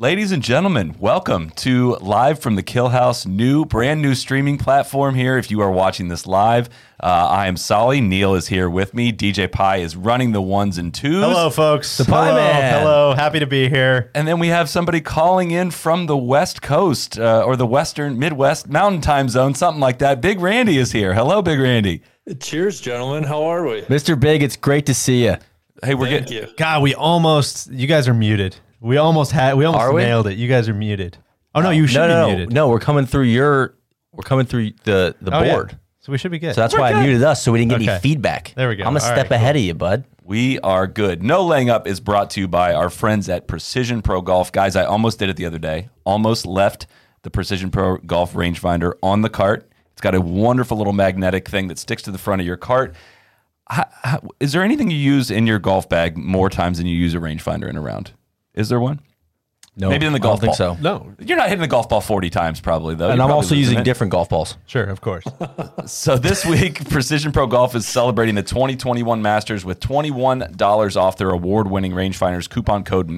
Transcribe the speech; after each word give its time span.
Ladies 0.00 0.30
and 0.30 0.44
gentlemen, 0.44 0.94
welcome 1.00 1.50
to 1.56 1.96
Live 1.96 2.38
from 2.38 2.54
the 2.54 2.62
Kill 2.62 2.90
House, 2.90 3.26
new, 3.26 3.64
brand 3.64 4.00
new 4.00 4.14
streaming 4.14 4.56
platform 4.56 5.16
here. 5.16 5.36
If 5.38 5.50
you 5.50 5.60
are 5.60 5.72
watching 5.72 6.06
this 6.06 6.24
live, 6.24 6.68
uh, 7.02 7.06
I 7.06 7.48
am 7.48 7.56
Solly. 7.56 8.00
Neil 8.00 8.36
is 8.36 8.46
here 8.46 8.70
with 8.70 8.94
me. 8.94 9.12
DJ 9.12 9.50
Pie 9.50 9.78
is 9.78 9.96
running 9.96 10.30
the 10.30 10.40
ones 10.40 10.78
and 10.78 10.94
twos. 10.94 11.24
Hello, 11.24 11.50
folks. 11.50 11.98
The 11.98 12.04
Pie 12.04 12.26
hello, 12.28 12.36
Man. 12.36 12.78
hello. 12.78 13.14
Happy 13.14 13.40
to 13.40 13.46
be 13.48 13.68
here. 13.68 14.12
And 14.14 14.28
then 14.28 14.38
we 14.38 14.46
have 14.48 14.68
somebody 14.68 15.00
calling 15.00 15.50
in 15.50 15.72
from 15.72 16.06
the 16.06 16.16
West 16.16 16.62
Coast 16.62 17.18
uh, 17.18 17.42
or 17.44 17.56
the 17.56 17.66
Western, 17.66 18.20
Midwest, 18.20 18.68
Mountain 18.68 19.00
Time 19.00 19.28
Zone, 19.28 19.54
something 19.54 19.80
like 19.80 19.98
that. 19.98 20.20
Big 20.20 20.38
Randy 20.38 20.78
is 20.78 20.92
here. 20.92 21.12
Hello, 21.12 21.42
Big 21.42 21.58
Randy. 21.58 22.02
Cheers, 22.38 22.80
gentlemen. 22.80 23.24
How 23.24 23.42
are 23.42 23.66
we? 23.66 23.82
Mr. 23.82 24.18
Big, 24.18 24.44
it's 24.44 24.54
great 24.56 24.86
to 24.86 24.94
see 24.94 25.24
you. 25.24 25.38
Hey, 25.82 25.96
we're 25.96 26.06
Thank 26.06 26.28
getting. 26.28 26.50
you. 26.50 26.54
God, 26.56 26.82
we 26.82 26.94
almost. 26.94 27.68
You 27.72 27.88
guys 27.88 28.06
are 28.06 28.14
muted. 28.14 28.54
We 28.80 28.96
almost 28.96 29.32
had. 29.32 29.54
We 29.56 29.64
almost 29.64 29.82
Are 29.82 29.92
we? 29.92 30.02
nailed 30.02 30.26
it. 30.28 30.38
You 30.38 30.48
guys 30.48 30.68
are 30.68 30.74
muted. 30.74 31.18
Oh 31.54 31.60
no, 31.60 31.70
you 31.70 31.86
should 31.86 31.98
no, 31.98 32.06
be 32.06 32.08
no, 32.12 32.20
no, 32.20 32.28
muted. 32.36 32.52
no. 32.52 32.68
We're 32.68 32.78
coming 32.80 33.06
through 33.06 33.24
your. 33.24 33.74
We're 34.12 34.22
coming 34.22 34.46
through 34.46 34.72
the 34.84 35.14
the 35.20 35.36
Oh, 35.36 35.42
yeah. 35.42 35.54
board. 35.54 35.78
So 36.00 36.12
we 36.12 36.18
should 36.18 36.30
be 36.30 36.38
good. 36.38 36.54
So 36.54 36.60
that's 36.60 36.76
why 36.76 36.92
I 36.92 37.02
muted 37.04 37.22
us, 37.22 37.42
so 37.42 37.52
we 37.52 37.58
didn't 37.58 37.70
get 37.70 37.80
Okay. 37.82 37.90
any 37.90 38.00
feedback. 38.00 38.52
There 38.56 38.68
we 38.68 38.76
go. 38.76 38.84
I'm 38.84 38.96
a 38.96 39.00
All 39.00 39.00
step 39.00 39.30
right, 39.30 39.32
ahead 39.32 39.56
of 39.56 39.62
you, 39.62 39.74
bud. 39.74 40.04
We 40.22 40.58
are 40.60 40.86
good. 40.86 41.22
No 41.22 41.44
laying 41.44 41.68
up 41.70 41.86
is 41.86 42.00
brought 42.00 42.30
to 42.30 42.40
you 42.40 42.48
by 42.48 42.72
our 42.72 42.88
friends 42.90 43.28
at 43.28 43.46
Precision 43.46 44.00
Pro 44.02 44.20
Golf. 44.22 44.50
Guys, 44.52 44.76
I 44.76 44.84
almost 44.84 45.18
did 45.18 45.28
it 45.28 45.36
the 45.36 45.44
other 45.46 45.58
day. 45.58 45.88
Almost 46.04 46.46
left 46.46 46.86
the 47.22 47.30
Precision 47.30 47.70
Pro 47.70 47.98
Golf 47.98 48.32
rangefinder 48.34 48.92
on 49.02 49.22
the 49.22 49.28
cart. 49.28 49.70
It's 49.92 50.00
got 50.00 50.14
a 50.14 50.20
wonderful 50.20 50.78
little 50.78 50.92
magnetic 50.92 51.48
thing 51.48 51.68
that 51.68 51.78
sticks 51.78 52.02
to 52.04 52.10
the 52.12 52.18
front 52.18 52.40
of 52.40 52.46
your 52.46 52.56
cart. 52.56 52.94
How, 53.68 53.84
how, 54.02 54.20
is 54.40 54.52
there 54.52 54.62
anything 54.62 54.90
you 54.90 54.96
use 54.96 55.30
in 55.30 55.46
your 55.46 55.58
golf 55.58 55.88
bag 55.88 56.16
more 56.16 56.48
times 56.48 56.78
than 56.78 56.86
you 56.86 56.96
use 56.96 57.14
a 57.14 57.18
rangefinder 57.18 57.68
in 57.68 57.76
a 57.76 57.80
round? 57.82 58.12
Is 58.58 58.68
there 58.68 58.80
one? 58.80 59.00
No, 59.76 59.90
Maybe 59.90 60.06
in 60.06 60.12
the 60.12 60.16
I 60.18 60.18
golf 60.18 60.40
don't 60.40 60.46
think 60.48 60.56
so. 60.56 60.76
no. 60.80 61.14
You're 61.20 61.36
not 61.36 61.48
hitting 61.48 61.60
the 61.62 61.68
golf 61.68 61.88
ball 61.88 62.00
40 62.00 62.30
times, 62.30 62.60
probably 62.60 62.96
though. 62.96 63.10
And 63.10 63.16
You're 63.18 63.22
I'm 63.22 63.28
probably 63.28 63.34
also 63.44 63.54
losing 63.54 63.58
using 63.60 63.78
it. 63.78 63.84
different 63.84 64.10
golf 64.10 64.28
balls. 64.28 64.56
Sure, 64.66 64.82
of 64.82 65.00
course. 65.00 65.22
So 65.86 66.18
this 66.18 66.44
week, 66.44 66.88
Precision 66.90 67.30
Pro 67.30 67.46
Golf 67.46 67.76
is 67.76 67.86
celebrating 67.86 68.34
the 68.34 68.42
2021 68.42 69.22
Masters 69.22 69.64
with 69.64 69.78
$21 69.78 70.96
off 70.96 71.16
their 71.16 71.30
award-winning 71.30 71.92
rangefinders. 71.92 72.50
Coupon 72.50 72.82
code 72.82 73.08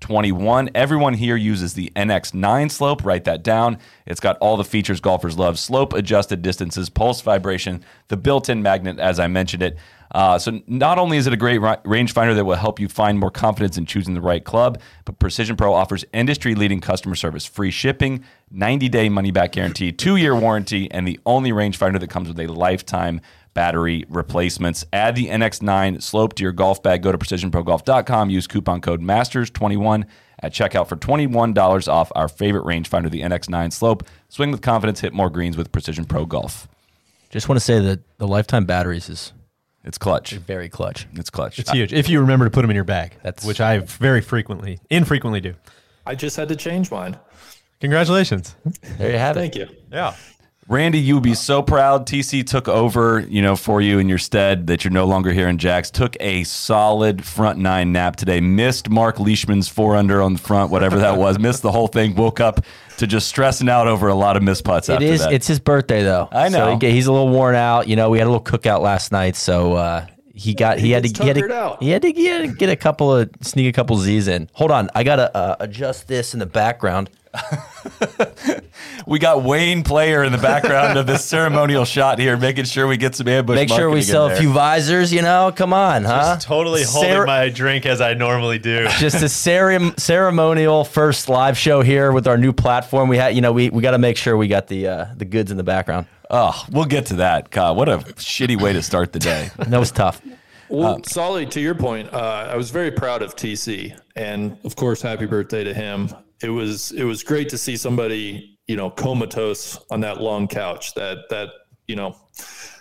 MASTERS21. 0.00 0.70
Everyone 0.74 1.14
here 1.14 1.36
uses 1.36 1.74
the 1.74 1.92
NX9 1.96 2.70
slope. 2.70 3.04
Write 3.04 3.24
that 3.24 3.42
down. 3.42 3.78
It's 4.06 4.20
got 4.20 4.36
all 4.38 4.56
the 4.56 4.64
features 4.64 5.00
golfers 5.00 5.38
love: 5.38 5.58
slope-adjusted 5.58 6.42
distances, 6.42 6.88
pulse 6.88 7.20
vibration, 7.20 7.84
the 8.08 8.16
built-in 8.16 8.62
magnet, 8.62 8.98
as 8.98 9.18
I 9.20 9.28
mentioned 9.28 9.62
it. 9.62 9.76
Uh, 10.12 10.38
so 10.38 10.60
not 10.66 10.98
only 10.98 11.16
is 11.16 11.28
it 11.28 11.32
a 11.32 11.36
great 11.36 11.60
rangefinder 11.60 12.34
that 12.34 12.44
will 12.44 12.56
help 12.56 12.80
you 12.80 12.88
find 12.88 13.18
more 13.18 13.30
confidence 13.30 13.78
in 13.78 13.86
choosing 13.86 14.14
the 14.14 14.20
right 14.20 14.44
club, 14.44 14.80
but 15.04 15.18
Precision 15.20 15.54
Pro 15.54 15.72
offers 15.72 16.04
industry-leading 16.12 16.80
customer 16.80 17.14
service, 17.14 17.46
free 17.46 17.70
shipping, 17.70 18.24
90-day 18.52 19.08
money-back 19.08 19.52
guarantee, 19.52 19.92
two-year 19.92 20.34
warranty, 20.34 20.90
and 20.90 21.06
the 21.06 21.20
only 21.26 21.52
rangefinder 21.52 22.00
that 22.00 22.10
comes 22.10 22.26
with 22.26 22.40
a 22.40 22.48
lifetime 22.48 23.20
battery 23.54 24.04
replacements. 24.08 24.84
Add 24.92 25.14
the 25.16 25.28
NX9 25.28 26.02
slope 26.02 26.34
to 26.34 26.42
your 26.42 26.52
golf 26.52 26.82
bag. 26.82 27.02
Go 27.02 27.12
to 27.12 27.18
precisionprogolf.com. 27.18 28.30
Use 28.30 28.46
coupon 28.46 28.80
code 28.80 29.00
MASTERS21 29.00 30.04
at 30.42 30.52
checkout 30.52 30.88
for 30.88 30.96
$21 30.96 31.88
off 31.88 32.10
our 32.14 32.28
favorite 32.28 32.64
rangefinder, 32.64 33.10
the 33.10 33.20
NX9 33.22 33.72
slope. 33.72 34.04
Swing 34.28 34.50
with 34.50 34.62
confidence, 34.62 35.00
hit 35.00 35.12
more 35.12 35.28
greens 35.30 35.56
with 35.56 35.70
Precision 35.72 36.04
Pro 36.04 36.24
Golf. 36.24 36.66
Just 37.30 37.48
want 37.48 37.58
to 37.58 37.64
say 37.64 37.78
that 37.78 38.00
the 38.18 38.26
lifetime 38.26 38.64
batteries 38.64 39.08
is 39.08 39.32
It's 39.84 39.98
clutch. 39.98 40.32
very 40.32 40.68
clutch. 40.68 41.06
It's 41.14 41.30
clutch. 41.30 41.58
It's 41.58 41.70
huge. 41.70 41.92
If 41.92 42.08
you 42.08 42.20
remember 42.20 42.46
to 42.46 42.50
put 42.50 42.62
them 42.62 42.70
in 42.70 42.74
your 42.74 42.84
bag, 42.84 43.16
That's- 43.22 43.44
which 43.44 43.60
I 43.60 43.78
very 43.78 44.20
frequently, 44.20 44.80
infrequently 44.90 45.40
do. 45.40 45.54
I 46.06 46.14
just 46.14 46.36
had 46.36 46.48
to 46.48 46.56
change 46.56 46.90
mine. 46.90 47.16
Congratulations. 47.80 48.54
There 48.98 49.10
you 49.12 49.18
have 49.18 49.36
Thank 49.36 49.56
it. 49.56 49.68
Thank 49.68 49.70
you. 49.70 49.76
Yeah. 49.92 50.14
Randy, 50.70 51.00
you 51.00 51.14
would 51.14 51.24
be 51.24 51.34
so 51.34 51.62
proud. 51.62 52.06
TC 52.06 52.46
took 52.46 52.68
over, 52.68 53.18
you 53.28 53.42
know, 53.42 53.56
for 53.56 53.80
you 53.80 53.98
in 53.98 54.08
your 54.08 54.18
stead 54.18 54.68
that 54.68 54.84
you're 54.84 54.92
no 54.92 55.04
longer 55.04 55.32
here 55.32 55.48
in 55.48 55.58
Jacks. 55.58 55.90
Took 55.90 56.16
a 56.20 56.44
solid 56.44 57.24
front 57.24 57.58
nine 57.58 57.90
nap 57.90 58.14
today. 58.14 58.40
Missed 58.40 58.88
Mark 58.88 59.18
Leishman's 59.18 59.66
four 59.66 59.96
under 59.96 60.22
on 60.22 60.34
the 60.34 60.38
front, 60.38 60.70
whatever 60.70 61.00
that 61.00 61.16
was. 61.18 61.38
Missed 61.40 61.62
the 61.62 61.72
whole 61.72 61.88
thing. 61.88 62.14
Woke 62.14 62.38
up 62.38 62.64
to 62.98 63.08
just 63.08 63.28
stressing 63.28 63.68
out 63.68 63.88
over 63.88 64.06
a 64.06 64.14
lot 64.14 64.36
of 64.36 64.44
missed 64.44 64.62
putts. 64.62 64.88
It 64.88 64.92
after 64.92 65.04
is. 65.06 65.20
that. 65.22 65.32
It's 65.32 65.48
his 65.48 65.58
birthday 65.58 66.04
though. 66.04 66.28
I 66.30 66.48
know. 66.48 66.78
So 66.78 66.86
he 66.86 66.92
he's 66.92 67.06
a 67.06 67.12
little 67.12 67.30
worn 67.30 67.56
out. 67.56 67.88
You 67.88 67.96
know, 67.96 68.08
we 68.08 68.18
had 68.18 68.28
a 68.28 68.30
little 68.30 68.44
cookout 68.44 68.80
last 68.80 69.10
night, 69.10 69.34
so 69.34 69.72
uh, 69.72 70.06
he 70.32 70.54
got 70.54 70.78
he, 70.78 70.86
He 70.86 70.92
had 70.92 71.02
to 71.02 71.22
he 71.22 71.28
had 71.28 71.36
to, 71.36 71.52
out. 71.52 71.82
he 71.82 71.90
had 71.90 72.02
to 72.02 72.12
he 72.12 72.26
had 72.26 72.42
to 72.42 72.54
get 72.54 72.70
a 72.70 72.76
couple 72.76 73.12
of 73.12 73.28
sneak 73.40 73.66
a 73.66 73.72
couple 73.72 73.96
Z's 73.96 74.28
in. 74.28 74.48
Hold 74.52 74.70
on, 74.70 74.88
I 74.94 75.02
gotta 75.02 75.36
uh, 75.36 75.56
adjust 75.58 76.06
this 76.06 76.32
in 76.32 76.38
the 76.38 76.46
background. 76.46 77.10
we 79.06 79.18
got 79.18 79.42
Wayne 79.42 79.82
Player 79.82 80.24
in 80.24 80.32
the 80.32 80.38
background 80.38 80.98
of 80.98 81.06
this 81.06 81.24
ceremonial 81.24 81.84
shot 81.84 82.18
here, 82.18 82.36
making 82.36 82.64
sure 82.64 82.86
we 82.86 82.96
get 82.96 83.14
some 83.14 83.28
ambush. 83.28 83.54
Make 83.54 83.68
sure 83.68 83.90
we 83.90 84.02
sell 84.02 84.26
a 84.26 84.36
few 84.36 84.52
visors. 84.52 85.12
You 85.12 85.22
know, 85.22 85.52
come 85.54 85.72
on, 85.72 86.04
huh? 86.04 86.38
Totally 86.40 86.82
holding 86.84 87.10
Sarah- 87.10 87.26
my 87.26 87.48
drink 87.48 87.86
as 87.86 88.00
I 88.00 88.14
normally 88.14 88.58
do. 88.58 88.88
just 88.98 89.22
a 89.22 89.26
cerem- 89.26 89.98
ceremonial 89.98 90.84
first 90.84 91.28
live 91.28 91.56
show 91.56 91.82
here 91.82 92.12
with 92.12 92.26
our 92.26 92.36
new 92.36 92.52
platform. 92.52 93.08
We 93.08 93.16
had, 93.16 93.34
you 93.34 93.40
know, 93.40 93.52
we, 93.52 93.70
we 93.70 93.82
got 93.82 93.92
to 93.92 93.98
make 93.98 94.16
sure 94.16 94.36
we 94.36 94.48
got 94.48 94.66
the 94.66 94.88
uh, 94.88 95.06
the 95.16 95.24
goods 95.24 95.50
in 95.50 95.56
the 95.56 95.64
background. 95.64 96.06
Oh, 96.30 96.64
we'll 96.70 96.84
get 96.84 97.06
to 97.06 97.16
that. 97.16 97.50
God, 97.50 97.76
what 97.76 97.88
a 97.88 97.98
shitty 97.98 98.60
way 98.60 98.72
to 98.72 98.82
start 98.82 99.12
the 99.12 99.18
day. 99.18 99.50
That 99.70 99.78
was 99.78 99.92
tough. 99.92 100.20
Well, 100.68 101.02
Solly, 101.04 101.46
to 101.46 101.60
your 101.60 101.74
point, 101.74 102.12
uh, 102.12 102.48
I 102.50 102.56
was 102.56 102.70
very 102.70 102.90
proud 102.90 103.22
of 103.22 103.36
TC, 103.36 103.96
and 104.16 104.56
of 104.64 104.74
course, 104.74 105.02
happy 105.02 105.26
birthday 105.26 105.62
to 105.64 105.74
him. 105.74 106.10
It 106.42 106.50
was 106.50 106.92
it 106.92 107.04
was 107.04 107.22
great 107.22 107.48
to 107.50 107.58
see 107.58 107.76
somebody 107.76 108.58
you 108.66 108.76
know 108.76 108.90
comatose 108.90 109.78
on 109.90 110.00
that 110.00 110.20
long 110.20 110.48
couch. 110.48 110.94
That 110.94 111.28
that 111.30 111.48
you 111.86 111.96
know 111.96 112.16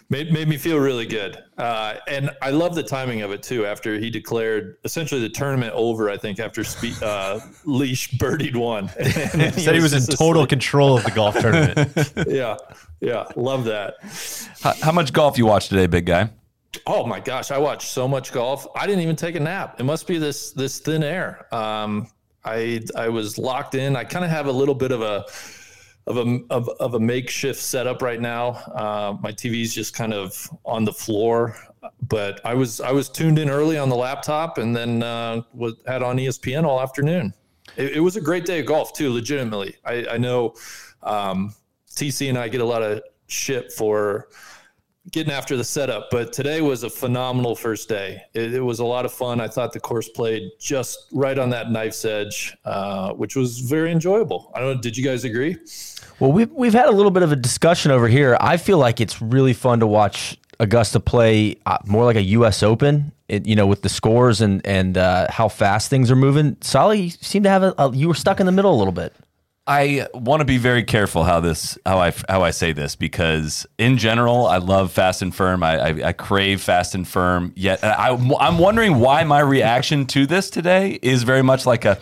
made 0.10 0.32
made 0.32 0.48
me 0.48 0.58
feel 0.58 0.80
really 0.80 1.06
good. 1.06 1.44
Uh, 1.58 1.96
and 2.08 2.32
I 2.42 2.52
love 2.52 2.74
the 2.76 2.84
timing 2.84 3.22
of 3.22 3.32
it 3.32 3.44
too. 3.44 3.66
After 3.66 3.98
he 4.00 4.10
declared 4.10 4.78
essentially 4.86 5.22
the 5.22 5.30
tournament 5.30 5.74
over, 5.74 6.10
I 6.10 6.18
think 6.18 6.40
after 6.40 6.64
spe- 6.64 7.02
uh, 7.02 7.40
Leash 7.66 8.12
birdied 8.12 8.56
one. 8.56 8.90
And 9.00 9.54
Said 9.54 9.76
he 9.76 9.82
was 9.82 9.94
in 9.94 10.04
total 10.16 10.42
asleep. 10.44 10.50
control 10.50 10.98
of 10.98 11.04
the 11.04 11.12
golf 11.12 11.38
tournament. 11.40 12.14
Yeah, 12.28 12.58
yeah, 13.02 13.26
love 13.36 13.66
that. 13.66 13.96
How, 14.62 14.74
how 14.82 14.92
much 14.92 15.14
golf 15.14 15.38
you 15.38 15.46
watched 15.46 15.70
today, 15.70 15.88
big 15.88 16.06
guy? 16.06 16.30
Oh 16.86 17.06
my 17.06 17.20
gosh, 17.20 17.50
I 17.52 17.58
watched 17.58 17.90
so 17.90 18.08
much 18.08 18.32
golf. 18.32 18.68
I 18.76 18.86
didn't 18.86 19.02
even 19.02 19.16
take 19.16 19.36
a 19.36 19.40
nap. 19.40 19.80
It 19.80 19.84
must 19.84 20.06
be 20.08 20.18
this 20.18 20.52
this 20.52 20.80
thin 20.80 21.04
air. 21.04 21.54
Um, 21.54 22.08
I 22.46 22.82
I 22.96 23.10
was 23.10 23.38
locked 23.38 23.76
in. 23.76 23.96
I 23.96 24.04
kind 24.04 24.26
of 24.26 24.32
have 24.32 24.48
a 24.48 24.52
little 24.52 24.76
bit 24.76 24.92
of 24.92 25.02
a 25.02 25.26
of 26.08 26.18
a 26.18 26.40
of, 26.50 26.70
of 26.80 26.96
a 26.96 27.00
makeshift 27.00 27.60
setup 27.60 28.02
right 28.02 28.20
now. 28.20 28.50
Uh, 28.74 29.18
my 29.22 29.32
TV's 29.32 29.74
just 29.74 29.94
kind 29.94 30.14
of 30.14 30.50
on 30.66 30.84
the 30.86 30.94
floor, 30.94 31.56
but 32.08 32.42
I 32.46 32.54
was 32.54 32.82
I 32.82 32.92
was 32.92 33.10
tuned 33.10 33.40
in 33.40 33.50
early 33.50 33.78
on 33.78 33.90
the 33.90 33.96
laptop 33.96 34.58
and 34.58 34.76
then 34.76 35.04
uh, 35.04 35.42
was 35.54 35.76
had 35.86 36.04
on 36.04 36.18
ESPN 36.18 36.66
all 36.66 36.82
afternoon. 36.82 37.34
It, 37.78 37.98
it 37.98 38.00
was 38.00 38.16
a 38.16 38.22
great 38.22 38.46
day 38.46 38.60
of 38.60 38.66
golf 38.66 38.94
too. 38.94 39.12
Legitimately, 39.12 39.76
I, 39.86 40.06
I 40.12 40.18
know 40.18 40.56
um, 41.04 41.54
TC 41.92 42.30
and 42.30 42.38
I 42.38 42.48
get 42.48 42.62
a 42.62 42.66
lot 42.66 42.82
of 42.82 43.02
shit 43.28 43.72
for 43.72 44.30
getting 45.12 45.34
after 45.34 45.58
the 45.58 45.64
setup. 45.64 46.10
But 46.12 46.34
today 46.34 46.62
was 46.62 46.84
a 46.84 46.90
phenomenal 46.90 47.56
first 47.56 47.90
day. 47.90 48.22
It, 48.34 48.54
it 48.54 48.62
was 48.62 48.80
a 48.80 48.86
lot 48.86 49.06
of 49.06 49.14
fun. 49.14 49.40
I 49.42 49.48
thought 49.48 49.74
the 49.74 49.80
course 49.80 50.10
played 50.10 50.52
just 50.60 51.08
right 51.12 51.38
on 51.38 51.50
that 51.52 51.72
knife's 51.72 52.04
edge, 52.06 52.56
uh, 52.66 53.14
which 53.14 53.36
was 53.36 53.60
very 53.60 53.92
enjoyable. 53.92 54.52
I 54.56 54.60
don't 54.60 54.76
know. 54.76 54.82
Did 54.82 54.98
you 54.98 55.04
guys 55.04 55.24
agree? 55.24 55.58
Well, 56.20 56.32
we've 56.32 56.52
we've 56.52 56.74
had 56.74 56.88
a 56.88 56.92
little 56.92 57.12
bit 57.12 57.24
of 57.24 57.32
a 57.32 57.36
discussion 57.36 57.92
over 57.92 58.08
here. 58.08 58.38
I 58.40 58.58
feel 58.58 58.78
like 58.78 59.00
it's 59.00 59.22
really 59.22 59.54
fun 59.54 59.80
to 59.80 59.88
watch 59.88 60.38
Augusta 60.60 61.00
play 61.00 61.56
uh, 61.66 61.78
more 61.86 62.04
like 62.04 62.18
a 62.18 62.22
U.S. 62.22 62.64
Open. 62.64 63.12
It, 63.28 63.46
you 63.46 63.56
know, 63.56 63.68
with 63.68 63.84
the 63.84 63.90
scores 63.90 64.42
and 64.42 64.66
and 64.66 64.98
uh, 64.98 65.28
how 65.30 65.48
fast 65.48 65.90
things 65.90 66.12
are 66.12 66.16
moving. 66.16 66.58
Solly, 66.62 67.02
you 67.02 67.10
seem 67.10 67.44
to 67.44 67.50
have 67.50 67.64
a, 67.64 67.74
a 67.78 67.96
you 67.96 68.08
were 68.08 68.16
stuck 68.16 68.40
in 68.40 68.46
the 68.46 68.52
middle 68.52 68.74
a 68.74 68.78
little 68.78 68.92
bit. 68.92 69.14
I 69.70 70.08
want 70.16 70.42
to 70.42 70.46
be 70.46 70.58
very 70.58 70.84
careful 70.84 71.24
how 71.24 71.42
this 71.42 71.78
how 71.86 72.00
I 72.00 72.12
how 72.28 72.42
I 72.42 72.50
say 72.50 72.74
this 72.74 72.96
because 72.96 73.68
in 73.78 74.00
general 74.00 74.48
I 74.48 74.58
love 74.58 74.92
fast 74.92 75.22
and 75.22 75.34
firm. 75.34 75.62
I 75.62 75.78
I, 75.78 76.08
I 76.08 76.14
crave 76.14 76.60
fast 76.60 76.96
and 76.96 77.08
firm. 77.08 77.54
Yet 77.56 77.84
I 77.84 78.10
I'm 78.40 78.58
wondering 78.58 78.98
why 78.98 79.24
my 79.26 79.42
reaction 79.42 80.08
to 80.08 80.26
this 80.26 80.50
today 80.50 80.98
is 81.04 81.22
very 81.22 81.44
much 81.44 81.68
like 81.68 81.86
a 81.86 82.00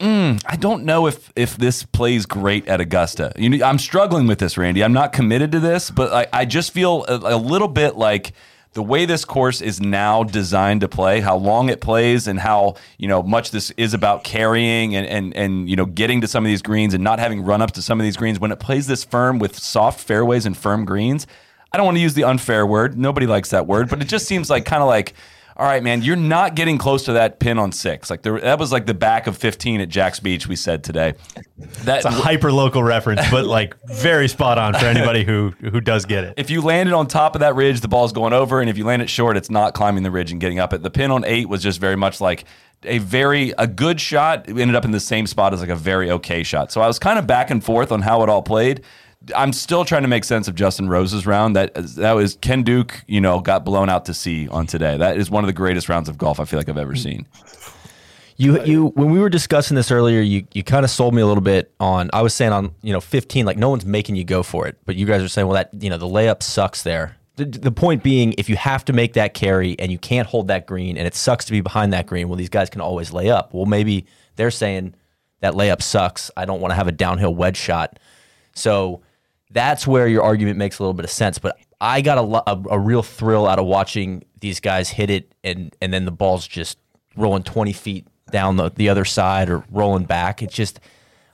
hmm, 0.00 0.36
I 0.46 0.54
don't 0.54 0.84
know 0.84 1.08
if 1.08 1.32
if 1.34 1.56
this 1.56 1.82
plays 1.82 2.24
great 2.24 2.68
at 2.68 2.80
Augusta. 2.80 3.32
You 3.34 3.50
know, 3.50 3.66
I'm 3.66 3.80
struggling 3.80 4.28
with 4.28 4.38
this, 4.38 4.56
Randy. 4.56 4.84
I'm 4.84 4.92
not 4.92 5.12
committed 5.12 5.50
to 5.52 5.60
this, 5.60 5.90
but 5.90 6.12
I, 6.12 6.40
I 6.40 6.44
just 6.44 6.70
feel 6.70 7.04
a, 7.08 7.34
a 7.34 7.36
little 7.36 7.66
bit 7.66 7.96
like 7.96 8.32
the 8.76 8.82
way 8.82 9.06
this 9.06 9.24
course 9.24 9.62
is 9.62 9.80
now 9.80 10.22
designed 10.22 10.82
to 10.82 10.88
play, 10.88 11.20
how 11.20 11.34
long 11.34 11.70
it 11.70 11.80
plays, 11.80 12.26
and 12.26 12.38
how 12.38 12.74
you 12.98 13.08
know 13.08 13.22
much 13.22 13.50
this 13.50 13.70
is 13.78 13.94
about 13.94 14.22
carrying 14.22 14.94
and 14.94 15.06
and 15.06 15.34
and 15.34 15.66
you 15.70 15.76
know 15.76 15.86
getting 15.86 16.20
to 16.20 16.28
some 16.28 16.44
of 16.44 16.48
these 16.48 16.60
greens 16.60 16.92
and 16.92 17.02
not 17.02 17.18
having 17.18 17.40
run 17.40 17.62
ups 17.62 17.72
to 17.72 17.80
some 17.80 17.98
of 17.98 18.04
these 18.04 18.18
greens. 18.18 18.38
When 18.38 18.52
it 18.52 18.60
plays 18.60 18.86
this 18.86 19.02
firm 19.02 19.38
with 19.38 19.58
soft 19.58 19.98
fairways 20.00 20.44
and 20.44 20.54
firm 20.54 20.84
greens, 20.84 21.26
I 21.72 21.78
don't 21.78 21.86
want 21.86 21.96
to 21.96 22.02
use 22.02 22.12
the 22.12 22.24
unfair 22.24 22.66
word. 22.66 22.98
Nobody 22.98 23.26
likes 23.26 23.48
that 23.48 23.66
word, 23.66 23.88
but 23.88 24.02
it 24.02 24.08
just 24.08 24.26
seems 24.26 24.50
like 24.50 24.66
kind 24.66 24.82
of 24.82 24.88
like 24.88 25.14
all 25.58 25.66
right, 25.66 25.82
man, 25.82 26.02
you're 26.02 26.16
not 26.16 26.54
getting 26.54 26.76
close 26.76 27.04
to 27.06 27.14
that 27.14 27.40
pin 27.40 27.58
on 27.58 27.72
six. 27.72 28.10
Like 28.10 28.20
there, 28.20 28.38
that 28.38 28.58
was 28.58 28.72
like 28.72 28.84
the 28.84 28.94
back 28.94 29.26
of 29.26 29.38
15 29.38 29.80
at 29.80 29.88
Jack's 29.88 30.20
Beach. 30.20 30.46
We 30.46 30.54
said 30.54 30.84
today. 30.84 31.14
That's 31.82 32.04
a 32.04 32.10
hyper 32.10 32.52
local 32.52 32.82
reference, 32.82 33.22
but 33.30 33.46
like 33.46 33.74
very 33.86 34.28
spot 34.28 34.58
on 34.58 34.74
for 34.74 34.84
anybody 34.84 35.24
who 35.24 35.54
who 35.60 35.80
does 35.80 36.04
get 36.04 36.24
it. 36.24 36.34
if 36.36 36.50
you 36.50 36.60
land 36.60 36.90
it 36.90 36.94
on 36.94 37.06
top 37.06 37.34
of 37.34 37.40
that 37.40 37.54
ridge, 37.54 37.80
the 37.80 37.88
ball's 37.88 38.12
going 38.12 38.34
over, 38.34 38.60
and 38.60 38.68
if 38.68 38.76
you 38.76 38.84
land 38.84 39.00
it 39.00 39.08
short, 39.08 39.38
it's 39.38 39.50
not 39.50 39.72
climbing 39.72 40.02
the 40.02 40.10
ridge 40.10 40.30
and 40.30 40.40
getting 40.40 40.58
up 40.58 40.74
it. 40.74 40.82
The 40.82 40.90
pin 40.90 41.10
on 41.10 41.24
eight 41.24 41.48
was 41.48 41.62
just 41.62 41.80
very 41.80 41.96
much 41.96 42.20
like 42.20 42.44
a 42.82 42.98
very 42.98 43.54
a 43.56 43.66
good 43.66 43.98
shot. 43.98 44.48
It 44.48 44.58
ended 44.58 44.74
up 44.74 44.84
in 44.84 44.90
the 44.90 45.00
same 45.00 45.26
spot 45.26 45.54
as 45.54 45.60
like 45.60 45.70
a 45.70 45.76
very 45.76 46.10
okay 46.10 46.42
shot. 46.42 46.70
So 46.70 46.82
I 46.82 46.86
was 46.86 46.98
kind 46.98 47.18
of 47.18 47.26
back 47.26 47.50
and 47.50 47.64
forth 47.64 47.92
on 47.92 48.02
how 48.02 48.22
it 48.22 48.28
all 48.28 48.42
played. 48.42 48.82
I'm 49.34 49.52
still 49.52 49.84
trying 49.84 50.02
to 50.02 50.08
make 50.08 50.24
sense 50.24 50.46
of 50.48 50.54
Justin 50.54 50.88
Rose's 50.88 51.26
round. 51.26 51.56
That 51.56 51.74
that 51.74 52.12
was 52.12 52.36
Ken 52.36 52.62
Duke, 52.62 53.04
you 53.06 53.20
know, 53.20 53.40
got 53.40 53.64
blown 53.64 53.88
out 53.88 54.04
to 54.06 54.14
sea 54.14 54.48
on 54.48 54.66
today. 54.66 54.96
That 54.96 55.16
is 55.16 55.30
one 55.30 55.42
of 55.42 55.48
the 55.48 55.54
greatest 55.54 55.88
rounds 55.88 56.08
of 56.08 56.18
golf 56.18 56.38
I 56.38 56.44
feel 56.44 56.58
like 56.58 56.68
I've 56.68 56.78
ever 56.78 56.94
mm. 56.94 57.02
seen. 57.02 57.26
You 58.36 58.62
you 58.64 58.86
when 58.88 59.10
we 59.10 59.18
were 59.18 59.30
discussing 59.30 59.74
this 59.74 59.90
earlier, 59.90 60.20
you 60.20 60.46
you 60.52 60.62
kind 60.62 60.84
of 60.84 60.90
sold 60.90 61.14
me 61.14 61.22
a 61.22 61.26
little 61.26 61.42
bit 61.42 61.72
on. 61.80 62.10
I 62.12 62.22
was 62.22 62.34
saying 62.34 62.52
on 62.52 62.74
you 62.82 62.92
know 62.92 63.00
15, 63.00 63.46
like 63.46 63.56
no 63.56 63.70
one's 63.70 63.86
making 63.86 64.16
you 64.16 64.24
go 64.24 64.42
for 64.42 64.66
it, 64.66 64.76
but 64.84 64.94
you 64.96 65.06
guys 65.06 65.22
are 65.22 65.28
saying, 65.28 65.46
well, 65.46 65.54
that 65.54 65.70
you 65.82 65.88
know 65.88 65.96
the 65.96 66.06
layup 66.06 66.42
sucks 66.42 66.82
there. 66.82 67.16
The, 67.36 67.44
the 67.44 67.72
point 67.72 68.02
being, 68.02 68.34
if 68.38 68.48
you 68.48 68.56
have 68.56 68.82
to 68.86 68.94
make 68.94 69.12
that 69.12 69.34
carry 69.34 69.78
and 69.78 69.92
you 69.92 69.98
can't 69.98 70.26
hold 70.26 70.48
that 70.48 70.66
green, 70.66 70.96
and 70.96 71.06
it 71.06 71.14
sucks 71.14 71.44
to 71.46 71.52
be 71.52 71.60
behind 71.60 71.92
that 71.92 72.06
green, 72.06 72.28
well, 72.28 72.36
these 72.36 72.48
guys 72.48 72.70
can 72.70 72.80
always 72.80 73.12
lay 73.12 73.30
up. 73.30 73.52
Well, 73.52 73.66
maybe 73.66 74.06
they're 74.36 74.50
saying 74.50 74.94
that 75.40 75.54
layup 75.54 75.82
sucks. 75.82 76.30
I 76.36 76.44
don't 76.44 76.60
want 76.60 76.72
to 76.72 76.76
have 76.76 76.88
a 76.88 76.92
downhill 76.92 77.34
wedge 77.34 77.56
shot. 77.56 77.98
So 78.56 79.02
that's 79.50 79.86
where 79.86 80.08
your 80.08 80.22
argument 80.22 80.56
makes 80.56 80.78
a 80.78 80.82
little 80.82 80.94
bit 80.94 81.04
of 81.04 81.10
sense. 81.10 81.38
But 81.38 81.56
I 81.80 82.00
got 82.00 82.18
a, 82.18 82.50
a, 82.50 82.76
a 82.76 82.78
real 82.78 83.02
thrill 83.02 83.46
out 83.46 83.58
of 83.58 83.66
watching 83.66 84.24
these 84.40 84.60
guys 84.60 84.88
hit 84.88 85.10
it, 85.10 85.32
and 85.44 85.76
and 85.80 85.92
then 85.92 86.04
the 86.04 86.10
ball's 86.10 86.46
just 86.48 86.78
rolling 87.16 87.42
twenty 87.42 87.72
feet 87.72 88.06
down 88.30 88.56
the, 88.56 88.70
the 88.70 88.88
other 88.88 89.04
side 89.04 89.48
or 89.48 89.62
rolling 89.70 90.04
back. 90.04 90.42
It's 90.42 90.52
just, 90.52 90.80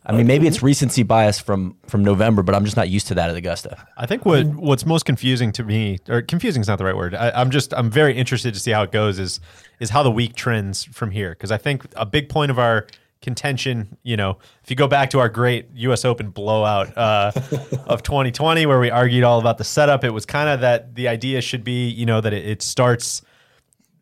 I 0.05 0.13
mean, 0.13 0.27
maybe 0.27 0.47
it's 0.47 0.63
recency 0.63 1.03
bias 1.03 1.41
from 1.41 1.77
from 1.87 2.05
November, 2.05 2.43
but 2.43 2.55
I'm 2.55 2.65
just 2.65 2.77
not 2.77 2.89
used 2.91 3.07
to 3.09 3.15
that 3.15 3.31
at 3.31 3.37
Augusta. 3.37 3.87
I 3.97 4.07
think 4.07 4.27
what 4.27 4.47
what's 4.47 4.85
most 4.85 5.05
confusing 5.05 5.53
to 5.53 5.65
me, 5.65 5.99
or 6.09 6.23
confusing 6.23 6.61
is 6.61 6.69
not 6.69 6.79
the 6.79 6.85
right 6.85 6.97
word. 6.97 7.15
I, 7.15 7.31
I'm 7.31 7.51
just 7.51 7.73
I'm 7.73 7.91
very 7.91 8.15
interested 8.17 8.53
to 8.53 8.61
see 8.61 8.73
how 8.73 8.83
it 8.83 8.93
goes. 8.93 9.19
Is 9.19 9.41
is 9.81 9.91
how 9.91 10.03
the 10.03 10.11
week 10.11 10.35
trends 10.35 10.85
from 10.85 11.13
here? 11.13 11.31
Because 11.31 11.51
I 11.51 11.57
think 11.57 11.87
a 11.97 12.05
big 12.05 12.29
point 12.29 12.51
of 12.51 12.59
our 12.59 12.87
contention, 13.23 13.97
you 14.03 14.17
know, 14.17 14.39
if 14.63 14.71
you 14.71 14.77
go 14.77 14.87
back 14.87 15.11
to 15.11 15.21
our 15.21 15.29
great 15.29 15.69
U.S. 15.75 16.05
Open 16.05 16.31
blowout 16.31 16.97
uh, 16.97 17.33
of 17.87 18.03
2020, 18.03 18.67
where 18.67 18.81
we 18.81 18.91
argued 18.91 19.25
all 19.25 19.41
about 19.41 19.59
the 19.59 19.65
setup, 19.65 20.05
it 20.05 20.11
was 20.11 20.27
kind 20.27 20.49
of 20.49 20.61
that 20.61 20.95
the 20.95 21.09
idea 21.09 21.41
should 21.41 21.65
be, 21.65 21.89
you 21.89 22.05
know, 22.05 22.21
that 22.21 22.33
it, 22.33 22.47
it 22.47 22.63
starts 22.63 23.23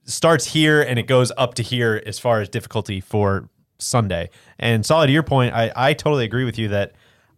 starts 0.05 0.47
here 0.47 0.83
and 0.83 0.99
it 0.99 1.07
goes 1.07 1.31
up 1.37 1.55
to 1.55 1.63
here 1.63 2.03
as 2.05 2.19
far 2.19 2.41
as 2.41 2.49
difficulty 2.49 3.01
for 3.01 3.49
Sunday. 3.79 4.31
And 4.59 4.85
solid 4.85 5.07
to 5.07 5.13
your 5.13 5.23
point, 5.23 5.55
I, 5.55 5.73
I 5.77 5.93
totally 5.93 6.25
agree 6.25 6.45
with 6.45 6.59
you 6.59 6.69
that 6.69 6.93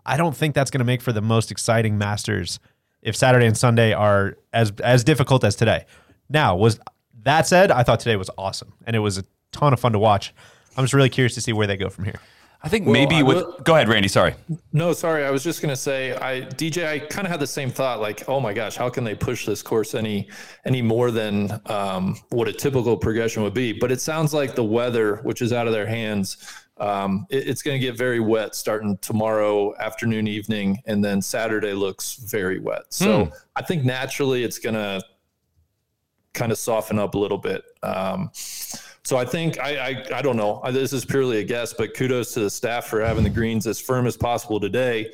I 0.07 0.17
don't 0.17 0.37
think 0.37 0.55
that's 0.55 0.71
going 0.71 0.79
to 0.79 0.85
make 0.85 1.03
for 1.03 1.13
the 1.13 1.21
most 1.21 1.51
exciting 1.51 1.99
Masters 1.99 2.59
if 3.03 3.17
Saturday 3.17 3.47
and 3.47 3.57
Sunday 3.57 3.93
are 3.93 4.37
as 4.53 4.73
as 4.83 5.05
difficult 5.05 5.45
as 5.45 5.57
today. 5.57 5.85
Now, 6.29 6.57
was 6.57 6.81
that 7.25 7.47
said, 7.47 7.71
I 7.71 7.83
thought 7.83 8.01
today 8.01 8.17
was 8.17 8.31
awesome 8.39 8.73
and 8.87 8.97
it 8.97 9.01
was 9.01 9.19
a 9.19 9.25
ton 9.53 9.73
of 9.73 9.81
fun 9.81 9.93
to 9.93 9.99
watch. 9.99 10.35
I'm 10.77 10.85
just 10.85 10.95
really 10.95 11.09
curious 11.11 11.35
to 11.35 11.41
see 11.41 11.53
where 11.53 11.67
they 11.67 11.77
go 11.77 11.89
from 11.89 12.05
here. 12.05 12.21
I 12.65 12.69
think 12.69 12.87
maybe 12.87 13.17
I 13.17 13.23
with. 13.23 13.37
will- 13.39 13.59
Go 13.65 13.75
ahead, 13.75 13.89
Randy. 13.89 14.07
Sorry. 14.09 14.35
No, 14.73 14.93
sorry. 14.93 15.25
I 15.25 15.31
was 15.31 15.43
just 15.43 15.61
gonna 15.61 15.75
say, 15.75 16.15
I 16.15 16.43
DJ, 16.43 16.87
I 16.87 17.01
kind 17.01 17.27
of 17.27 17.31
had 17.33 17.41
the 17.41 17.47
same 17.47 17.71
thought. 17.71 18.01
Like, 18.01 18.29
oh 18.29 18.39
my 18.39 18.53
gosh, 18.53 18.77
how 18.77 18.89
can 18.89 19.03
they 19.03 19.17
push 19.17 19.45
this 19.47 19.63
course 19.63 19.95
any 19.97 20.29
any 20.65 20.81
more 20.81 21.11
than 21.11 21.61
um, 21.67 22.17
what 22.31 22.47
a 22.47 22.53
typical 22.53 22.97
progression 22.97 23.43
would 23.43 23.55
be? 23.55 23.73
But 23.73 23.91
it 23.91 24.01
sounds 24.01 24.33
like 24.33 24.55
the 24.55 24.63
weather, 24.65 25.17
which 25.25 25.43
is 25.43 25.53
out 25.53 25.67
of 25.67 25.73
their 25.73 25.87
hands, 25.87 26.37
um, 26.79 27.27
it- 27.31 27.49
it's 27.49 27.63
going 27.63 27.81
to 27.81 27.85
get 27.85 27.97
very 27.99 28.21
wet 28.21 28.55
starting 28.55 28.97
tomorrow 28.99 29.77
afternoon, 29.79 30.29
evening, 30.29 30.81
and 30.87 31.05
then 31.05 31.21
Saturday 31.21 31.73
looks 31.73 32.15
very 32.15 32.61
wet. 32.61 32.83
So 32.91 33.29
I 33.57 33.63
think 33.63 33.85
naturally 33.85 34.45
it's 34.45 34.61
going 34.61 34.75
to 34.77 35.03
kind 36.33 36.51
of 36.53 36.59
soften 36.59 36.99
up 36.99 37.15
a 37.15 37.19
little 37.19 37.39
bit. 37.39 37.63
Um, 37.83 38.31
so 39.05 39.17
I 39.17 39.25
think 39.25 39.59
I, 39.61 39.77
I 40.13 40.19
I 40.19 40.23
don't 40.23 40.37
know. 40.37 40.61
I- 40.63 40.71
This 40.71 40.93
is 40.93 41.05
purely 41.05 41.39
a 41.41 41.45
guess, 41.45 41.73
but 41.73 41.95
kudos 41.95 42.33
to 42.35 42.41
the 42.41 42.51
staff 42.51 42.87
for 42.87 43.01
having 43.05 43.25
the 43.25 43.31
greens 43.31 43.67
as 43.67 43.81
firm 43.81 44.07
as 44.07 44.17
possible 44.17 44.61
today, 44.61 45.13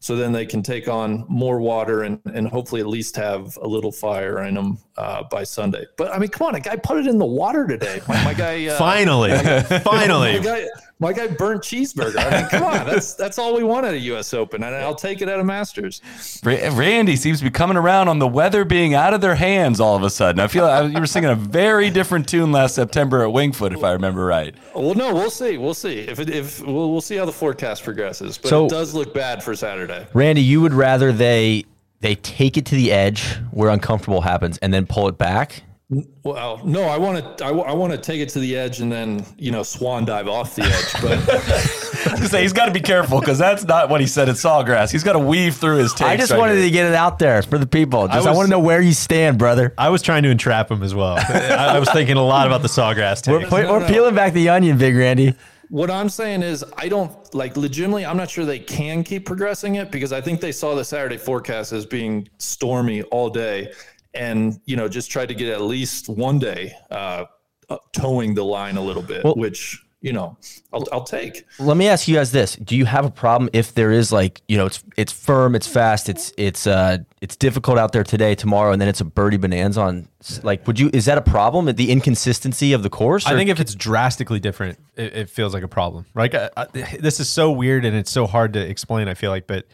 so 0.00 0.14
then 0.16 0.32
they 0.32 0.46
can 0.46 0.62
take 0.62 0.86
on 0.88 1.24
more 1.28 1.58
water 1.60 2.02
and 2.04 2.20
and 2.34 2.46
hopefully 2.48 2.80
at 2.80 2.86
least 2.86 3.16
have 3.16 3.56
a 3.62 3.66
little 3.66 3.90
fire 3.92 4.42
in 4.44 4.54
them 4.54 4.78
uh, 4.98 5.22
by 5.30 5.42
Sunday. 5.44 5.84
But 5.96 6.12
I 6.14 6.18
mean, 6.18 6.28
come 6.28 6.46
on, 6.48 6.54
a 6.54 6.60
guy 6.60 6.76
put 6.76 6.98
it 6.98 7.06
in 7.06 7.18
the 7.18 7.24
water 7.26 7.66
today. 7.66 8.00
My, 8.08 8.22
my 8.24 8.34
guy. 8.34 8.66
Uh, 8.66 8.78
Finally, 8.78 9.30
my 9.30 9.60
finally. 9.80 10.40
guy, 10.40 10.66
my 11.00 11.12
guy 11.12 11.26
burnt 11.26 11.62
cheeseburger. 11.62 12.16
I 12.16 12.40
mean, 12.40 12.48
come 12.48 12.62
on, 12.62 12.86
that's 12.86 13.14
that's 13.14 13.38
all 13.38 13.54
we 13.56 13.64
want 13.64 13.86
at 13.86 13.94
a 13.94 13.98
U.S. 13.98 14.32
Open, 14.32 14.62
and 14.62 14.74
I'll 14.74 14.94
take 14.94 15.20
it 15.22 15.28
at 15.28 15.40
a 15.40 15.44
Masters. 15.44 16.00
Randy 16.44 17.16
seems 17.16 17.38
to 17.38 17.44
be 17.44 17.50
coming 17.50 17.76
around 17.76 18.08
on 18.08 18.18
the 18.18 18.28
weather 18.28 18.64
being 18.64 18.94
out 18.94 19.12
of 19.14 19.20
their 19.20 19.34
hands 19.34 19.80
all 19.80 19.96
of 19.96 20.02
a 20.02 20.10
sudden. 20.10 20.40
I 20.40 20.46
feel 20.46 20.64
like 20.64 20.92
you 20.92 21.00
were 21.00 21.06
singing 21.06 21.30
a 21.30 21.34
very 21.34 21.90
different 21.90 22.28
tune 22.28 22.52
last 22.52 22.74
September 22.74 23.22
at 23.22 23.32
Winged 23.32 23.56
Foot, 23.56 23.72
if 23.72 23.82
I 23.82 23.92
remember 23.92 24.24
right. 24.24 24.54
Well, 24.74 24.94
no, 24.94 25.12
we'll 25.12 25.30
see. 25.30 25.58
We'll 25.58 25.74
see 25.74 26.00
if 26.00 26.20
it, 26.20 26.30
if 26.30 26.60
we'll, 26.62 26.92
we'll 26.92 27.00
see 27.00 27.16
how 27.16 27.24
the 27.24 27.32
forecast 27.32 27.82
progresses. 27.84 28.38
But 28.38 28.48
So- 28.48 28.66
it 28.66 28.70
does 28.70 28.94
look 28.94 29.12
bad 29.12 29.42
for 29.42 29.54
Saturday. 29.56 30.06
Randy, 30.14 30.42
you 30.42 30.60
would 30.60 30.74
rather 30.74 31.12
they 31.12 31.64
they 32.00 32.14
take 32.16 32.56
it 32.58 32.66
to 32.66 32.74
the 32.74 32.92
edge 32.92 33.24
where 33.50 33.70
uncomfortable 33.70 34.20
happens 34.20 34.58
and 34.58 34.72
then 34.74 34.84
pull 34.86 35.08
it 35.08 35.16
back? 35.16 35.62
Well, 35.90 36.62
no, 36.64 36.84
I 36.84 36.96
want 36.96 37.38
to. 37.38 37.44
I, 37.44 37.50
want 37.50 37.92
to 37.92 37.98
take 37.98 38.20
it 38.20 38.30
to 38.30 38.38
the 38.38 38.56
edge 38.56 38.80
and 38.80 38.90
then 38.90 39.24
you 39.36 39.52
know 39.52 39.62
swan 39.62 40.06
dive 40.06 40.28
off 40.28 40.56
the 40.56 40.62
edge. 40.62 40.92
But 41.02 42.14
I 42.22 42.26
say 42.26 42.40
he's 42.42 42.54
got 42.54 42.66
to 42.66 42.72
be 42.72 42.80
careful 42.80 43.20
because 43.20 43.36
that's 43.36 43.64
not 43.64 43.90
what 43.90 44.00
he 44.00 44.06
said 44.06 44.30
at 44.30 44.36
Sawgrass. 44.36 44.90
He's 44.90 45.04
got 45.04 45.12
to 45.12 45.18
weave 45.18 45.56
through 45.56 45.76
his 45.76 45.92
takes. 45.92 46.08
I 46.08 46.16
just 46.16 46.32
right 46.32 46.38
wanted 46.38 46.54
here. 46.54 46.64
to 46.64 46.70
get 46.70 46.86
it 46.86 46.94
out 46.94 47.18
there 47.18 47.42
for 47.42 47.58
the 47.58 47.66
people. 47.66 48.06
Just, 48.08 48.26
I, 48.26 48.30
was- 48.30 48.36
want 48.36 48.46
to 48.46 48.50
know 48.50 48.60
where 48.60 48.80
you 48.80 48.94
stand, 48.94 49.38
brother. 49.38 49.74
I 49.76 49.90
was 49.90 50.00
trying 50.00 50.22
to 50.22 50.30
entrap 50.30 50.70
him 50.70 50.82
as 50.82 50.94
well. 50.94 51.16
I, 51.28 51.74
I 51.76 51.78
was 51.78 51.90
thinking 51.90 52.16
a 52.16 52.24
lot 52.24 52.46
about 52.46 52.62
the 52.62 52.68
sawgrass 52.68 53.30
We're, 53.30 53.40
take. 53.40 53.50
we're 53.52 53.62
no, 53.64 53.78
no. 53.80 53.86
peeling 53.86 54.14
back 54.14 54.32
the 54.32 54.48
onion, 54.48 54.78
Big 54.78 54.96
Randy. 54.96 55.34
what 55.68 55.90
I'm 55.90 56.08
saying 56.08 56.42
is, 56.42 56.64
I 56.78 56.88
don't 56.88 57.12
like 57.34 57.58
legitimately. 57.58 58.06
I'm 58.06 58.16
not 58.16 58.30
sure 58.30 58.46
they 58.46 58.58
can 58.58 59.04
keep 59.04 59.26
progressing 59.26 59.74
it 59.74 59.90
because 59.90 60.12
I 60.12 60.22
think 60.22 60.40
they 60.40 60.52
saw 60.52 60.74
the 60.74 60.84
Saturday 60.84 61.18
forecast 61.18 61.72
as 61.72 61.84
being 61.84 62.26
stormy 62.38 63.02
all 63.02 63.28
day, 63.28 63.72
and 64.14 64.60
you 64.64 64.76
know 64.76 64.88
just 64.88 65.10
tried 65.10 65.28
to 65.28 65.34
get 65.34 65.48
at 65.48 65.62
least 65.62 66.08
one 66.08 66.38
day 66.38 66.74
uh, 66.90 67.24
uh, 67.68 67.76
towing 67.92 68.34
the 68.34 68.44
line 68.44 68.76
a 68.76 68.82
little 68.82 69.02
bit, 69.02 69.24
Well- 69.24 69.34
which 69.36 69.80
you 70.00 70.12
know 70.12 70.36
I'll, 70.70 70.86
I'll 70.92 71.04
take. 71.04 71.46
Let 71.58 71.78
me 71.78 71.88
ask 71.88 72.06
you 72.06 72.14
guys 72.14 72.30
this: 72.30 72.56
Do 72.56 72.76
you 72.76 72.84
have 72.84 73.06
a 73.06 73.10
problem 73.10 73.48
if 73.54 73.72
there 73.72 73.90
is 73.90 74.12
like 74.12 74.42
you 74.48 74.58
know 74.58 74.66
it's 74.66 74.84
it's 74.98 75.12
firm, 75.12 75.54
it's 75.54 75.66
fast, 75.66 76.08
it's 76.10 76.30
it's 76.36 76.66
uh 76.66 76.98
it's 77.22 77.36
difficult 77.36 77.78
out 77.78 77.92
there 77.92 78.04
today, 78.04 78.34
tomorrow, 78.34 78.72
and 78.72 78.82
then 78.82 78.88
it's 78.88 79.00
a 79.00 79.04
birdie 79.06 79.38
bonanza 79.38 79.80
on 79.80 80.08
like 80.42 80.66
would 80.66 80.78
you 80.78 80.90
is 80.92 81.06
that 81.06 81.16
a 81.16 81.22
problem? 81.22 81.74
The 81.74 81.90
inconsistency 81.90 82.74
of 82.74 82.82
the 82.82 82.90
course? 82.90 83.26
I 83.26 83.34
think 83.34 83.48
if 83.48 83.60
it's 83.60 83.74
drastically 83.74 84.40
different, 84.40 84.78
it, 84.94 85.16
it 85.16 85.30
feels 85.30 85.54
like 85.54 85.62
a 85.62 85.68
problem. 85.68 86.04
Right? 86.12 86.34
I, 86.34 86.50
I, 86.54 86.66
this 87.00 87.18
is 87.18 87.30
so 87.30 87.50
weird 87.50 87.86
and 87.86 87.96
it's 87.96 88.10
so 88.10 88.26
hard 88.26 88.52
to 88.52 88.60
explain. 88.60 89.08
I 89.08 89.14
feel 89.14 89.30
like, 89.30 89.46
but 89.46 89.66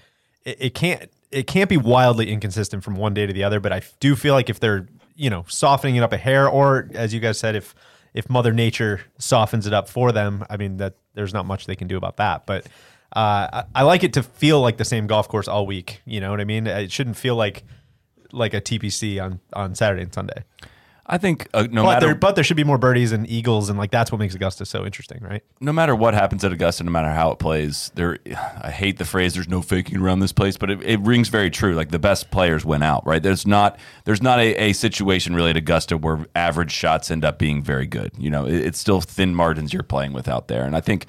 it, 0.45 0.57
it 0.61 0.75
can't 0.75 1.11
it 1.31 1.47
can't 1.47 1.69
be 1.69 1.77
wildly 1.77 2.31
inconsistent 2.31 2.83
from 2.83 2.97
one 2.97 3.15
day 3.15 3.27
to 3.27 3.33
the 3.33 3.45
other. 3.45 3.61
But 3.61 3.73
I 3.73 3.83
do 4.01 4.17
feel 4.17 4.35
like 4.35 4.51
if 4.51 4.61
they're 4.61 4.87
you 5.17 5.31
know 5.31 5.45
softening 5.49 5.97
it 5.97 6.03
up 6.03 6.13
a 6.13 6.17
hair, 6.17 6.49
or 6.49 6.89
as 6.95 7.15
you 7.15 7.21
guys 7.21 7.39
said, 7.39 7.55
if 7.55 7.75
if 8.15 8.29
Mother 8.29 8.53
Nature 8.53 9.03
softens 9.19 9.67
it 9.67 9.73
up 9.73 9.89
for 9.89 10.13
them, 10.13 10.45
I 10.51 10.57
mean 10.57 10.79
that 10.79 10.95
there's 11.15 11.33
not 11.33 11.47
much 11.47 11.67
they 11.67 11.77
can 11.77 11.89
do 11.89 11.97
about 11.97 12.17
that. 12.17 12.47
But 12.47 12.67
uh, 13.15 13.49
I, 13.53 13.65
I 13.75 13.83
like 13.83 14.05
it 14.05 14.13
to 14.15 14.23
feel 14.23 14.61
like 14.61 14.77
the 14.77 14.85
same 14.85 15.07
golf 15.07 15.29
course 15.29 15.49
all 15.49 15.67
week. 15.67 16.01
You 16.05 16.21
know 16.21 16.31
what 16.31 16.41
I 16.41 16.45
mean? 16.45 16.67
It 16.67 16.93
shouldn't 16.93 17.17
feel 17.17 17.37
like 17.37 17.65
like 18.33 18.55
a 18.55 18.61
TPC 18.61 19.23
on 19.23 19.41
on 19.53 19.75
Saturday 19.75 20.03
and 20.03 20.15
Sunday. 20.15 20.45
I 21.13 21.19
think 21.19 21.49
uh, 21.53 21.67
no 21.71 21.83
But 21.83 21.95
matter 21.95 22.07
there, 22.07 22.15
but 22.15 22.37
there 22.37 22.45
should 22.45 22.57
be 22.57 22.63
more 22.63 22.79
birdies 22.79 23.11
and 23.11 23.29
eagles, 23.29 23.69
and 23.69 23.77
like 23.77 23.91
that's 23.91 24.13
what 24.13 24.19
makes 24.19 24.37
Augusta 24.37 24.65
so 24.65 24.87
interesting, 24.87 25.19
right? 25.21 25.43
no 25.61 25.73
matter 25.73 25.95
what 25.97 26.15
happens 26.15 26.45
at 26.45 26.53
Augusta, 26.53 26.85
no 26.85 26.93
matter 26.93 27.11
how 27.11 27.33
it 27.33 27.41
plays, 27.41 27.91
there. 27.97 28.19
I 28.63 28.71
hate 28.71 28.99
the 28.99 29.05
phrase 29.05 29.35
"there's 29.35 29.49
no 29.49 29.61
faking 29.61 30.01
around 30.01 30.21
this 30.21 30.33
place," 30.33 30.57
but 30.57 30.71
it, 30.71 30.81
it 30.83 31.01
rings 31.01 31.29
very 31.29 31.51
true. 31.51 31.75
Like 31.75 31.91
the 31.91 31.99
best 31.99 32.31
players 32.31 32.65
win 32.65 32.85
out, 32.85 33.05
right? 33.05 33.23
There's 33.23 33.45
not 33.45 33.79
there's 34.05 34.23
not 34.23 34.39
a, 34.39 34.55
a 34.55 34.73
situation 34.73 35.35
really 35.35 35.51
at 35.51 35.57
Augusta 35.57 35.97
where 35.97 36.25
average 36.37 36.71
shots 36.71 37.11
end 37.11 37.25
up 37.25 37.39
being 37.41 37.61
very 37.61 37.87
good. 37.87 38.13
You 38.17 38.31
know, 38.31 38.47
it, 38.47 38.55
it's 38.55 38.79
still 38.79 39.01
thin 39.01 39.35
margins 39.35 39.73
you're 39.73 39.83
playing 39.83 40.13
with 40.13 40.29
out 40.29 40.47
there, 40.47 40.65
and 40.65 40.77
I 40.77 40.81
think 40.81 41.07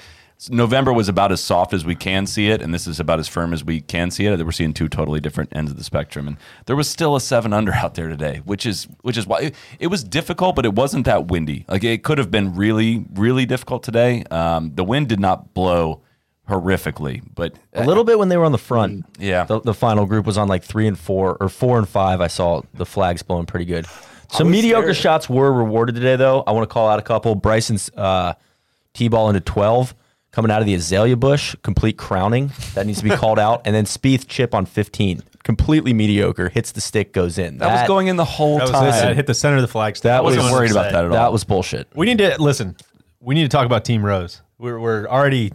November 0.50 0.92
was 0.92 1.08
about 1.08 1.32
as 1.32 1.42
soft 1.42 1.74
as 1.74 1.86
we 1.86 1.96
can 1.96 2.26
see 2.26 2.50
it, 2.50 2.62
and 2.62 2.74
this 2.74 2.88
is 2.88 3.00
about 3.00 3.20
as 3.20 3.28
firm 3.28 3.54
as 3.54 3.64
we 3.64 3.82
can 3.82 4.10
see 4.10 4.26
it. 4.26 4.44
We're 4.44 4.52
seeing 4.52 4.74
two 4.74 4.88
totally 4.90 5.20
different 5.20 5.56
ends 5.56 5.72
of 5.72 5.78
the 5.78 5.84
spectrum, 5.84 6.28
and 6.28 6.38
there 6.66 6.76
was 6.76 6.90
still 6.90 7.16
a 7.16 7.22
seven 7.22 7.54
under 7.54 7.74
out 7.74 7.96
there 7.96 8.08
today, 8.10 8.42
which 8.46 8.66
is 8.66 8.88
which 9.02 9.18
is 9.18 9.28
why 9.28 9.40
it, 9.40 9.56
it 9.80 9.88
was 9.88 10.04
difficult, 10.04 10.56
but 10.56 10.66
it 10.66 10.74
wasn't 10.74 11.06
that 11.06 11.28
windy. 11.28 11.66
Like 11.68 11.84
it 11.84 12.04
could 12.04 12.18
have 12.18 12.32
been 12.32 12.56
really 12.56 13.06
really 13.14 13.46
difficult 13.46 13.84
today. 13.84 14.24
Um, 14.32 14.74
the 14.76 14.84
wind 14.84 15.10
did 15.10 15.20
not 15.20 15.54
blow 15.54 16.02
horrifically, 16.50 17.22
but 17.36 17.54
A 17.74 17.86
little 17.86 18.04
bit 18.04 18.20
when 18.20 18.30
they 18.30 18.38
were 18.38 18.46
on 18.46 18.52
the 18.52 18.58
front. 18.58 19.06
Yeah. 19.20 19.46
The, 19.46 19.62
the 19.62 19.74
final 19.74 20.06
group 20.06 20.26
was 20.26 20.38
on 20.38 20.48
like 20.48 20.64
three 20.64 20.88
and 20.88 21.00
four 21.00 21.38
or 21.40 21.50
four 21.50 21.78
and 21.78 21.88
five. 21.88 22.20
I 22.20 22.28
saw 22.28 22.62
the 22.74 22.86
flags 22.86 23.22
blowing 23.24 23.46
pretty 23.46 23.66
good. 23.66 23.86
Some 24.30 24.50
mediocre 24.50 24.94
scared. 24.94 24.98
shots 24.98 25.30
were 25.30 25.52
rewarded 25.52 25.96
today, 25.96 26.16
though. 26.16 26.44
I 26.48 26.52
want 26.52 26.68
to 26.68 26.74
call 26.74 26.90
out 26.90 27.00
a 27.00 27.04
couple. 27.04 27.36
Bryson's 27.36 27.90
uh, 27.96 28.34
T 28.94 29.08
ball 29.08 29.30
into 29.30 29.42
12 29.42 29.94
coming 30.32 30.52
out 30.52 30.60
of 30.62 30.66
the 30.66 30.74
azalea 30.74 31.16
bush, 31.18 31.56
complete 31.64 31.98
crowning. 31.98 32.52
That 32.74 32.86
needs 32.86 33.00
to 33.00 33.04
be 33.04 33.10
called 33.16 33.40
out. 33.40 33.62
And 33.66 33.76
then 33.76 33.86
Spieth 33.86 34.28
chip 34.28 34.54
on 34.56 34.66
15. 34.66 35.22
Completely 35.44 35.92
mediocre. 35.94 36.50
Hits 36.50 36.72
the 36.72 36.82
stick, 36.82 37.14
goes 37.14 37.38
in. 37.38 37.58
that, 37.58 37.80
was 37.82 37.88
going 37.88 38.08
in 38.08 38.16
the 38.16 38.26
whole 38.26 38.58
That 38.60 38.64
was 38.64 38.72
time. 38.72 38.88
it. 38.88 38.92
That 38.92 39.16
hit 39.16 39.28
the 39.28 39.34
center 39.34 39.56
of 39.58 39.62
the 39.64 39.68
flag. 39.68 39.96
That 39.98 40.18
I 40.18 40.22
wasn't 40.22 40.44
was- 40.44 40.52
worried 40.52 40.72
about 40.72 40.92
that 40.92 41.04
at 41.04 41.06
all. 41.06 41.12
That 41.12 41.32
was 41.32 41.44
bullshit. 41.44 41.88
We 41.96 42.06
need 42.06 42.20
to 42.20 42.42
listen. 42.42 42.76
We 43.20 43.36
need 43.36 43.44
to 43.44 43.50
talk 43.50 43.66
about 43.66 43.84
Team 43.86 44.04
Rose. 44.06 44.42
We're 44.58 44.80
we're 44.80 45.08
already 45.08 45.52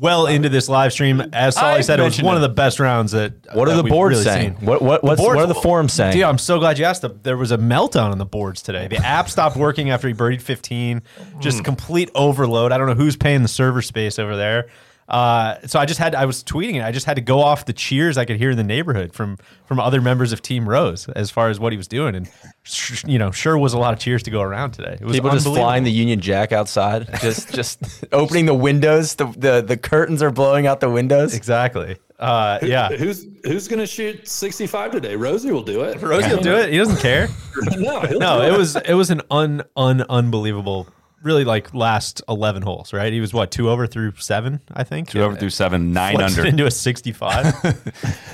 well 0.00 0.26
into 0.26 0.48
this 0.48 0.68
live 0.68 0.92
stream. 0.92 1.20
As 1.32 1.54
Solly 1.54 1.78
I 1.78 1.80
said, 1.82 2.00
it 2.00 2.02
was 2.02 2.12
mentioned 2.12 2.26
one 2.26 2.34
it. 2.34 2.38
of 2.38 2.42
the 2.42 2.48
best 2.48 2.80
rounds 2.80 3.12
that. 3.12 3.32
What 3.54 3.68
are 3.68 3.72
that 3.72 3.76
the 3.78 3.82
we've 3.84 3.90
boards 3.92 4.12
really 4.14 4.24
saying? 4.24 4.56
seen. 4.58 4.66
What 4.66 4.80
what 4.82 5.04
what's, 5.04 5.20
boards- 5.20 5.36
what 5.36 5.44
are 5.44 5.46
the 5.46 5.54
forums 5.54 5.92
saying? 5.92 6.12
Dude, 6.14 6.22
I'm 6.22 6.38
so 6.38 6.58
glad 6.58 6.78
you 6.78 6.84
asked. 6.84 7.04
There 7.22 7.36
was 7.36 7.52
a 7.52 7.58
meltdown 7.58 8.10
on 8.10 8.18
the 8.18 8.24
boards 8.26 8.62
today. 8.62 8.88
The 8.88 8.96
app 8.98 9.28
stopped 9.28 9.56
working 9.56 9.90
after 9.90 10.08
he 10.08 10.14
birdied 10.14 10.40
15. 10.42 11.02
Just 11.40 11.58
Hmm. 11.58 11.64
complete 11.64 12.10
overload. 12.14 12.72
I 12.72 12.78
don't 12.78 12.86
know 12.86 12.94
who's 12.94 13.16
paying 13.16 13.42
the 13.42 13.48
server 13.48 13.82
space 13.82 14.18
over 14.18 14.36
there. 14.36 14.66
Uh, 15.08 15.56
so 15.66 15.78
I 15.78 15.84
just 15.84 15.98
had 15.98 16.14
I 16.14 16.24
was 16.24 16.42
tweeting 16.44 16.76
it. 16.76 16.82
I 16.82 16.92
just 16.92 17.04
had 17.06 17.16
to 17.16 17.20
go 17.22 17.40
off 17.40 17.66
the 17.66 17.72
cheers 17.72 18.16
I 18.16 18.24
could 18.24 18.36
hear 18.36 18.50
in 18.52 18.56
the 18.56 18.64
neighborhood 18.64 19.12
from 19.12 19.36
from 19.66 19.78
other 19.80 20.00
members 20.00 20.32
of 20.32 20.40
Team 20.42 20.68
Rose 20.68 21.08
as 21.10 21.30
far 21.30 21.50
as 21.50 21.58
what 21.60 21.72
he 21.72 21.76
was 21.76 21.88
doing, 21.88 22.14
and 22.14 22.30
sh- 22.62 23.04
you 23.06 23.18
know, 23.18 23.30
sure 23.30 23.58
was 23.58 23.74
a 23.74 23.78
lot 23.78 23.92
of 23.92 23.98
cheers 23.98 24.22
to 24.22 24.30
go 24.30 24.40
around 24.40 24.70
today. 24.72 24.96
It 25.00 25.04
was 25.04 25.14
People 25.16 25.30
just 25.30 25.46
flying 25.46 25.84
the 25.84 25.90
Union 25.90 26.20
Jack 26.20 26.52
outside, 26.52 27.08
just 27.20 27.52
just 27.52 28.04
opening 28.12 28.46
the 28.46 28.54
windows. 28.54 29.16
The, 29.16 29.26
the 29.36 29.60
the 29.60 29.76
curtains 29.76 30.22
are 30.22 30.30
blowing 30.30 30.66
out 30.66 30.80
the 30.80 30.90
windows. 30.90 31.34
exactly. 31.34 31.96
Uh, 32.18 32.60
yeah, 32.62 32.88
Who's 32.90 33.26
who's 33.44 33.66
gonna 33.66 33.86
shoot 33.86 34.28
65 34.28 34.92
today? 34.92 35.16
Rosie 35.16 35.50
will 35.50 35.64
do 35.64 35.82
it. 35.82 36.00
Rosie 36.00 36.30
will 36.32 36.40
do 36.42 36.54
it. 36.56 36.70
He 36.70 36.78
doesn't 36.78 36.98
care. 37.00 37.28
no, 37.76 38.00
he'll 38.02 38.20
No, 38.20 38.40
do 38.48 38.54
it 38.54 38.56
was 38.56 38.76
it 38.76 38.94
was 38.94 39.10
an 39.10 39.22
un 39.30 39.64
un 39.76 40.02
unbelievable. 40.08 40.86
Really, 41.22 41.44
like 41.44 41.72
last 41.74 42.20
eleven 42.28 42.62
holes, 42.62 42.92
right? 42.92 43.12
He 43.12 43.20
was 43.20 43.32
what 43.32 43.50
two 43.50 43.70
over 43.70 43.86
through 43.86 44.14
seven, 44.18 44.60
I 44.72 44.84
think. 44.84 45.08
Two 45.10 45.22
over 45.22 45.36
through 45.36 45.50
seven, 45.50 45.92
nine 45.92 46.16
Flipped 46.16 46.32
it 46.32 46.38
under. 46.38 46.48
into 46.48 46.66
a 46.66 46.70
sixty-five. 46.70 47.54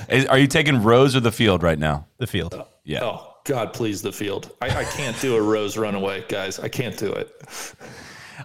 Are 0.29 0.37
you 0.39 0.47
taking 0.47 0.81
Rose 0.83 1.15
or 1.15 1.19
the 1.19 1.31
field 1.31 1.61
right 1.63 1.77
now? 1.79 2.07
the 2.17 2.27
field. 2.27 2.61
Yeah. 2.83 3.03
Oh 3.03 3.35
God, 3.45 3.73
please 3.73 4.01
the 4.01 4.11
field. 4.11 4.51
I, 4.61 4.69
I 4.79 4.83
can't 4.83 5.19
do 5.21 5.35
a 5.35 5.41
Rose 5.41 5.77
runaway, 5.77 6.23
guys. 6.27 6.59
I 6.59 6.67
can't 6.67 6.97
do 6.97 7.11
it. 7.11 7.29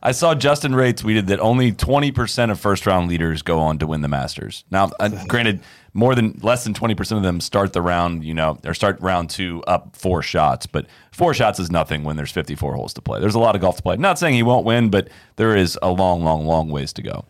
I 0.02 0.12
saw 0.12 0.34
Justin 0.34 0.74
Ray 0.74 0.92
tweeted 0.92 1.26
that 1.26 1.38
only 1.40 1.72
20% 1.72 2.50
of 2.50 2.58
first 2.58 2.84
round 2.86 3.08
leaders 3.08 3.42
go 3.42 3.60
on 3.60 3.78
to 3.78 3.86
win 3.86 4.00
the 4.00 4.08
Masters. 4.08 4.64
Now, 4.70 4.90
uh, 4.98 5.08
granted, 5.28 5.60
more 5.94 6.16
than 6.16 6.38
less 6.42 6.64
than 6.64 6.74
20% 6.74 7.16
of 7.16 7.22
them 7.22 7.40
start 7.40 7.72
the 7.72 7.80
round, 7.80 8.24
you 8.24 8.34
know, 8.34 8.58
or 8.66 8.74
start 8.74 9.00
round 9.00 9.30
two 9.30 9.62
up 9.66 9.96
four 9.96 10.22
shots, 10.22 10.66
but 10.66 10.86
four 11.12 11.32
shots 11.32 11.60
is 11.60 11.70
nothing 11.70 12.02
when 12.02 12.16
there's 12.16 12.32
54 12.32 12.74
holes 12.74 12.92
to 12.94 13.00
play. 13.00 13.20
There's 13.20 13.36
a 13.36 13.38
lot 13.38 13.54
of 13.54 13.60
golf 13.60 13.76
to 13.76 13.82
play. 13.82 13.96
Not 13.96 14.18
saying 14.18 14.34
he 14.34 14.42
won't 14.42 14.66
win, 14.66 14.90
but 14.90 15.08
there 15.36 15.56
is 15.56 15.78
a 15.80 15.90
long, 15.90 16.24
long, 16.24 16.46
long 16.46 16.68
ways 16.68 16.92
to 16.94 17.02
go. 17.02 17.24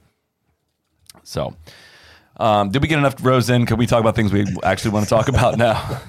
So, 1.22 1.54
um, 2.38 2.70
did 2.70 2.80
we 2.80 2.88
get 2.88 2.98
enough 2.98 3.22
Rose 3.24 3.50
in? 3.50 3.66
Can 3.66 3.76
we 3.76 3.86
talk 3.86 4.00
about 4.00 4.16
things 4.16 4.32
we 4.32 4.46
actually 4.62 4.92
want 4.92 5.04
to 5.04 5.10
talk 5.10 5.28
about 5.28 5.58
now? 5.58 6.00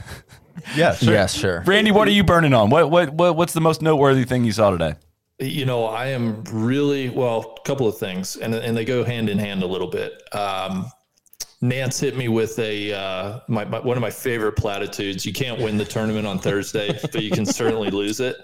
Yeah, 0.75 0.95
sure. 0.95 1.13
Yes, 1.13 1.33
sure. 1.33 1.61
Randy, 1.65 1.91
what 1.91 2.07
are 2.07 2.11
you 2.11 2.23
burning 2.23 2.53
on? 2.53 2.69
What, 2.69 2.89
what, 2.89 3.13
what, 3.13 3.35
what's 3.35 3.53
the 3.53 3.61
most 3.61 3.81
noteworthy 3.81 4.23
thing 4.23 4.45
you 4.45 4.53
saw 4.53 4.71
today? 4.71 4.95
You 5.39 5.65
know, 5.65 5.85
I 5.85 6.07
am 6.07 6.45
really 6.45 7.09
well. 7.09 7.55
A 7.57 7.67
couple 7.67 7.89
of 7.89 7.97
things, 7.97 8.37
and 8.37 8.55
and 8.55 8.77
they 8.77 8.85
go 8.85 9.03
hand 9.03 9.27
in 9.27 9.37
hand 9.37 9.63
a 9.63 9.67
little 9.67 9.89
bit. 9.89 10.13
Um, 10.33 10.89
Nance 11.61 11.99
hit 11.99 12.17
me 12.17 12.27
with 12.27 12.59
a 12.59 12.93
uh, 12.93 13.39
my, 13.47 13.63
my 13.65 13.79
one 13.79 13.97
of 13.97 14.01
my 14.01 14.09
favorite 14.09 14.53
platitudes. 14.53 15.25
You 15.25 15.33
can't 15.33 15.59
win 15.59 15.77
the 15.77 15.85
tournament 15.85 16.27
on 16.27 16.37
Thursday, 16.37 16.97
but 17.01 17.23
you 17.23 17.31
can 17.31 17.45
certainly 17.45 17.89
lose 17.89 18.19
it. 18.19 18.35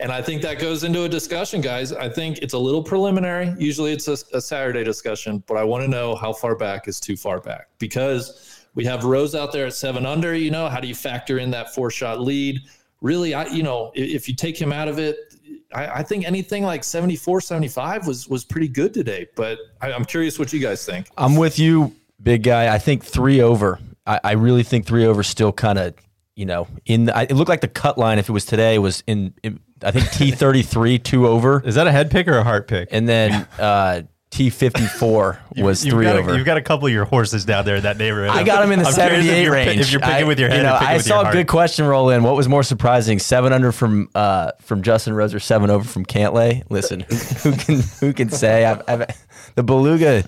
And 0.00 0.12
I 0.12 0.20
think 0.20 0.42
that 0.42 0.58
goes 0.58 0.84
into 0.84 1.04
a 1.04 1.08
discussion, 1.08 1.60
guys. 1.60 1.92
I 1.92 2.08
think 2.08 2.38
it's 2.38 2.54
a 2.54 2.58
little 2.58 2.82
preliminary. 2.82 3.54
Usually, 3.58 3.92
it's 3.92 4.08
a, 4.08 4.18
a 4.34 4.40
Saturday 4.40 4.84
discussion, 4.84 5.42
but 5.46 5.56
I 5.56 5.64
want 5.64 5.82
to 5.84 5.88
know 5.88 6.14
how 6.14 6.32
far 6.32 6.54
back 6.54 6.88
is 6.88 7.00
too 7.00 7.16
far 7.16 7.40
back 7.40 7.68
because 7.78 8.66
we 8.74 8.84
have 8.84 9.04
Rose 9.04 9.34
out 9.34 9.50
there 9.50 9.66
at 9.66 9.74
seven 9.74 10.04
under. 10.04 10.34
You 10.34 10.50
know, 10.50 10.68
how 10.68 10.78
do 10.78 10.88
you 10.88 10.94
factor 10.94 11.38
in 11.38 11.50
that 11.52 11.74
four 11.74 11.90
shot 11.90 12.20
lead? 12.20 12.60
Really, 13.00 13.32
I 13.32 13.46
you 13.46 13.62
know 13.62 13.92
if, 13.94 14.28
you 14.28 14.34
take 14.34 14.60
him 14.60 14.72
out 14.72 14.88
of 14.88 14.98
it, 14.98 15.34
I, 15.72 15.86
I 15.86 16.02
think 16.02 16.26
anything 16.26 16.64
like 16.64 16.84
74, 16.84 17.40
75 17.40 18.06
was 18.06 18.28
was 18.28 18.44
pretty 18.44 18.68
good 18.68 18.92
today. 18.92 19.26
But 19.36 19.58
I, 19.80 19.92
I'm 19.92 20.04
curious 20.04 20.38
what 20.38 20.52
you 20.52 20.60
guys 20.60 20.84
think. 20.84 21.08
I'm 21.16 21.36
with 21.36 21.58
you, 21.58 21.94
big 22.22 22.42
guy. 22.42 22.72
I 22.74 22.78
think 22.78 23.04
three 23.04 23.40
over. 23.40 23.78
I, 24.06 24.20
I 24.24 24.32
really 24.32 24.62
think 24.62 24.86
three 24.86 25.04
over 25.06 25.22
still 25.22 25.52
kind 25.52 25.78
of, 25.78 25.94
you 26.36 26.46
know, 26.46 26.66
in. 26.86 27.06
The, 27.06 27.16
I- 27.16 27.22
it 27.24 27.32
looked 27.32 27.48
like 27.48 27.60
the 27.60 27.68
cut 27.68 27.98
line 27.98 28.18
if 28.18 28.28
it 28.28 28.32
was 28.32 28.44
today 28.44 28.78
was 28.78 29.02
in. 29.06 29.34
in 29.42 29.60
I 29.82 29.92
think 29.92 30.10
T 30.10 30.32
thirty 30.32 30.62
three 30.62 30.98
two 31.10 31.28
over, 31.28 31.62
Is 31.64 31.76
that 31.76 31.86
a 31.86 31.92
head 31.92 32.10
pick 32.10 32.26
or 32.26 32.36
a 32.38 32.42
heart 32.44 32.66
pick? 32.66 32.88
and 32.90 33.08
then 33.08 33.46
uh, 33.60 34.02
T 34.30 34.50
fifty 34.50 34.86
four 34.86 35.38
was 35.56 35.84
you've 35.84 35.92
three 35.94 36.04
got 36.06 36.16
over. 36.16 36.32
A, 36.32 36.36
you've 36.36 36.44
got 36.46 36.56
a 36.56 36.62
couple 36.62 36.86
of 36.88 36.92
your 36.92 37.04
horses 37.04 37.44
down 37.44 37.64
there 37.64 37.76
in 37.76 37.82
that 37.84 37.96
neighborhood. 37.96 38.30
I 38.36 38.42
got 38.42 38.64
him 38.64 38.72
in 38.72 38.80
the 38.80 38.88
if 38.88 38.94
78 38.94 39.48
range. 39.48 39.80
If 39.80 39.92
you're 39.92 40.00
picking 40.00 40.14
I- 40.16 40.24
with 40.24 40.40
your 40.40 40.48
head, 40.48 40.56
you 40.58 40.62
know, 40.64 40.74
I 40.74 40.98
saw 40.98 41.28
a 41.28 41.32
good 41.32 41.46
question 41.46 41.86
roll 41.86 42.10
in. 42.10 42.24
What 42.24 42.34
was 42.34 42.48
more 42.48 42.64
surprising, 42.64 43.20
seven 43.20 43.52
under 43.52 43.70
from 43.70 44.08
uh, 44.16 44.50
from 44.62 44.82
Justin 44.82 45.14
Rose 45.14 45.32
or 45.32 45.38
seven 45.40 45.70
over 45.70 45.84
from 45.88 46.04
Cantlay? 46.04 46.64
Listen, 46.70 47.00
who 47.42 47.52
can 47.52 47.80
who 48.00 48.12
can 48.12 48.30
say? 48.30 48.64
I've, 48.64 48.82
I've, 48.88 49.06
the 49.54 49.62
beluga, 49.62 50.24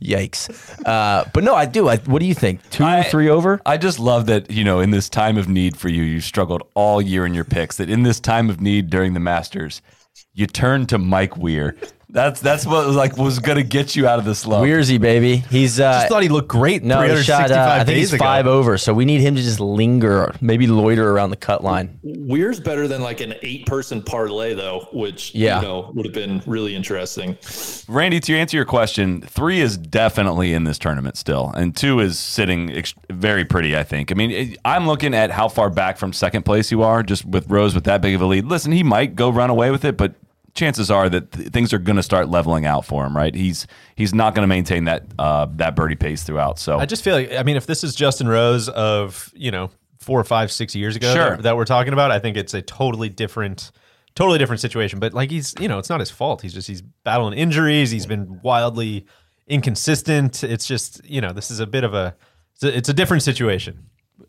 yikes! 0.00 0.48
Uh, 0.86 1.28
but 1.32 1.44
no, 1.44 1.54
I 1.54 1.66
do. 1.66 1.88
I, 1.88 1.96
what 1.98 2.20
do 2.20 2.26
you 2.26 2.34
think? 2.34 2.60
Two, 2.70 2.84
I- 2.84 3.02
three 3.02 3.28
over? 3.28 3.60
I 3.66 3.76
just 3.76 3.98
love 3.98 4.26
that, 4.26 4.50
you 4.50 4.64
know, 4.64 4.80
in 4.80 4.90
this 4.90 5.08
time 5.08 5.36
of 5.36 5.48
need 5.48 5.76
for 5.76 5.88
you, 5.88 6.02
you 6.02 6.20
struggled 6.20 6.62
all 6.74 7.00
year 7.00 7.26
in 7.26 7.34
your 7.34 7.44
picks, 7.44 7.76
that 7.76 7.88
in 7.90 8.02
this 8.02 8.20
time 8.20 8.50
of 8.50 8.60
need 8.60 8.90
during 8.90 9.14
the 9.14 9.20
Masters, 9.20 9.82
you 10.32 10.46
turn 10.46 10.86
to 10.86 10.98
Mike 10.98 11.36
Weir. 11.36 11.76
That's 12.08 12.40
that's 12.40 12.64
what 12.66 12.86
was 12.86 12.94
like 12.96 13.16
was 13.16 13.38
gonna 13.40 13.62
get 13.62 13.96
you 13.96 14.06
out 14.06 14.18
of 14.18 14.24
the 14.24 14.34
slump. 14.34 14.64
Wearsy 14.64 15.00
baby. 15.00 15.36
He's 15.36 15.80
uh, 15.80 15.92
just 15.92 16.08
thought 16.08 16.22
he 16.22 16.28
looked 16.28 16.48
great. 16.48 16.82
no, 16.84 17.02
he 17.02 17.22
shot. 17.22 17.50
Uh, 17.50 17.68
I 17.80 17.84
think 17.84 17.98
he's 17.98 18.12
ago. 18.12 18.24
five 18.24 18.46
over. 18.46 18.78
So 18.78 18.94
we 18.94 19.04
need 19.04 19.20
him 19.20 19.34
to 19.34 19.42
just 19.42 19.58
linger, 19.60 20.34
maybe 20.40 20.66
loiter 20.66 21.10
around 21.10 21.30
the 21.30 21.36
cut 21.36 21.64
line. 21.64 21.98
Weir's 22.02 22.60
better 22.60 22.86
than 22.86 23.02
like 23.02 23.20
an 23.20 23.34
eight 23.42 23.66
person 23.66 24.02
parlay 24.02 24.54
though, 24.54 24.88
which 24.92 25.34
Yeah. 25.34 25.56
you 25.60 25.66
know 25.66 25.90
would 25.94 26.06
have 26.06 26.14
been 26.14 26.42
really 26.46 26.76
interesting. 26.76 27.36
Randy, 27.88 28.20
to 28.20 28.36
answer 28.36 28.56
your 28.56 28.66
question, 28.66 29.20
three 29.22 29.60
is 29.60 29.76
definitely 29.76 30.52
in 30.52 30.64
this 30.64 30.78
tournament 30.78 31.16
still, 31.16 31.52
and 31.56 31.76
two 31.76 32.00
is 32.00 32.18
sitting 32.18 32.70
ex- 32.70 32.94
very 33.10 33.44
pretty. 33.44 33.76
I 33.76 33.82
think. 33.82 34.12
I 34.12 34.14
mean, 34.14 34.30
it, 34.30 34.58
I'm 34.64 34.86
looking 34.86 35.14
at 35.14 35.30
how 35.30 35.48
far 35.48 35.70
back 35.70 35.96
from 35.98 36.12
second 36.12 36.44
place 36.44 36.70
you 36.70 36.82
are, 36.82 37.02
just 37.02 37.24
with 37.24 37.50
Rose 37.50 37.74
with 37.74 37.84
that 37.84 38.00
big 38.02 38.14
of 38.14 38.20
a 38.20 38.26
lead. 38.26 38.44
Listen, 38.44 38.72
he 38.72 38.82
might 38.82 39.16
go 39.16 39.30
run 39.30 39.50
away 39.50 39.70
with 39.70 39.84
it, 39.84 39.96
but 39.96 40.14
chances 40.54 40.90
are 40.90 41.08
that 41.08 41.32
th- 41.32 41.48
things 41.48 41.72
are 41.72 41.78
going 41.78 41.96
to 41.96 42.02
start 42.02 42.28
leveling 42.28 42.64
out 42.64 42.84
for 42.84 43.04
him. 43.04 43.16
Right? 43.16 43.34
He's 43.34 43.66
he's 43.96 44.14
not 44.14 44.34
going 44.34 44.42
to 44.44 44.48
maintain 44.48 44.84
that 44.84 45.04
uh, 45.18 45.46
that 45.56 45.76
birdie 45.76 45.96
pace 45.96 46.22
throughout. 46.22 46.58
So 46.58 46.78
I 46.78 46.86
just 46.86 47.04
feel 47.04 47.14
like 47.14 47.32
I 47.32 47.42
mean, 47.42 47.56
if 47.56 47.66
this 47.66 47.84
is 47.84 47.94
Justin 47.94 48.28
Rose 48.28 48.68
of 48.68 49.30
you 49.34 49.50
know 49.50 49.70
four 50.00 50.20
or 50.20 50.24
five, 50.24 50.52
six 50.52 50.74
years 50.74 50.96
ago 50.96 51.12
Sure. 51.14 51.30
that, 51.30 51.42
that 51.42 51.56
we're 51.56 51.64
talking 51.64 51.92
about, 51.92 52.10
I 52.10 52.18
think 52.18 52.36
it's 52.36 52.52
a 52.52 52.60
totally 52.60 53.08
different, 53.08 53.72
totally 54.14 54.38
different 54.38 54.60
situation. 54.60 54.98
But 55.00 55.14
like 55.14 55.30
he's 55.30 55.54
you 55.58 55.68
know, 55.68 55.78
it's 55.78 55.90
not 55.90 56.00
his 56.00 56.10
fault. 56.10 56.42
He's 56.42 56.54
just 56.54 56.68
he's 56.68 56.82
battling 56.82 57.38
injuries. 57.38 57.90
He's 57.90 58.06
been 58.06 58.40
wildly 58.42 59.06
inconsistent. 59.46 60.44
It's 60.44 60.66
just 60.66 61.04
you 61.04 61.20
know, 61.20 61.32
this 61.32 61.50
is 61.50 61.60
a 61.60 61.66
bit 61.66 61.84
of 61.84 61.94
a 61.94 62.14
it's 62.54 62.64
a, 62.64 62.76
it's 62.76 62.88
a 62.88 62.94
different 62.94 63.22
situation. 63.22 63.86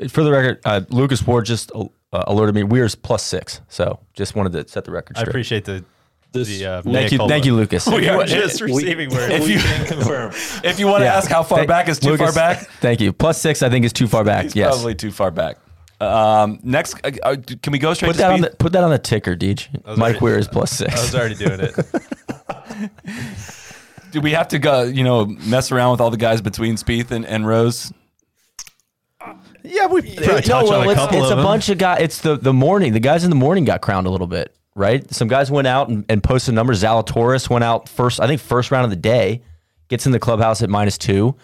For 0.09 0.23
the 0.23 0.31
record, 0.31 0.61
uh, 0.65 0.81
Lucas 0.89 1.25
Ward 1.27 1.45
just 1.45 1.71
uh, 1.75 1.85
alerted 2.11 2.55
me. 2.55 2.63
Weir's 2.63 2.95
plus 2.95 3.23
six. 3.23 3.61
So 3.69 3.99
just 4.13 4.35
wanted 4.35 4.53
to 4.53 4.67
set 4.67 4.83
the 4.83 4.91
record 4.91 5.17
I 5.17 5.21
appreciate 5.21 5.65
the 5.65 5.85
This 6.35 6.59
the 6.59 6.65
uh, 6.65 6.81
Thank 6.83 7.11
you, 7.11 7.17
thank 7.27 7.45
you. 7.45 7.55
Lucas. 7.55 7.87
We 7.87 8.07
are 8.09 8.25
just 8.25 8.61
we- 8.61 8.73
receiving 8.73 9.09
word. 9.09 9.31
if 9.31 9.47
you 9.49 9.59
can 9.59 9.85
confirm. 9.87 10.31
if 10.63 10.79
you 10.79 10.87
want 10.87 11.01
to 11.01 11.05
Yeah. 11.05 11.15
ask 11.17 11.29
how 11.29 11.43
far 11.43 11.59
Thank- 11.59 11.69
back 11.69 11.89
is 11.89 11.99
too 11.99 12.09
Lucas, 12.11 12.35
far 12.35 12.55
back, 12.55 12.69
Thank 12.81 13.01
you. 13.01 13.11
Plus 13.13 13.39
six, 13.41 13.61
I 13.63 13.69
think, 13.69 13.85
is 13.85 13.93
too 13.93 14.07
far 14.07 14.23
back. 14.23 14.43
he's 14.43 14.55
yes. 14.55 14.73
probably 14.75 14.95
too 14.95 15.11
far 15.11 15.31
back. 15.31 15.57
Um, 16.01 16.59
next, 16.61 16.95
uh, 17.05 17.11
uh, 17.23 17.35
can 17.61 17.71
we 17.71 17.79
go 17.79 17.93
straight 17.93 18.09
Put 18.09 18.13
to 18.15 18.19
that 18.19 18.31
on 18.31 18.41
the 18.41 18.49
put 18.49 18.73
that 18.73 18.83
on 18.83 18.91
the 18.91 18.99
ticker, 18.99 19.35
Deej. 19.35 19.85
was 19.85 19.97
Mike 19.97 20.15
already- 20.15 20.23
Weir 20.25 20.37
is 20.37 20.47
plus 20.47 20.71
six. 20.71 20.93
I 20.93 21.01
was 21.01 21.15
already 21.15 21.35
doing 21.35 21.59
it. 21.61 21.73
Do 24.11 24.21
we 24.21 24.31
have 24.31 24.47
to 24.49 24.59
go? 24.59 24.83
You 24.83 25.03
know, 25.03 25.25
mess 25.25 25.71
around 25.71 25.91
with 25.91 26.01
all 26.01 26.11
the 26.11 26.17
guys 26.17 26.41
between 26.41 26.75
Spieth 26.75 27.11
and, 27.11 27.25
and 27.25 27.47
Rose? 27.47 27.91
yeah, 29.63 29.87
we 29.87 30.01
probably 30.01 30.15
touched 30.41 30.47
no, 30.49 30.57
on 30.59 30.63
well, 30.65 30.81
a 30.81 30.89
it's, 30.91 30.99
couple 30.99 31.17
it's 31.17 31.25
of 31.27 31.31
a 31.31 31.35
them. 31.35 31.43
bunch 31.45 31.69
of 31.69 31.77
guys. 31.77 32.01
It's 32.01 32.21
the 32.21 32.37
the 32.37 32.53
morning. 32.53 32.93
The 32.93 32.99
guys 32.99 33.23
in 33.23 33.29
the 33.29 33.35
morning 33.35 33.65
got 33.65 33.81
crowned 33.81 34.07
a 34.07 34.09
little 34.09 34.27
bit, 34.27 34.55
right? 34.75 35.09
Some 35.13 35.27
guys 35.27 35.49
went 35.49 35.67
out 35.67 35.89
and, 35.89 36.05
and 36.09 36.23
posted 36.23 36.53
numbers. 36.53 36.83
Zalatoris 36.83 37.49
went 37.49 37.63
out 37.63 37.89
first. 37.89 38.19
I 38.19 38.27
think 38.27 38.41
first 38.41 38.71
round 38.71 38.83
of 38.83 38.89
the 38.89 38.95
day. 38.95 39.41
gets 39.87 40.05
in 40.05 40.11
the 40.11 40.19
clubhouse 40.19 40.61
at 40.61 40.69
minus 40.69 40.97
two. 40.97 41.35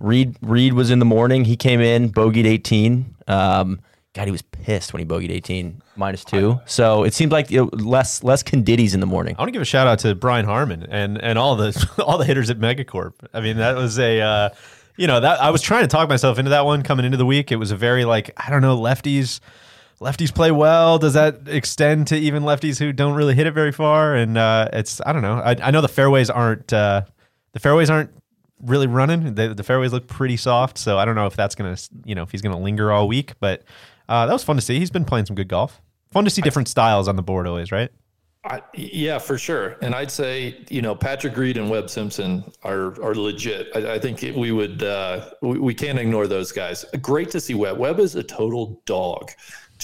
Reed 0.00 0.36
Reed 0.42 0.74
was 0.74 0.90
in 0.90 0.98
the 0.98 1.04
morning. 1.04 1.44
He 1.44 1.56
came 1.56 1.80
in, 1.80 2.10
bogeyed 2.10 2.46
18. 2.46 3.14
Um, 3.26 3.80
God, 4.12 4.26
he 4.26 4.30
was 4.30 4.42
pissed 4.42 4.92
when 4.92 5.00
he 5.00 5.06
bogeyed 5.06 5.30
18 5.30 5.82
minus 5.96 6.24
two. 6.24 6.60
So 6.66 7.04
it 7.04 7.14
seemed 7.14 7.32
like 7.32 7.50
you 7.50 7.62
know, 7.62 7.70
less 7.72 8.22
less 8.22 8.42
Conditties 8.42 8.94
in 8.94 9.00
the 9.00 9.06
morning. 9.06 9.34
I 9.36 9.42
want 9.42 9.48
to 9.48 9.52
give 9.52 9.62
a 9.62 9.64
shout 9.64 9.86
out 9.86 9.98
to 10.00 10.14
Brian 10.14 10.44
Harman 10.44 10.84
and 10.84 11.20
and 11.20 11.38
all 11.38 11.56
the 11.56 11.88
all 12.04 12.18
the 12.18 12.24
hitters 12.24 12.50
at 12.50 12.58
Megacorp. 12.58 13.14
I 13.32 13.40
mean, 13.40 13.56
that 13.56 13.76
was 13.76 13.98
a 13.98 14.20
uh, 14.20 14.48
you 14.96 15.06
know 15.06 15.20
that 15.20 15.40
I 15.40 15.50
was 15.50 15.62
trying 15.62 15.82
to 15.82 15.88
talk 15.88 16.08
myself 16.08 16.38
into 16.38 16.50
that 16.50 16.64
one 16.64 16.82
coming 16.82 17.04
into 17.04 17.16
the 17.18 17.26
week. 17.26 17.50
It 17.50 17.56
was 17.56 17.70
a 17.70 17.76
very 17.76 18.04
like 18.04 18.30
I 18.36 18.50
don't 18.50 18.62
know 18.62 18.76
lefties. 18.76 19.40
Lefties 20.04 20.34
play 20.34 20.50
well. 20.50 20.98
Does 20.98 21.14
that 21.14 21.48
extend 21.48 22.08
to 22.08 22.16
even 22.16 22.42
lefties 22.42 22.78
who 22.78 22.92
don't 22.92 23.14
really 23.14 23.34
hit 23.34 23.46
it 23.46 23.52
very 23.52 23.72
far? 23.72 24.14
And 24.14 24.36
uh, 24.36 24.68
it's 24.74 25.00
I 25.06 25.14
don't 25.14 25.22
know. 25.22 25.36
I, 25.36 25.56
I 25.62 25.70
know 25.70 25.80
the 25.80 25.88
fairways 25.88 26.28
aren't 26.28 26.70
uh, 26.74 27.02
the 27.52 27.60
fairways 27.60 27.88
aren't 27.88 28.10
really 28.60 28.86
running. 28.86 29.34
The, 29.34 29.54
the 29.54 29.62
fairways 29.62 29.94
look 29.94 30.06
pretty 30.06 30.36
soft, 30.36 30.76
so 30.76 30.98
I 30.98 31.06
don't 31.06 31.14
know 31.14 31.26
if 31.26 31.36
that's 31.36 31.54
gonna 31.54 31.78
you 32.04 32.14
know 32.14 32.22
if 32.22 32.30
he's 32.30 32.42
gonna 32.42 32.60
linger 32.60 32.92
all 32.92 33.08
week. 33.08 33.32
But 33.40 33.62
uh, 34.06 34.26
that 34.26 34.32
was 34.32 34.44
fun 34.44 34.56
to 34.56 34.62
see. 34.62 34.78
He's 34.78 34.90
been 34.90 35.06
playing 35.06 35.24
some 35.24 35.36
good 35.36 35.48
golf. 35.48 35.80
Fun 36.12 36.24
to 36.24 36.30
see 36.30 36.42
different 36.42 36.68
styles 36.68 37.08
on 37.08 37.16
the 37.16 37.22
board 37.22 37.46
always, 37.46 37.72
right? 37.72 37.90
I, 38.46 38.60
yeah, 38.74 39.18
for 39.18 39.38
sure. 39.38 39.76
And 39.80 39.94
I'd 39.94 40.10
say, 40.10 40.62
you 40.68 40.82
know, 40.82 40.94
Patrick 40.94 41.34
Reed 41.34 41.56
and 41.56 41.70
Webb 41.70 41.88
Simpson 41.88 42.44
are 42.62 43.00
are 43.02 43.14
legit. 43.14 43.68
I, 43.74 43.94
I 43.94 43.98
think 43.98 44.20
we 44.20 44.52
would 44.52 44.82
uh, 44.82 45.30
we, 45.40 45.58
we 45.58 45.74
can't 45.74 45.98
ignore 45.98 46.26
those 46.26 46.52
guys. 46.52 46.84
Great 47.00 47.30
to 47.30 47.40
see 47.40 47.54
Webb. 47.54 47.78
Webb 47.78 48.00
is 48.00 48.16
a 48.16 48.22
total 48.22 48.82
dog, 48.84 49.30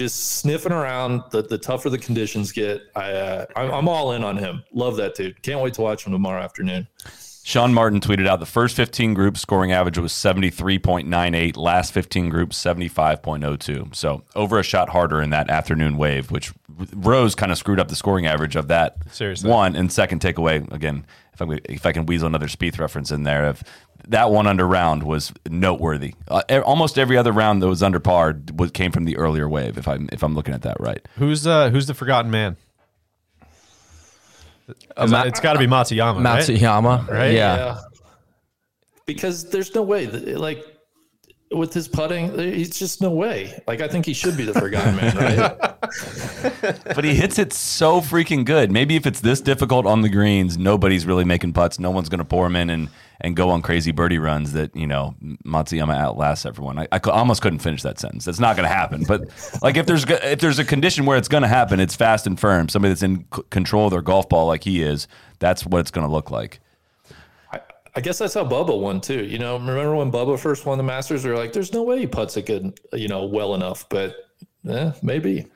just 0.01 0.39
sniffing 0.39 0.73
around. 0.73 1.23
The 1.31 1.43
the 1.43 1.59
tougher 1.59 1.91
the 1.91 1.99
conditions 1.99 2.53
get, 2.53 2.81
I 2.97 3.13
uh, 3.13 3.47
I'm, 3.55 3.71
I'm 3.71 3.89
all 3.89 4.13
in 4.13 4.25
on 4.25 4.37
him. 4.39 4.65
Love 4.73 4.97
that 4.97 5.15
dude. 5.15 5.43
Can't 5.43 5.61
wait 5.61 5.75
to 5.75 5.83
watch 5.83 6.07
him 6.07 6.13
tomorrow 6.13 6.43
afternoon. 6.43 6.89
Sean 7.43 7.73
Martin 7.73 8.01
tweeted 8.01 8.27
out 8.29 8.39
the 8.39 8.47
first 8.47 8.77
15 8.77 9.15
groups 9.15 9.41
scoring 9.41 9.73
average 9.73 9.99
was 9.99 10.13
73.98, 10.13 11.57
last 11.57 11.93
15 11.93 12.29
groups 12.29 12.63
75.02. 12.63 13.95
So 13.95 14.23
over 14.35 14.59
a 14.59 14.63
shot 14.63 14.91
harder 14.91 15.23
in 15.23 15.31
that 15.31 15.49
afternoon 15.49 15.97
wave, 15.97 16.31
which 16.31 16.53
Rose 16.95 17.35
kind 17.35 17.51
of 17.51 17.59
screwed 17.59 17.81
up 17.81 17.89
the 17.89 17.97
scoring 17.97 18.27
average 18.27 18.57
of 18.57 18.69
that 18.69 18.97
Seriously. 19.13 19.51
one. 19.51 19.75
And 19.75 19.91
second 19.91 20.21
takeaway, 20.21 20.71
again, 20.73 21.07
if 21.33 21.43
I, 21.43 21.59
if 21.65 21.87
I 21.87 21.93
can 21.93 22.07
weasel 22.07 22.27
another 22.27 22.47
Spieth 22.47 22.79
reference 22.79 23.11
in 23.11 23.23
there, 23.23 23.49
if 23.49 23.63
that 24.09 24.31
one 24.31 24.47
under 24.47 24.67
round 24.67 25.03
was 25.03 25.33
noteworthy. 25.49 26.15
Uh, 26.29 26.43
almost 26.65 26.99
every 26.99 27.17
other 27.17 27.33
round 27.33 27.63
that 27.63 27.69
was 27.69 27.83
under 27.83 28.01
par 28.01 28.39
was, 28.55 28.71
came 28.71 28.93
from 28.93 29.05
the 29.05 29.17
earlier 29.17 29.49
wave, 29.49 29.79
if 29.79 29.89
I'm, 29.89 30.09
if 30.13 30.23
I'm 30.23 30.35
looking 30.35 30.55
at 30.55 30.63
that 30.63 30.79
right. 30.81 31.07
Who's 31.17 31.47
uh 31.47 31.71
who's 31.71 31.87
the 31.87 31.95
forgotten 31.95 32.31
man? 32.31 32.57
'Cause 34.97 35.13
it's 35.27 35.41
got 35.41 35.55
to 35.55 35.59
be 35.59 35.67
Matsuyama, 35.67 36.25
right? 36.25 36.41
Matsuyama, 36.43 37.09
Right? 37.09 37.35
Yeah. 37.35 37.79
Because 39.07 39.51
there's 39.51 39.75
no 39.75 39.83
way, 39.83 40.07
that, 40.07 40.39
like, 40.39 40.65
with 41.53 41.75
his 41.75 41.89
putting, 41.89 42.39
he's 42.39 42.79
just 42.79 43.01
no 43.01 43.11
way. 43.11 43.61
Like, 43.67 43.81
I 43.81 43.89
think 43.89 44.07
he 44.07 44.13
should 44.13 44.37
be 44.37 44.45
the 44.45 44.55
forgotten 44.55 44.97
man, 44.97 45.17
right? 45.17 46.85
but 46.95 47.03
he 47.03 47.15
hits 47.15 47.39
it 47.39 47.53
so 47.53 48.01
freaking 48.01 48.45
good. 48.45 48.71
Maybe 48.71 48.95
if 48.95 49.05
it's 49.05 49.21
this 49.21 49.41
difficult 49.41 49.85
on 49.85 50.03
the 50.03 50.09
greens, 50.09 50.57
nobody's 50.57 51.07
really 51.07 51.25
making 51.25 51.53
putts. 51.53 51.81
No 51.81 51.91
one's 51.91 52.09
going 52.09 52.21
to 52.21 52.25
pour 52.25 52.47
him 52.47 52.55
in 52.55 52.71
and, 52.71 52.89
and 53.21 53.35
go 53.35 53.51
on 53.51 53.63
crazy 53.63 53.91
birdie 53.91 54.19
runs 54.19 54.53
that, 54.53 54.75
you 54.77 54.87
know, 54.87 55.17
Matsuyama 55.45 55.97
outlasts 55.97 56.47
everyone. 56.47 56.79
I, 56.79 56.89
I 56.93 57.01
almost 57.11 57.43
couldn't 57.43 57.59
finish 57.59 57.83
that 57.83 57.99
sentence. 57.99 58.25
That's 58.25 58.41
not 58.41 58.55
going 58.55 58.69
to 58.69 58.75
happen. 58.75 59.03
But 59.03 59.23
like 59.61 59.77
if 59.77 59.87
there's 59.87 60.05
if 60.09 60.39
there's 60.39 60.61
a 60.61 60.65
condition 60.65 61.05
where 61.05 61.19
it's 61.19 61.29
going 61.29 61.43
to 61.43 61.49
happen, 61.49 61.81
it's 61.81 61.97
fast 61.97 62.29
and 62.29 62.39
firm. 62.39 62.69
Somebody 62.69 62.91
that's 62.91 63.03
in 63.03 63.27
c- 63.35 63.43
control 63.51 63.87
of 63.87 63.91
their 63.91 64.03
golf 64.03 64.29
ball 64.29 64.47
like 64.47 64.63
he 64.63 64.83
is, 64.83 65.09
that's 65.41 65.67
what 65.67 65.81
it's 65.81 65.91
going 65.91 66.07
to 66.07 66.13
look 66.13 66.31
like. 66.31 66.61
I, 67.95 67.99
I 67.99 68.01
guess 68.01 68.19
that's 68.19 68.35
how 68.35 68.45
Bubba 68.45 68.79
won 68.79 69.01
too. 69.01 69.25
You 69.25 69.39
know, 69.39 69.55
remember 69.59 69.97
when 69.97 70.13
Bubba 70.13 70.39
first 70.39 70.67
won 70.67 70.79
the 70.79 70.85
Masters? 70.85 71.25
We 71.25 71.31
were 71.31 71.37
like, 71.37 71.53
"There's 71.53 71.73
no 71.73 71.83
way 71.83 71.99
he 71.99 72.07
puts 72.07 72.37
it 72.37 72.47
good, 72.47 72.79
you 72.93 73.09
know, 73.09 73.27
well 73.27 73.55
enough." 73.55 73.89
But 73.89 74.17
yeah, 74.63 74.93
maybe. 75.03 75.47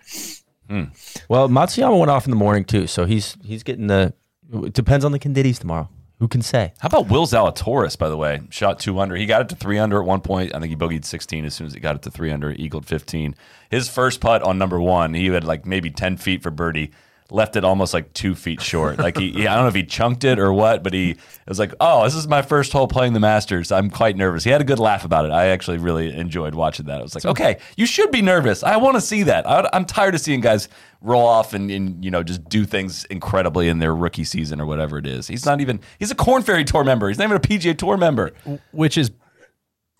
Hmm. 0.68 0.85
Well, 1.29 1.49
Matsuyama 1.49 1.99
went 1.99 2.11
off 2.11 2.25
in 2.25 2.31
the 2.31 2.37
morning 2.37 2.64
too, 2.64 2.87
so 2.87 3.05
he's 3.05 3.37
he's 3.44 3.62
getting 3.62 3.87
the. 3.87 4.14
It 4.53 4.73
depends 4.73 5.05
on 5.05 5.12
the 5.12 5.18
Conditties 5.18 5.59
tomorrow. 5.59 5.88
Who 6.20 6.29
can 6.29 6.42
say? 6.42 6.73
How 6.79 6.87
about 6.87 7.09
Will 7.11 7.27
Zalatoris, 7.27 7.99
by 7.99 8.09
the 8.09 8.16
way? 8.16 8.40
Shot 8.51 8.79
two 8.79 8.99
under. 9.01 9.16
He 9.16 9.27
got 9.27 9.42
it 9.42 9.49
to 9.51 9.57
three 9.57 9.79
under 9.79 10.01
at 10.01 10.07
one 10.07 10.20
point. 10.20 10.55
I 10.55 10.61
think 10.61 10.70
he 10.70 10.77
bogeyed 10.77 11.05
16 11.05 11.44
as 11.44 11.55
soon 11.55 11.66
as 11.66 11.75
he 11.75 11.81
got 11.81 11.97
it 11.97 12.03
to 12.03 12.11
three 12.11 12.31
under, 12.31 12.53
eagled 12.53 12.87
15. 12.87 13.35
His 13.68 13.88
first 13.88 14.20
putt 14.20 14.42
on 14.42 14.57
number 14.57 14.81
one, 14.81 15.12
he 15.12 15.27
had 15.27 15.44
like 15.44 15.66
maybe 15.66 15.90
10 15.90 16.16
feet 16.16 16.42
for 16.42 16.51
birdie, 16.51 16.92
left 17.35 17.57
it 17.57 17.64
almost 17.64 17.92
like 17.92 18.12
two 18.12 18.35
feet 18.35 18.61
short. 18.62 18.99
Like 18.99 19.18
he, 19.18 19.33
he- 19.33 19.47
I 19.49 19.55
don't 19.55 19.64
know 19.64 19.68
if 19.68 19.75
he 19.75 19.83
chunked 19.83 20.23
it 20.25 20.38
or 20.38 20.53
what, 20.53 20.83
but 20.85 20.92
he 20.94 21.16
was 21.49 21.59
like, 21.59 21.75
oh, 21.81 22.05
this 22.05 22.14
is 22.14 22.29
my 22.29 22.42
first 22.42 22.73
hole 22.73 22.87
playing 22.87 23.12
the 23.12 23.20
Masters. 23.20 23.73
I'm 23.73 23.90
quite 23.90 24.16
nervous. 24.16 24.44
He 24.44 24.51
had 24.51 24.61
a 24.61 24.64
good 24.64 24.79
laugh 24.79 25.05
about 25.05 25.25
it. 25.27 25.33
I 25.33 25.47
actually 25.49 25.79
really 25.79 26.14
enjoyed 26.14 26.55
watching 26.55 26.87
that. 26.87 27.01
I 27.01 27.03
was 27.03 27.14
like, 27.14 27.25
okay, 27.25 27.59
you 27.77 27.87
should 27.87 28.11
be 28.12 28.23
nervous. 28.23 28.62
I 28.62 28.77
want 28.77 28.94
to 28.94 29.01
see 29.01 29.25
that. 29.25 29.47
I, 29.49 29.68
I'm 29.73 29.85
tired 29.85 30.14
of 30.14 30.20
seeing 30.20 30.40
guys 30.40 30.68
roll 31.01 31.27
off 31.27 31.53
and, 31.53 31.70
and 31.70 32.03
you 32.05 32.11
know 32.11 32.23
just 32.23 32.49
do 32.49 32.64
things 32.64 33.05
incredibly 33.07 33.68
in 33.68 33.79
their 33.79 33.94
rookie 33.94 34.25
season 34.25 34.61
or 34.61 34.64
whatever 34.66 34.97
it 34.99 35.07
is. 35.07 35.27
He's 35.27 35.44
not 35.44 35.61
even. 35.61 35.81
He's 35.99 36.11
a 36.11 36.14
Corn 36.14 36.42
Ferry 36.42 36.64
Tour 36.64 36.85
member. 36.85 37.09
He's 37.09 37.18
not 37.18 37.25
even 37.25 37.37
a 37.37 37.40
PGA 37.40 37.77
Tour 37.77 37.97
member. 37.97 38.33
which 38.73 38.97
is 38.97 39.11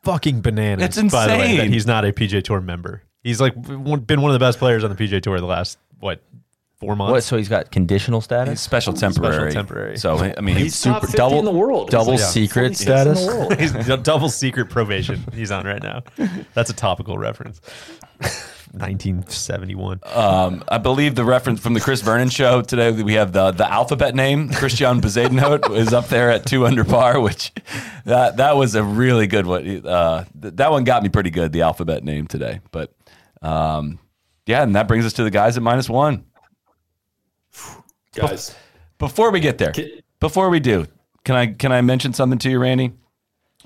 fucking 0.03 0.40
bananas. 0.40 0.97
It's 0.99 1.12
By 1.12 1.27
the 1.27 1.37
way, 1.38 1.57
that 1.57 1.66
he's 1.66 1.87
not 1.87 2.05
a 2.05 2.12
PGA 2.12 2.42
Tour 2.42 2.61
member. 2.61 3.03
He's 3.23 3.40
like 3.40 3.55
been 3.61 4.20
one 4.20 4.31
of 4.31 4.33
the 4.35 4.38
best 4.38 4.59
players 4.59 4.85
on 4.85 4.94
the 4.94 4.97
PGA 4.97 5.20
Tour 5.23 5.40
the 5.40 5.47
last 5.47 5.79
what 5.99 6.23
four 6.85 6.97
months. 6.97 7.11
What? 7.12 7.23
So 7.25 7.37
he's 7.37 7.49
got 7.49 7.70
conditional 7.70 8.20
He's 8.20 8.25
status, 8.25 8.61
special 8.61 8.92
temporary. 8.92 9.53
temporary. 9.53 9.97
So 9.99 10.16
I 10.18 10.40
mean, 10.40 10.57
he's 10.57 10.64
He's 10.64 10.77
super- 10.77 11.01
50 11.01 11.16
double- 11.16 11.38
in 11.38 11.44
the 11.44 11.51
world. 11.53 11.90
double 11.90 12.12
He's 12.12 12.20
like 12.23 12.31
secret 12.31 12.73
46th 12.73 12.77
status? 12.77 13.27
World. 13.27 13.57
He's 13.61 13.73
double 14.03 14.29
secret 14.29 14.70
probation. 14.70 15.23
He's 15.33 15.51
on 15.51 15.66
right 15.66 15.83
now. 15.83 16.03
That's 16.55 16.70
a 16.70 16.75
topical 16.75 17.18
reference. 17.18 17.61
1971. 18.75 20.01
Um, 20.12 20.64
I 20.68 20.79
believe 20.79 21.14
the 21.14 21.25
reference 21.25 21.61
from 21.61 21.75
the 21.75 21.81
Chris 21.81 22.01
Vernon 22.01 22.29
show 22.29 22.61
today. 22.61 22.90
We 22.90 23.14
have 23.14 23.33
the 23.33 23.53
the 23.53 23.70
alphabet 23.70 24.14
name. 24.16 24.49
Christiaan 24.49 25.01
Bezuidenhout 25.01 25.77
is 25.77 25.92
up 25.92 26.09
there 26.09 26.31
at 26.31 26.44
two 26.44 26.66
under 26.66 26.85
par, 26.85 27.20
which 27.20 27.53
that 28.05 28.38
that 28.38 28.57
was 28.57 28.75
a 28.75 28.83
really 28.83 29.27
good 29.29 29.47
one. 29.47 29.87
Uh, 29.87 30.25
th- 30.42 30.55
that 30.57 30.70
one 30.73 30.83
got 30.83 31.03
me 31.05 31.09
pretty 31.09 31.31
good. 31.31 31.53
The 31.53 31.62
alphabet 31.62 32.03
name 32.03 32.27
today, 32.27 32.61
but 32.73 32.92
um, 33.42 34.01
yeah, 34.47 34.62
and 34.64 34.75
that 34.75 34.88
brings 34.88 35.05
us 35.07 35.12
to 35.14 35.23
the 35.25 35.31
guys 35.31 35.57
at 35.57 35.62
minus 35.62 35.88
one. 35.88 36.25
Guys, 38.14 38.55
Before 38.98 39.31
we 39.31 39.40
get 39.40 39.59
there, 39.59 39.72
before 40.20 40.48
we 40.50 40.61
do, 40.61 40.87
can 41.24 41.37
I 41.37 41.46
can 41.46 41.72
I 41.72 41.81
mention 41.81 42.12
something 42.12 42.38
to 42.40 42.50
you, 42.50 42.59
Randy? 42.59 42.92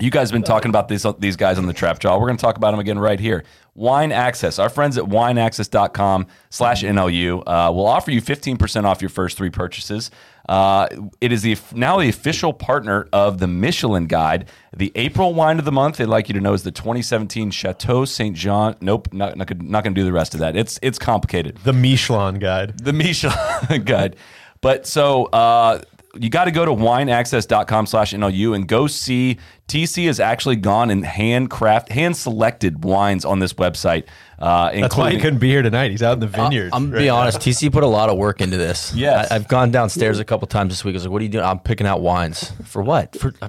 You 0.01 0.11
guys 0.13 0.31
have 0.31 0.35
been 0.35 0.45
talking 0.45 0.69
about 0.69 0.87
these 0.89 1.05
these 1.19 1.37
guys 1.37 1.59
on 1.59 1.67
the 1.67 1.73
Trap 1.73 1.99
Draw. 1.99 2.17
We're 2.19 2.27
going 2.29 2.37
to 2.37 2.41
talk 2.41 2.57
about 2.57 2.71
them 2.71 2.79
again 2.81 2.99
right 3.01 3.19
here. 3.19 3.45
Wine 3.75 4.13
Access. 4.13 4.59
Our 4.59 4.69
friends 4.69 4.97
at 4.97 5.05
wineaccess.com 5.05 6.27
slash 6.51 6.83
NLU 6.83 7.43
uh, 7.47 7.73
will 7.73 7.87
offer 7.87 8.11
you 8.11 8.23
15% 8.23 8.85
off 8.85 9.03
your 9.03 9.09
first 9.09 9.37
three 9.37 9.51
purchases. 9.51 10.11
Uh, 10.49 10.89
it 11.21 11.31
is 11.31 11.43
the 11.43 11.57
now 11.75 11.99
the 11.99 12.09
official 12.09 12.53
partner 12.53 13.07
of 13.13 13.39
the 13.39 13.47
Michelin 13.47 14.07
Guide. 14.07 14.49
The 14.75 14.91
April 14.95 15.35
wine 15.35 15.59
of 15.59 15.65
the 15.65 15.73
month, 15.73 15.99
they'd 15.99 16.07
like 16.07 16.29
you 16.29 16.35
to 16.35 16.41
know, 16.41 16.55
is 16.55 16.63
the 16.63 16.71
2017 16.71 17.51
Chateau 17.51 18.05
Saint 18.05 18.35
Jean. 18.37 18.75
Nope, 18.81 19.13
not, 19.13 19.37
not, 19.37 19.47
gonna- 19.47 19.63
not 19.65 19.85
going 19.85 19.95
to 19.95 20.01
do 20.01 20.05
the 20.05 20.13
rest 20.13 20.33
of 20.35 20.41
that. 20.41 20.57
It's, 20.57 20.79
it's 20.83 20.99
complicated 20.99 21.59
The 21.65 21.73
Michelin 21.73 22.39
guide. 22.39 22.79
the 22.79 22.93
Michelin 22.93 23.83
guide. 23.85 24.17
But 24.61 24.87
so 24.87 25.25
uh, 25.27 25.83
you 26.15 26.31
got 26.31 26.45
to 26.45 26.51
go 26.51 26.65
to 26.65 26.71
wineaccess.com 26.71 27.87
slash 27.87 28.13
NLU 28.13 28.55
and 28.55 28.67
go 28.67 28.87
see 28.87 29.39
TC 29.69 30.07
has 30.07 30.21
actually 30.21 30.57
gone 30.57 30.91
and 30.91 31.05
handcraft, 31.05 31.91
hand 31.91 32.17
selected 32.17 32.85
wines 32.85 33.25
on 33.25 33.39
this 33.39 33.53
website. 33.55 34.07
Uh, 34.39 34.71
That's 34.73 34.97
why 34.97 35.11
he 35.11 35.19
couldn't 35.19 35.41
be 35.41 35.49
here 35.49 35.63
tonight. 35.63 35.91
He's 35.91 36.03
out 36.03 36.15
in 36.15 36.21
the 36.21 36.27
vineyard. 36.27 36.71
I'm 36.73 36.87
gonna 36.87 36.97
right 36.97 37.03
be 37.03 37.07
now. 37.09 37.17
honest. 37.17 37.41
TC 37.41 37.71
put 37.71 37.83
a 37.83 37.89
lot 37.89 38.09
of 38.09 38.17
work 38.17 38.41
into 38.41 38.57
this. 38.57 38.95
Yes. 38.95 39.31
I, 39.31 39.35
have 39.35 39.49
gone 39.49 39.71
downstairs 39.71 40.19
a 40.19 40.25
couple 40.25 40.47
times 40.47 40.73
this 40.73 40.85
week. 40.85 40.95
I 40.95 40.97
was 40.97 41.05
like, 41.05 41.13
"What 41.13 41.21
are 41.21 41.25
you 41.25 41.31
doing?" 41.31 41.45
I'm 41.45 41.59
picking 41.59 41.87
out 41.87 42.01
wines 42.01 42.53
for 42.65 42.83
what? 42.83 43.19
For 43.19 43.35
uh, 43.43 43.49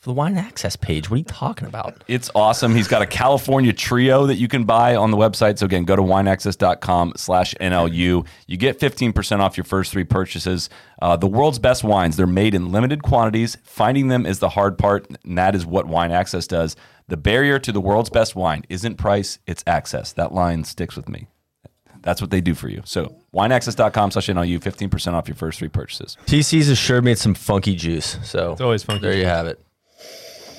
for 0.00 0.10
the 0.10 0.14
wine 0.14 0.36
access 0.36 0.76
page. 0.76 1.10
What 1.10 1.16
are 1.16 1.18
you 1.18 1.24
talking 1.24 1.66
about? 1.66 2.04
It's 2.06 2.30
awesome. 2.34 2.74
He's 2.74 2.88
got 2.88 3.02
a 3.02 3.06
California 3.06 3.72
trio 3.72 4.26
that 4.26 4.36
you 4.36 4.46
can 4.48 4.64
buy 4.64 4.94
on 4.94 5.10
the 5.10 5.16
website. 5.16 5.58
So 5.58 5.66
again, 5.66 5.84
go 5.84 5.96
to 5.96 6.02
wineaccess.com 6.02 7.14
slash 7.16 7.54
NLU. 7.60 8.26
You 8.46 8.56
get 8.56 8.78
15% 8.78 9.40
off 9.40 9.56
your 9.56 9.64
first 9.64 9.92
three 9.92 10.04
purchases. 10.04 10.70
Uh, 11.02 11.16
the 11.16 11.26
world's 11.26 11.58
best 11.58 11.82
wines, 11.82 12.16
they're 12.16 12.26
made 12.26 12.54
in 12.54 12.70
limited 12.70 13.02
quantities. 13.02 13.56
Finding 13.64 14.08
them 14.08 14.24
is 14.24 14.38
the 14.38 14.50
hard 14.50 14.78
part, 14.78 15.08
and 15.24 15.36
that 15.38 15.54
is 15.54 15.66
what 15.66 15.86
Wine 15.86 16.12
Access 16.12 16.46
does. 16.46 16.76
The 17.08 17.16
barrier 17.16 17.58
to 17.58 17.72
the 17.72 17.80
world's 17.80 18.10
best 18.10 18.36
wine 18.36 18.64
isn't 18.68 18.96
price, 18.96 19.38
it's 19.46 19.64
access. 19.66 20.12
That 20.12 20.32
line 20.32 20.64
sticks 20.64 20.94
with 20.94 21.08
me. 21.08 21.28
That's 22.02 22.20
what 22.20 22.30
they 22.30 22.40
do 22.40 22.54
for 22.54 22.68
you. 22.68 22.82
So 22.84 23.16
wineaccess.com 23.34 24.12
slash 24.12 24.28
NLU, 24.28 24.60
15% 24.60 25.12
off 25.14 25.26
your 25.26 25.34
first 25.34 25.58
three 25.58 25.68
purchases. 25.68 26.16
TC's 26.26 26.68
assured 26.68 27.04
me 27.04 27.12
it's 27.12 27.22
some 27.22 27.34
funky 27.34 27.74
juice. 27.74 28.18
So 28.22 28.52
it's 28.52 28.60
always 28.60 28.82
funky 28.82 29.02
There 29.02 29.16
you 29.16 29.24
have 29.26 29.46
it. 29.46 29.60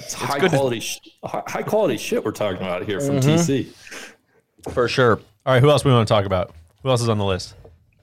It's 0.10 0.16
high 0.16 0.40
quality, 0.50 0.80
sh- 0.80 1.00
high 1.24 1.62
quality 1.62 1.98
shit 1.98 2.26
we're 2.26 2.32
talking 2.32 2.58
about 2.58 2.84
here 2.84 3.00
from 3.00 3.20
Mm-hmm. 3.20 3.30
TC. 3.30 4.74
For 4.74 4.88
sure. 4.88 5.18
All 5.46 5.54
right, 5.54 5.62
who 5.62 5.70
else 5.70 5.86
we 5.86 5.92
want 5.92 6.08
to 6.08 6.12
talk 6.12 6.26
about? 6.26 6.52
Who 6.82 6.90
else 6.90 7.02
is 7.02 7.10
on 7.10 7.20
the 7.20 7.26
list? 7.26 7.54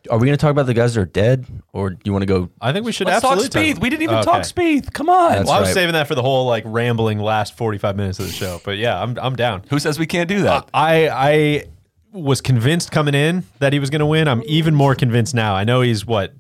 Are 0.08 0.16
we 0.18 0.26
going 0.26 0.38
to 0.38 0.40
talk 0.40 0.52
about 0.52 0.66
the 0.66 0.74
guys 0.74 0.94
that 0.94 1.00
are 1.00 1.04
dead, 1.04 1.46
or 1.72 1.90
do 1.90 1.98
you 2.04 2.12
want 2.12 2.22
to 2.22 2.26
go? 2.26 2.48
I 2.60 2.72
think 2.72 2.86
we 2.86 2.92
should 2.92 3.08
Let's 3.08 3.22
talk 3.22 3.32
absolutely 3.32 3.74
Spieth. 3.74 3.80
We 3.80 3.90
didn't 3.90 4.04
even 4.04 4.14
Okay. 4.16 4.24
talk 4.24 4.42
Spieth. 4.42 4.92
Come 4.92 5.08
on. 5.08 5.32
That's 5.32 5.46
Well, 5.48 5.56
I 5.56 5.58
was 5.60 5.70
right. 5.70 5.74
saving 5.74 5.94
that 5.94 6.06
for 6.06 6.14
the 6.14 6.22
whole 6.22 6.46
like 6.46 6.62
rambling 6.64 7.18
last 7.18 7.56
forty 7.56 7.76
five 7.78 7.96
minutes 7.96 8.20
of 8.20 8.26
the 8.26 8.32
show, 8.32 8.60
but 8.64 8.78
yeah, 8.78 9.02
I'm 9.02 9.18
I'm 9.20 9.34
down. 9.34 9.64
Who 9.68 9.80
says 9.80 9.98
we 9.98 10.06
can't 10.06 10.28
do 10.28 10.42
that? 10.42 10.70
I 10.72 11.08
I 11.08 11.64
was 12.12 12.40
convinced 12.40 12.92
coming 12.92 13.14
in 13.16 13.42
that 13.58 13.72
he 13.72 13.80
was 13.80 13.90
going 13.90 13.98
to 13.98 14.06
win. 14.06 14.28
I'm 14.28 14.44
even 14.46 14.76
more 14.76 14.94
convinced 14.94 15.34
now. 15.34 15.56
I 15.56 15.64
know 15.64 15.80
he's 15.80 16.06
what 16.06 16.34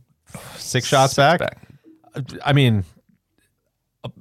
six 0.54 0.86
shots 0.86 1.14
back. 1.14 1.40
back. 1.40 1.58
I 2.44 2.52
mean, 2.52 2.78
a- 2.78 2.95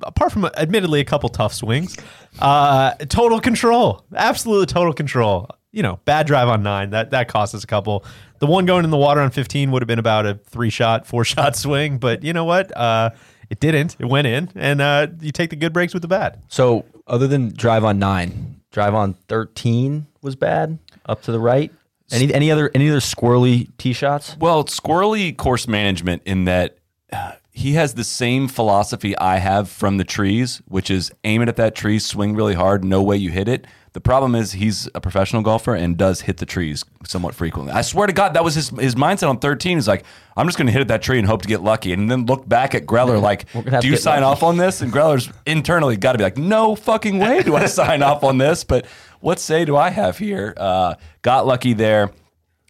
apart 0.02 0.32
from 0.32 0.46
admittedly 0.58 1.00
a 1.00 1.06
couple 1.06 1.30
tough 1.30 1.54
swings, 1.54 1.98
uh, 2.40 2.94
total 3.10 3.40
control, 3.40 4.06
absolute 4.16 4.70
total 4.70 4.94
control. 4.94 5.50
You 5.72 5.84
know, 5.84 6.00
bad 6.06 6.26
drive 6.26 6.48
on 6.48 6.64
nine 6.64 6.92
that 6.92 7.12
that 7.12 7.28
cost 7.28 7.54
us 7.54 7.64
a 7.64 7.68
couple. 7.68 8.06
The 8.40 8.46
one 8.46 8.66
going 8.66 8.86
in 8.86 8.92
the 8.92 8.98
water 8.98 9.20
on 9.22 9.32
15 9.32 9.72
would 9.72 9.82
have 9.82 9.88
been 9.88 10.00
about 10.00 10.26
a 10.26 10.36
three 10.36 10.70
shot, 10.70 11.06
four 11.06 11.26
shot 11.26 11.56
swing, 11.58 11.98
but 11.98 12.24
you 12.24 12.32
know 12.32 12.46
what? 12.46 12.76
Uh, 12.76 13.10
it 13.50 13.60
didn't. 13.60 13.96
It 14.00 14.06
went 14.06 14.28
in, 14.28 14.50
and 14.56 14.82
uh, 14.82 15.08
you 15.20 15.32
take 15.32 15.50
the 15.50 15.56
good 15.56 15.74
breaks 15.74 15.94
with 15.94 16.02
the 16.02 16.08
bad. 16.08 16.42
So, 16.48 16.86
other 17.08 17.28
than 17.28 17.50
drive 17.50 17.84
on 17.84 18.00
nine, 18.00 18.62
drive 18.72 18.96
on 18.96 19.14
thirteen 19.28 20.08
was 20.22 20.36
bad. 20.36 20.80
Up 21.06 21.22
to 21.24 21.32
the 21.32 21.40
right. 21.40 21.72
Any 22.12 22.34
any 22.34 22.52
other 22.52 22.72
any 22.74 22.90
other 22.90 23.00
squirrely 23.00 23.70
tee 23.78 23.94
shots? 23.94 24.36
Well, 24.40 24.62
it's 24.62 24.80
squirrely 24.80 25.36
course 25.36 25.68
management 25.68 26.24
in 26.26 26.46
that 26.46 26.78
uh, 27.12 27.34
he 27.56 27.74
has 27.74 27.94
the 27.94 28.04
same 28.04 28.50
philosophy 28.50 29.18
I 29.18 29.38
have 29.38 29.70
from 29.70 29.96
the 29.96 30.04
trees, 30.04 30.62
which 30.68 30.92
is 30.92 31.14
aim 31.24 31.42
it 31.42 31.48
at 31.48 31.56
that 31.56 31.74
tree, 31.74 32.00
swing 32.00 32.36
really 32.36 32.54
hard, 32.54 32.84
no 32.84 33.02
way 33.02 33.16
you 33.16 33.32
hit 33.32 33.48
it. 33.48 33.66
The 33.94 34.02
problem 34.02 34.36
is 34.36 34.52
he's 34.52 34.90
a 34.94 35.00
professional 35.00 35.42
golfer 35.42 35.74
and 35.74 35.96
does 35.96 36.20
hit 36.20 36.36
the 36.36 36.46
trees 36.46 36.84
somewhat 37.06 37.34
frequently. 37.34 37.72
I 37.72 37.82
swear 37.82 38.08
to 38.08 38.14
God, 38.14 38.34
that 38.34 38.44
was 38.44 38.56
his 38.56 38.72
his 38.72 38.96
mindset 38.96 39.30
on 39.30 39.40
13. 39.40 39.78
He's 39.78 39.88
like, 39.88 40.04
I'm 40.36 40.48
just 40.48 40.58
going 40.58 40.68
to 40.68 40.74
hit 40.74 40.82
at 40.82 40.90
that 40.90 41.02
tree 41.02 41.18
and 41.18 41.26
hope 41.26 41.44
to 41.44 41.48
get 41.48 41.62
lucky, 41.62 41.94
and 41.94 42.12
then 42.12 42.26
look 42.26 42.46
back 42.46 42.76
at 42.76 42.86
Greller 42.86 43.22
like, 43.22 43.46
do 43.54 43.88
you 43.88 43.96
sign 43.96 44.22
lucky." 44.22 44.32
off 44.34 44.44
on 44.44 44.58
this? 44.58 44.82
And 44.82 44.92
Greller's 44.92 45.32
internally 45.46 45.96
got 45.96 46.12
to 46.12 46.18
be 46.18 46.26
like, 46.26 46.38
no 46.38 46.76
fucking 46.76 47.20
way 47.20 47.42
do 47.42 47.56
I 47.56 47.66
sign 47.68 48.04
off 48.04 48.26
on 48.26 48.38
this. 48.38 48.66
But 48.66 48.86
what 49.22 49.40
say 49.40 49.64
do 49.64 49.78
I 49.78 49.92
have 49.92 50.18
here? 50.18 50.54
Uh, 50.58 50.96
got 51.22 51.48
lucky 51.48 51.72
there 51.72 52.12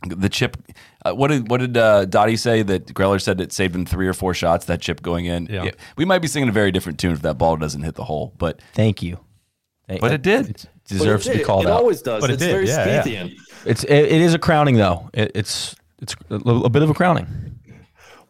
the 0.07 0.29
chip. 0.29 0.57
Uh, 1.05 1.13
what 1.13 1.29
did 1.29 1.49
what 1.49 1.59
did 1.59 1.77
uh, 1.77 2.05
Dottie 2.05 2.35
say 2.35 2.63
that 2.63 2.87
Greller 2.87 3.21
said 3.21 3.39
it 3.39 3.53
saved 3.53 3.75
him 3.75 3.85
three 3.85 4.07
or 4.07 4.13
four 4.13 4.33
shots? 4.33 4.65
That 4.65 4.81
chip 4.81 5.01
going 5.03 5.25
in. 5.25 5.45
Yeah. 5.45 5.69
we 5.97 6.03
might 6.03 6.19
be 6.19 6.27
singing 6.27 6.49
a 6.49 6.51
very 6.51 6.71
different 6.71 6.99
tune 6.99 7.11
if 7.13 7.21
that 7.21 7.37
ball 7.37 7.57
doesn't 7.57 7.83
hit 7.83 7.93
the 7.95 8.03
hole. 8.05 8.33
But 8.37 8.59
Thank 8.73 9.03
you. 9.03 9.19
But 9.87 10.11
it 10.11 10.23
did. 10.23 10.49
It 10.49 10.65
deserves 10.87 11.25
But 11.25 11.29
it 11.29 11.33
to 11.33 11.37
be 11.37 11.37
did. 11.39 11.45
called 11.47 11.65
it 11.65 11.69
out. 11.69 11.77
always 11.77 12.01
does. 12.01 12.21
But 12.21 12.31
it 12.31 12.39
did, 12.39 12.49
very 12.49 12.67
yeah, 12.67 13.05
yeah. 13.05 13.27
It's 13.65 13.83
it, 13.83 13.93
it 13.93 14.21
is 14.21 14.33
a 14.33 14.39
crowning 14.39 14.75
though. 14.77 15.09
It, 15.13 15.31
it's 15.35 15.75
it's 16.01 16.15
a, 16.31 16.37
little- 16.37 16.65
a 16.65 16.69
bit 16.69 16.81
of 16.81 16.89
a 16.89 16.93
crowning. 16.95 17.27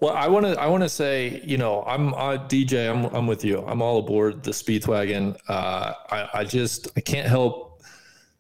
Well, 0.02 0.14
I 0.14 0.28
want 0.28 0.46
to 0.46 0.60
I 0.60 0.68
want 0.68 0.84
to 0.84 0.90
say, 0.90 1.42
you 1.46 1.58
know, 1.58 1.82
I'm 1.88 2.14
uh, 2.14 2.38
DJ. 2.50 2.92
I'm 2.92 3.06
I'm 3.16 3.28
with 3.28 3.46
you. 3.46 3.66
I'm 3.66 3.82
all 3.82 4.00
aboard 4.00 4.44
the 4.44 4.52
Speedwagon. 4.52 5.38
Uh, 5.48 5.94
I 6.12 6.30
I 6.34 6.44
just 6.44 6.90
I 6.98 7.00
can't 7.00 7.28
help. 7.28 7.82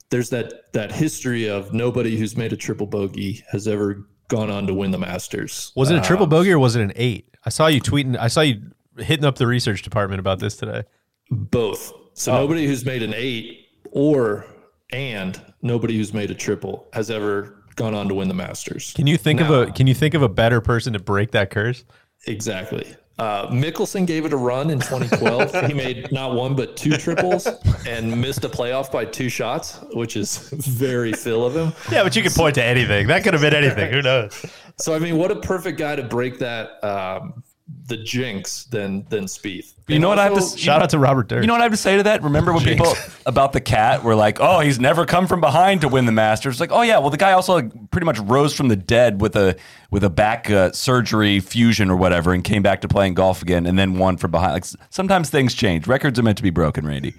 There's 0.09 0.29
that 0.31 0.73
that 0.73 0.91
history 0.91 1.49
of 1.49 1.73
nobody 1.73 2.17
who's 2.17 2.35
made 2.35 2.51
a 2.51 2.57
triple 2.57 2.85
bogey 2.85 3.43
has 3.51 3.69
ever 3.69 4.05
gone 4.27 4.49
on 4.49 4.67
to 4.67 4.73
win 4.73 4.91
the 4.91 4.97
Masters. 4.97 5.71
Was 5.75 5.91
it 5.91 5.95
a 5.95 5.99
Uh, 5.99 6.03
triple 6.03 6.27
bogey 6.27 6.51
or 6.51 6.59
was 6.59 6.75
it 6.75 6.81
an 6.81 6.93
eight? 6.95 7.27
I 7.45 7.49
saw 7.49 7.67
you 7.67 7.79
tweeting. 7.81 8.17
I 8.17 8.27
saw 8.27 8.41
you 8.41 8.61
hitting 8.97 9.25
up 9.25 9.37
the 9.37 9.47
research 9.47 9.81
department 9.81 10.19
about 10.19 10.39
this 10.39 10.55
today. 10.57 10.83
Both. 11.29 11.93
So 12.13 12.31
Oh. 12.31 12.37
nobody 12.37 12.65
who's 12.65 12.85
made 12.85 13.03
an 13.03 13.13
eight 13.15 13.67
or 13.91 14.45
and 14.91 15.39
nobody 15.61 15.97
who's 15.97 16.13
made 16.13 16.31
a 16.31 16.35
triple 16.35 16.87
has 16.93 17.09
ever 17.09 17.63
gone 17.75 17.93
on 17.93 18.07
to 18.07 18.13
win 18.15 18.27
the 18.27 18.33
Masters. 18.33 18.93
Can 18.95 19.07
you 19.07 19.17
think 19.17 19.41
of 19.41 19.49
a 19.49 19.71
Can 19.71 19.87
you 19.87 19.93
think 19.93 20.13
of 20.13 20.21
a 20.21 20.29
better 20.29 20.61
person 20.61 20.93
to 20.93 20.99
break 20.99 21.31
that 21.31 21.49
curse? 21.49 21.83
Exactly. 22.27 22.87
Uh, 23.17 23.47
Mickelson 23.47 24.05
gave 24.05 24.25
it 24.25 24.33
a 24.33 24.37
run 24.37 24.69
in 24.69 24.79
2012. 24.79 25.67
he 25.67 25.73
made 25.73 26.11
not 26.11 26.35
one 26.35 26.53
but 26.55 26.75
two 26.75 26.97
triples 26.97 27.47
and 27.87 28.21
missed 28.21 28.43
a 28.43 28.49
playoff 28.49 28.91
by 28.91 29.05
two 29.05 29.29
shots, 29.29 29.79
which 29.93 30.17
is 30.17 30.49
very 30.49 31.13
Phil 31.13 31.45
of 31.45 31.55
him. 31.55 31.71
Yeah, 31.91 32.03
but 32.03 32.15
you 32.15 32.21
can 32.23 32.33
point 32.33 32.55
to 32.55 32.63
anything. 32.63 33.07
That 33.07 33.23
could 33.23 33.33
have 33.33 33.41
been 33.41 33.53
anything. 33.53 33.93
Who 33.93 34.01
knows? 34.01 34.45
So 34.77 34.93
I 34.93 34.99
mean, 34.99 35.17
what 35.17 35.31
a 35.31 35.37
perfect 35.37 35.77
guy 35.77 35.95
to 35.95 36.03
break 36.03 36.39
that 36.39 36.83
um, 36.83 37.41
the 37.87 37.97
jinx 37.97 38.65
than 38.65 39.05
than 39.09 39.25
Spieth. 39.25 39.73
you 39.87 39.97
know 39.97 40.07
what 40.07 40.19
I 40.19 40.23
have 40.25 40.33
to 40.33 40.39
also- 40.39 40.55
s- 40.55 40.59
Shout 40.61 40.83
out 40.83 40.91
to 40.91 40.99
Robert 40.99 41.27
Durst. 41.27 41.41
You 41.43 41.47
know 41.47 41.53
what 41.53 41.61
I 41.61 41.65
have 41.65 41.71
to 41.73 41.77
say 41.77 41.97
to 41.97 42.03
that? 42.03 42.21
Remember 42.21 42.53
when 42.53 42.63
people 42.63 42.93
about 43.25 43.53
the 43.53 43.61
cat 43.61 44.03
were 44.03 44.13
like, 44.15 44.39
"Oh, 44.39 44.59
he's 44.59 44.79
never 44.79 45.05
come 45.05 45.25
from 45.25 45.41
behind 45.41 45.81
to 45.81 45.87
win 45.87 46.05
the 46.05 46.11
Masters." 46.11 46.59
Like, 46.59 46.71
oh 46.71 46.83
yeah, 46.83 46.99
well 46.99 47.09
the 47.09 47.17
guy 47.17 47.31
also 47.31 47.53
like, 47.55 47.91
pretty 47.91 48.05
much 48.05 48.19
rose 48.19 48.53
from 48.55 48.67
the 48.67 48.75
dead 48.75 49.19
with 49.19 49.35
a 49.35 49.55
with 49.89 50.03
a 50.03 50.09
back 50.11 50.49
uh, 50.51 50.71
surgery 50.73 51.39
fusion 51.39 51.89
or 51.89 51.95
whatever, 51.95 52.33
and 52.33 52.43
came 52.43 52.61
back 52.61 52.81
to 52.81 52.87
playing 52.87 53.15
golf 53.15 53.41
again, 53.41 53.65
and 53.65 53.79
then 53.79 53.97
won 53.97 54.17
from 54.17 54.29
behind. 54.31 54.53
Like 54.53 54.65
sometimes 54.91 55.29
things 55.31 55.53
change. 55.55 55.87
Records 55.87 56.19
are 56.19 56.23
meant 56.23 56.37
to 56.37 56.43
be 56.43 56.51
broken, 56.51 56.85
Randy. 56.85 57.15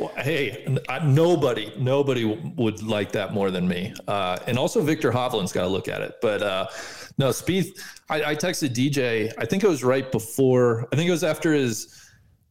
Well, 0.00 0.12
hey, 0.24 0.66
I- 0.88 1.04
nobody, 1.04 1.72
nobody 1.78 2.24
would 2.24 2.82
like 2.82 3.12
that 3.12 3.32
more 3.32 3.50
than 3.50 3.68
me. 3.68 3.92
Uh, 4.08 4.38
and 4.46 4.58
also 4.58 4.80
Viktor 4.82 5.12
Hovland's 5.12 5.52
got 5.52 5.62
to 5.62 5.68
look 5.68 5.88
at 5.88 6.00
it. 6.00 6.14
But 6.22 6.42
uh, 6.42 6.66
no, 7.18 7.28
Spieth. 7.28 7.78
I, 8.08 8.30
I 8.30 8.34
texted 8.34 8.70
DJ. 8.74 9.32
I 9.38 9.44
think 9.44 9.62
it 9.62 9.68
was 9.68 9.84
right 9.84 10.10
before. 10.10 10.88
I 10.92 10.96
think 10.96 11.08
it 11.08 11.12
was 11.12 11.24
after 11.24 11.52
his 11.52 11.96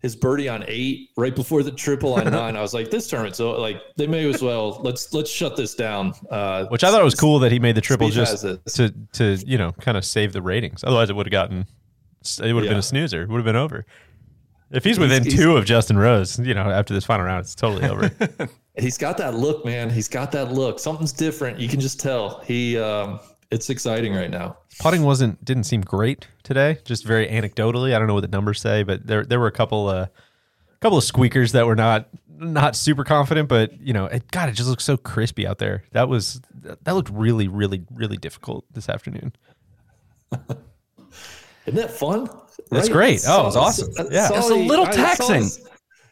his 0.02 0.16
birdie 0.16 0.48
on 0.48 0.64
eight, 0.68 1.10
right 1.18 1.36
before 1.36 1.62
the 1.62 1.72
triple 1.72 2.14
on 2.14 2.24
nine. 2.32 2.56
I 2.56 2.62
was 2.62 2.74
like, 2.74 2.90
this 2.90 3.08
tournament's 3.08 3.38
so 3.38 3.52
like 3.60 3.82
they 3.98 4.08
may 4.08 4.30
as 4.30 4.42
well 4.42 4.80
let's 4.84 5.14
let's 5.14 5.30
shut 5.30 5.58
this 5.58 5.76
down. 5.76 6.14
Uh, 6.30 6.66
Which 6.68 6.84
I 6.84 6.92
thought 6.92 7.04
was 7.04 7.16
cool 7.16 7.40
that 7.40 7.52
he 7.52 7.60
made 7.60 7.76
the 7.76 7.82
triple 7.82 8.10
just 8.10 8.42
to 8.76 8.94
to 9.14 9.38
you 9.46 9.58
know 9.58 9.72
kind 9.74 9.98
of 9.98 10.06
save 10.06 10.34
the 10.34 10.42
ratings. 10.42 10.84
Otherwise, 10.84 11.10
it 11.10 11.16
would 11.16 11.26
have 11.26 11.32
gotten 11.32 11.66
it 12.44 12.54
would 12.54 12.64
have 12.64 12.70
been 12.70 12.78
a 12.78 12.82
snoozer. 12.82 13.24
It 13.24 13.30
would 13.30 13.38
have 13.38 13.46
been 13.46 13.56
over. 13.56 13.86
If 14.72 14.84
he's 14.84 15.00
within 15.00 15.24
he's- 15.24 15.36
two 15.36 15.58
of 15.58 15.66
Justin 15.66 15.98
Rose, 15.98 16.38
you 16.40 16.54
know, 16.54 16.70
after 16.70 16.94
this 16.94 17.06
final 17.06 17.26
round, 17.26 17.42
it's 17.42 17.56
totally 17.56 17.88
over. 17.90 18.12
He's 18.78 18.98
got 18.98 19.18
that 19.18 19.36
look, 19.36 19.66
man. 19.66 19.90
He's 19.90 20.08
got 20.08 20.32
that 20.32 20.54
look. 20.54 20.80
Something's 20.80 21.12
different. 21.12 21.60
You 21.60 21.68
can 21.68 21.82
just 21.82 22.00
tell. 22.00 22.40
He, 22.46 22.78
um, 22.78 23.20
it's 23.52 23.70
exciting 23.70 24.14
right 24.14 24.30
now. 24.30 24.58
Putting 24.80 25.04
wasn't 25.04 25.44
didn't 25.44 25.64
seem 25.64 25.82
great 25.82 26.28
today. 26.44 26.78
Just 26.86 27.04
very 27.04 27.28
anecdotally. 27.28 27.94
I 27.94 28.00
don't 28.00 28.08
know 28.08 28.14
what 28.14 28.22
the 28.22 28.30
numbers 28.30 28.62
say, 28.62 28.84
but 28.84 29.06
there 29.06 29.26
there 29.26 29.40
were 29.40 29.48
a 29.48 29.52
couple 29.52 29.90
uh 29.90 30.06
a 30.06 30.80
couple 30.80 30.98
of 30.98 31.04
squeakers 31.04 31.52
that 31.54 31.66
were 31.66 31.76
not 31.76 32.08
not 32.28 32.76
super 32.76 33.04
confident, 33.04 33.50
but 33.50 33.78
you 33.82 33.92
know, 33.92 34.06
it, 34.06 34.30
God, 34.32 34.48
it 34.50 34.54
just 34.54 34.70
looks 34.70 34.86
so 34.86 34.96
crispy 34.96 35.46
out 35.46 35.58
there. 35.58 35.84
That 35.92 36.08
was 36.08 36.42
that 36.62 36.92
looked 36.94 37.10
really, 37.10 37.48
really, 37.48 37.84
really 37.94 38.18
difficult 38.18 38.66
this 38.72 38.88
afternoon. 38.88 39.34
Isn't 41.66 41.76
that 41.76 41.92
fun? 41.92 42.30
That's 42.69 42.88
Right? 42.89 42.93
great. 42.93 43.24
Oh, 43.28 43.41
it 43.41 43.43
was 43.45 43.56
awesome. 43.56 43.93
sol- 43.93 44.12
Yeah. 44.12 44.30
It's 44.34 44.50
a 44.50 44.56
little 44.56 44.86
taxing. 44.86 45.50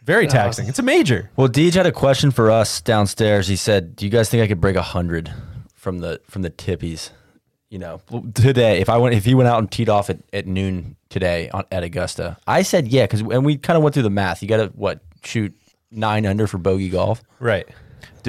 Very 0.04 0.28
taxing. 0.28 0.68
It's 0.68 0.80
a 0.80 0.84
major. 0.84 1.30
Well, 1.36 1.50
Deej 1.50 1.74
had 1.74 1.86
a 1.86 1.92
question 1.92 2.32
for 2.32 2.50
us 2.50 2.80
downstairs. 2.82 3.48
He 3.48 3.58
said, 3.58 3.96
"Do 3.96 4.06
you 4.06 4.12
guys 4.12 4.30
think 4.30 4.42
I 4.42 4.48
could 4.48 4.62
break 4.62 4.76
a 4.78 4.82
hundred 4.82 5.34
from 5.76 6.00
the 6.00 6.22
from 6.30 6.44
the 6.44 6.50
tippies? 6.50 7.10
You 7.70 7.80
know, 7.80 8.00
today 8.34 8.80
if 8.80 8.88
I 8.88 8.98
went 8.98 9.16
if 9.16 9.26
he 9.26 9.36
went 9.36 9.50
out 9.50 9.60
and 9.60 9.70
teed 9.70 9.90
off 9.90 10.10
at, 10.10 10.20
at 10.32 10.48
noon 10.48 10.96
today 11.10 11.50
on, 11.50 11.66
at 11.74 11.84
Augusta, 11.84 12.38
I 12.48 12.62
said 12.62 12.88
yeah 12.88 13.04
because 13.04 13.20
and 13.20 13.46
we 13.46 13.58
kind 13.58 13.76
of 13.76 13.84
went 13.84 13.94
through 13.94 14.04
the 14.04 14.10
math. 14.10 14.42
You 14.42 14.48
got 14.48 14.58
to 14.58 14.68
what 14.68 15.02
shoot 15.26 15.54
nine 15.92 16.26
under 16.26 16.48
for 16.48 16.58
bogey 16.58 16.88
golf. 16.90 17.22
Right. 17.40 17.68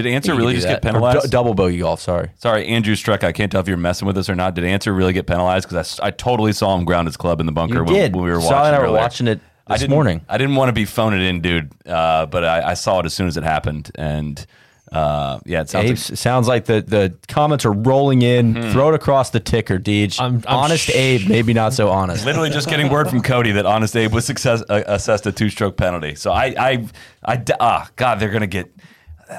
Did 0.02 0.06
Ancer 0.06 0.34
really 0.34 0.54
just 0.54 0.66
that. 0.66 0.82
get 0.82 0.92
penalized? 0.92 1.22
du- 1.22 1.28
double 1.28 1.54
bogey 1.54 1.78
golf. 1.78 2.00
Sorry. 2.00 2.30
Sorry, 2.36 2.66
Andrew 2.66 2.94
Struck. 2.94 3.24
I 3.24 3.32
can't 3.32 3.50
tell 3.52 3.60
if 3.60 3.68
you're 3.68 3.76
messing 3.76 4.06
with 4.06 4.16
us 4.16 4.28
or 4.30 4.34
not. 4.34 4.54
Did 4.54 4.64
Ancer 4.64 4.92
really 4.94 5.12
get 5.12 5.26
penalized? 5.26 5.68
Because 5.68 5.98
I, 6.00 6.06
I 6.06 6.10
totally 6.10 6.52
saw 6.52 6.76
him 6.76 6.84
ground 6.84 7.08
his 7.08 7.16
club 7.16 7.40
in 7.40 7.46
the 7.46 7.52
bunker 7.52 7.78
You 7.78 7.84
when, 7.84 7.94
did. 7.94 8.14
when 8.14 8.24
we 8.24 8.30
were 8.30 8.36
watching. 8.36 8.50
Solly 8.50 8.68
and 8.68 8.76
I 8.76 8.80
were 8.80 8.92
watching 8.92 9.26
it 9.28 9.40
this 9.68 9.80
didn't- 9.80 9.90
morning. 9.94 10.20
I 10.28 10.38
didn't 10.38 10.56
want 10.56 10.68
to 10.68 10.72
be 10.72 10.84
phoning 10.84 11.20
it 11.20 11.26
in, 11.26 11.40
dude, 11.40 11.70
uh, 11.86 12.26
but 12.26 12.44
I, 12.44 12.70
I 12.70 12.74
saw 12.74 13.00
it 13.00 13.06
as 13.06 13.12
soon 13.14 13.26
as 13.26 13.36
it 13.36 13.42
happened, 13.44 13.90
and 13.96 14.46
uh, 14.90 15.38
yeah, 15.44 15.60
it 15.60 15.68
sounds 15.68 15.84
Abe, 15.84 15.90
like 15.90 16.18
sounds 16.18 16.48
like 16.48 16.64
the, 16.64 16.80
the 16.80 17.14
comments 17.28 17.66
are 17.66 17.72
rolling 17.72 18.22
in. 18.22 18.54
Throw 18.72 18.88
it 18.88 18.94
across 18.94 19.28
the 19.28 19.40
ticker, 19.40 19.78
Deej. 19.78 20.18
I'm- 20.18 20.42
I'm 20.46 20.56
honest 20.56 20.86
sh- 20.86 20.94
Abe, 20.94 21.28
maybe 21.28 21.52
not 21.52 21.74
so 21.74 21.90
honest. 21.90 22.24
literally 22.24 22.48
just 22.48 22.70
getting 22.70 22.88
word 22.88 23.10
from 23.10 23.20
Cody 23.20 23.52
that 23.52 23.66
Honest 23.66 23.94
Abe 23.96 24.14
was 24.14 24.24
success, 24.24 24.62
uh, 24.70 24.82
assessed 24.86 25.26
a 25.26 25.32
two 25.32 25.50
stroke 25.50 25.76
penalty. 25.76 26.14
So 26.14 26.32
I 26.32 26.54
I 26.58 26.86
I 27.22 27.42
ah, 27.60 27.90
God, 27.96 28.18
they're 28.20 28.30
gonna 28.30 28.46
get. 28.46 28.72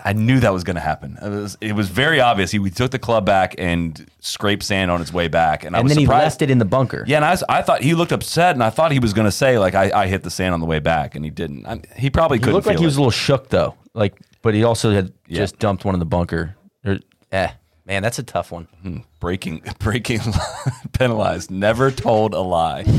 I 0.05 0.13
knew 0.13 0.39
that 0.39 0.53
was 0.53 0.63
going 0.63 0.75
to 0.75 0.81
happen. 0.81 1.17
It 1.21 1.29
was, 1.29 1.57
it 1.61 1.73
was 1.73 1.89
very 1.89 2.19
obvious. 2.19 2.51
He 2.51 2.59
took 2.69 2.91
the 2.91 2.99
club 2.99 3.25
back 3.25 3.55
and 3.57 4.05
scraped 4.19 4.63
sand 4.63 4.91
on 4.91 4.99
his 4.99 5.11
way 5.11 5.27
back, 5.27 5.63
and, 5.63 5.75
I 5.75 5.81
was 5.81 5.89
then 5.91 5.97
he 5.99 6.05
surprised. 6.05 6.23
left 6.23 6.41
it 6.43 6.51
in 6.51 6.59
the 6.59 6.65
bunker. 6.65 7.03
Yeah, 7.07 7.15
and 7.17 7.25
I, 7.25 7.31
was, 7.31 7.43
I 7.49 7.61
thought 7.63 7.81
he 7.81 7.95
looked 7.95 8.11
upset, 8.11 8.55
and 8.55 8.63
I 8.63 8.69
thought 8.69 8.91
he 8.91 8.99
was 8.99 9.13
going 9.13 9.25
to 9.25 9.31
say 9.31 9.57
like 9.57 9.73
I, 9.75 9.91
I 10.03 10.07
hit 10.07 10.23
the 10.23 10.29
sand 10.29 10.53
on 10.53 10.59
the 10.59 10.65
way 10.67 10.79
back, 10.79 11.15
and 11.15 11.25
he 11.25 11.31
didn't. 11.31 11.65
I, 11.65 11.81
he 11.97 12.09
probably 12.09 12.37
He 12.37 12.41
couldn't. 12.41 12.53
looked 12.55 12.67
like 12.67 12.77
he 12.79 12.85
was 12.85 12.95
it. 12.95 12.99
a 12.99 13.01
little 13.01 13.11
shook 13.11 13.49
though. 13.49 13.75
Like, 13.93 14.13
but 14.41 14.53
he 14.53 14.63
also 14.63 14.91
had 14.91 15.11
Yeah. 15.27 15.39
just 15.39 15.57
dumped 15.59 15.83
one 15.85 15.95
in 15.95 15.99
the 15.99 16.05
bunker. 16.05 16.55
Or, 16.85 16.99
eh, 17.31 17.49
man, 17.85 18.03
that's 18.03 18.19
a 18.19 18.23
tough 18.23 18.51
one. 18.51 18.67
breaking, 19.19 19.63
breaking, 19.79 20.21
penalized. 20.93 21.49
Never 21.51 21.89
told 21.91 22.33
a 22.33 22.41
lie. 22.41 22.85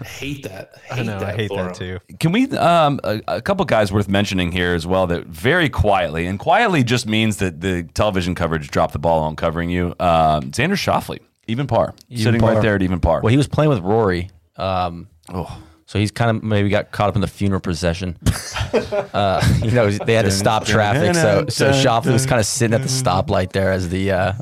I 0.00 0.04
hate 0.04 0.42
that. 0.44 0.80
I 0.90 1.02
know. 1.02 1.18
I 1.18 1.32
hate 1.32 1.50
that 1.50 1.68
him. 1.68 1.74
too. 1.74 2.16
Can 2.18 2.32
we 2.32 2.50
um, 2.56 3.00
a, 3.04 3.22
a 3.28 3.42
couple 3.42 3.64
guys 3.64 3.92
worth 3.92 4.08
mentioning 4.08 4.52
here 4.52 4.74
as 4.74 4.86
well 4.86 5.06
that 5.06 5.26
very 5.26 5.68
quietly 5.68 6.26
and 6.26 6.38
quietly 6.38 6.84
just 6.84 7.06
means 7.06 7.38
that 7.38 7.60
the 7.60 7.84
television 7.94 8.34
coverage 8.34 8.68
dropped 8.70 8.92
the 8.92 8.98
ball 8.98 9.22
on 9.22 9.36
covering 9.36 9.70
you. 9.70 9.94
Um, 10.00 10.50
Xander 10.50 10.72
Schauffele. 10.72 11.20
Even 11.48 11.66
par. 11.66 11.94
Even 12.08 12.24
Sitting 12.24 12.40
par. 12.40 12.54
right 12.54 12.62
there 12.62 12.74
at 12.74 12.82
even 12.82 13.00
par. 13.00 13.20
Well, 13.22 13.30
he 13.30 13.36
was 13.36 13.46
playing 13.48 13.70
with 13.70 13.80
Rory. 13.80 14.30
Um, 14.56 15.08
oh. 15.32 15.62
So 15.86 16.00
he's 16.00 16.10
kind 16.10 16.36
of 16.36 16.42
maybe 16.42 16.68
got 16.68 16.90
caught 16.90 17.08
up 17.10 17.14
in 17.14 17.20
the 17.20 17.28
funeral 17.28 17.60
procession. 17.60 18.16
uh, 19.14 19.40
you 19.62 19.70
know, 19.70 19.88
they 19.88 20.14
had 20.14 20.24
to 20.24 20.32
stop 20.32 20.64
traffic, 20.66 21.14
so 21.14 21.46
so 21.48 21.70
Shoffley 21.70 22.12
was 22.12 22.26
kind 22.26 22.40
of 22.40 22.46
sitting 22.46 22.74
at 22.74 22.82
the 22.82 22.88
stoplight 22.88 23.52
there 23.52 23.70
as 23.70 23.88
the 23.88 24.10
uh, 24.10 24.32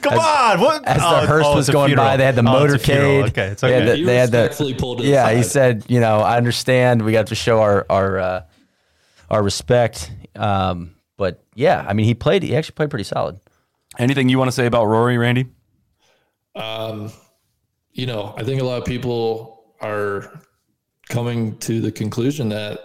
Come 0.00 0.18
on, 0.18 0.60
what? 0.60 0.86
as 0.86 1.00
Oh, 1.02 1.20
the 1.20 1.26
hearse 1.26 1.44
oh, 1.46 1.54
was 1.56 1.68
going 1.70 1.88
funeral. 1.88 2.08
by. 2.08 2.16
They 2.16 2.24
had 2.24 2.36
the 2.36 2.44
Oh, 2.48 2.64
it's 2.64 2.74
a 2.74 2.78
funeral. 2.78 3.10
motorcade. 3.24 3.28
Okay, 3.28 3.46
it's 3.48 3.60
They 3.62 3.72
had 3.72 3.88
the- 3.88 3.96
He 3.96 4.04
they 4.04 4.16
had 4.16 4.30
the- 4.30 4.38
respectfully 4.38 4.74
pulled 4.74 4.98
to 4.98 5.04
the 5.04 5.10
yeah, 5.10 5.30
he 5.32 5.42
said, 5.42 5.84
you 5.88 6.00
know, 6.00 6.18
I 6.20 6.36
understand. 6.36 7.02
We 7.02 7.12
got 7.12 7.26
to 7.28 7.34
show 7.34 7.60
our 7.60 7.84
our 7.90 8.18
uh, 8.18 8.42
our 9.30 9.42
respect. 9.42 10.10
Um, 10.36 10.94
but 11.16 11.42
yeah, 11.54 11.84
I 11.88 11.92
mean, 11.92 12.06
he 12.06 12.14
played. 12.14 12.42
He 12.42 12.54
actually 12.56 12.74
played 12.74 12.90
pretty 12.90 13.04
solid. 13.04 13.38
Anything 13.98 14.28
you 14.28 14.38
want 14.38 14.48
to 14.48 14.52
say 14.52 14.66
about 14.66 14.86
Rory, 14.86 15.18
Randy? 15.18 15.46
Um, 16.56 17.12
you 17.92 18.06
know, 18.06 18.34
I 18.36 18.42
think 18.44 18.60
a 18.60 18.64
lot 18.64 18.78
of 18.78 18.84
people 18.84 19.74
are 19.80 20.40
coming 21.08 21.56
to 21.58 21.80
the 21.80 21.92
conclusion 21.92 22.48
that 22.48 22.80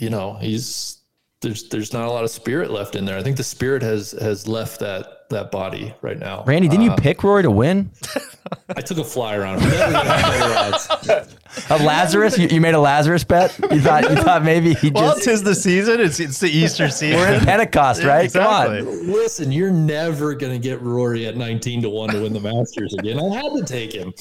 you 0.00 0.10
know 0.10 0.34
he's 0.40 0.98
there's 1.40 1.68
there's 1.68 1.92
not 1.92 2.06
a 2.06 2.10
lot 2.10 2.24
of 2.24 2.30
spirit 2.30 2.70
left 2.70 2.96
in 2.96 3.04
there. 3.04 3.16
I 3.18 3.22
think 3.22 3.36
the 3.36 3.44
spirit 3.44 3.82
has 3.82 4.12
has 4.12 4.48
left 4.48 4.80
that 4.80 5.06
that 5.30 5.50
body 5.50 5.94
right 6.02 6.18
now. 6.18 6.44
Randy, 6.44 6.68
didn't 6.68 6.84
you 6.84 6.92
Uh, 6.92 6.96
pick 6.96 7.22
Rory 7.22 7.42
to 7.42 7.50
win? 7.50 7.90
I 8.76 8.80
took 8.80 8.98
a 8.98 9.04
flyer 9.04 9.44
on 9.44 9.58
him. 9.60 9.70
Never 11.68 11.68
gonna 11.68 11.68
have 11.68 11.68
better 11.68 11.74
odds. 11.74 11.82
A 11.82 11.86
Lazarus? 11.86 12.38
You, 12.38 12.48
you 12.48 12.60
made 12.60 12.74
a 12.74 12.80
Lazarus 12.80 13.24
bet? 13.24 13.58
You 13.70 13.80
thought 13.80 14.08
you 14.10 14.16
thought 14.16 14.44
maybe 14.44 14.74
he 14.74 14.90
Well, 14.90 15.14
just 15.14 15.24
tis 15.24 15.42
the 15.42 15.54
season. 15.54 16.00
It's 16.00 16.20
it's 16.20 16.38
the 16.40 16.48
Easter 16.48 16.88
season. 16.88 17.18
we're 17.20 17.32
in 17.34 17.40
Pentecost, 17.40 18.02
right? 18.04 18.24
Exactly. 18.24 18.78
Come 18.80 18.88
on. 18.88 19.12
Listen, 19.12 19.52
you're 19.52 19.70
never 19.70 20.34
gonna 20.34 20.58
get 20.58 20.80
Rory 20.82 21.26
at 21.26 21.36
19 21.36 21.82
to 21.82 21.90
one 21.90 22.10
to 22.10 22.22
win 22.22 22.32
the 22.32 22.40
Masters 22.40 22.94
again. 22.94 23.18
I 23.18 23.36
had 23.36 23.52
to 23.54 23.64
take 23.64 23.92
him. 23.92 24.12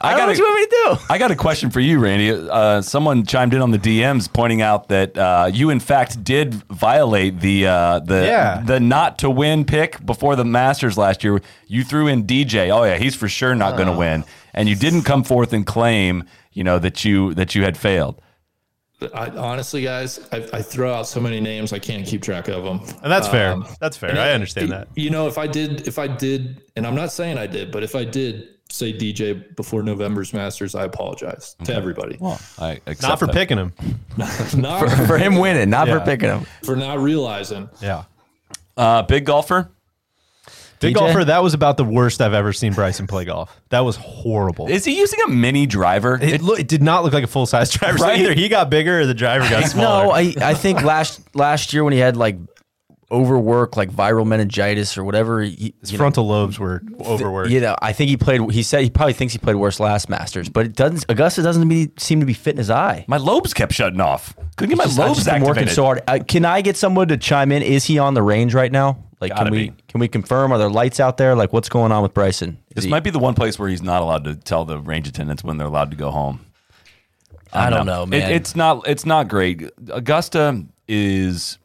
I, 0.00 0.14
I 0.14 0.16
gotta- 0.16 0.26
what 0.30 0.38
you 0.38 0.44
want 0.44 0.60
me 0.60 0.66
to 0.66 0.70
do. 0.98 1.04
I 1.10 1.18
got 1.18 1.30
a 1.30 1.36
question 1.36 1.70
for 1.70 1.80
you, 1.80 1.98
Randy. 1.98 2.30
Uh, 2.30 2.80
someone 2.82 3.24
chimed 3.24 3.54
in 3.54 3.60
on 3.62 3.70
the 3.70 3.78
DMs 3.78 4.32
pointing 4.32 4.62
out 4.62 4.88
that 4.88 5.16
uh, 5.16 5.50
you, 5.52 5.70
in 5.70 5.80
fact, 5.80 6.22
did 6.24 6.54
violate 6.70 7.40
the 7.40 7.66
uh, 7.66 7.98
the 8.00 8.24
Yeah. 8.26 8.62
the 8.64 8.80
not 8.80 9.18
to 9.18 9.30
win 9.30 9.64
pick 9.64 10.04
before 10.04 10.36
the 10.36 10.44
Masters 10.44 10.96
last 10.98 11.22
year. 11.24 11.40
You 11.66 11.84
threw 11.84 12.08
in 12.08 12.24
DJ. 12.26 12.70
Oh 12.70 12.84
yeah, 12.84 12.96
he's 12.98 13.14
for 13.14 13.28
sure 13.28 13.54
not 13.54 13.76
going 13.76 13.86
to 13.88 13.96
win, 13.96 14.24
and 14.54 14.68
you 14.68 14.74
didn't 14.76 15.02
come 15.02 15.24
forth 15.24 15.52
and 15.52 15.66
claim, 15.66 16.24
you 16.52 16.64
know, 16.64 16.78
that 16.78 17.04
you 17.04 17.34
that 17.34 17.54
you 17.54 17.62
had 17.62 17.76
failed. 17.76 18.20
I, 19.14 19.30
honestly, 19.30 19.82
guys, 19.82 20.20
I, 20.30 20.46
I 20.52 20.60
throw 20.62 20.92
out 20.92 21.06
so 21.06 21.20
many 21.20 21.40
names 21.40 21.72
I 21.72 21.78
can't 21.78 22.06
keep 22.06 22.20
track 22.22 22.48
of 22.48 22.64
them. 22.64 22.80
And 23.02 23.10
that's 23.10 23.26
fair. 23.28 23.52
Um, 23.52 23.66
That's 23.80 23.96
fair. 23.96 24.10
and 24.10 24.18
I 24.18 24.28
it- 24.30 24.34
understand 24.34 24.70
that. 24.72 24.88
You 24.94 25.08
know, 25.08 25.26
if 25.26 25.38
I 25.38 25.46
did, 25.46 25.88
if 25.88 25.98
I 25.98 26.06
did, 26.06 26.60
and 26.76 26.86
I'm 26.86 26.94
not 26.94 27.10
saying 27.10 27.38
I 27.38 27.46
did, 27.46 27.72
but 27.72 27.82
if 27.82 27.94
I 27.94 28.04
did 28.04 28.48
say 28.68 28.92
DJ 28.92 29.56
before 29.56 29.82
November's 29.82 30.34
Masters, 30.34 30.74
I 30.74 30.84
apologize 30.84 31.56
to 31.64 31.74
everybody. 31.74 32.18
I 32.58 32.78
accept 32.86 33.02
Not 33.02 33.18
for 33.18 33.26
that. 33.26 33.34
picking 33.34 33.56
him. 33.56 33.72
not 34.18 34.28
For 35.06 35.16
him 35.16 35.36
winning, 35.36 35.70
not 35.70 35.88
for 35.88 36.00
picking 36.00 36.28
him. 36.28 36.44
for 36.62 36.76
not 36.76 36.98
realizing. 37.00 37.70
Yeah. 37.80 38.04
Uh, 38.76 39.00
big 39.02 39.24
golfer. 39.24 39.70
Big 40.80 40.94
DJ? 40.94 40.98
golfer, 40.98 41.24
that 41.26 41.42
was 41.42 41.54
about 41.54 41.76
the 41.76 41.84
worst 41.84 42.20
I've 42.20 42.32
ever 42.34 42.52
seen 42.52 42.72
Bryson 42.72 43.06
play 43.06 43.24
golf. 43.26 43.54
That 43.68 43.80
was 43.80 43.96
horrible. 43.96 44.66
Is 44.68 44.84
he 44.84 44.98
using 44.98 45.20
a 45.26 45.28
mini 45.28 45.66
driver? 45.66 46.18
It, 46.20 46.40
lo- 46.42 46.54
it 46.54 46.68
did 46.68 46.82
not 46.82 47.04
look 47.04 47.12
like 47.12 47.24
a 47.24 47.28
full 47.28 47.46
size 47.46 47.70
driver. 47.74 47.98
So 47.98 48.08
either 48.10 48.32
he 48.32 48.48
got 48.48 48.70
bigger 48.70 49.00
or 49.00 49.06
the 49.06 49.14
driver 49.14 49.48
got 49.48 49.64
smaller. 49.70 50.06
No, 50.06 50.10
I, 50.12 50.34
I 50.40 50.54
think 50.54 50.82
last 50.82 51.20
last 51.36 51.72
year 51.72 51.84
when 51.84 51.92
he 51.92 51.98
had 51.98 52.16
like 52.16 52.36
overwork, 53.12 53.76
like 53.76 53.90
viral 53.90 54.26
meningitis 54.26 54.96
or 54.96 55.04
whatever, 55.04 55.42
he, 55.42 55.74
His 55.80 55.90
you 55.92 55.98
know, 55.98 56.02
frontal 56.02 56.26
lobes 56.26 56.58
were 56.58 56.82
overworked. 57.00 57.50
you 57.50 57.60
know, 57.60 57.74
I 57.82 57.92
think 57.92 58.08
he 58.10 58.16
played. 58.16 58.40
He 58.52 58.62
said 58.62 58.82
he 58.84 58.90
probably 58.90 59.12
thinks 59.14 59.32
he 59.32 59.38
played 59.38 59.56
worse 59.56 59.80
last 59.80 60.08
Masters, 60.08 60.48
but 60.48 60.66
it 60.66 60.74
doesn't. 60.76 61.04
Augusta 61.08 61.42
doesn't 61.42 61.68
be, 61.68 61.90
seem 61.98 62.20
to 62.20 62.26
be 62.26 62.34
fitting 62.34 62.58
his 62.58 62.70
eye. 62.70 63.04
my 63.08 63.16
lobes 63.16 63.52
kept 63.54 63.72
shutting 63.72 64.00
off. 64.00 64.34
Couldn't 64.56 64.70
get 64.70 64.78
my 64.78 64.84
Just- 64.84 64.98
I've 64.98 65.06
lobes 65.06 65.18
just 65.20 65.28
activated. 65.28 65.56
working 65.56 65.68
so 65.74 65.84
hard. 65.84 66.02
Uh, 66.06 66.18
can 66.26 66.44
I 66.44 66.60
get 66.62 66.76
someone 66.76 67.08
to 67.08 67.16
chime 67.16 67.50
in? 67.52 67.62
Is 67.62 67.84
he 67.84 67.98
on 67.98 68.14
the 68.14 68.22
range 68.22 68.54
right 68.54 68.70
now? 68.72 69.04
Like, 69.20 69.32
Gotta 69.32 69.44
can 69.44 69.52
we 69.52 69.68
be. 69.70 69.76
can 69.88 70.00
we 70.00 70.08
confirm? 70.08 70.50
Are 70.52 70.58
there 70.58 70.70
lights 70.70 70.98
out 71.00 71.16
there? 71.18 71.34
Like, 71.34 71.52
what's 71.52 71.68
going 71.68 71.92
on 71.92 72.02
with 72.02 72.14
Bryson? 72.14 72.58
Is 72.70 72.74
This 72.76 72.84
he- 72.84 72.90
might 72.90 73.04
be 73.04 73.10
the 73.10 73.18
one 73.18 73.34
place 73.34 73.58
where 73.58 73.68
he's 73.68 73.82
not 73.82 74.00
allowed 74.02 74.24
to 74.24 74.34
tell 74.34 74.64
the 74.64 74.78
range 74.78 75.08
attendants 75.08 75.44
when 75.44 75.58
they're 75.58 75.66
allowed 75.66 75.90
to 75.90 75.96
go 75.96 76.10
home. 76.10 76.40
I 77.52 77.68
don't 77.68 77.84
know, 77.86 78.04
It- 78.04 78.08
man. 78.10 78.30
it's 78.30 78.54
not. 78.54 78.86
It's 78.88 79.04
not 79.04 79.28
great. 79.28 79.68
Augusta 79.92 80.64
is. 80.88 81.58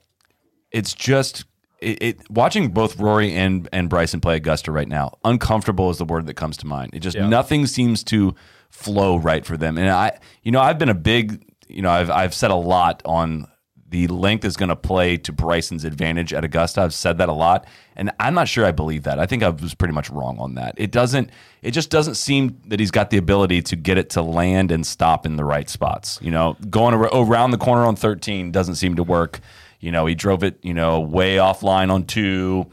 It's 0.75 0.93
just. 0.93 1.45
It, 1.81 2.01
it 2.01 2.31
watching 2.31 2.69
both 2.69 2.97
Rory 2.99 3.33
and 3.33 3.67
and 3.73 3.89
Bryson 3.89 4.19
play 4.21 4.37
Augusta 4.37 4.71
right 4.71 4.87
now. 4.87 5.17
Uncomfortable 5.25 5.89
is 5.89 5.97
the 5.97 6.05
word 6.05 6.25
that 6.27 6.35
comes 6.35 6.57
to 6.57 6.67
mind. 6.67 6.91
It 6.93 6.99
just 6.99 7.17
Yeah. 7.17 7.27
nothing 7.27 7.67
seems 7.67 8.03
to 8.05 8.33
flow 8.69 9.17
right 9.17 9.45
for 9.45 9.57
them. 9.57 9.77
And 9.77 9.89
I, 9.89 10.17
you 10.43 10.51
know, 10.51 10.61
I've 10.61 10.79
been 10.79 10.89
a 10.89 10.93
big, 10.95 11.43
you 11.67 11.81
know, 11.81 11.91
I've 11.91 12.09
I've 12.09 12.33
said 12.33 12.49
a 12.51 12.55
lot 12.55 13.01
on 13.05 13.47
the 13.89 14.07
length 14.07 14.43
is 14.45 14.57
going 14.57 14.69
to 14.69 14.75
play 14.75 15.15
to 15.17 15.31
Bryson's 15.31 15.83
advantage 15.85 16.33
at 16.33 16.43
Augusta. 16.43 16.81
I've 16.81 16.93
said 16.93 17.17
that 17.19 17.29
a 17.29 17.33
lot, 17.33 17.67
and 17.95 18.11
I'm 18.19 18.33
not 18.33 18.47
sure 18.47 18.65
I 18.65 18.71
believe 18.71 19.03
that. 19.03 19.19
I 19.19 19.25
think 19.25 19.43
I 19.43 19.49
was 19.49 19.75
pretty 19.75 19.93
much 19.93 20.09
wrong 20.09 20.37
on 20.39 20.55
that. 20.55 20.73
It 20.77 20.91
doesn't. 20.91 21.29
It 21.61 21.71
just 21.71 21.91
doesn't 21.91 22.15
seem 22.15 22.57
that 22.67 22.79
he's 22.79 22.91
got 22.91 23.09
the 23.09 23.17
ability 23.17 23.61
to 23.63 23.75
get 23.75 23.97
it 23.97 24.09
to 24.11 24.21
land 24.21 24.71
and 24.71 24.85
stop 24.87 25.25
in 25.25 25.35
the 25.35 25.45
right 25.45 25.69
spots. 25.69 26.19
You 26.21 26.31
know, 26.31 26.55
going 26.69 26.93
around 26.95 27.51
the 27.51 27.57
corner 27.57 27.83
on 27.85 27.95
13 27.95 28.51
doesn't 28.51 28.75
seem 28.75 28.95
to 28.95 29.03
work. 29.03 29.39
You 29.85 29.91
know, 29.91 30.07
he 30.07 30.15
drove 30.15 30.43
it, 30.43 30.57
you 30.63 30.73
know, 30.73 30.99
way 30.99 31.35
offline 31.35 31.91
on 31.91 32.05
two. 32.05 32.65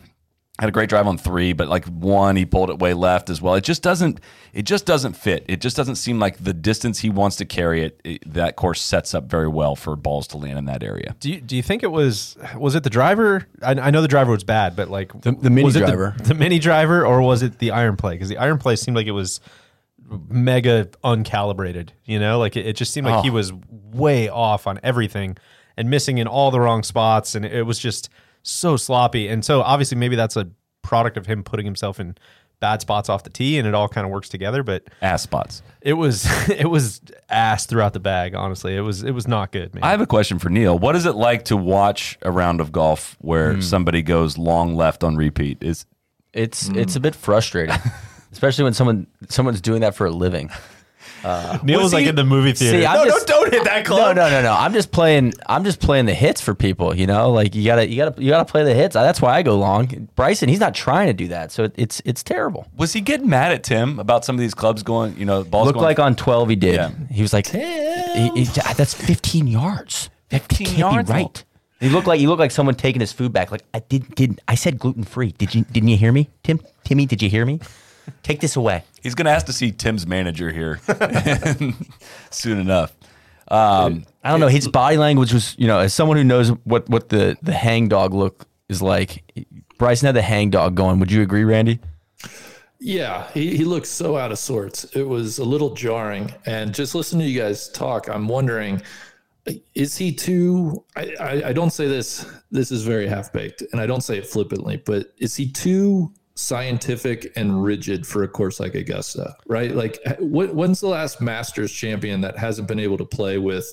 Had 0.58 0.70
a 0.70 0.72
great 0.72 0.88
drive 0.88 1.06
on 1.06 1.18
three, 1.18 1.52
but 1.52 1.68
like 1.68 1.84
one, 1.84 2.36
he 2.36 2.46
pulled 2.46 2.70
it 2.70 2.78
way 2.78 2.94
left 2.94 3.28
as 3.28 3.42
well. 3.42 3.54
It 3.54 3.64
just 3.64 3.82
doesn't. 3.82 4.18
It 4.54 4.62
just 4.62 4.86
doesn't 4.86 5.12
fit. 5.12 5.44
It 5.46 5.60
just 5.60 5.76
doesn't 5.76 5.96
seem 5.96 6.18
like 6.18 6.42
the 6.42 6.54
distance 6.54 7.00
he 7.00 7.10
wants 7.10 7.36
to 7.36 7.44
carry 7.44 7.84
it. 7.84 8.00
it 8.02 8.32
that 8.32 8.56
course 8.56 8.80
sets 8.80 9.12
up 9.12 9.24
very 9.24 9.48
well 9.48 9.76
for 9.76 9.94
balls 9.94 10.26
to 10.28 10.38
land 10.38 10.56
in 10.56 10.64
that 10.66 10.82
area. 10.82 11.14
Do 11.20 11.30
you, 11.30 11.40
do 11.42 11.54
you 11.54 11.62
think 11.62 11.82
it 11.82 11.90
was 11.90 12.38
was 12.56 12.74
it 12.74 12.82
the 12.82 12.90
driver? 12.90 13.46
I, 13.60 13.72
I 13.72 13.90
know 13.90 14.00
the 14.00 14.08
driver 14.08 14.30
was 14.30 14.44
bad, 14.44 14.74
but 14.74 14.88
like 14.88 15.12
The- 15.20 15.32
the 15.32 15.50
mini 15.50 15.64
was 15.64 15.76
it 15.76 15.80
driver. 15.80 16.16
the, 16.22 16.34
mini 16.34 16.58
driver, 16.58 17.04
or 17.04 17.20
was 17.20 17.42
it 17.42 17.58
the 17.58 17.72
iron 17.72 17.96
play? 17.96 18.14
Because 18.14 18.30
the 18.30 18.38
iron 18.38 18.56
play 18.56 18.76
seemed 18.76 18.96
like 18.96 19.06
it 19.06 19.12
was 19.12 19.40
mega 20.30 20.86
uncalibrated. 21.04 21.90
You 22.06 22.20
know, 22.20 22.38
like 22.38 22.56
it, 22.56 22.66
it 22.66 22.76
just 22.76 22.94
seemed 22.94 23.06
like 23.06 23.22
he 23.22 23.30
oh. 23.30 23.34
was 23.34 23.52
way 23.92 24.30
off 24.30 24.66
on 24.66 24.80
everything 24.82 25.36
and 25.76 25.90
missing 25.90 26.18
in 26.18 26.26
all 26.26 26.50
the 26.50 26.60
wrong 26.60 26.82
spots, 26.82 27.34
and 27.34 27.44
it 27.44 27.66
was 27.66 27.78
just 27.78 28.08
so 28.42 28.76
sloppy. 28.76 29.28
And 29.28 29.44
so 29.44 29.62
obviously 29.62 29.96
maybe 29.96 30.16
that's 30.16 30.36
a 30.36 30.48
product 30.82 31.16
of 31.16 31.26
him 31.26 31.42
putting 31.42 31.64
himself 31.64 32.00
in 32.00 32.16
bad 32.62 32.80
spots 32.80 33.10
off 33.10 33.24
the 33.24 33.30
tee, 33.30 33.58
and 33.58 33.68
it 33.68 33.74
all 33.74 33.88
kind 33.88 34.06
of 34.06 34.10
works 34.10 34.30
together. 34.30 34.62
But 34.62 34.84
Ass 35.02 35.22
spots. 35.22 35.62
it 35.82 35.94
was 35.94 36.26
it 36.48 36.70
was 36.70 37.02
ass 37.28 37.66
throughout 37.66 37.92
the 37.92 38.00
bag. 38.00 38.34
Honestly, 38.34 38.74
it 38.74 38.80
was 38.80 39.02
it 39.02 39.10
was 39.10 39.28
not 39.28 39.52
good, 39.52 39.74
man. 39.74 39.84
I 39.84 39.90
have 39.90 40.00
a 40.00 40.06
question 40.06 40.38
for 40.38 40.48
Neil. 40.48 40.78
What 40.78 40.96
is 40.96 41.04
it 41.04 41.14
like 41.14 41.44
to 41.46 41.56
watch 41.56 42.18
a 42.22 42.30
round 42.30 42.62
of 42.62 42.72
golf 42.72 43.18
where 43.20 43.54
hmm. 43.54 43.60
somebody 43.60 44.02
goes 44.02 44.38
long 44.38 44.74
left 44.74 45.04
on 45.04 45.16
repeat? 45.16 45.62
Is 45.62 45.84
it's 46.32 46.68
hmm. 46.68 46.78
it's 46.78 46.96
a 46.96 47.00
bit 47.00 47.14
frustrating, 47.14 47.76
especially 48.32 48.64
when 48.64 48.72
someone 48.72 49.06
someone's 49.28 49.60
doing 49.60 49.82
that 49.82 49.94
for 49.94 50.06
a 50.06 50.10
living. 50.10 50.50
Uh, 51.24 51.58
Neil 51.62 51.78
was, 51.78 51.84
Was 51.84 51.92
like 51.94 52.02
he- 52.04 52.08
in 52.08 52.14
the 52.16 52.24
movie 52.24 52.52
theater. 52.52 52.78
See, 52.80 52.86
I'm 52.86 52.96
no, 52.98 53.04
just- 53.04 53.26
don't, 53.26 53.42
don't 53.44 53.52
hit 53.52 53.64
that 53.64 53.84
club. 53.84 54.16
No, 54.16 54.24
no, 54.24 54.30
no, 54.30 54.42
no. 54.42 54.52
I'm 54.52 54.72
just 54.72 54.90
playing. 54.90 55.34
I'm 55.46 55.64
just 55.64 55.80
playing 55.80 56.06
the 56.06 56.14
hits 56.14 56.40
for 56.40 56.54
people. 56.54 56.94
You 56.96 57.06
know, 57.06 57.30
like 57.30 57.54
you 57.54 57.64
gotta, 57.64 57.88
you 57.88 57.96
gotta, 57.96 58.22
you 58.22 58.30
gotta 58.30 58.44
play 58.44 58.64
the 58.64 58.74
hits. 58.74 58.94
That's 58.94 59.20
why 59.20 59.34
I 59.36 59.42
go 59.42 59.56
long. 59.56 60.08
Bryson, 60.16 60.48
he's 60.48 60.60
not 60.60 60.74
trying 60.74 61.06
to 61.08 61.12
do 61.12 61.28
that, 61.28 61.52
so 61.52 61.64
it, 61.64 61.74
it's 61.76 62.02
it's 62.04 62.22
terrible. 62.22 62.66
was 62.76 62.92
he 62.92 63.00
getting 63.00 63.28
mad 63.28 63.52
at 63.52 63.62
Tim 63.62 63.98
about 63.98 64.24
some 64.24 64.34
of 64.36 64.40
these 64.40 64.54
clubs 64.54 64.82
going? 64.82 65.16
You 65.16 65.24
know, 65.24 65.44
balls 65.44 65.66
Looked 65.66 65.76
going 65.76 65.84
like 65.84 65.98
on 65.98 66.16
12 66.16 66.48
he 66.48 66.56
did. 66.56 66.74
Yeah. 66.74 66.90
He 67.10 67.22
was 67.22 67.32
like, 67.32 67.46
he- 67.46 67.58
he- 68.34 68.44
that's 68.76 68.94
15 68.94 69.46
yards. 69.46 70.10
That 70.30 70.42
15 70.42 70.66
can't 70.66 70.78
yards? 70.78 71.08
be 71.08 71.14
right. 71.14 71.44
He 71.80 71.88
looked 71.88 72.06
like 72.06 72.20
he 72.20 72.26
looked 72.28 72.38
like 72.40 72.52
someone 72.52 72.74
taking 72.76 73.00
his 73.00 73.12
food 73.12 73.32
back. 73.32 73.50
Like 73.50 73.62
I 73.74 73.80
did, 73.80 74.14
did 74.14 74.40
I 74.46 74.54
said 74.54 74.78
gluten 74.78 75.02
free? 75.04 75.32
Did 75.32 75.54
you 75.54 75.64
didn't 75.72 75.88
you 75.88 75.96
hear 75.96 76.12
me, 76.12 76.30
Tim? 76.44 76.60
Timmy, 76.84 77.06
did 77.06 77.20
you 77.22 77.28
hear 77.28 77.44
me? 77.44 77.58
Take 78.22 78.40
this 78.40 78.56
away. 78.56 78.84
He's 79.02 79.14
going 79.14 79.26
to 79.26 79.32
ask 79.32 79.46
to 79.46 79.52
see 79.52 79.72
Tim's 79.72 80.06
manager 80.06 80.50
here 80.50 80.80
soon 82.30 82.58
enough. 82.58 82.94
Um, 83.48 84.04
I 84.24 84.30
don't 84.30 84.40
know. 84.40 84.48
His 84.48 84.68
body 84.68 84.96
language 84.96 85.32
was, 85.32 85.54
you 85.58 85.66
know, 85.66 85.78
as 85.78 85.92
someone 85.92 86.16
who 86.16 86.24
knows 86.24 86.48
what 86.64 86.88
what 86.88 87.08
the 87.08 87.36
the 87.42 87.52
hang 87.52 87.88
dog 87.88 88.14
look 88.14 88.46
is 88.68 88.80
like. 88.80 89.22
Bryson 89.78 90.06
had 90.06 90.14
the 90.14 90.22
hang 90.22 90.50
dog 90.50 90.74
going. 90.74 91.00
Would 91.00 91.10
you 91.10 91.22
agree, 91.22 91.44
Randy? 91.44 91.80
Yeah, 92.84 93.30
he, 93.32 93.56
he 93.56 93.64
looked 93.64 93.86
so 93.86 94.16
out 94.16 94.32
of 94.32 94.38
sorts. 94.38 94.84
It 94.96 95.02
was 95.02 95.38
a 95.38 95.44
little 95.44 95.74
jarring. 95.74 96.34
And 96.46 96.74
just 96.74 96.94
listening 96.96 97.26
to 97.26 97.30
you 97.30 97.40
guys 97.40 97.68
talk, 97.68 98.08
I'm 98.08 98.26
wondering, 98.26 98.82
is 99.74 99.96
he 99.96 100.12
too? 100.12 100.84
I, 100.96 101.14
I, 101.20 101.48
I 101.48 101.52
don't 101.52 101.72
say 101.72 101.86
this. 101.86 102.26
This 102.50 102.72
is 102.72 102.82
very 102.82 103.06
half 103.06 103.32
baked, 103.32 103.62
and 103.72 103.80
I 103.80 103.86
don't 103.86 104.00
say 104.00 104.18
it 104.18 104.26
flippantly. 104.26 104.78
But 104.78 105.12
is 105.18 105.36
he 105.36 105.48
too 105.48 106.12
scientific 106.34 107.32
and 107.36 107.62
rigid 107.62 108.06
for 108.06 108.22
a 108.22 108.28
course 108.28 108.60
like 108.60 108.74
Augusta? 108.74 109.34
Right? 109.46 109.74
Like, 109.74 109.98
what, 110.18 110.54
when's 110.54 110.80
the 110.80 110.88
last 110.88 111.20
Masters 111.20 111.72
champion 111.72 112.20
that 112.22 112.38
hasn't 112.38 112.68
been 112.68 112.80
able 112.80 112.98
to 112.98 113.04
play 113.04 113.38
with 113.38 113.72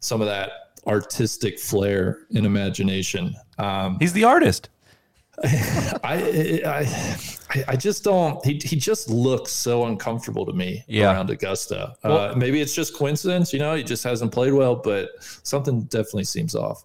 some 0.00 0.20
of 0.20 0.26
that 0.26 0.50
artistic 0.86 1.58
flair 1.58 2.20
and 2.34 2.46
imagination? 2.46 3.34
Um, 3.58 3.98
he's 4.00 4.12
the 4.12 4.24
artist. 4.24 4.68
I, 5.44 6.60
I 6.66 7.16
I, 7.66 7.76
just 7.76 8.04
don't. 8.04 8.44
He 8.44 8.60
he 8.62 8.76
just 8.76 9.08
looks 9.08 9.50
so 9.52 9.86
uncomfortable 9.86 10.44
to 10.44 10.52
me 10.52 10.84
Yeah. 10.86 11.12
around 11.12 11.30
Augusta. 11.30 11.94
uh, 12.04 12.34
maybe 12.36 12.60
it's 12.60 12.74
just 12.74 12.94
coincidence. 12.94 13.52
You 13.52 13.58
know, 13.58 13.74
he 13.74 13.82
just 13.82 14.04
hasn't 14.04 14.32
played 14.32 14.52
well, 14.52 14.76
but 14.76 15.08
something 15.20 15.82
definitely 15.84 16.24
seems 16.24 16.54
off. 16.54 16.84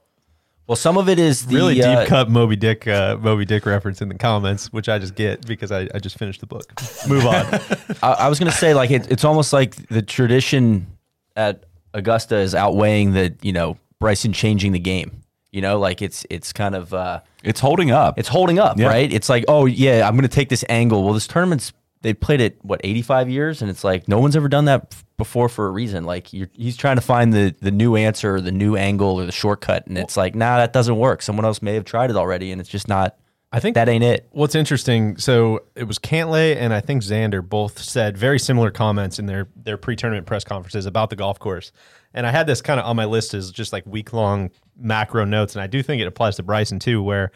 Well, 0.67 0.75
some 0.75 0.97
of 0.97 1.08
it 1.10 1.19
is 1.19 1.45
the 1.45 1.56
really 1.56 1.82
uh, 1.84 1.99
deep 2.01 2.08
cut 2.10 2.30
Moby 2.30 2.56
Dick 2.56 2.88
uh, 2.88 3.17
Moby 3.21 3.45
Dick 3.45 3.65
reference 3.67 4.01
in 4.01 4.10
the 4.10 4.15
comments, 4.15 4.73
which 4.73 4.89
I 4.89 4.97
just 4.97 5.13
get 5.15 5.45
because 5.45 5.71
I, 5.71 5.88
I 5.93 5.99
just 5.99 6.17
finished 6.17 6.41
the 6.41 6.47
book. 6.47 6.63
Move 7.08 7.25
on. 7.25 7.36
I, 8.04 8.25
I 8.25 8.28
was 8.30 8.39
going 8.39 8.51
to 8.51 8.58
say, 8.58 8.73
like, 8.73 8.89
it, 8.89 9.12
it's 9.12 9.23
almost 9.23 9.54
like 9.54 9.75
the 9.89 10.01
tradition 10.01 10.88
at 11.36 11.65
Augusta 11.93 12.38
is 12.38 12.56
outweighing 12.56 13.12
the, 13.13 13.36
you 13.43 13.54
know, 13.54 13.78
Bryson 13.99 14.34
changing 14.34 14.71
the 14.71 14.80
game. 14.80 15.21
You 15.51 15.62
know, 15.62 15.80
like 15.80 16.01
it's 16.01 16.25
it's 16.30 16.51
kind 16.51 16.75
of 16.75 16.93
uh, 16.93 17.21
It's 17.43 17.60
holding 17.62 17.89
up. 17.91 18.19
it's 18.19 18.28
holding 18.28 18.60
up, 18.60 18.78
Yeah. 18.78 18.88
right? 18.88 19.12
It's 19.13 19.30
like, 19.30 19.45
oh 19.47 19.65
yeah, 19.67 20.06
I'm 20.06 20.15
going 20.15 20.23
to 20.28 20.36
take 20.36 20.49
this 20.49 20.65
angle. 20.67 21.04
Well, 21.04 21.13
this 21.13 21.28
tournament's 21.28 21.71
they 22.06 22.13
played 22.13 22.39
it 22.39 22.63
what 22.63 22.80
85 22.84 23.30
years, 23.30 23.62
and 23.62 23.72
it's 23.72 23.84
like 23.84 24.08
no 24.08 24.20
one's 24.20 24.36
ever 24.36 24.48
done 24.48 24.65
that 24.65 24.96
before 25.18 25.50
for 25.50 25.65
a 25.65 25.72
reason. 25.72 26.04
Like 26.04 26.32
you're, 26.34 26.50
he's 26.54 26.78
trying 26.78 26.98
to 26.98 27.02
find 27.02 27.34
the 27.34 27.56
the 27.62 27.72
new 27.72 27.96
answer, 27.96 28.36
or 28.36 28.41
the 28.41 28.52
new 28.52 28.76
angle, 28.76 29.20
or 29.20 29.26
the 29.26 29.32
shortcut, 29.32 29.88
and 29.88 29.98
it's 29.98 30.15
like, 30.15 30.36
nah, 30.36 30.58
that 30.58 30.72
doesn't 30.72 30.98
work. 30.98 31.24
Someone 31.24 31.46
else 31.46 31.63
may 31.63 31.74
have 31.74 31.84
tried 31.84 32.12
it 32.12 32.15
already, 32.15 32.52
and 32.52 32.62
it's 32.62 32.70
just 32.70 32.88
not. 32.88 33.18
I 33.52 33.60
think 33.60 33.74
that 33.76 33.89
ain't 33.89 34.04
it. 34.04 34.28
What's 34.32 34.54
interesting, 34.54 35.18
so 35.18 35.63
it 35.76 35.86
was 35.86 35.98
Cantlay 35.98 36.58
and 36.58 36.74
I 36.74 36.82
think 36.82 37.02
Xander 37.02 37.48
both 37.48 37.80
said 37.80 38.18
very 38.18 38.38
similar 38.38 38.70
comments 38.70 39.18
in 39.18 39.26
their 39.26 39.48
their 39.56 39.78
pre-tournament 39.78 40.28
press 40.28 40.44
conferences 40.44 40.86
about 40.86 41.10
the 41.10 41.15
golf 41.15 41.39
course. 41.39 41.72
And 42.13 42.28
I 42.28 42.32
had 42.32 42.48
this 42.48 42.62
kind 42.62 42.80
of 42.80 42.86
on 42.86 42.96
my 42.96 43.06
list 43.06 43.34
as 43.34 43.52
just 43.52 43.74
like 43.74 43.86
week 43.88 44.13
long 44.13 44.52
macro 44.78 45.26
notes, 45.26 45.56
and 45.56 45.62
I 45.63 45.68
do 45.68 45.82
think 45.82 46.02
it 46.02 46.08
applies 46.08 46.36
to 46.36 46.44
Bryson 46.44 46.80
too, 46.80 47.02
where 47.02 47.32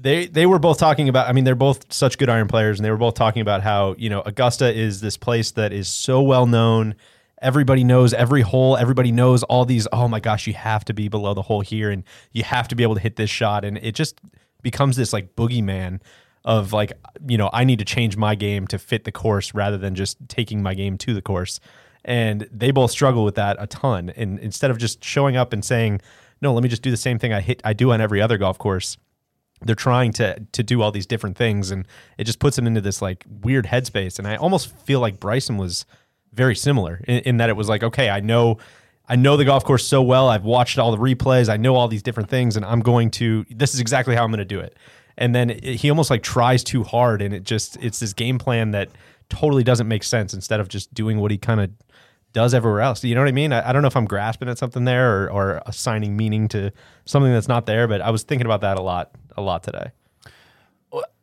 they 0.00 0.26
they 0.26 0.46
were 0.46 0.58
both 0.58 0.78
talking 0.78 1.08
about. 1.08 1.28
I 1.28 1.32
mean, 1.32 1.44
they're 1.44 1.54
both 1.54 1.92
such 1.92 2.18
good 2.18 2.28
iron 2.28 2.48
players, 2.48 2.78
and 2.78 2.84
they 2.84 2.90
were 2.90 2.96
both 2.96 3.14
talking 3.14 3.42
about 3.42 3.62
how 3.62 3.94
you 3.98 4.08
know 4.08 4.22
Augusta 4.22 4.72
is 4.72 5.00
this 5.00 5.16
place 5.16 5.50
that 5.52 5.72
is 5.72 5.88
so 5.88 6.22
well 6.22 6.46
known. 6.46 6.94
Everybody 7.42 7.84
knows 7.84 8.12
every 8.12 8.42
hole. 8.42 8.76
Everybody 8.76 9.12
knows 9.12 9.42
all 9.44 9.64
these. 9.64 9.86
Oh 9.92 10.08
my 10.08 10.20
gosh, 10.20 10.46
you 10.46 10.54
have 10.54 10.84
to 10.86 10.94
be 10.94 11.08
below 11.08 11.34
the 11.34 11.42
hole 11.42 11.60
here, 11.60 11.90
and 11.90 12.04
you 12.32 12.44
have 12.44 12.68
to 12.68 12.74
be 12.74 12.82
able 12.82 12.94
to 12.94 13.00
hit 13.00 13.16
this 13.16 13.30
shot, 13.30 13.64
and 13.64 13.78
it 13.78 13.94
just 13.94 14.20
becomes 14.62 14.96
this 14.96 15.12
like 15.12 15.36
boogeyman 15.36 16.00
of 16.44 16.72
like 16.72 16.92
you 17.28 17.36
know 17.36 17.50
I 17.52 17.64
need 17.64 17.78
to 17.80 17.84
change 17.84 18.16
my 18.16 18.34
game 18.34 18.66
to 18.68 18.78
fit 18.78 19.04
the 19.04 19.12
course 19.12 19.54
rather 19.54 19.76
than 19.76 19.94
just 19.94 20.16
taking 20.28 20.62
my 20.62 20.74
game 20.74 20.96
to 20.98 21.14
the 21.14 21.22
course. 21.22 21.60
And 22.02 22.48
they 22.50 22.70
both 22.70 22.90
struggle 22.90 23.24
with 23.24 23.34
that 23.34 23.58
a 23.60 23.66
ton. 23.66 24.08
And 24.16 24.38
instead 24.38 24.70
of 24.70 24.78
just 24.78 25.04
showing 25.04 25.36
up 25.36 25.52
and 25.52 25.62
saying, 25.62 26.00
"No, 26.40 26.54
let 26.54 26.62
me 26.62 26.70
just 26.70 26.80
do 26.80 26.90
the 26.90 26.96
same 26.96 27.18
thing 27.18 27.34
I 27.34 27.42
hit 27.42 27.60
I 27.62 27.74
do 27.74 27.92
on 27.92 28.00
every 28.00 28.22
other 28.22 28.38
golf 28.38 28.56
course," 28.56 28.96
they're 29.62 29.74
trying 29.74 30.12
to 30.12 30.38
to 30.52 30.62
do 30.62 30.82
all 30.82 30.90
these 30.90 31.06
different 31.06 31.36
things 31.36 31.70
and 31.70 31.86
it 32.18 32.24
just 32.24 32.38
puts 32.38 32.56
them 32.56 32.66
into 32.66 32.80
this 32.80 33.02
like 33.02 33.24
weird 33.42 33.66
headspace 33.66 34.18
and 34.18 34.26
i 34.26 34.36
almost 34.36 34.74
feel 34.84 35.00
like 35.00 35.20
bryson 35.20 35.56
was 35.56 35.84
very 36.32 36.56
similar 36.56 37.02
in, 37.06 37.18
in 37.20 37.36
that 37.36 37.48
it 37.48 37.56
was 37.56 37.68
like 37.68 37.82
okay 37.82 38.08
i 38.08 38.20
know 38.20 38.56
i 39.08 39.16
know 39.16 39.36
the 39.36 39.44
golf 39.44 39.64
course 39.64 39.86
so 39.86 40.00
well 40.00 40.28
i've 40.28 40.44
watched 40.44 40.78
all 40.78 40.90
the 40.90 40.98
replays 40.98 41.48
i 41.48 41.56
know 41.56 41.76
all 41.76 41.88
these 41.88 42.02
different 42.02 42.28
things 42.28 42.56
and 42.56 42.64
i'm 42.64 42.80
going 42.80 43.10
to 43.10 43.44
this 43.50 43.74
is 43.74 43.80
exactly 43.80 44.14
how 44.14 44.24
i'm 44.24 44.30
going 44.30 44.38
to 44.38 44.44
do 44.44 44.60
it. 44.60 44.76
And 45.20 45.34
then 45.34 45.50
it, 45.50 45.62
he 45.62 45.90
almost 45.90 46.10
like 46.10 46.22
tries 46.22 46.64
too 46.64 46.82
hard 46.82 47.22
and 47.22 47.34
it 47.34 47.44
just 47.44 47.76
it's 47.80 48.00
this 48.00 48.12
game 48.12 48.38
plan 48.38 48.70
that 48.72 48.88
totally 49.28 49.62
doesn't 49.62 49.86
make 49.86 50.02
sense 50.02 50.34
instead 50.34 50.60
of 50.60 50.68
just 50.68 50.92
doing 50.92 51.18
what 51.20 51.30
he 51.30 51.38
kind 51.38 51.60
of 51.60 51.70
does 52.32 52.54
everywhere 52.54 52.80
else. 52.80 53.02
You 53.04 53.14
know 53.14 53.20
what 53.22 53.28
I 53.28 53.32
mean? 53.32 53.52
I, 53.52 53.68
I 53.68 53.72
don't 53.72 53.82
know 53.82 53.88
if 53.88 53.96
I'm 53.96 54.04
grasping 54.06 54.48
at 54.48 54.58
something 54.58 54.84
there 54.84 55.24
or, 55.24 55.30
or 55.30 55.62
assigning 55.66 56.16
meaning 56.16 56.48
to 56.48 56.72
something 57.04 57.32
that's 57.32 57.48
not 57.48 57.66
there, 57.66 57.88
but 57.88 58.00
I 58.00 58.10
was 58.10 58.22
thinking 58.22 58.46
about 58.46 58.60
that 58.60 58.78
a 58.78 58.82
lot, 58.82 59.10
a 59.36 59.42
lot 59.42 59.62
today. 59.62 59.90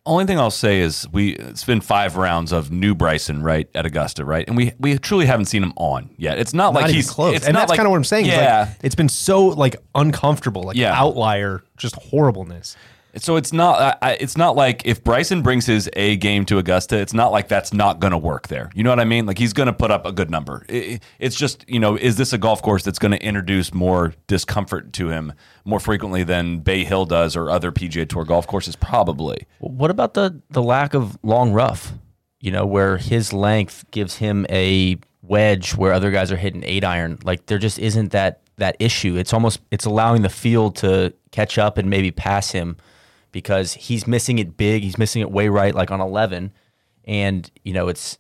Only 0.06 0.24
thing 0.24 0.40
I'll 0.40 0.52
say 0.52 0.80
is 0.80 1.06
we 1.12 1.34
it's 1.36 1.66
been 1.66 1.82
five 1.82 2.16
rounds 2.16 2.54
of 2.54 2.72
new 2.72 2.96
Bryson 2.96 3.44
right 3.44 3.70
at 3.76 3.86
Augusta 3.86 4.24
right, 4.24 4.48
and 4.48 4.56
we 4.56 4.72
we 4.80 4.98
truly 4.98 5.26
haven't 5.26 5.48
seen 5.48 5.62
him 5.62 5.74
on 5.76 6.10
yet. 6.18 6.40
It's 6.40 6.54
not, 6.54 6.74
Not 6.74 6.84
like 6.84 6.94
he's 6.96 7.10
close, 7.10 7.36
It's 7.36 7.46
and 7.46 7.54
not 7.54 7.60
that's 7.62 7.72
like- 7.72 7.78
kind 7.78 7.88
of 7.88 7.92
what 7.92 7.98
I'm 7.98 8.04
saying. 8.06 8.28
is, 8.28 8.32
like, 8.32 8.40
Yeah, 8.40 8.74
it's 8.82 8.96
been 8.96 9.10
so 9.10 9.48
like 9.48 9.76
uncomfortable, 9.96 10.64
like 10.64 10.78
Yeah. 10.78 10.98
outlier, 10.98 11.62
just 11.76 11.96
horribleness. 11.96 12.78
So 13.18 13.36
it's 13.36 13.52
not. 13.54 13.98
I, 14.02 14.14
it's 14.20 14.38
not 14.38 14.56
like 14.56 14.86
if 14.86 15.04
Bryson 15.04 15.42
brings 15.42 15.66
his 15.66 15.90
A 15.94 16.16
game 16.18 16.46
to 16.46 16.58
Augusta, 16.58 16.98
it's 16.98 17.14
not 17.14 17.32
like 17.32 17.48
that's 17.48 17.74
not 17.74 18.00
going 18.00 18.12
to 18.12 18.18
work 18.18 18.48
there. 18.48 18.70
You 18.74 18.84
know 18.84 18.90
what 18.90 19.00
I 19.00 19.06
mean? 19.06 19.26
Like 19.26 19.38
he's 19.38 19.54
going 19.54 19.68
to 19.68 19.74
put 19.74 19.92
up 19.92 20.06
a 20.06 20.12
good 20.12 20.30
number. 20.30 20.66
It- 20.70 21.04
it's 21.20 21.36
just 21.36 21.64
you 21.70 21.80
know, 21.80 21.96
is 21.96 22.18
this 22.18 22.34
a 22.34 22.38
golf 22.38 22.62
course 22.62 22.84
that's 22.84 23.00
going 23.00 23.12
to 23.12 23.22
introduce 23.24 23.74
more 23.74 24.14
discomfort 24.28 24.94
to 24.94 25.10
him 25.10 25.34
more 25.66 25.80
frequently 25.80 26.24
than 26.24 26.60
Bay 26.60 26.84
Hill 26.84 27.06
does 27.06 27.36
or 27.36 27.50
other 27.50 27.72
PGA 27.72 28.08
Tour 28.08 28.24
golf 28.26 28.48
courses? 28.48 28.76
Probably. 28.76 29.46
What 29.60 29.92
about 29.92 30.14
the 30.14 30.42
the 30.50 30.62
lack 30.64 30.94
of 30.94 31.18
long 31.24 31.54
rough? 31.54 31.94
You 32.40 32.52
know, 32.52 32.66
where 32.66 32.98
his 32.98 33.34
length 33.34 33.84
gives 33.92 34.18
him 34.18 34.46
a 34.50 34.98
wedge 35.24 35.76
where 35.76 35.92
other 35.92 36.12
guys 36.12 36.32
are 36.32 36.38
hitting 36.38 36.64
eight 36.64 36.84
iron. 36.84 37.18
Like 37.24 37.48
there 37.48 37.58
just 37.58 37.80
isn't 37.80 38.12
that 38.12 38.42
that 38.58 38.76
issue. 38.80 39.18
It's 39.18 39.34
almost 39.34 39.60
it's 39.72 39.86
allowing 39.86 40.22
the 40.22 40.30
field 40.30 40.76
to 40.78 41.14
catch 41.32 41.58
up 41.58 41.78
and 41.78 41.90
maybe 41.90 42.12
pass 42.12 42.52
him 42.52 42.78
because 43.32 43.74
he's 43.74 44.08
missing 44.08 44.40
it 44.40 44.58
big. 44.58 44.84
He's 44.84 44.98
missing 44.98 45.22
it 45.22 45.32
way 45.32 45.50
right, 45.50 45.74
like 45.76 45.92
on 45.92 46.02
eleven, 46.02 46.52
and 47.06 47.50
you 47.64 47.74
know 47.74 47.88
it's. 47.88 48.18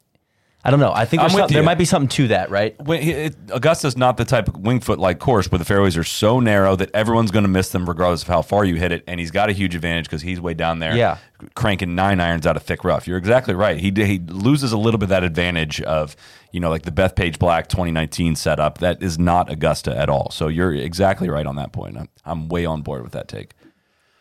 I 0.63 0.70
don't 0.72 0.82
know. 0.82 0.91
I 0.91 1.06
think 1.06 1.22
I'm 1.22 1.26
there's 1.28 1.34
with 1.36 1.41
something, 1.43 1.54
there 1.56 1.63
might 1.63 1.78
be 1.78 1.86
something 1.86 2.10
to 2.10 2.28
that, 2.30 2.50
right? 2.50 2.76
When 2.82 3.02
he, 3.02 3.12
it, 3.12 3.36
Augusta's 3.54 3.96
not 3.96 4.17
the 4.17 4.26
type 4.26 4.50
of 4.50 4.58
Winged 4.58 4.84
Foot 4.84 5.00
like 5.00 5.17
course 5.17 5.50
where 5.50 5.60
the 5.60 5.63
fairways 5.63 5.96
are 5.96 6.04
so 6.04 6.41
narrow 6.41 6.76
that 6.76 6.89
everyone's 6.93 7.32
going 7.32 7.43
to 7.43 7.50
miss 7.50 7.70
them 7.70 7.88
regardless 7.88 8.24
of 8.24 8.28
how 8.28 8.41
far 8.41 8.65
you 8.65 8.76
hit 8.76 8.91
it, 8.91 9.02
and 9.08 9.17
he's 9.17 9.32
got 9.32 9.50
a 9.50 9.54
huge 9.54 9.76
advantage 9.76 10.06
because 10.06 10.24
he's 10.24 10.41
way 10.41 10.54
down 10.54 10.80
there, 10.80 10.93
Yeah. 10.93 11.20
cranking 11.56 11.96
nine 11.96 12.20
irons 12.20 12.46
out 12.46 12.58
of 12.58 12.63
thick 12.63 12.84
rough. 12.84 13.08
You're 13.08 13.20
exactly 13.20 13.54
right. 13.54 13.80
He 13.80 13.91
he 13.96 14.20
loses 14.20 14.74
a 14.74 14.78
little 14.78 14.98
bit 14.98 15.06
of 15.06 15.10
that 15.12 15.24
advantage 15.24 15.80
of 15.84 16.17
you 16.52 16.60
know 16.60 16.70
like 16.70 16.82
the 16.82 16.91
Bethpage 16.91 17.39
Black 17.39 17.70
2019 17.70 18.36
setup. 18.36 18.80
That 18.80 19.02
is 19.02 19.17
not 19.17 19.50
Augusta 19.50 19.96
at 19.98 20.10
all. 20.10 20.32
So 20.32 20.50
you're 20.50 20.74
exactly 20.74 21.30
right 21.30 21.46
on 21.46 21.56
that 21.56 21.72
point. 21.72 21.98
I'm, 21.98 22.10
I'm 22.26 22.50
way 22.50 22.65
on 22.65 22.82
board 22.82 23.04
with 23.04 23.13
that 23.13 23.30
take. 23.30 23.52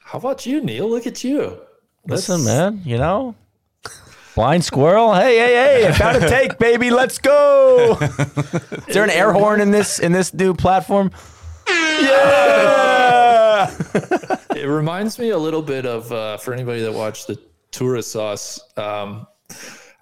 How 0.07 0.21
about 0.21 0.47
you, 0.47 0.61
Neil? 0.61 0.89
Look 0.89 1.05
at 1.09 1.25
you. 1.25 1.59
Listen, 2.07 2.45
man, 2.45 2.81
you 2.85 2.97
know, 2.97 3.35
blind 4.37 4.65
squirrel. 4.65 5.13
Hey, 5.13 5.37
hey, 5.37 5.55
hey! 5.55 5.89
I 5.89 5.91
found 5.91 6.23
a 6.23 6.29
take, 6.29 6.59
baby. 6.61 6.93
Let's 6.93 7.19
go. 7.19 7.99
Is 8.01 8.95
there 8.95 9.03
an 9.03 9.11
air 9.11 9.33
horn 9.33 9.61
in 9.61 9.73
this 9.73 9.99
in 9.99 10.13
this 10.13 10.33
new 10.33 10.55
platform? 10.55 11.11
Yeah. 11.69 12.97
It 14.57 14.69
reminds 14.69 15.19
me 15.19 15.31
a 15.31 15.39
little 15.39 15.61
bit 15.61 15.85
of 15.85 16.11
uh, 16.11 16.39
for 16.39 16.55
anybody 16.55 16.81
that 16.83 16.93
watched 16.93 17.27
the 17.27 17.39
tourist 17.73 18.11
sauce 18.13 18.59
um, 18.79 19.27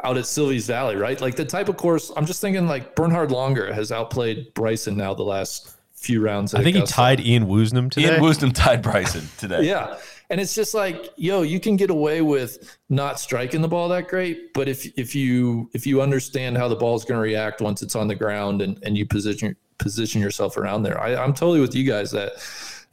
out 0.05 0.17
at 0.17 0.27
Sylvie's 0.27 0.67
Valley, 0.69 0.95
right? 0.95 1.21
Like 1.21 1.35
the 1.35 1.45
type 1.45 1.69
of 1.69 1.77
course. 1.77 2.12
I'm 2.17 2.25
just 2.25 2.40
thinking 2.40 2.69
like 2.69 2.95
Bernhard 2.95 3.31
Langer 3.31 3.73
has 3.75 3.90
outplayed 3.90 4.55
Bryson 4.55 4.97
now 4.97 5.12
the 5.12 5.25
last 5.25 5.75
few 6.05 6.21
rounds. 6.21 6.55
At 6.55 6.61
I 6.61 6.64
think 6.64 6.77
he 6.77 6.83
tied 6.83 7.21
Ian 7.21 7.47
Woosnam 7.47 7.90
today. 7.90 8.14
Ian 8.14 8.23
Woosnam 8.23 8.53
tied 8.55 8.83
Bryson 8.83 9.29
today. 9.38 9.62
Yeah. 9.64 9.99
And 10.31 10.40
it's 10.40 10.55
just 10.55 10.75
like, 10.75 11.11
yo, 11.17 11.43
you 11.43 11.61
can 11.61 11.77
get 11.77 11.90
away 11.90 12.23
with 12.23 12.79
not 12.88 13.21
striking 13.21 13.61
the 13.61 13.69
ball 13.69 13.88
that 13.90 14.09
great, 14.09 14.55
but 14.55 14.69
if 14.69 14.87
if 14.99 15.14
you 15.14 15.71
if 15.75 15.87
you 15.87 16.01
understand 16.01 16.57
how 16.57 16.67
the 16.67 16.77
ball 16.77 16.97
is 16.97 17.05
going 17.05 17.19
to 17.19 17.23
react 17.23 17.61
once 17.61 17.83
it's 17.83 17.95
on 17.95 18.09
the 18.09 18.14
ground 18.14 18.62
and, 18.62 18.79
and 18.83 18.97
you 18.97 19.07
position 19.07 19.55
position 19.79 20.23
yourself 20.23 20.57
around 20.57 20.83
there, 20.83 20.99
I, 21.01 21.14
I'm 21.14 21.35
totally 21.35 21.61
with 21.61 21.75
you 21.75 21.85
guys 21.85 22.11
that 22.12 22.33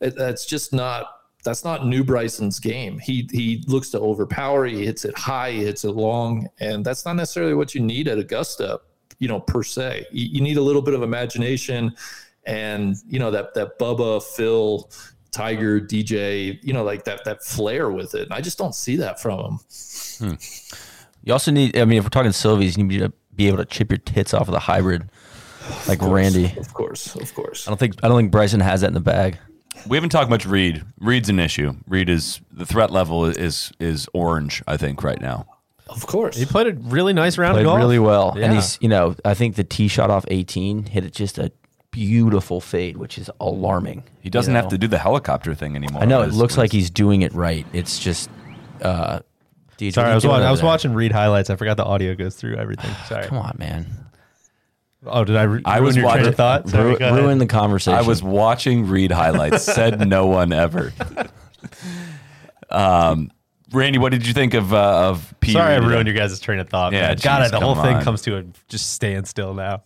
it, 0.02 0.16
that's 0.18 0.46
just 0.46 0.74
not 0.74 1.22
that's 1.44 1.64
not 1.64 1.88
new 1.88 2.04
Bryson's 2.04 2.60
game. 2.60 3.00
He 3.00 3.28
he 3.32 3.64
looks 3.68 3.90
to 3.92 4.00
overpower. 4.00 4.66
He 4.66 4.86
hits 4.86 5.06
it 5.06 5.18
high. 5.18 5.52
He 5.52 5.64
hits 5.64 5.84
it 5.84 5.92
long, 5.92 6.48
and 6.60 6.86
that's 6.86 7.06
not 7.06 7.16
necessarily 7.16 7.54
what 7.54 7.74
you 7.74 7.82
need 7.82 8.08
at 8.08 8.18
Augusta. 8.18 8.82
You 9.20 9.28
know, 9.28 9.40
per 9.40 9.64
se, 9.64 10.08
you, 10.12 10.28
you 10.28 10.42
need 10.42 10.58
a 10.58 10.62
little 10.62 10.82
bit 10.82 10.94
of 10.94 11.04
imagination, 11.04 11.96
and 12.46 12.96
you 13.08 13.20
know 13.20 13.32
that 13.32 13.54
that 13.54 13.78
Bubba 13.80 14.22
Phil 14.24 14.90
Tiger 15.32 15.80
DJ, 15.80 16.60
you 16.64 16.74
know, 16.74 16.84
like 16.84 17.06
that 17.06 17.24
that 17.26 17.44
flair 17.44 17.90
with 17.90 18.16
it. 18.16 18.24
And 18.24 18.34
I 18.34 18.42
just 18.42 18.58
don't 18.58 18.76
see 18.76 18.98
that 18.98 19.22
from 19.22 19.40
him. 19.40 19.60
Hmm. 20.20 20.34
You 21.24 21.34
also 21.34 21.52
need. 21.52 21.78
I 21.78 21.86
mean, 21.86 22.00
if 22.00 22.04
we're 22.06 22.10
talking 22.10 22.32
Sylvies, 22.32 22.78
you 22.78 22.84
need 22.84 23.00
to 23.00 23.14
be 23.36 23.48
able 23.48 23.58
to 23.58 23.66
chip 23.66 23.92
your 23.92 24.00
tits 24.00 24.34
off 24.34 24.48
of 24.48 24.52
the 24.54 24.60
hybrid, 24.60 25.10
like 25.88 26.02
Randy. 26.02 26.54
Of 26.58 26.74
course, 26.74 27.16
of 27.16 27.34
course. 27.36 27.68
I 27.68 27.72
don't 27.72 27.78
think 27.78 27.96
I 28.04 28.08
don't 28.08 28.18
think 28.18 28.32
Bryson 28.32 28.60
has 28.60 28.82
that 28.82 28.88
in 28.88 28.94
the 28.94 29.00
bag. 29.00 29.38
We 29.88 29.96
haven't 29.98 30.10
talked 30.10 30.30
much 30.30 30.46
Reed. 30.46 30.84
Reed's 31.00 31.30
an 31.30 31.40
issue. 31.40 31.74
Reed 31.88 32.10
is 32.10 32.42
the 32.52 32.66
threat 32.66 32.92
level 32.92 33.26
is 33.26 33.72
is 33.80 34.08
orange. 34.14 34.62
I 34.68 34.78
think 34.78 35.04
right 35.04 35.22
now. 35.22 35.46
Of 35.88 36.08
course. 36.08 36.38
he 36.38 36.46
played 36.46 36.68
a 36.68 36.74
really 36.74 37.12
nice 37.12 37.38
round 37.38 37.56
Played 37.56 37.66
of 37.66 37.72
golf. 37.72 37.78
really 37.80 38.00
well, 38.00 38.34
Yeah. 38.38 38.46
and 38.46 38.54
he's 38.54 38.78
you 38.82 38.88
know 38.90 39.16
I 39.26 39.34
think 39.34 39.56
the 39.56 39.64
tee 39.64 39.88
shot 39.90 40.10
off 40.10 40.24
18 40.30 40.86
hit 40.86 41.04
it 41.06 41.14
just 41.14 41.38
a 41.38 41.52
beautiful 41.92 42.60
fade, 42.62 42.98
which 42.98 43.18
is 43.18 43.30
alarming. 43.40 44.04
He 44.22 44.30
doesn't 44.30 44.54
you 44.54 44.56
have 44.60 44.70
to 44.70 44.78
do 44.78 44.88
the 44.88 44.98
helicopter 44.98 45.54
thing 45.54 45.76
anymore. 45.76 46.02
I 46.02 46.06
know 46.06 46.22
it 46.22 46.34
looks 46.34 46.58
like 46.58 46.72
he's 46.72 46.90
doing 46.90 47.22
it 47.22 47.34
right. 47.34 47.66
It's 47.74 48.00
just. 48.00 48.30
uh 48.82 49.20
dude, 49.78 49.94
Sorry, 49.94 50.10
I 50.12 50.16
was, 50.16 50.24
doing 50.24 50.40
wa- 50.40 50.48
I 50.48 50.52
was 50.52 50.64
watching 50.64 50.94
Reed 50.94 51.12
highlights. 51.12 51.50
I 51.50 51.56
forgot 51.56 51.78
the 51.78 51.86
audio 51.86 52.16
goes 52.16 52.36
through 52.36 52.56
everything. 52.56 52.92
Sorry. 53.08 53.26
Come 53.28 53.38
on, 53.38 53.56
man. 53.60 53.88
Oh, 55.06 55.24
did 55.24 55.36
I? 55.36 55.44
Ru- 55.44 55.62
I 55.66 55.76
ruin 55.78 55.86
was 55.86 55.96
your 55.96 56.04
train 56.06 56.14
watching- 56.18 56.28
of 56.30 56.36
thought. 56.36 56.70
Sorry, 56.70 56.96
Ru- 56.96 57.16
ruin 57.24 57.38
the 57.40 57.48
conversation. 57.48 57.98
I 57.98 58.04
was 58.04 58.22
watching 58.24 58.88
Reed 58.88 59.12
highlights. 59.12 59.64
said 59.64 60.08
no 60.08 60.28
one 60.28 60.54
ever. 60.54 60.94
Um, 62.70 63.32
Randy, 63.74 64.00
what 64.00 64.12
did 64.12 64.26
you 64.26 64.34
think 64.34 64.54
of 64.54 64.74
uh, 64.74 65.10
of 65.10 65.34
P? 65.40 65.52
Sorry, 65.54 65.74
I 65.74 65.78
Reed? 65.78 65.90
ruined 65.90 66.08
your 66.08 66.16
guys' 66.16 66.40
train 66.40 66.60
of 66.60 66.70
thought. 66.70 66.94
Yeah, 66.94 67.10
man. 67.10 67.18
God, 67.22 67.52
the 67.52 67.60
whole 67.60 67.76
come 67.76 67.84
thing 67.86 68.02
comes 68.02 68.22
to 68.24 68.38
a 68.38 68.44
just 68.70 68.94
standstill 68.94 69.54
now. 69.54 69.84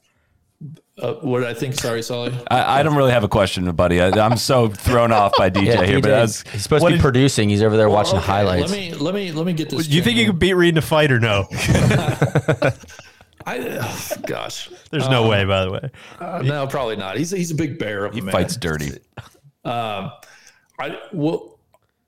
Uh, 1.01 1.13
what 1.15 1.39
did 1.41 1.49
I 1.49 1.53
think? 1.53 1.73
Sorry, 1.73 2.01
Solly. 2.01 2.33
I, 2.49 2.79
I 2.79 2.83
don't 2.83 2.95
really 2.95 3.11
have 3.11 3.25
a 3.25 3.27
question, 3.27 3.69
buddy. 3.75 4.01
I, 4.01 4.11
I'm 4.11 4.37
so 4.37 4.69
thrown 4.69 5.11
off 5.11 5.33
by 5.37 5.49
DJ 5.49 5.65
Yeah, 5.65 5.83
here, 5.83 5.97
DJ, 5.97 6.01
but 6.03 6.09
that's 6.09 6.49
he's 6.49 6.63
supposed 6.63 6.83
to 6.83 6.87
be 6.87 6.93
did- 6.93 7.01
producing. 7.01 7.49
He's 7.49 7.61
over 7.61 7.75
there 7.75 7.89
watching 7.89 8.17
Okay, 8.17 8.25
highlights. 8.25 8.71
Let 8.71 8.79
me 8.79 8.93
let 8.93 9.13
me 9.13 9.31
let 9.33 9.45
me 9.45 9.51
get 9.53 9.69
this. 9.69 9.87
Do 9.87 9.95
you 9.95 10.01
think 10.01 10.15
you 10.15 10.23
straight. 10.23 10.31
could 10.31 10.39
beat 10.39 10.53
Reed 10.53 10.73
in 10.75 10.77
a 10.77 10.81
fight 10.81 11.11
or 11.11 11.19
no? 11.19 11.47
I, 13.47 13.59
oh, 13.79 14.11
gosh, 14.25 14.69
There's 14.89 15.07
no 15.07 15.27
way, 15.27 15.43
by 15.45 15.65
the 15.65 15.71
way. 15.71 15.91
Uh, 16.19 16.41
no, 16.43 16.65
probably 16.65 16.95
not. 16.95 17.17
He's 17.17 17.29
he's 17.29 17.51
a 17.51 17.55
big 17.55 17.77
bear 17.77 18.05
of 18.05 18.13
a 18.13 18.15
he 18.15 18.21
man. 18.21 18.31
fights 18.31 18.55
dirty. 18.55 18.91
I 19.65 20.11
well, 21.13 21.54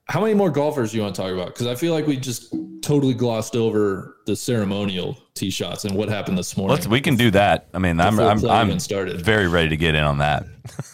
how 0.08 0.22
many 0.22 0.34
more 0.34 0.50
golfers 0.50 0.92
do 0.92 0.96
you 0.96 1.02
want 1.02 1.14
to 1.14 1.20
talk 1.20 1.32
about? 1.32 1.48
Because 1.48 1.66
I 1.66 1.74
feel 1.74 1.92
like 1.92 2.06
we 2.06 2.16
just 2.16 2.54
totally 2.80 3.14
glossed 3.14 3.56
over 3.56 4.16
the 4.26 4.34
ceremonial 4.34 5.18
tee 5.34 5.50
shots 5.50 5.84
and 5.84 5.94
what 5.94 6.08
happened 6.08 6.38
this 6.38 6.56
morning. 6.56 6.76
Let's 6.76 6.86
we 6.86 7.00
can 7.00 7.16
do 7.16 7.30
that. 7.32 7.68
I 7.74 7.78
mean, 7.78 8.00
I'm 8.00 8.18
I'm, 8.18 8.44
I'm 8.46 8.78
started. 8.80 9.20
very 9.20 9.48
ready 9.48 9.68
to 9.68 9.76
get 9.76 9.94
in 9.94 10.04
on 10.04 10.18
that. 10.18 10.46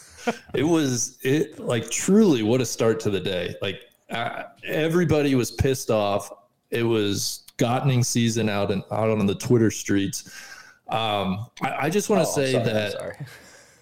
it 0.55 0.65
was 0.65 1.19
it 1.23 1.61
like 1.61 1.91
truly 1.91 2.43
what 2.43 2.61
a 2.61 2.67
start 2.67 2.99
to 3.01 3.11
the 3.11 3.21
day. 3.21 3.55
Like 3.63 3.81
uh, 4.11 4.45
everybody 4.65 5.35
was 5.37 5.53
pissed 5.53 5.91
off. 5.91 6.31
It 6.71 6.83
was 6.83 7.45
Gottening 7.57 8.05
season 8.05 8.49
out 8.49 8.73
and 8.73 8.83
out 8.91 9.11
on 9.11 9.25
the 9.27 9.35
Twitter 9.35 9.71
streets. 9.71 10.29
Um, 10.89 11.47
I, 11.63 11.87
I 11.87 11.91
just 11.91 12.11
want 12.11 12.27
to 12.27 12.27
say 12.27 12.53
that 12.55 13.29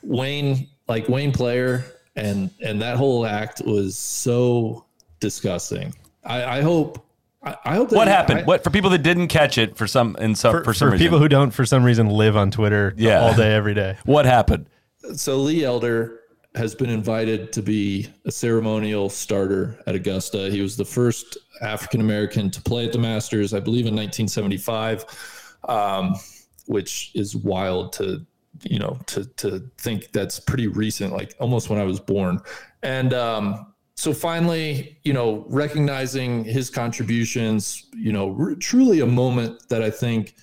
Wayne, 0.03 0.69
like 0.89 1.09
Wayne 1.09 1.33
Player, 1.33 1.87
and 2.17 2.51
and 2.61 2.83
that 2.83 2.99
whole 2.99 3.25
act 3.25 3.63
was 3.65 3.97
so 3.97 4.85
disgusting. 5.23 5.95
I, 6.25 6.59
I 6.59 6.61
hope. 6.61 7.07
I, 7.43 7.57
I 7.65 7.75
hope. 7.77 7.93
What 7.93 8.09
happened? 8.09 8.41
I- 8.41 8.45
what 8.45 8.63
for 8.63 8.69
people 8.71 8.91
that 8.91 9.03
didn't 9.03 9.29
catch 9.29 9.57
it 9.57 9.77
for 9.79 9.87
some 9.87 10.17
in 10.17 10.35
some 10.35 10.53
For, 10.53 10.65
for, 10.65 10.75
some 10.75 10.89
for 10.89 10.93
reason? 10.93 11.05
people 11.07 11.19
who 11.19 11.29
don't, 11.29 11.51
for 11.53 11.65
some 11.65 11.83
reason, 11.83 12.09
live 12.11 12.37
on 12.37 12.51
Twitter 12.51 12.93
Yeah. 12.99 13.21
all 13.21 13.35
day, 13.35 13.55
every 13.55 13.73
day. 13.75 13.97
what 14.05 14.27
happened? 14.27 14.67
So 15.15 15.39
Lee 15.39 15.65
Elder 15.65 16.21
has 16.55 16.75
been 16.75 16.91
invited 16.91 17.51
to 17.55 17.63
be 17.63 18.09
a 18.27 18.31
ceremonial 18.31 19.09
starter 19.09 19.81
at 19.87 19.95
Augusta. 19.95 20.51
He 20.51 20.61
was 20.61 20.77
the 20.77 20.85
first 20.85 21.39
African 21.63 22.01
American 22.01 22.51
to 22.51 22.61
play 22.61 22.85
at 22.85 22.93
the 22.93 22.99
Masters, 22.99 23.55
I 23.55 23.61
believe, 23.61 23.87
in 23.87 23.95
1975, 23.97 25.05
um, 25.69 26.15
which 26.67 27.11
is 27.15 27.35
wild 27.35 27.93
to 27.95 28.27
you 28.65 28.79
know 28.79 28.99
to 29.07 29.25
to 29.25 29.69
think 29.79 30.13
that's 30.13 30.39
pretty 30.39 30.69
recent, 30.69 31.13
like 31.13 31.35
almost 31.41 31.71
when 31.71 31.81
I 31.81 31.85
was 31.85 31.99
born. 31.99 32.39
And 32.83 33.15
um, 33.15 33.72
so 33.95 34.13
finally, 34.13 34.99
you 35.05 35.13
know, 35.13 35.45
recognizing 35.49 36.45
his 36.45 36.71
contributions, 36.71 37.87
you 37.95 38.13
know, 38.13 38.37
r- 38.39 38.55
truly 38.55 39.01
a 39.01 39.07
moment 39.07 39.69
that 39.69 39.83
I 39.83 39.91
think 39.91 40.35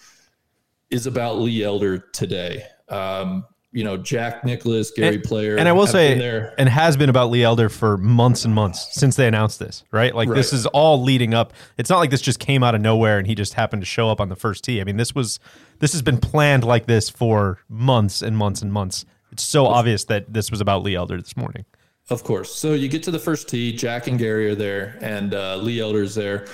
is 0.90 1.06
about 1.08 1.40
Lee 1.40 1.64
Elder 1.64 1.98
today. 1.98 2.64
Um, 2.90 3.46
you 3.72 3.84
know, 3.84 3.98
Jack 3.98 4.44
Nicklaus, 4.44 4.90
Gary 4.90 5.16
And- 5.16 5.24
Player, 5.24 5.56
And 5.56 5.68
I 5.68 5.74
will 5.74 5.86
say, 5.86 6.18
there. 6.18 6.56
and 6.58 6.68
has 6.68 6.98
been 6.98 7.10
about 7.10 7.30
Lee 7.30 7.44
Elder 7.44 7.70
for 7.70 7.98
months 7.98 8.44
and 8.44 8.54
months 8.54 8.88
since 9.00 9.16
they 9.16 9.28
announced 9.28 9.60
this, 9.60 9.84
right? 9.92 10.16
Like 10.16 10.28
this 10.30 10.54
is 10.54 10.66
all 10.68 11.04
leading 11.04 11.36
up. 11.36 11.54
It's 11.78 11.90
not 11.90 12.00
like 12.00 12.10
this 12.10 12.22
just 12.22 12.40
came 12.40 12.64
out 12.64 12.74
of 12.74 12.82
nowhere 12.82 13.20
and 13.20 13.28
he 13.28 13.36
just 13.36 13.54
happened 13.54 13.84
to 13.84 13.86
show 13.86 14.10
up 14.10 14.20
on 14.20 14.30
the 14.30 14.36
first 14.36 14.64
tee. 14.64 14.82
I 14.82 14.86
mean, 14.86 14.98
this 14.98 15.14
was 15.14 15.40
this 15.80 15.92
has 15.94 16.02
been 16.02 16.18
planned 16.18 16.64
like 16.64 16.88
this 16.88 17.10
for 17.12 17.60
months 17.70 18.24
and 18.24 18.36
months 18.36 18.64
and 18.64 18.74
months. 18.74 19.06
It's 19.32 19.44
so 19.44 19.68
obvious 19.68 20.06
that 20.06 20.34
this 20.34 20.50
was 20.50 20.62
about 20.62 20.82
Lee 20.82 20.96
Elder 20.96 21.22
this 21.22 21.38
morning. 21.38 21.66
Of 22.10 22.24
course. 22.24 22.54
So 22.54 22.74
you 22.74 22.88
get 22.88 23.04
to 23.04 23.12
the 23.12 23.20
first 23.20 23.48
tee. 23.50 23.72
Jack 23.76 24.08
and 24.08 24.18
Gary 24.18 24.50
are 24.50 24.56
there, 24.56 24.98
and 25.02 25.34
uh, 25.34 25.58
Lee 25.58 25.80
Elder's 25.80 26.16
there, 26.16 26.48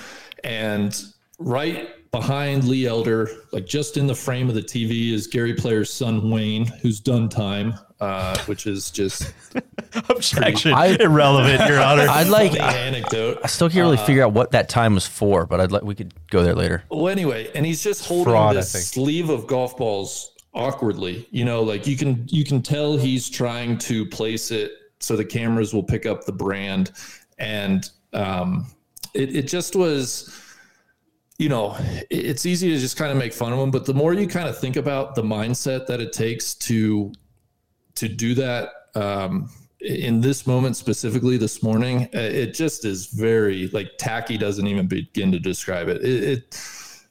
and 0.44 0.94
right 1.38 1.88
behind 2.10 2.64
Lee 2.64 2.86
Elder, 2.86 3.28
like 3.52 3.66
just 3.66 3.96
in 3.96 4.06
the 4.06 4.14
frame 4.14 4.48
of 4.48 4.54
the 4.54 4.62
TV, 4.62 5.12
is 5.12 5.26
Gary 5.26 5.54
Player's 5.54 5.92
son 5.92 6.30
Wayne, 6.30 6.66
who's 6.66 7.00
done 7.00 7.28
time, 7.28 7.74
uh, 8.00 8.38
which 8.46 8.66
is 8.66 8.90
just 8.90 9.32
Objection. 10.08 10.72
I- 10.72 10.96
Irrelevant, 11.00 11.68
Your 11.68 11.80
Honor. 11.80 12.06
I'd 12.10 12.28
like. 12.28 12.52
the 12.52 12.60
I 12.62 12.72
anecdote. 12.74 13.48
still 13.48 13.68
can't 13.68 13.80
really 13.84 13.96
figure 13.98 14.24
out 14.24 14.32
what 14.32 14.50
that 14.52 14.68
time 14.68 14.94
was 14.94 15.06
for, 15.06 15.46
but 15.46 15.60
I'd 15.60 15.72
like 15.72 15.82
we 15.82 15.94
could 15.94 16.12
go 16.30 16.42
there 16.42 16.54
later. 16.54 16.84
Well, 16.90 17.08
anyway, 17.08 17.50
and 17.54 17.64
he's 17.66 17.82
just 17.82 18.06
holding 18.06 18.32
fraud, 18.32 18.56
this 18.56 18.72
sleeve 18.88 19.30
of 19.30 19.46
golf 19.46 19.76
balls 19.76 20.32
awkwardly. 20.54 21.26
You 21.30 21.44
know, 21.44 21.62
like 21.62 21.86
you 21.86 21.96
can 21.96 22.26
you 22.28 22.44
can 22.44 22.62
tell 22.62 22.96
he's 22.96 23.28
trying 23.28 23.78
to 23.78 24.06
place 24.06 24.50
it 24.50 24.72
so 25.00 25.16
the 25.16 25.24
cameras 25.24 25.74
will 25.74 25.82
pick 25.82 26.06
up 26.06 26.24
the 26.24 26.32
brand, 26.32 26.92
and 27.38 27.90
um, 28.12 28.66
it 29.14 29.34
it 29.34 29.48
just 29.48 29.76
was. 29.76 30.42
You 31.38 31.50
know, 31.50 31.76
it's 32.08 32.46
easy 32.46 32.70
to 32.70 32.78
just 32.78 32.96
kind 32.96 33.12
of 33.12 33.18
make 33.18 33.34
fun 33.34 33.52
of 33.52 33.58
them 33.58 33.70
but 33.70 33.84
the 33.84 33.92
more 33.92 34.14
you 34.14 34.26
kind 34.26 34.48
of 34.48 34.56
think 34.56 34.76
about 34.76 35.14
the 35.14 35.22
mindset 35.22 35.86
that 35.86 36.00
it 36.00 36.14
takes 36.14 36.54
to 36.54 37.12
to 37.96 38.08
do 38.08 38.34
that 38.36 38.70
um, 38.94 39.50
in 39.80 40.20
this 40.20 40.46
moment 40.46 40.76
specifically 40.76 41.36
this 41.36 41.62
morning, 41.62 42.04
uh, 42.14 42.18
it 42.18 42.54
just 42.54 42.84
is 42.84 43.06
very 43.06 43.68
like 43.68 43.90
tacky. 43.98 44.38
Doesn't 44.38 44.66
even 44.66 44.86
begin 44.86 45.30
to 45.32 45.38
describe 45.38 45.88
it. 45.88 46.02
It, 46.02 46.24
it 46.24 46.60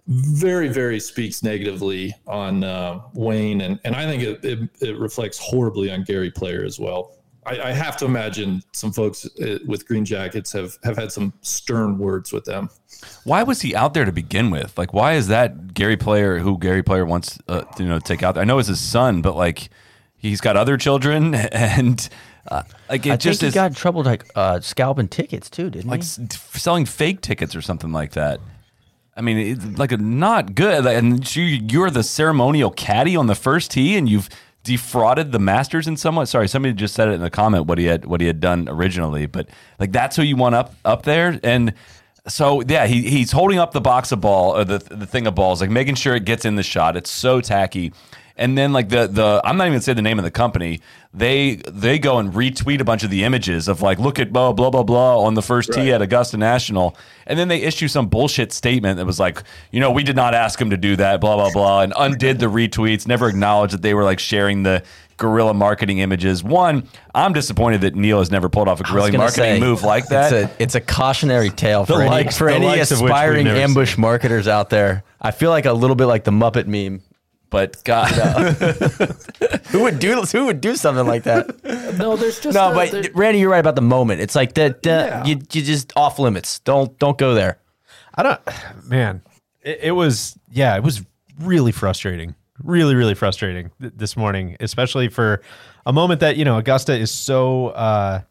very 0.07 0.67
very 0.67 0.99
speaks 0.99 1.43
negatively 1.43 2.13
on 2.27 2.63
uh, 2.63 3.01
Wayne, 3.13 3.61
and 3.61 3.79
and 3.85 3.95
I 3.95 4.05
think 4.05 4.23
it, 4.23 4.43
it 4.43 4.69
it 4.81 4.97
reflects 4.97 5.37
horribly 5.37 5.91
on 5.91 6.03
Gary 6.03 6.31
Player 6.31 6.63
as 6.63 6.79
well. 6.79 7.11
I, 7.45 7.69
I 7.69 7.71
have 7.71 7.95
to 7.97 8.05
imagine 8.05 8.63
some 8.71 8.91
folks 8.91 9.25
uh, 9.39 9.59
with 9.65 9.87
Green 9.87 10.05
Jackets 10.05 10.51
have 10.53 10.77
have 10.83 10.97
had 10.97 11.11
some 11.11 11.33
stern 11.41 11.97
words 11.97 12.31
with 12.31 12.45
them. 12.45 12.69
Why 13.23 13.43
was 13.43 13.61
he 13.61 13.75
out 13.75 13.93
there 13.93 14.05
to 14.05 14.11
begin 14.11 14.49
with? 14.49 14.77
Like, 14.77 14.93
why 14.93 15.13
is 15.13 15.27
that 15.27 15.73
Gary 15.73 15.97
Player 15.97 16.39
who 16.39 16.57
Gary 16.57 16.81
Player 16.83 17.05
wants 17.05 17.37
uh, 17.47 17.61
to, 17.61 17.83
you 17.83 17.89
know 17.89 17.99
take 17.99 18.23
out? 18.23 18.37
I 18.37 18.43
know 18.43 18.59
it's 18.59 18.67
his 18.67 18.79
son, 18.79 19.21
but 19.21 19.35
like 19.35 19.69
he's 20.17 20.41
got 20.41 20.57
other 20.57 20.77
children, 20.77 21.35
and 21.51 22.07
uh, 22.49 22.63
like 22.89 23.05
it 23.05 23.11
I 23.11 23.17
just 23.17 23.41
think 23.41 23.45
he 23.45 23.47
is 23.49 23.53
got 23.53 23.67
in 23.67 23.73
trouble 23.75 24.03
like 24.03 24.29
uh, 24.35 24.59
scalping 24.59 25.07
tickets 25.07 25.49
too, 25.49 25.69
didn't 25.69 25.89
like 25.89 26.03
he? 26.03 26.23
s- 26.23 26.39
selling 26.53 26.85
fake 26.85 27.21
tickets 27.21 27.55
or 27.55 27.61
something 27.61 27.91
like 27.91 28.11
that. 28.13 28.39
I 29.17 29.21
mean, 29.21 29.37
it's 29.37 29.79
like 29.79 29.93
a, 29.93 29.97
not 29.97 30.55
good. 30.55 30.85
And 30.85 31.35
you, 31.35 31.43
you're 31.43 31.89
the 31.89 32.03
ceremonial 32.03 32.69
caddy 32.69 33.15
on 33.15 33.27
the 33.27 33.35
first 33.35 33.71
tee, 33.71 33.95
and 33.95 34.09
you've 34.09 34.29
defrauded 34.65 35.31
the 35.31 35.39
Masters 35.39 35.87
in 35.87 35.95
somewhat. 35.95 36.25
Sorry, 36.25 36.47
somebody 36.47 36.73
just 36.73 36.95
said 36.95 37.07
it 37.07 37.11
in 37.13 37.21
the 37.21 37.29
comment 37.29 37.67
what 37.67 37.77
he 37.77 37.85
had 37.85 38.05
what 38.05 38.19
he 38.19 38.27
had 38.27 38.41
done 38.41 38.67
originally, 38.67 39.27
but 39.27 39.47
like 39.79 39.91
that's 39.93 40.15
who 40.17 40.23
you 40.23 40.35
want 40.35 40.55
up 40.55 40.73
up 40.83 41.03
there, 41.03 41.39
and 41.43 41.73
so 42.27 42.61
yeah, 42.67 42.87
he, 42.87 43.03
he's 43.03 43.31
holding 43.31 43.59
up 43.59 43.71
the 43.71 43.81
box 43.81 44.11
of 44.11 44.19
ball 44.19 44.57
or 44.57 44.65
the 44.65 44.79
the 44.79 45.05
thing 45.05 45.27
of 45.27 45.35
balls, 45.35 45.61
like 45.61 45.69
making 45.69 45.95
sure 45.95 46.15
it 46.15 46.25
gets 46.25 46.43
in 46.43 46.55
the 46.55 46.63
shot. 46.63 46.97
It's 46.97 47.11
so 47.11 47.39
tacky. 47.39 47.93
And 48.37 48.57
then 48.57 48.73
like 48.73 48.89
the 48.89 49.07
the 49.07 49.41
I'm 49.45 49.55
not 49.57 49.63
even 49.65 49.73
gonna 49.75 49.81
say 49.83 49.93
the 49.93 50.01
name 50.01 50.19
of 50.19 50.25
the 50.25 50.31
company. 50.31 50.81
They 51.13 51.55
they 51.71 51.97
go 51.99 52.19
and 52.19 52.33
retweet 52.33 52.81
a 52.81 52.83
bunch 52.83 53.03
of 53.03 53.09
the 53.09 53.23
images 53.23 53.69
of 53.69 53.81
like 53.81 53.97
look 53.97 54.19
at 54.19 54.33
blah 54.33 54.51
blah 54.51 54.69
blah 54.69 54.83
blah 54.83 55.21
on 55.23 55.35
the 55.35 55.41
first 55.41 55.71
tee 55.71 55.93
at 55.93 56.01
Augusta 56.01 56.35
National, 56.35 56.97
and 57.25 57.39
then 57.39 57.47
they 57.47 57.61
issue 57.61 57.87
some 57.87 58.07
bullshit 58.07 58.51
statement 58.51 58.97
that 58.97 59.05
was 59.05 59.21
like, 59.21 59.41
you 59.71 59.79
know, 59.79 59.89
we 59.91 60.03
did 60.03 60.17
not 60.17 60.33
ask 60.35 60.59
him 60.59 60.71
to 60.71 60.77
do 60.77 60.97
that, 60.97 61.21
blah 61.21 61.37
blah 61.37 61.51
blah, 61.51 61.81
and 61.83 61.93
undid 61.97 62.39
the 62.39 62.47
retweets. 62.47 63.07
Never 63.07 63.29
acknowledged 63.29 63.73
that 63.73 63.81
they 63.81 63.93
were 63.93 64.03
like 64.03 64.19
sharing 64.19 64.63
the 64.63 64.83
guerrilla 65.15 65.53
marketing 65.53 65.99
images. 65.99 66.43
One, 66.43 66.89
I'm 67.13 67.31
disappointed 67.31 67.79
that 67.81 67.95
Neil 67.95 68.19
has 68.19 68.31
never 68.31 68.49
pulled 68.49 68.67
off 68.67 68.81
a 68.81 68.83
was 68.83 68.91
guerrilla 68.91 69.17
marketing 69.17 69.43
say, 69.43 69.59
move 69.61 69.81
like 69.83 70.07
that. 70.09 70.33
It's 70.33 70.51
a, 70.51 70.63
it's 70.63 70.75
a 70.75 70.81
cautionary 70.81 71.51
tale 71.51 71.85
for 71.85 72.01
any, 72.01 72.09
likes- 72.09 72.37
for 72.37 72.49
the 72.49 72.55
any 72.55 72.65
likes 72.65 72.91
of 72.91 72.99
which 72.99 73.03
we've 73.03 73.11
aspiring 73.11 73.45
never 73.45 73.59
ambush 73.59 73.97
marketers 73.97 74.49
out 74.49 74.69
there. 74.69 75.05
I 75.21 75.31
feel 75.31 75.51
like 75.51 75.63
a 75.65 75.71
little 75.71 75.95
bit 75.95 76.07
like 76.07 76.25
the 76.25 76.31
Muppet 76.31 76.67
meme. 76.67 77.01
But 77.55 77.81
God, 77.85 78.09
Who 79.71 79.83
would 79.83 79.99
do 79.99 80.21
who 80.23 80.45
would 80.45 80.59
do 80.59 80.75
something 80.75 81.05
like 81.07 81.23
that? 81.23 81.47
No, 81.97 82.15
there's 82.17 82.39
just 82.41 82.53
no, 82.55 82.71
a- 82.71 82.75
but 82.75 82.91
there- 82.91 83.03
Randy, 83.13 83.39
you're 83.39 83.49
right 83.49 83.59
about 83.59 83.75
the 83.75 83.81
moment. 83.81 84.19
It's 84.21 84.35
like 84.35 84.53
that. 84.55 84.85
Uh, 84.85 84.89
Yeah. 84.89 85.25
You 85.25 85.35
you 85.53 85.61
just 85.61 85.93
off 85.95 86.19
limits. 86.19 86.59
Don't 86.59 86.97
don't 86.99 87.17
go 87.17 87.33
there. 87.33 87.57
I 88.15 88.23
don't, 88.23 88.41
man. 88.87 89.21
It, 89.61 89.79
it 89.83 89.91
was, 89.91 90.37
yeah, 90.51 90.75
it 90.75 90.83
was 90.83 91.01
really 91.39 91.71
frustrating. 91.71 92.35
Really, 92.63 92.95
really 92.95 93.15
frustrating 93.15 93.71
th- 93.81 93.93
this 93.95 94.15
morning, 94.17 94.55
especially 94.59 95.07
for 95.09 95.41
a 95.85 95.91
moment 95.93 96.19
that, 96.21 96.37
you 96.37 96.45
know, 96.45 96.57
Augusta 96.57 96.93
is 96.97 97.11
so, 97.11 97.67
uh, 97.69 98.21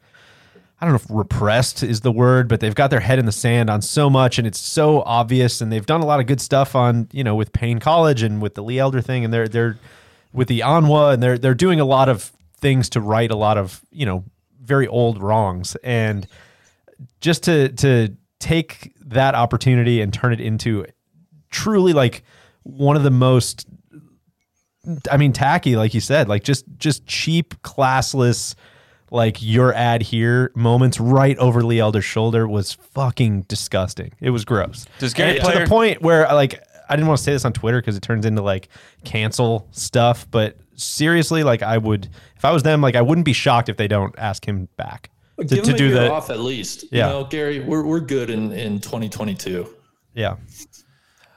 I 0.85 0.89
don't 0.89 1.09
know 1.09 1.14
if 1.14 1.24
repressed 1.24 1.82
is 1.82 2.03
the 2.03 2.12
word, 2.12 2.49
but 2.49 2.61
they've 2.61 2.74
got 2.74 2.91
their 2.91 3.01
head 3.01 3.18
in 3.18 3.26
the 3.26 3.32
sand 3.32 3.70
on 3.70 3.80
so 3.82 4.11
much 4.11 4.39
and 4.39 4.47
it's 4.47 4.59
so 4.59 5.03
obvious. 5.03 5.61
And 5.61 5.72
they've 5.72 5.87
done 5.87 6.03
a 6.03 6.07
lot 6.07 6.20
of 6.20 6.26
good 6.26 6.41
stuff 6.41 6.74
on, 6.74 7.09
you 7.11 7.24
know, 7.24 7.35
with 7.35 7.53
Paine 7.53 7.78
College 7.78 8.22
and 8.22 8.43
with 8.43 8.55
the 8.55 8.62
Lee 8.62 8.78
Elder 8.78 9.01
thing. 9.01 9.24
And 9.24 9.32
they're, 9.32 9.49
they're 9.49 9.78
with 10.32 10.49
the 10.49 10.61
ANWA 10.61 11.14
and 11.14 11.22
they're, 11.22 11.39
they're 11.39 11.55
doing 11.55 11.80
a 11.80 11.85
lot 11.85 12.09
of 12.09 12.32
things 12.59 12.89
to 12.91 13.01
right 13.01 13.30
a 13.30 13.37
lot 13.37 13.57
of, 13.57 13.82
you 13.91 14.05
know, 14.05 14.24
very 14.62 14.87
old 14.87 15.22
wrongs. 15.22 15.76
And, 15.82 16.26
just 17.20 17.43
to 17.45 17.70
to 17.70 18.14
take 18.39 18.93
that 19.01 19.35
opportunity 19.35 20.01
and 20.01 20.12
turn 20.12 20.32
it 20.32 20.41
into 20.41 20.85
truly 21.51 21.93
like 21.93 22.22
one 22.62 22.97
of 22.97 23.03
the 23.03 23.11
most 23.11 23.66
I 25.11 25.16
mean 25.16 25.32
tacky 25.32 25.76
like 25.76 25.95
you 25.95 26.01
said 26.01 26.28
like 26.28 26.45
just 26.45 26.64
just 26.76 27.07
cheap 27.07 27.55
classless 27.62 28.55
like 29.15 29.39
your 29.41 29.73
ad 29.73 30.03
here 30.03 30.51
moments 30.55 30.99
right 31.01 31.39
over 31.39 31.62
Lee 31.62 31.79
Elder's 31.79 32.05
shoulder 32.05 32.47
was 32.47 32.73
fucking 32.75 33.43
disgusting. 33.43 34.12
It 34.21 34.31
was 34.31 34.45
gross. 34.45 34.87
Does 34.99 35.15
Gary 35.15 35.31
And 35.31 35.39
to 35.41 35.45
Player- 35.45 35.61
the 35.65 35.69
point 35.69 36.03
where 36.03 36.27
like 36.35 36.62
I 36.89 36.97
didn't 36.97 37.09
want 37.09 37.19
to 37.19 37.25
say 37.25 37.33
this 37.33 37.45
on 37.47 37.53
Twitter 37.55 37.81
because 37.81 37.97
it 37.97 38.03
turns 38.03 38.27
into 38.27 38.43
like 38.43 38.69
cancel 39.05 39.69
stuff, 39.71 40.27
but 40.31 40.59
seriously, 40.75 41.43
like 41.43 41.62
I 41.62 41.79
would 41.79 42.11
if 42.37 42.45
I 42.45 42.51
was 42.51 42.62
them, 42.62 42.81
like 42.83 42.97
I 42.97 43.03
wouldn't 43.03 43.25
be 43.25 43.33
shocked 43.33 43.69
if 43.71 43.77
they 43.79 43.89
don't 43.89 44.15
ask 44.19 44.47
him 44.47 44.69
back 44.77 45.11
to, 45.39 45.45
Give 45.45 45.65
to 45.65 45.71
him 45.71 45.75
a 45.75 45.79
do 45.79 45.85
year 45.87 45.95
the 45.95 46.12
off 46.12 46.29
at 46.31 46.41
least. 46.41 46.85
Yeah. 46.93 47.07
You 47.07 47.12
know, 47.12 47.25
Gary, 47.25 47.61
we're, 47.61 47.85
we're 47.85 48.01
good 48.01 48.29
in, 48.31 48.53
in 48.53 48.81
2022. 48.81 49.67
yeah. 50.15 50.37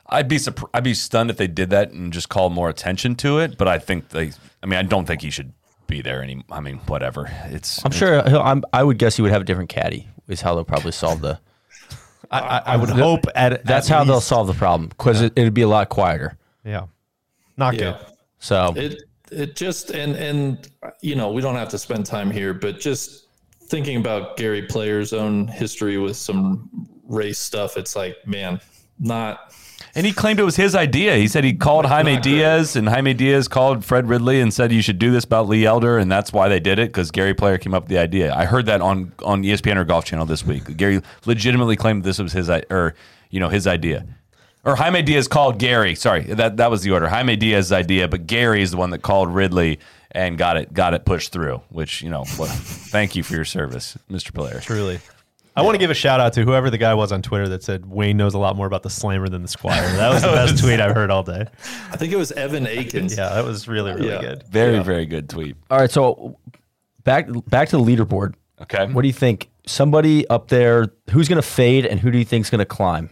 I'd 0.10 0.28
be 0.30 0.38
surprised. 0.38 0.70
I'd 0.74 0.84
be 0.86 0.94
stunned 0.94 1.30
if 1.30 1.36
they 1.38 1.48
did 1.48 1.70
that 1.72 1.92
and 1.92 2.14
just 2.14 2.30
called 2.30 2.54
more 2.54 2.70
attention 2.70 3.16
to 3.18 3.40
it. 3.40 3.58
But 3.58 3.68
I 3.68 3.78
think 3.78 4.10
they. 4.10 4.32
I 4.64 4.66
mean, 4.66 4.80
I 4.80 4.84
don't 4.84 5.06
think 5.06 5.22
he 5.22 5.30
should 5.30 5.52
be 5.88 6.02
there 6.02 6.22
any. 6.22 6.44
I 6.52 6.60
mean, 6.60 6.78
whatever. 6.88 7.28
It's. 7.46 7.84
I'm 7.86 7.92
sure. 7.92 8.22
He'll, 8.28 8.42
I'm, 8.42 8.64
I 8.74 8.84
would 8.84 8.98
guess 8.98 9.16
he 9.16 9.22
would 9.22 9.32
have 9.32 9.42
a 9.42 9.46
different 9.46 9.70
caddy. 9.70 10.08
Is 10.28 10.42
how 10.42 10.56
they'll 10.56 10.66
probably 10.66 10.92
solve 10.92 11.22
the. 11.22 11.40
I, 12.30 12.40
I, 12.40 12.58
I 12.66 12.78
would 12.78 12.90
hope 12.90 13.26
at 13.36 13.64
That's 13.66 13.90
at 13.90 13.94
how 13.98 14.04
they'll 14.04 14.20
solve 14.20 14.48
the 14.48 14.54
problem 14.54 14.90
because 14.90 15.22
it, 15.22 15.34
it'd 15.38 15.54
be 15.54 15.62
a 15.62 15.68
lot 15.68 15.88
quieter. 15.90 16.38
Yeah, 16.66 16.88
not 17.56 17.76
Yeah. 17.76 17.80
good. 17.80 18.06
So 18.40 18.74
It 18.76 19.04
it 19.32 19.56
just 19.56 19.92
and 19.92 20.16
and 20.16 20.70
you 21.02 21.16
know 21.16 21.32
we 21.32 21.42
don't 21.42 21.56
have 21.56 21.70
to 21.70 21.78
spend 21.78 22.06
time 22.06 22.30
here, 22.30 22.54
but 22.54 22.80
just 22.80 23.28
thinking 23.64 23.98
about 23.98 24.36
Gary 24.38 24.64
Player's 24.64 25.14
own 25.14 25.48
history 25.48 25.98
with 25.98 26.18
some 26.18 26.70
race 27.08 27.40
stuff, 27.40 27.78
it's 27.78 27.96
like 27.96 28.16
man, 28.26 28.60
not 29.00 29.54
And 29.98 30.06
he 30.06 30.14
claimed 30.14 30.40
it 30.40 30.44
was 30.44 30.56
his 30.56 30.76
idea. 30.76 31.16
He 31.16 31.28
said 31.28 31.44
he 31.44 31.54
called 31.54 31.88
Jaime. 31.88 32.20
Diaz, 32.20 32.76
and 32.76 32.88
Jaime 32.88 33.16
Diaz 33.16 33.48
called 33.48 33.84
Fred 33.84 34.08
Ridley 34.08 34.40
and 34.40 34.54
said 34.54 34.72
you 34.72 34.84
should 34.84 35.00
do 35.00 35.12
this 35.12 35.24
about 35.24 35.48
Lee 35.48 35.66
Elder, 35.66 35.98
and 35.98 36.12
that's 36.12 36.32
why 36.32 36.48
they 36.48 36.60
did 36.60 36.78
it 36.78 36.90
because 36.90 37.10
Gary 37.10 37.34
Player 37.34 37.58
came 37.58 37.74
up 37.74 37.84
with 37.84 37.90
the 37.90 37.98
idea. 37.98 38.32
I 38.32 38.46
heard 38.46 38.68
that 38.68 38.80
on 38.80 39.12
on 39.24 39.42
ESPN 39.42 39.76
or 39.76 39.86
Golf 39.86 40.06
Channel 40.06 40.28
this 40.28 40.46
week. 40.46 40.78
Gary 40.78 41.02
legitimately 41.26 41.76
claimed 41.78 42.04
this 42.04 42.20
was 42.20 42.32
his 42.32 42.48
or 42.48 42.94
you 43.32 43.40
know 43.40 43.50
his 43.50 43.66
idea. 43.66 44.06
Or 44.64 44.76
Jaime 44.76 45.02
Diaz 45.02 45.28
called 45.28 45.58
Gary. 45.58 45.96
Sorry, 45.96 46.22
that 46.26 46.58
that 46.58 46.70
was 46.70 46.84
the 46.84 46.92
order. 46.92 47.08
Jaime 47.08 47.36
Diaz's 47.36 47.72
idea, 47.72 48.08
but 48.08 48.28
Gary 48.28 48.62
is 48.62 48.72
the 48.72 48.78
one 48.78 48.92
that 48.92 49.02
called 49.02 49.34
Ridley 49.34 49.80
and 50.12 50.38
got 50.38 50.58
it 50.58 50.74
got 50.74 50.94
it 50.94 51.06
pushed 51.06 51.32
through. 51.32 51.62
Which 51.70 52.04
you 52.04 52.10
know, 52.10 52.26
well, 52.38 52.50
thank 52.50 53.16
you 53.16 53.24
for 53.24 53.34
your 53.34 53.46
service, 53.46 53.98
Mr. 54.12 54.32
Player. 54.32 54.60
Truly. 54.60 55.00
I 55.58 55.62
want 55.64 55.74
to 55.76 55.80
give 55.80 55.90
a 55.90 55.96
shout 55.96 56.20
out 56.20 56.34
to 56.34 56.44
whoever 56.44 56.70
the 56.70 56.78
guy 56.78 56.94
was 56.94 57.12
on 57.12 57.22
Twitter 57.24 57.50
that 57.50 57.64
said 57.64 57.86
Wayne 57.88 58.16
knows 58.16 58.34
a 58.36 58.38
lot 58.38 58.56
more 58.56 58.68
about 58.68 58.84
the 58.84 58.90
slammer 58.90 59.28
than 59.28 59.42
the 59.42 59.48
squire. 59.48 59.82
That 59.98 60.10
was 60.10 60.22
the 60.22 60.28
best 60.32 60.60
tweet 60.64 60.80
I've 60.80 60.94
heard 60.96 61.10
all 61.10 61.24
day. 61.24 61.46
I 61.92 61.98
think 61.98 62.14
it 62.14 62.18
was 62.18 62.32
Evan 62.32 62.68
Akins. 62.68 63.18
Yeah, 63.18 63.30
that 63.30 63.44
was 63.44 63.68
really, 63.68 63.92
really 63.94 64.10
Yeah. 64.10 64.22
good. 64.22 64.44
Very 64.50 64.80
very 64.84 65.06
good 65.08 65.28
tweet. 65.30 65.56
all 65.72 65.80
right. 65.80 65.90
So 65.92 66.38
back 67.04 67.28
back 67.50 67.70
to 67.70 67.78
the 67.78 67.84
leaderboard. 67.84 68.36
Okay. 68.62 68.86
What 68.86 69.02
do 69.02 69.08
you 69.08 69.14
think? 69.14 69.50
Somebody 69.66 70.28
up 70.30 70.48
there 70.48 70.88
who's 71.10 71.28
going 71.28 71.42
to 71.42 71.48
fade 71.48 71.86
and 71.86 72.00
who 72.00 72.10
do 72.12 72.18
you 72.18 72.24
think's 72.26 72.50
going 72.50 72.60
to 72.60 72.66
climb? 72.66 73.10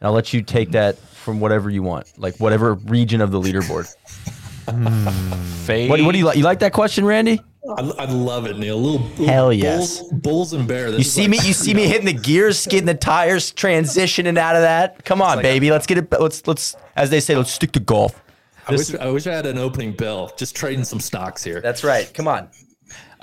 And 0.00 0.06
I'll 0.06 0.12
let 0.12 0.32
you 0.32 0.40
take 0.42 0.70
that 0.70 0.96
from 0.96 1.40
whatever 1.40 1.68
you 1.70 1.82
want, 1.82 2.06
like 2.18 2.36
whatever 2.38 2.74
region 2.74 3.20
of 3.20 3.30
the 3.32 3.40
leaderboard. 3.40 3.92
Fade. 5.66 5.90
What, 5.90 6.00
what 6.02 6.12
do 6.12 6.18
you 6.18 6.24
like? 6.24 6.36
You 6.38 6.42
like 6.44 6.60
that 6.60 6.72
question, 6.72 7.04
Randy? 7.04 7.40
I, 7.66 7.80
I 7.98 8.04
love 8.04 8.46
it, 8.46 8.58
Neil. 8.58 8.78
Little, 8.80 9.06
little 9.08 9.26
Hell 9.26 9.52
yes. 9.52 10.02
bulls 10.12 10.52
and 10.52 10.68
bear. 10.68 10.90
This 10.90 10.98
You 10.98 11.04
see 11.04 11.20
like- 11.22 11.30
me? 11.30 11.36
You 11.48 11.52
see 11.54 11.72
me 11.74 11.86
hitting 11.86 12.04
the 12.06 12.12
gears, 12.12 12.66
getting 12.66 12.84
the 12.86 12.94
tires, 12.94 13.52
transitioning 13.52 14.36
out 14.36 14.54
of 14.56 14.62
that. 14.62 15.04
Come 15.04 15.22
on, 15.22 15.40
baby. 15.40 15.70
let's 15.70 15.86
get 15.86 15.98
it. 15.98 16.12
Let's 16.20 16.46
let's, 16.46 16.76
as 16.96 17.08
they 17.10 17.20
say, 17.20 17.36
let's 17.36 17.50
stick 17.50 17.72
to 17.72 17.80
golf. 17.80 18.20
I 18.66 18.72
wish, 18.72 18.94
I 18.94 19.10
wish 19.10 19.26
I 19.26 19.32
had 19.34 19.44
an 19.46 19.58
opening 19.58 19.92
bell. 19.92 20.32
Just 20.36 20.56
trading 20.56 20.84
some 20.84 21.00
stocks 21.00 21.44
here. 21.44 21.60
That's 21.60 21.84
right. 21.84 22.12
Come 22.14 22.28
on. 22.28 22.48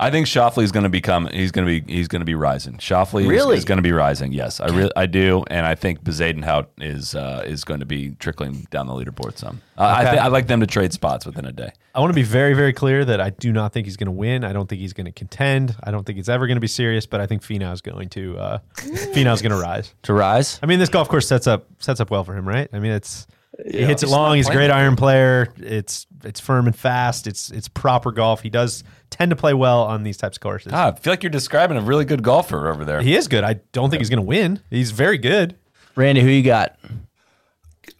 I 0.02 0.10
think 0.10 0.26
Schauffele's 0.26 0.72
going 0.72 0.82
to 0.82 0.88
become. 0.90 1.28
He's 1.28 1.52
going 1.52 1.66
to 1.66 1.80
be. 1.80 1.92
He's 1.92 2.08
going 2.08 2.20
to 2.20 2.26
be 2.26 2.34
rising. 2.34 2.74
Shoffley 2.78 3.22
is- 3.22 3.28
Really? 3.28 3.56
is, 3.56 3.64
going 3.64 3.76
to 3.78 3.82
be 3.82 3.92
rising. 3.92 4.32
Yes, 4.32 4.60
I 4.60 4.66
really, 4.66 4.90
I 4.96 5.06
do, 5.06 5.44
and 5.48 5.64
I 5.64 5.74
think 5.74 6.02
Bezuidenhout 6.02 6.66
is 6.78 7.14
uh, 7.14 7.42
is 7.46 7.64
going 7.64 7.80
to 7.80 7.86
be 7.86 8.10
trickling 8.18 8.66
down 8.70 8.86
the 8.88 8.92
leaderboard 8.94 9.38
some. 9.38 9.60
Uh, 9.78 9.94
I, 9.98 10.04
th- 10.04 10.20
I 10.22 10.26
like 10.28 10.48
them 10.48 10.60
to 10.60 10.66
trade 10.66 10.92
spots 10.92 11.24
within 11.24 11.44
a 11.46 11.52
day. 11.52 11.72
I 11.94 12.00
want 12.00 12.10
to 12.10 12.14
be 12.14 12.22
very, 12.22 12.54
very 12.54 12.72
clear 12.72 13.04
that 13.04 13.20
I 13.20 13.30
do 13.30 13.52
not 13.52 13.72
think 13.72 13.86
he's 13.86 13.96
going 13.96 14.06
to 14.06 14.12
win. 14.12 14.44
I 14.44 14.52
don't 14.52 14.68
think 14.68 14.80
he's 14.80 14.92
going 14.92 15.06
to 15.06 15.12
contend. 15.12 15.74
I 15.82 15.90
don't 15.90 16.04
think 16.04 16.18
it's 16.18 16.28
ever 16.28 16.46
going 16.46 16.56
to 16.56 16.60
be 16.60 16.66
serious. 16.66 17.06
But 17.06 17.20
I 17.20 17.26
think 17.26 17.42
Finau's 17.42 17.80
going 17.80 18.08
to 18.10 18.38
uh, 18.38 18.58
Finau's 18.76 19.40
going 19.42 19.52
to 19.52 19.58
rise. 19.60 19.94
To 20.02 20.14
rise. 20.14 20.58
I 20.62 20.66
mean, 20.66 20.78
this 20.78 20.88
golf 20.88 21.08
course 21.08 21.26
sets 21.28 21.46
up 21.46 21.66
sets 21.78 22.00
up 22.00 22.10
well 22.10 22.24
for 22.24 22.36
him, 22.36 22.46
right? 22.46 22.68
I 22.72 22.78
mean, 22.80 22.92
it's 22.92 23.26
he 23.70 23.80
Yeah. 23.80 23.86
hits 23.86 24.02
it 24.02 24.08
long. 24.08 24.36
He's 24.36 24.48
a 24.48 24.52
great 24.52 24.70
iron 24.70 24.96
player. 24.96 25.52
It's 25.58 26.06
it's 26.24 26.40
firm 26.40 26.66
and 26.66 26.74
fast. 26.76 27.26
It's 27.26 27.50
it's 27.50 27.68
proper 27.68 28.10
golf. 28.12 28.42
He 28.42 28.50
does 28.50 28.84
tend 29.10 29.30
to 29.30 29.36
play 29.36 29.52
well 29.54 29.82
on 29.82 30.04
these 30.04 30.16
types 30.16 30.36
of 30.36 30.40
courses. 30.40 30.72
Ah, 30.74 30.88
I 30.88 30.92
feel 30.98 31.12
like 31.12 31.22
you're 31.22 31.30
describing 31.30 31.76
a 31.76 31.82
really 31.82 32.04
good 32.04 32.22
golfer 32.22 32.68
over 32.70 32.84
there. 32.84 33.02
He 33.02 33.14
is 33.14 33.28
good. 33.28 33.44
I 33.44 33.60
don't 33.72 33.90
think 33.90 34.00
he's 34.00 34.08
going 34.10 34.22
to 34.22 34.26
win. 34.26 34.60
He's 34.70 34.90
very 34.90 35.18
good. 35.18 35.56
Randy, 35.96 36.22
who 36.22 36.28
you 36.28 36.42
got? 36.42 36.76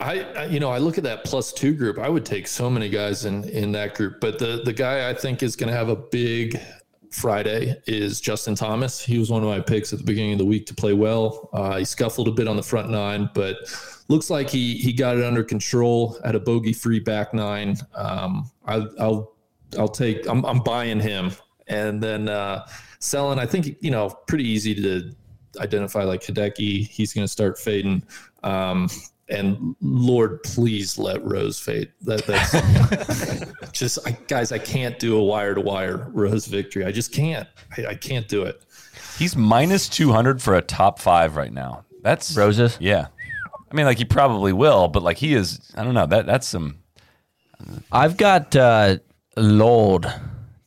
I, 0.00 0.20
I 0.20 0.44
you 0.46 0.58
know 0.60 0.70
I 0.70 0.78
look 0.78 0.96
at 0.98 1.04
that 1.04 1.24
plus 1.24 1.52
two 1.52 1.74
group. 1.74 1.98
I 1.98 2.08
would 2.08 2.24
take 2.24 2.46
so 2.46 2.70
many 2.70 2.88
guys 2.88 3.24
in 3.24 3.44
in 3.48 3.72
that 3.72 3.94
group, 3.94 4.20
but 4.20 4.38
the 4.38 4.62
the 4.64 4.72
guy 4.72 5.10
I 5.10 5.14
think 5.14 5.42
is 5.42 5.54
going 5.56 5.70
to 5.70 5.76
have 5.76 5.88
a 5.88 5.96
big 5.96 6.58
Friday 7.10 7.76
is 7.86 8.20
Justin 8.20 8.54
Thomas. 8.54 9.00
He 9.00 9.18
was 9.18 9.30
one 9.30 9.42
of 9.42 9.48
my 9.48 9.60
picks 9.60 9.92
at 9.92 9.98
the 9.98 10.04
beginning 10.04 10.32
of 10.32 10.38
the 10.38 10.46
week 10.46 10.66
to 10.66 10.74
play 10.74 10.94
well. 10.94 11.50
Uh, 11.52 11.76
he 11.78 11.84
scuffled 11.84 12.26
a 12.26 12.30
bit 12.32 12.48
on 12.48 12.56
the 12.56 12.62
front 12.62 12.88
nine, 12.88 13.28
but 13.34 13.56
looks 14.08 14.30
like 14.30 14.50
he 14.50 14.74
he 14.76 14.92
got 14.92 15.16
it 15.16 15.24
under 15.24 15.44
control 15.44 16.18
at 16.24 16.34
a 16.34 16.40
bogey 16.40 16.72
free 16.72 17.00
back 17.00 17.32
nine. 17.34 17.76
Um, 17.94 18.50
I, 18.66 18.86
I'll 18.98 19.34
I'll 19.78 19.88
take 19.88 20.26
I'm 20.28 20.44
I'm 20.44 20.60
buying 20.60 21.00
him, 21.00 21.32
and 21.68 22.02
then 22.02 22.28
uh, 22.28 22.66
selling. 22.98 23.38
I 23.38 23.46
think 23.46 23.76
you 23.80 23.90
know 23.90 24.10
pretty 24.26 24.46
easy 24.48 24.74
to 24.74 25.14
identify 25.60 26.02
like 26.04 26.22
Hideki. 26.22 26.88
He's 26.88 27.12
going 27.12 27.24
to 27.24 27.32
start 27.32 27.58
fading. 27.58 28.02
Um, 28.42 28.88
and 29.28 29.74
Lord, 29.80 30.42
please 30.42 30.98
let 30.98 31.24
Rose 31.24 31.58
fade. 31.58 31.90
That, 32.02 32.26
that's 32.26 33.72
just, 33.72 33.98
I, 34.06 34.16
guys. 34.28 34.52
I 34.52 34.58
can't 34.58 34.98
do 34.98 35.16
a 35.16 35.24
wire 35.24 35.54
to 35.54 35.60
wire 35.60 36.08
Rose 36.12 36.46
victory. 36.46 36.84
I 36.84 36.92
just 36.92 37.12
can't. 37.12 37.48
I, 37.76 37.86
I 37.86 37.94
can't 37.94 38.28
do 38.28 38.42
it. 38.42 38.62
He's 39.18 39.36
minus 39.36 39.88
two 39.88 40.12
hundred 40.12 40.42
for 40.42 40.54
a 40.54 40.62
top 40.62 40.98
five 40.98 41.36
right 41.36 41.52
now. 41.52 41.84
That's 42.02 42.36
Roses? 42.36 42.76
Yeah, 42.80 43.06
I 43.72 43.74
mean, 43.74 43.86
like 43.86 43.98
he 43.98 44.04
probably 44.04 44.52
will, 44.52 44.88
but 44.88 45.02
like 45.02 45.16
he 45.16 45.34
is. 45.34 45.72
I 45.76 45.82
don't 45.82 45.94
know. 45.94 46.06
That 46.06 46.26
that's 46.26 46.46
some. 46.46 46.78
I've 47.90 48.16
got 48.16 48.54
uh, 48.54 48.98
Lord 49.36 50.06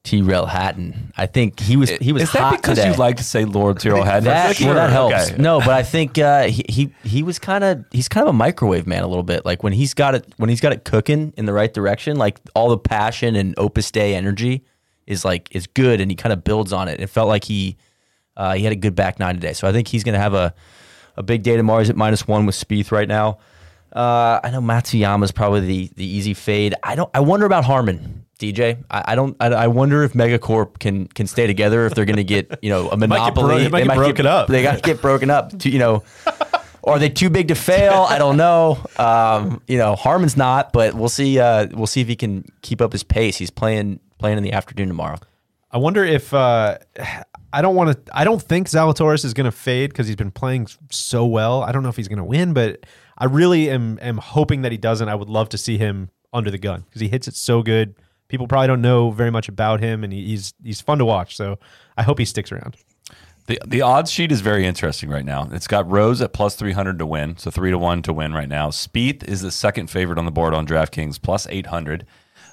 Tyrrell 0.04 0.48
Hatton. 0.48 1.14
I 1.18 1.26
think 1.28 1.60
he 1.60 1.76
was 1.78 1.90
he 1.90 2.14
was 2.14 2.24
Is 2.24 2.32
that 2.32 2.40
hot 2.40 2.62
because 2.62 2.78
today. 2.78 2.92
you 2.92 2.98
like 2.98 3.18
to 3.18 3.24
say 3.24 3.46
Lord 3.46 3.80
Tyrrell 3.80 4.04
Hatton? 4.04 4.24
that, 4.26 4.60
well, 4.62 4.74
that 4.74 4.90
helps. 4.90 5.32
Okay. 5.32 5.42
No, 5.42 5.60
but 5.60 5.70
I 5.70 5.84
think 5.84 6.18
uh, 6.18 6.44
he, 6.44 6.66
he 6.68 6.94
he 7.04 7.22
was 7.22 7.38
kind 7.38 7.64
of 7.64 7.86
he's 7.92 8.08
kind 8.08 8.28
of 8.28 8.34
a 8.34 8.38
microwave 8.38 8.88
man 8.88 9.04
a 9.04 9.08
little 9.08 9.24
bit. 9.24 9.46
Like 9.46 9.62
when 9.62 9.74
he's 9.74 9.94
got 9.94 10.16
it 10.16 10.26
when 10.38 10.50
he's 10.50 10.62
got 10.62 10.74
it 10.74 10.84
cooking 10.84 11.34
in 11.38 11.46
the 11.46 11.54
right 11.54 11.74
direction, 11.74 12.18
like 12.18 12.40
all 12.56 12.70
the 12.70 12.78
passion 12.78 13.36
and 13.36 13.54
Opus 13.58 13.92
Day 13.92 14.16
energy 14.16 14.64
is 15.06 15.26
like 15.26 15.50
is 15.52 15.68
good, 15.68 16.02
and 16.02 16.10
he 16.10 16.16
kind 16.16 16.34
of 16.34 16.44
builds 16.44 16.74
on 16.74 16.88
it. 16.88 17.00
It 17.00 17.08
felt 17.08 17.28
like 17.28 17.44
he 17.44 17.78
uh, 18.38 18.54
he 18.56 18.64
had 18.64 18.74
a 18.74 18.78
good 18.78 18.96
back 18.96 19.20
nine 19.20 19.36
today, 19.36 19.54
so 19.54 19.68
I 19.68 19.72
think 19.72 19.88
he's 19.88 20.04
going 20.04 20.14
to 20.14 20.20
have 20.20 20.34
a 20.34 20.54
a 21.18 21.24
big 21.24 21.44
day 21.44 21.56
tomorrow. 21.58 21.80
He's 21.80 21.90
at 21.90 21.96
minus 21.96 22.28
one 22.28 22.46
with 22.46 22.56
Spieth 22.56 22.92
right 22.92 23.08
now. 23.08 23.40
Uh, 23.94 24.42
I 24.44 24.52
know 24.52 24.60
Matsuyama's 24.60 25.32
probably 25.32 25.62
the 25.62 25.92
the 25.96 26.06
easy 26.06 26.34
fade. 26.34 26.76
I 26.84 26.96
don't. 26.96 27.10
I 27.14 27.22
wonder 27.22 27.46
about 27.46 27.64
Harman. 27.64 28.26
DJ, 28.38 28.84
I, 28.92 29.04
I 29.08 29.16
don't. 29.16 29.38
I, 29.40 29.48
I 29.48 29.68
wonder 29.68 30.04
if 30.04 30.12
Megacorp 30.12 30.80
can 30.80 31.08
can 31.08 31.28
stay 31.28 31.48
together 31.48 31.86
if 31.86 31.96
they're 31.96 32.04
going 32.04 32.18
to 32.18 32.24
get 32.26 32.60
you 32.62 32.70
know 32.70 32.90
a 32.90 32.98
might 33.08 33.08
get 33.08 33.34
bro- 33.34 33.44
monopoly. 33.44 33.66
it 33.66 33.72
might 33.72 33.86
get 33.86 33.96
broken 33.96 34.26
up. 34.26 34.50
They 34.50 34.64
got 34.64 34.76
to 34.76 34.82
get 34.82 35.02
broken 35.02 35.30
up. 35.30 35.58
To, 35.60 35.70
you 35.70 35.80
know, 35.80 36.04
or 36.82 36.94
are 36.96 37.00
they 37.00 37.08
too 37.08 37.30
big 37.30 37.48
to 37.48 37.56
fail? 37.56 38.06
I 38.10 38.18
don't 38.18 38.36
know. 38.36 38.78
Um, 38.98 39.62
you 39.68 39.78
know, 39.78 39.96
Harman's 39.96 40.36
not, 40.36 40.74
but 40.74 40.94
we'll 40.94 41.08
see. 41.08 41.40
Uh, 41.40 41.68
we'll 41.72 41.88
see 41.88 42.02
if 42.02 42.10
he 42.10 42.18
can 42.18 42.44
keep 42.62 42.82
up 42.82 42.92
his 42.92 43.04
pace. 43.04 43.38
He's 43.38 43.52
playing 43.52 44.02
playing 44.20 44.38
in 44.38 44.44
the 44.44 44.52
afternoon 44.52 44.90
tomorrow. 44.90 45.20
I 45.72 45.78
wonder 45.78 46.04
if 46.04 46.34
uh, 46.34 46.80
I 47.56 47.62
don't 47.62 47.74
want 47.74 48.06
to. 48.06 48.18
I 48.18 48.26
don't 48.26 48.42
think 48.42 48.68
Zalatoris 48.68 49.24
is 49.24 49.34
going 49.34 49.46
to 49.46 49.52
fade 49.52 49.90
because 49.90 50.08
he's 50.08 50.18
been 50.18 50.30
playing 50.30 50.68
so 50.92 51.26
well. 51.26 51.64
I 51.64 51.72
don't 51.72 51.84
know 51.84 51.90
if 51.90 51.96
he's 51.96 52.10
going 52.10 52.18
to 52.18 52.26
win, 52.26 52.54
but 52.54 52.86
I 53.18 53.26
really 53.26 53.70
am 53.70 53.98
am 54.02 54.18
hoping 54.18 54.64
that 54.64 54.74
he 54.74 54.78
doesn't. 54.78 55.08
I 55.08 55.16
would 55.16 55.30
love 55.30 55.48
to 55.50 55.58
see 55.58 55.78
him 55.78 56.10
under 56.34 56.52
the 56.52 56.58
gun 56.58 56.82
because 56.82 57.00
he 57.00 57.08
hits 57.08 57.30
it 57.30 57.36
so 57.36 57.64
good. 57.64 57.96
People 58.28 58.46
probably 58.46 58.68
don't 58.68 58.82
know 58.82 59.10
very 59.10 59.32
much 59.32 59.48
about 59.48 59.80
him, 59.80 60.04
and 60.04 60.12
he's 60.12 60.54
he's 60.62 60.82
fun 60.82 60.98
to 60.98 61.06
watch. 61.06 61.38
So 61.38 61.58
I 61.96 62.04
hope 62.04 62.20
he 62.20 62.26
sticks 62.26 62.52
around. 62.52 62.76
The 63.48 63.58
the 63.66 63.82
odds 63.82 64.12
sheet 64.12 64.34
is 64.34 64.42
very 64.42 64.66
interesting 64.66 65.10
right 65.10 65.24
now. 65.24 65.48
It's 65.54 65.68
got 65.68 65.90
Rose 65.90 66.22
at 66.22 66.34
plus 66.34 66.58
three 66.58 66.74
hundred 66.74 67.00
to 67.00 67.06
win, 67.06 67.38
so 67.38 67.52
three 67.52 67.72
to 67.72 67.78
one 67.78 68.02
to 68.02 68.12
win 68.12 68.34
right 68.34 68.50
now. 68.50 68.70
Spieth 68.70 69.24
is 69.24 69.40
the 69.40 69.52
second 69.52 69.90
favorite 69.90 70.18
on 70.18 70.26
the 70.26 70.32
board 70.32 70.54
on 70.54 70.68
DraftKings, 70.68 71.22
plus 71.22 71.48
eight 71.50 71.68
hundred. 71.68 72.06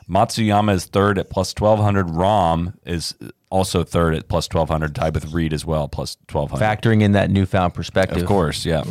Matsuyama 0.08 0.74
is 0.74 0.84
third 0.84 1.18
at 1.18 1.28
plus 1.28 1.52
twelve 1.52 1.80
hundred. 1.80 2.06
Rahm 2.06 2.74
is 2.86 3.16
also 3.52 3.84
third 3.84 4.14
at 4.14 4.26
plus 4.28 4.48
twelve 4.48 4.68
hundred, 4.68 4.94
tied 4.94 5.14
with 5.14 5.32
Reed 5.32 5.52
as 5.52 5.64
well, 5.64 5.86
plus 5.86 6.16
twelve 6.26 6.50
hundred. 6.50 6.64
Factoring 6.64 7.02
in 7.02 7.12
that 7.12 7.30
newfound 7.30 7.74
perspective, 7.74 8.22
Of 8.22 8.26
course, 8.26 8.64
yeah. 8.66 8.82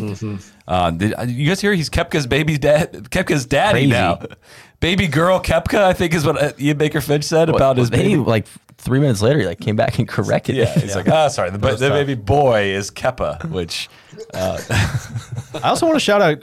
Uh, 0.67 0.91
did, 0.91 1.13
uh, 1.17 1.23
you 1.23 1.47
guys 1.49 1.59
hear 1.59 1.73
he's 1.73 1.89
Koepka's 1.89 2.27
baby 2.27 2.57
dad? 2.57 2.93
Koepka's 3.11 3.45
daddy 3.45 3.79
Crazy. 3.81 3.91
now. 3.91 4.21
Baby 4.79 5.07
girl 5.07 5.39
Kepka, 5.41 5.79
I 5.83 5.93
think 5.93 6.13
is 6.13 6.25
what 6.25 6.41
uh, 6.41 6.53
Ian 6.59 6.77
Baker 6.77 7.01
Finch 7.01 7.23
said 7.25 7.49
about 7.49 7.77
his 7.77 7.89
they 7.89 7.97
baby. 7.97 8.15
need 8.15 8.25
like 8.27 8.45
three 8.77 8.99
minutes 8.99 9.21
later, 9.21 9.39
he 9.39 9.45
like 9.45 9.59
came 9.59 9.75
back 9.75 9.99
and 9.99 10.07
corrected 10.07 10.55
Yeah, 10.55 10.71
it. 10.75 10.81
he's 10.81 10.95
like, 10.95 11.07
oh, 11.07 11.27
sorry, 11.27 11.49
the, 11.51 11.57
the 11.57 11.69
tough. 11.71 11.79
baby 11.89 12.15
boy 12.15 12.65
is 12.65 12.89
Keppa, 12.89 13.43
which 13.49 13.89
I 14.33 15.59
also 15.63 15.85
want 15.85 15.95
to 15.95 15.99
shout 15.99 16.21
out. 16.21 16.37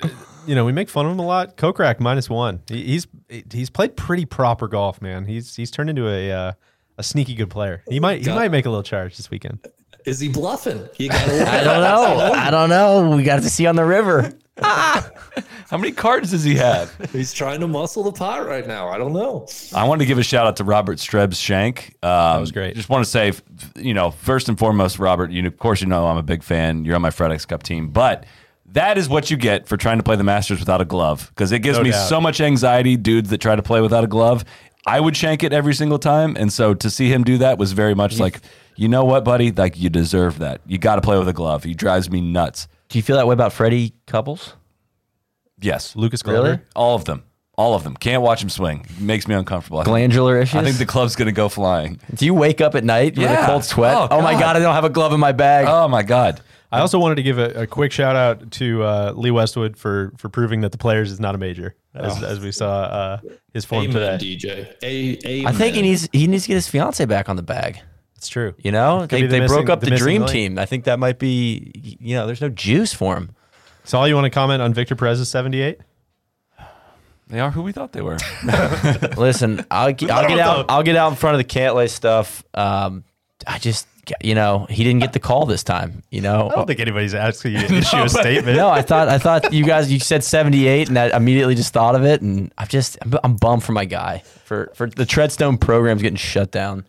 You 0.47 0.55
know, 0.55 0.65
we 0.65 0.73
make 0.73 0.89
fun 0.89 1.05
of 1.07 1.13
him 1.13 1.19
a 1.19 1.27
lot. 1.27 1.57
Kokrak 1.57 2.01
minus 2.01 2.31
one. 2.31 2.61
He, 2.69 2.83
he's 2.85 3.07
he's 3.53 3.71
played 3.71 3.97
pretty 3.97 4.25
proper 4.25 4.67
golf, 4.69 5.03
man. 5.03 5.25
He's 5.27 5.55
he's 5.55 5.71
turned 5.71 5.91
into 5.91 6.09
a 6.09 6.31
uh, 6.33 6.53
a 6.99 7.03
sneaky 7.03 7.35
good 7.35 7.51
player. 7.51 7.83
He 7.89 8.01
might 8.01 8.19
he 8.21 8.27
God. 8.27 8.35
might 8.35 8.51
make 8.51 8.67
a 8.67 8.71
little 8.71 8.83
charge 8.83 9.17
this 9.17 9.31
weekend. 9.31 9.61
Is 10.05 10.21
he 10.21 10.29
bluffing? 10.29 10.89
You 10.99 11.09
gotta 11.11 11.51
I 11.51 11.65
don't 11.65 11.83
know. 11.83 12.33
I 12.33 12.51
don't 12.51 12.69
know. 12.69 13.17
We 13.17 13.23
got 13.23 13.43
to 13.43 13.51
see 13.51 13.67
on 13.67 13.77
the 13.77 13.85
river. 13.85 14.33
how 14.61 15.77
many 15.77 15.93
cards 15.93 16.33
does 16.33 16.43
he 16.43 16.55
have? 16.57 16.93
He's 17.13 17.33
trying 17.33 17.61
to 17.61 17.69
muscle 17.69 18.03
the 18.03 18.13
pot 18.13 18.45
right 18.47 18.67
now. 18.67 18.89
I 18.89 18.99
don't 18.99 19.13
know. 19.13 19.47
I 19.75 19.85
wanted 19.85 20.01
to 20.01 20.07
give 20.07 20.19
a 20.19 20.23
shout 20.23 20.47
out 20.47 20.57
to 20.57 20.65
Robert 20.65 20.99
Streb's 20.99 21.39
Shank. 21.39 21.95
Um, 22.03 22.09
that 22.11 22.39
was 22.41 22.53
great. 22.53 22.75
Just 22.75 22.89
want 22.89 23.05
to 23.05 23.11
say, 23.11 23.33
you 23.77 23.95
know, 23.95 24.11
first 24.11 24.49
and 24.49 24.59
foremost, 24.59 24.99
Robert, 24.99 25.31
you 25.31 25.47
of 25.47 25.57
course 25.59 25.81
you 25.81 25.87
know 25.87 26.07
I'm 26.07 26.17
a 26.17 26.23
big 26.23 26.43
fan. 26.43 26.85
You're 26.85 26.97
on 26.97 27.03
my 27.03 27.11
FedEx 27.11 27.47
Cup 27.47 27.63
team, 27.63 27.89
but 27.91 28.25
that 28.73 28.99
is 28.99 29.09
what 29.09 29.31
you 29.31 29.37
get 29.37 29.67
for 29.69 29.77
trying 29.77 29.99
to 29.99 30.03
play 30.03 30.17
the 30.17 30.25
Masters 30.25 30.59
without 30.59 30.81
a 30.81 30.85
glove 30.85 31.29
because 31.35 31.53
it 31.53 31.61
gives 31.61 31.79
No 31.79 31.85
me 31.85 31.91
doubt. 31.91 32.09
so 32.09 32.21
much 32.21 32.41
anxiety, 32.41 32.97
dudes 32.97 33.31
that 33.31 33.39
try 33.39 33.55
to 33.57 33.63
play 33.63 33.81
without 33.81 34.05
a 34.05 34.09
glove. 34.09 34.45
I 34.89 35.01
would 35.01 35.17
shank 35.17 35.43
it 35.43 35.53
every 35.53 35.75
single 35.75 35.99
time, 35.99 36.37
and 36.39 36.53
so 36.53 36.75
to 36.75 36.91
see 36.91 37.09
him 37.13 37.23
do 37.25 37.39
that 37.39 37.59
was 37.59 37.73
very 37.73 37.95
much 37.95 38.19
like, 38.19 38.41
you 38.77 38.89
know 38.89 39.05
what, 39.05 39.25
buddy, 39.25 39.53
like 39.53 39.79
you 39.79 39.91
deserve 39.91 40.39
that. 40.39 40.61
You 40.67 40.79
got 40.79 40.97
to 40.97 41.03
play 41.03 41.19
with 41.19 41.29
a 41.29 41.33
glove. 41.33 41.65
He 41.65 41.75
drives 41.75 42.11
me 42.11 42.21
nuts. 42.21 42.69
Do 42.89 42.99
you 42.99 43.03
feel 43.03 43.17
that 43.17 43.27
way 43.27 43.35
about 43.35 43.53
Freddie 43.53 43.95
Couples? 44.07 44.55
Yes, 45.61 45.97
Lucas 45.97 46.23
Glover. 46.23 46.43
Really? 46.43 46.59
all 46.77 46.95
of 46.95 47.05
them, 47.05 47.25
all 47.57 47.75
of 47.75 47.83
them. 47.85 47.97
Can't 47.97 48.23
watch 48.23 48.43
him 48.43 48.49
swing. 48.49 48.87
Makes 49.01 49.27
me 49.27 49.35
uncomfortable. 49.35 49.79
I 49.81 49.83
think- 49.85 49.91
Glandular 49.93 50.41
issues? 50.41 50.55
I 50.61 50.65
think 50.65 50.79
the 50.79 50.87
club's 50.87 51.17
gonna 51.17 51.33
go 51.33 51.49
flying. 51.49 52.01
Do 52.15 52.25
you 52.25 52.35
wake 52.35 52.61
up 52.61 52.75
at 52.77 52.85
night 52.85 53.17
with 53.19 53.25
Yeah. 53.29 53.43
a 53.45 53.47
cold 53.47 53.65
sweat? 53.65 53.95
Oh, 53.97 54.09
Oh, 54.11 54.23
my 54.23 54.33
God. 54.35 54.41
God, 54.41 54.57
I 54.57 54.59
don't 54.61 54.75
have 54.75 54.85
a 54.85 54.91
glove 54.91 55.13
in 55.13 55.21
my 55.21 55.33
bag. 55.33 55.67
Oh 55.69 55.89
my 55.89 56.03
god. 56.03 56.41
I 56.71 56.81
also 56.81 56.99
wanted 56.99 57.15
to 57.17 57.23
give 57.23 57.39
a, 57.39 57.63
a 57.63 57.67
quick 57.67 57.93
shout 57.93 58.15
out 58.15 58.51
to 58.53 58.83
uh, 58.83 59.13
Lee 59.17 59.31
Westwood 59.31 59.77
for 59.77 60.13
for 60.19 60.29
proving 60.29 60.61
that 60.61 60.73
the 60.73 60.79
players 60.79 61.11
is 61.11 61.19
not 61.19 61.35
a 61.35 61.39
major, 61.39 61.75
as, 61.95 62.23
as 62.23 62.41
we 62.41 62.53
saw 62.53 62.81
uh, 62.83 63.21
his 63.55 63.65
form 63.65 63.85
Amen, 63.85 64.19
today. 64.19 64.37
DJ. 64.37 65.25
A, 65.25 65.47
I 65.47 65.53
think 65.53 65.77
he 65.77 65.83
needs 65.83 66.09
he 66.13 66.27
needs 66.27 66.43
to 66.45 66.49
get 66.49 66.55
his 66.57 66.69
fiance 66.69 67.05
back 67.07 67.29
on 67.29 67.37
the 67.37 67.43
bag. 67.43 67.81
It's 68.17 68.29
true. 68.29 68.55
You 68.59 68.73
know, 68.73 69.01
Could 69.03 69.11
they, 69.11 69.23
the 69.23 69.29
they 69.29 69.41
missing- 69.41 69.57
broke 69.57 69.71
up 69.71 69.81
the 69.81 69.91
the, 69.91 69.97
dream 69.97 70.23
link. 70.23 70.33
team. 70.33 70.59
I 70.59 70.67
think 70.67 70.85
that 70.85 70.99
might 70.99 71.19
be. 71.19 71.73
You 72.01 72.17
know, 72.17 72.27
there's 72.27 72.41
no 72.41 72.49
juice 72.49 72.93
for 72.93 73.17
him. 73.17 73.31
So, 73.85 73.99
all 73.99 74.07
you 74.09 74.15
want 74.15 74.25
to 74.27 74.31
comment 74.31 74.61
on 74.61 74.75
Victor 74.75 74.95
Perez's 74.97 75.31
seventy 75.31 75.63
eight? 75.63 75.79
They 77.29 77.41
are 77.41 77.51
who 77.51 77.63
we 77.63 77.73
thought 77.73 77.93
they 77.93 78.01
were. 78.01 78.17
Listen, 79.17 79.65
I'll, 79.71 79.87
I'll 79.89 79.93
get 79.93 80.11
out. 80.39 80.67
I'll 80.71 80.83
get 80.83 80.97
out 80.97 81.11
in 81.11 81.17
front 81.17 81.35
of 81.35 81.39
the 81.39 81.45
Cantlay 81.45 81.89
stuff. 81.89 82.43
Um, 82.55 83.05
I 83.47 83.59
just, 83.59 83.87
you 84.23 84.35
know, 84.35 84.67
he 84.69 84.85
didn't 84.85 85.01
get 85.01 85.13
the 85.13 85.21
call 85.21 85.47
this 85.47 85.63
time. 85.63 86.03
You 86.11 86.21
know, 86.21 86.49
I 86.51 86.55
don't 86.55 86.67
think 86.67 86.81
anybody's 86.81 87.15
asking 87.15 87.53
you 87.53 87.67
to 87.67 87.75
issue 87.79 88.03
a 88.03 88.09
statement. 88.09 88.57
no, 88.57 88.69
I 88.71 88.83
thought 88.83 89.09
I 89.09 89.19
thought 89.19 89.53
you 89.53 89.65
guys 89.65 89.91
you 89.91 90.01
said 90.01 90.25
78 90.25 90.89
and 90.89 90.99
I 90.99 91.17
immediately 91.17 91.55
just 91.55 91.73
thought 91.73 91.95
of 91.95 92.05
it 92.05 92.21
and 92.23 92.53
I'm 92.59 92.69
just 92.69 92.99
I'm, 93.03 93.19
I'm 93.25 93.37
bummed 93.37 93.65
for 93.65 93.73
my 93.73 93.85
guy 93.85 94.23
for 94.45 94.71
for 94.75 94.89
the 94.89 95.05
Treadstone 95.05 95.61
program's 95.61 96.03
getting 96.03 96.17
shut 96.17 96.51
down. 96.51 96.85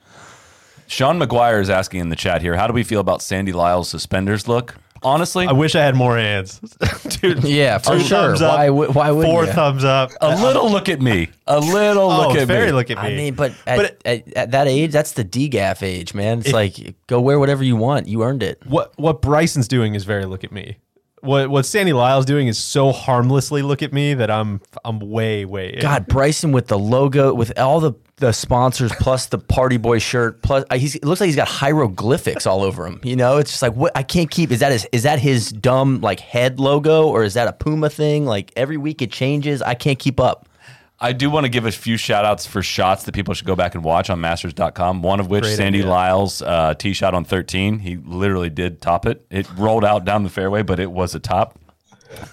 Sean 0.88 1.20
McGuire 1.20 1.62
is 1.62 1.70
asking 1.70 2.02
in 2.02 2.10
the 2.10 2.16
chat 2.16 2.42
here, 2.42 2.56
how 2.56 2.66
do 2.66 2.74
we 2.74 2.84
feel 2.84 3.00
about 3.00 3.22
Sandy 3.22 3.52
Lyle's 3.52 3.90
suspenders 3.90 4.48
look? 4.48 4.76
Honestly, 5.04 5.48
I 5.48 5.52
wish 5.54 5.76
I 5.76 5.82
had 5.84 5.96
more 5.96 6.18
hands, 6.18 6.60
dude. 7.22 7.44
Yeah, 7.44 7.78
for 7.78 7.98
two 7.98 8.04
sure. 8.04 8.28
thumbs 8.28 8.42
up, 8.42 8.58
Why 8.58 8.70
would- 8.70 8.96
why 8.96 9.12
wouldn't 9.12 9.34
four 9.34 9.46
ya? 9.46 9.54
thumbs 9.54 9.84
up? 9.84 10.12
a 10.22 10.42
little 10.44 10.70
look 10.70 10.90
at 10.90 11.02
me. 11.02 11.30
A 11.48 11.60
little 11.60 12.10
oh, 12.12 12.28
look 12.30 12.38
at 12.38 12.48
very 12.48 12.68
me. 12.68 12.72
look 12.74 12.90
at 12.90 12.98
me. 12.98 13.04
I 13.04 13.16
mean, 13.16 13.34
but 13.36 13.54
at, 13.66 13.78
But 13.78 14.02
at, 14.06 14.34
at 14.34 14.52
that 14.52 14.68
age, 14.68 14.92
that's 14.92 15.14
the 15.14 15.26
DGAF 15.26 15.82
age, 15.84 16.14
man. 16.14 16.40
It's 16.40 16.54
like 16.54 16.96
go 17.08 17.20
wear 17.22 17.40
whatever 17.40 17.64
you 17.64 17.76
want. 17.76 18.08
You 18.08 18.24
earned 18.24 18.44
it. 18.44 18.62
what 18.66 18.98
what 19.00 19.22
Bryson's 19.22 19.68
doing 19.68 19.96
is 19.96 20.04
very 20.04 20.26
look 20.26 20.44
at 20.44 20.52
me. 20.52 20.78
What 21.22 21.50
what 21.50 21.66
Sandy 21.66 21.94
Lyle's 21.94 22.26
doing 22.26 22.48
is 22.48 22.58
so 22.58 22.92
harmlessly 22.92 23.62
look 23.62 23.82
at 23.82 23.94
me 23.94 24.14
that 24.14 24.32
I'm 24.32 24.62
I'm 24.84 25.00
way 25.00 25.46
way. 25.46 25.74
in. 25.74 25.82
God, 25.82 26.08
Bryson 26.08 26.52
with 26.52 26.68
the 26.68 26.80
logo, 26.80 27.34
with 27.34 27.58
all 27.58 27.80
the 27.80 27.94
the 28.18 28.32
sponsors, 28.34 28.92
plus 29.00 29.28
the 29.28 29.38
party 29.38 29.78
boy 29.78 30.00
shirt, 30.00 30.42
plus 30.42 30.66
he's 30.74 30.96
it 30.96 31.06
looks 31.06 31.22
like 31.22 31.28
he's 31.28 31.36
got 31.36 31.48
hieroglyphics 31.48 32.46
all 32.46 32.64
over 32.64 32.86
him. 32.86 33.00
You 33.04 33.16
know, 33.16 33.38
it's 33.38 33.52
just 33.52 33.62
like 33.62 33.74
what 33.74 33.92
I 33.96 34.04
can't 34.04 34.30
keep. 34.30 34.52
Is 34.52 34.60
that 34.60 34.72
his 34.72 34.88
is 34.92 35.04
that 35.04 35.20
his 35.20 35.52
dumb 35.52 36.02
like 36.02 36.20
head 36.20 36.60
logo 36.60 37.08
or 37.08 37.24
is 37.24 37.36
that 37.36 37.48
a 37.48 37.54
Puma 37.54 37.90
thing? 37.90 38.26
Like 38.26 38.52
every 38.56 38.78
week 38.78 39.02
it 39.02 39.12
changes. 39.12 39.62
I 39.62 39.76
can't 39.76 40.00
keep 40.00 40.20
up. 40.20 40.49
I 41.02 41.14
do 41.14 41.30
want 41.30 41.46
to 41.46 41.50
give 41.50 41.66
a 41.66 41.72
few 41.72 41.96
shout 41.96 42.26
outs 42.26 42.46
for 42.46 42.62
shots 42.62 43.04
that 43.04 43.14
people 43.14 43.34
should 43.34 43.48
go 43.48 43.56
back 43.56 43.74
and 43.74 43.84
watch 43.84 44.10
on 44.10 44.20
masters.com. 44.20 45.02
One 45.02 45.20
of 45.20 45.30
which, 45.30 45.44
Great 45.44 45.56
Sandy 45.56 45.80
idea. 45.80 45.92
Lyle's 45.92 46.42
uh, 46.42 46.74
tee 46.74 46.94
shot 46.94 47.14
on 47.14 47.24
13. 47.24 47.80
He 47.80 47.96
literally 47.96 48.50
did 48.50 48.82
top 48.82 49.06
it. 49.06 49.26
It 49.30 49.48
rolled 49.58 49.86
out 49.86 50.04
down 50.04 50.24
the 50.24 50.30
fairway, 50.30 50.62
but 50.62 50.80
it 50.80 50.92
was 50.92 51.16
a 51.16 51.20
top. 51.20 51.58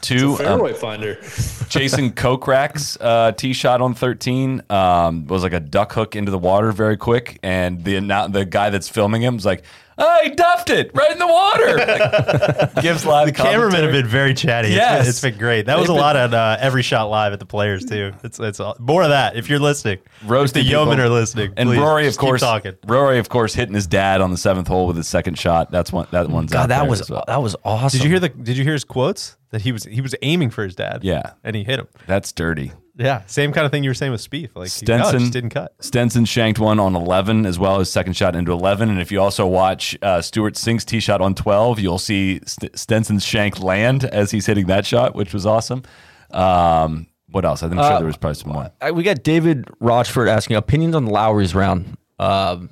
Two, 0.00 0.32
um, 0.32 0.36
fairway 0.38 0.72
finder. 0.72 1.14
Jason 1.68 2.10
Kokrak's 2.10 2.96
uh, 3.00 3.32
tee 3.32 3.52
shot 3.52 3.80
on 3.80 3.94
13 3.94 4.62
um, 4.70 5.26
was 5.26 5.42
like 5.42 5.52
a 5.52 5.60
duck 5.60 5.92
hook 5.92 6.16
into 6.16 6.30
the 6.30 6.38
water 6.38 6.72
very 6.72 6.96
quick. 6.96 7.38
And 7.42 7.84
the 7.84 8.00
the 8.30 8.44
guy 8.44 8.70
that's 8.70 8.88
filming 8.88 9.22
him 9.22 9.34
was 9.34 9.46
like, 9.46 9.64
oh, 9.98 10.20
he 10.22 10.30
duffed 10.30 10.70
it 10.70 10.90
right 10.94 11.10
in 11.12 11.18
the 11.18 11.26
water. 11.26 11.76
Like, 11.76 12.82
gives 12.82 13.04
live 13.06 13.26
The 13.26 13.32
cameramen 13.32 13.82
have 13.82 13.92
been 13.92 14.06
very 14.06 14.34
chatty. 14.34 14.68
It's 14.68 14.76
been- 14.78 15.06
it's 15.08 15.20
been 15.20 15.38
great. 15.38 15.66
That 15.66 15.78
was 15.78 15.88
a 15.88 15.92
They've 15.92 16.00
lot 16.00 16.16
on 16.16 16.34
uh, 16.34 16.56
every 16.60 16.82
shot 16.82 17.04
live 17.10 17.32
at 17.32 17.38
the 17.38 17.46
players 17.46 17.84
too. 17.84 18.12
It's 18.22 18.38
it's 18.38 18.60
all- 18.60 18.76
more 18.78 19.02
of 19.02 19.10
that 19.10 19.36
if 19.36 19.48
you're 19.48 19.58
listening. 19.58 19.98
Roasting 20.24 20.60
if 20.60 20.66
the 20.66 20.70
yeomen 20.70 21.00
are 21.00 21.08
listening. 21.08 21.52
And 21.56 21.68
please, 21.68 21.78
Rory, 21.78 22.06
of 22.06 22.16
course, 22.16 22.40
talking. 22.40 22.74
Rory, 22.86 23.18
of 23.18 23.28
course, 23.28 23.54
hitting 23.54 23.74
his 23.74 23.86
dad 23.86 24.20
on 24.20 24.30
the 24.30 24.36
seventh 24.36 24.68
hole 24.68 24.86
with 24.86 24.96
his 24.96 25.08
second 25.08 25.38
shot. 25.38 25.70
That's 25.70 25.92
one. 25.92 26.06
That 26.10 26.28
one's 26.28 26.52
out 26.52 26.62
God, 26.62 26.70
that 26.70 26.80
there 26.80 26.90
was 26.90 27.00
as 27.02 27.10
well. 27.10 27.24
that 27.26 27.42
was 27.42 27.56
awesome. 27.64 27.98
Did 27.98 28.04
you 28.04 28.10
hear 28.10 28.20
the? 28.20 28.28
Did 28.28 28.56
you 28.56 28.64
hear 28.64 28.72
his 28.74 28.84
quotes? 28.84 29.36
That 29.50 29.62
he 29.62 29.72
was 29.72 29.84
he 29.84 30.00
was 30.00 30.14
aiming 30.22 30.50
for 30.50 30.64
his 30.64 30.74
dad. 30.74 31.04
Yeah. 31.04 31.32
and 31.44 31.54
he 31.56 31.62
hit 31.64 31.78
him. 31.78 31.88
That's 32.06 32.32
dirty. 32.32 32.72
Yeah, 32.98 33.22
same 33.26 33.52
kind 33.52 33.66
of 33.66 33.70
thing 33.70 33.84
you 33.84 33.90
were 33.90 33.94
saying 33.94 34.12
with 34.12 34.22
Spieth. 34.22 34.50
Like 34.54 34.70
he- 34.70 34.86
no, 34.86 34.94
it 34.96 34.98
Stenson 35.00 35.18
just 35.20 35.32
didn't 35.32 35.50
cut. 35.50 35.74
Stenson 35.80 36.24
shanked 36.24 36.58
one 36.58 36.80
on 36.80 36.96
11 36.96 37.44
as 37.44 37.58
well 37.58 37.78
as 37.80 37.90
second 37.90 38.14
shot 38.14 38.34
into 38.34 38.52
11. 38.52 38.88
And 38.88 39.00
if 39.00 39.12
you 39.12 39.20
also 39.20 39.46
watch 39.46 39.96
uh, 40.00 40.22
Stewart 40.22 40.56
Cink's 40.56 40.84
tee 40.84 41.00
shot 41.00 41.20
on 41.20 41.34
12, 41.34 41.78
you'll 41.78 41.98
see 41.98 42.40
St- 42.46 42.78
Stenson's 42.78 43.22
shank 43.24 43.60
land 43.60 44.04
as 44.04 44.30
he's 44.30 44.46
hitting 44.46 44.66
that 44.68 44.86
shot, 44.86 45.14
which 45.14 45.34
was 45.34 45.44
awesome. 45.44 45.82
Um, 46.30 47.06
what 47.30 47.44
else? 47.44 47.62
I'm 47.62 47.72
sure 47.72 47.82
there 47.98 48.06
was 48.06 48.16
probably 48.16 48.34
some 48.34 48.52
more. 48.52 48.70
Uh, 48.80 48.92
we 48.94 49.02
got 49.02 49.22
David 49.22 49.68
Rochford 49.80 50.28
asking 50.28 50.56
opinions 50.56 50.94
on 50.94 51.06
Lowry's 51.06 51.54
round 51.54 51.98
um, 52.18 52.70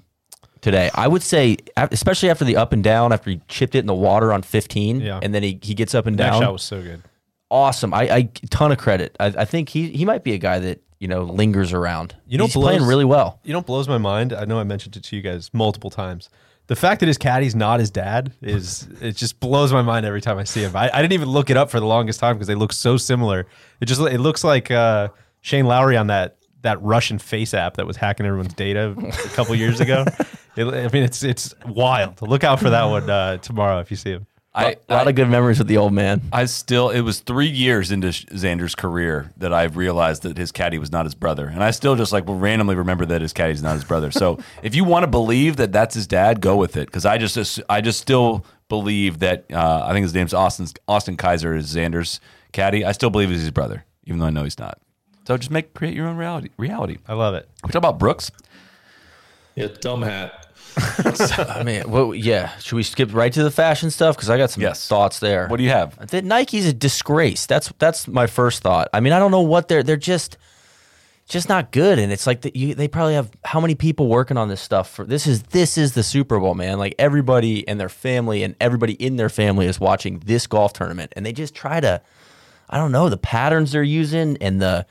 today. 0.63 0.91
I 0.95 1.07
would 1.09 1.23
say, 1.23 1.59
especially 1.77 2.31
after 2.31 2.45
the 2.45 2.57
up 2.57 2.73
and 2.73 2.83
down, 2.83 3.13
after 3.13 3.31
he 3.31 3.41
chipped 3.49 3.75
it 3.75 3.81
in 3.81 3.87
the 3.87 3.95
water 3.95 4.33
on 4.33 4.43
15, 4.43 5.01
Yeah. 5.01 5.21
and 5.23 5.35
then 5.35 5.43
he, 5.43 5.59
he 5.61 5.75
gets 5.75 5.95
up 5.95 6.07
and 6.07 6.17
down. 6.17 6.41
That 6.41 6.47
shot 6.47 6.53
was 6.53 6.63
so 6.63 6.83
good. 6.83 7.03
Awesome. 7.55 7.95
I, 7.95 8.03
I 8.11 8.23
ton 8.51 8.73
of 8.73 8.79
credit. 8.79 9.17
I, 9.21 9.27
I 9.27 9.45
think 9.45 9.69
he 9.69 9.91
he 9.91 10.05
might 10.05 10.25
be 10.25 10.33
a 10.35 10.39
guy 10.39 10.59
that 10.59 10.83
you 10.99 11.09
know 11.09 11.23
lingers 11.23 11.73
around. 11.73 12.15
You 12.27 12.37
know, 12.37 12.45
he's 12.45 12.53
playing 12.55 12.81
blows- 12.81 12.89
really 12.89 13.05
well. 13.05 13.39
You 13.45 13.53
know, 13.53 13.61
what 13.61 13.67
blows 13.67 13.89
my 13.89 13.99
mind. 13.99 14.33
I 14.33 14.45
know 14.45 14.59
I 14.59 14.65
mentioned 14.65 14.97
it 14.97 15.05
to 15.05 15.17
you 15.17 15.23
guys 15.23 15.51
multiple 15.55 15.91
times. 15.91 16.29
The 16.67 16.77
fact 16.77 17.01
that 17.01 17.07
his 17.07 17.19
caddy's 17.19 17.55
not 17.55 17.79
his 17.79 17.91
dad 17.91 18.33
is 18.43 18.89
it 19.01 19.17
just 19.17 19.39
blows 19.39 19.73
my 19.73 19.83
mind 19.83 20.05
every 20.05 20.21
time 20.21 20.39
I 20.39 20.45
see 20.45 20.63
him. 20.63 20.75
I, 20.75 20.91
I 20.93 21.01
didn't 21.01 21.13
even 21.13 21.29
look 21.29 21.49
it 21.51 21.57
up 21.57 21.71
for 21.71 21.79
the 21.79 21.87
longest 21.87 22.21
time 22.21 22.37
because 22.37 22.49
they 22.49 22.55
look 22.55 22.73
so 22.73 22.97
similar. 22.97 23.47
It 23.81 23.87
just 23.87 24.01
it 24.01 24.19
looks 24.19 24.43
like 24.43 24.71
uh, 24.71 25.09
Shane 25.41 25.67
Lowry 25.67 25.97
on 25.97 26.09
that 26.09 26.37
that 26.63 26.83
Russian 26.83 27.19
face 27.19 27.55
app 27.55 27.77
that 27.77 27.87
was 27.87 27.97
hacking 27.97 28.27
everyone's 28.27 28.55
data 28.55 28.95
a 28.99 29.29
couple 29.31 29.55
years 29.55 29.81
ago. 29.81 30.05
It, 30.57 30.67
I 30.67 30.87
mean, 30.93 31.03
it's 31.03 31.25
it's 31.25 31.53
wild. 31.67 32.23
Look 32.23 32.45
out 32.45 32.61
for 32.61 32.71
that 32.71 32.85
one 32.85 33.11
uh, 33.11 33.39
tomorrow 33.39 33.81
if 33.81 33.91
you 33.91 33.97
see 33.97 34.11
him. 34.11 34.25
I, 34.55 34.77
A 34.89 34.95
lot 34.95 35.07
I, 35.07 35.11
of 35.11 35.17
good 35.17 35.29
memories 35.29 35.59
with 35.59 35.67
the 35.67 35.79
old 35.79 35.93
man. 35.93 36.23
I 36.33 36.45
still, 36.45 36.91
it 36.91 37.01
was 37.01 37.19
three 37.21 37.49
years 37.49 37.91
into 37.91 38.09
Xander's 38.09 38.75
career 38.75 39.33
that 39.39 39.53
I 39.53 39.65
realized 39.65 40.23
that 40.23 40.37
his 40.39 40.53
caddy 40.53 40.79
was 40.79 40.93
not 40.93 41.07
his 41.07 41.15
brother. 41.15 41.47
And 41.49 41.63
I 41.65 41.73
still 41.73 41.97
just 41.97 42.13
like 42.13 42.27
will 42.27 42.39
randomly 42.39 42.77
remember 42.77 43.05
that 43.07 43.21
his 43.21 43.33
caddy's 43.33 43.63
not 43.63 43.75
his 43.75 43.85
brother. 43.85 44.13
So 44.13 44.39
if 44.63 44.75
you 44.77 44.85
want 44.85 45.03
to 45.03 45.09
believe 45.09 45.57
that 45.57 45.73
that's 45.73 45.95
his 45.95 46.07
dad, 46.07 46.41
go 46.41 46.57
with 46.57 46.77
it. 46.77 46.91
Cause 46.91 47.05
I 47.05 47.19
just, 47.19 47.61
I 47.69 47.81
just 47.81 48.01
still 48.01 48.45
believe 48.69 49.19
that, 49.19 49.45
uh, 49.53 49.85
I 49.85 49.93
think 49.93 50.05
his 50.05 50.15
name's 50.15 50.33
Austin, 50.33 50.69
Austin 50.87 51.17
Kaiser 51.17 51.57
is 51.57 51.75
Xander's 51.75 52.21
caddy. 52.53 52.85
I 52.85 52.93
still 52.93 53.11
believe 53.11 53.31
he's 53.31 53.41
his 53.41 53.51
brother, 53.51 53.85
even 54.05 54.21
though 54.21 54.27
I 54.27 54.31
know 54.31 54.45
he's 54.45 54.59
not. 54.59 54.79
So 55.27 55.37
just 55.37 55.51
make, 55.51 55.75
create 55.75 55.95
your 55.95 56.07
own 56.07 56.17
reality. 56.17 56.51
reality. 56.59 56.99
I 57.09 57.15
love 57.15 57.35
it. 57.35 57.49
We 57.65 57.69
talk 57.69 57.81
about 57.81 57.99
Brooks. 57.99 58.31
Yeah, 59.57 59.69
dumb 59.81 60.03
hat. 60.03 60.44
I 61.39 61.63
mean, 61.65 61.89
well, 61.89 62.15
yeah. 62.15 62.57
Should 62.59 62.77
we 62.77 62.83
skip 62.83 63.15
right 63.15 63.33
to 63.33 63.43
the 63.43 63.51
fashion 63.51 63.91
stuff? 63.91 64.17
Because 64.17 64.31
I 64.31 64.37
got 64.39 64.51
some 64.51 64.63
Yes. 64.63 64.87
thoughts 64.89 65.19
there. 65.21 65.47
What 65.49 65.59
do 65.59 65.63
you 65.63 65.71
have? 65.71 66.09
That 66.09 66.25
Nike's 66.25 66.67
a 66.67 66.73
disgrace. 66.73 67.47
That's 67.47 67.73
that's 67.79 68.09
my 68.09 68.27
first 68.27 68.63
thought. 68.63 68.89
I 68.93 69.01
mean, 69.01 69.13
I 69.13 69.19
don't 69.19 69.31
know 69.31 69.41
what 69.43 69.69
they're 69.69 69.83
they're 69.83 69.97
just 69.97 70.37
just 71.29 71.49
not 71.49 71.71
good. 71.73 71.99
And 71.99 72.13
it's 72.13 72.27
like 72.27 72.43
that 72.43 72.57
you 72.57 72.75
they 72.75 72.89
probably 72.89 73.15
have 73.15 73.31
how 73.45 73.61
many 73.61 73.75
people 73.75 74.09
working 74.09 74.37
on 74.37 74.49
this 74.49 74.61
stuff 74.61 74.91
for 74.91 75.05
this 75.05 75.27
is 75.27 75.43
this 75.45 75.79
is 75.79 75.93
the 75.95 76.03
Super 76.03 76.39
Bowl, 76.41 76.55
man. 76.55 76.79
Like 76.79 76.95
everybody 76.99 77.67
and 77.69 77.79
their 77.79 77.89
family 77.89 78.43
and 78.43 78.55
everybody 78.61 78.95
in 78.95 79.17
their 79.17 79.29
family 79.31 79.67
is 79.67 79.79
watching 79.79 80.19
this 80.21 80.47
golf 80.47 80.73
tournament, 80.73 81.13
and 81.17 81.25
they 81.25 81.33
just 81.33 81.55
try 81.55 81.81
to 81.81 82.01
I 82.69 82.79
don't 82.79 82.93
know 82.93 83.09
the 83.09 83.17
patterns 83.17 83.73
they're 83.73 83.83
using 83.83 84.37
and 84.41 84.61
the 84.61 84.87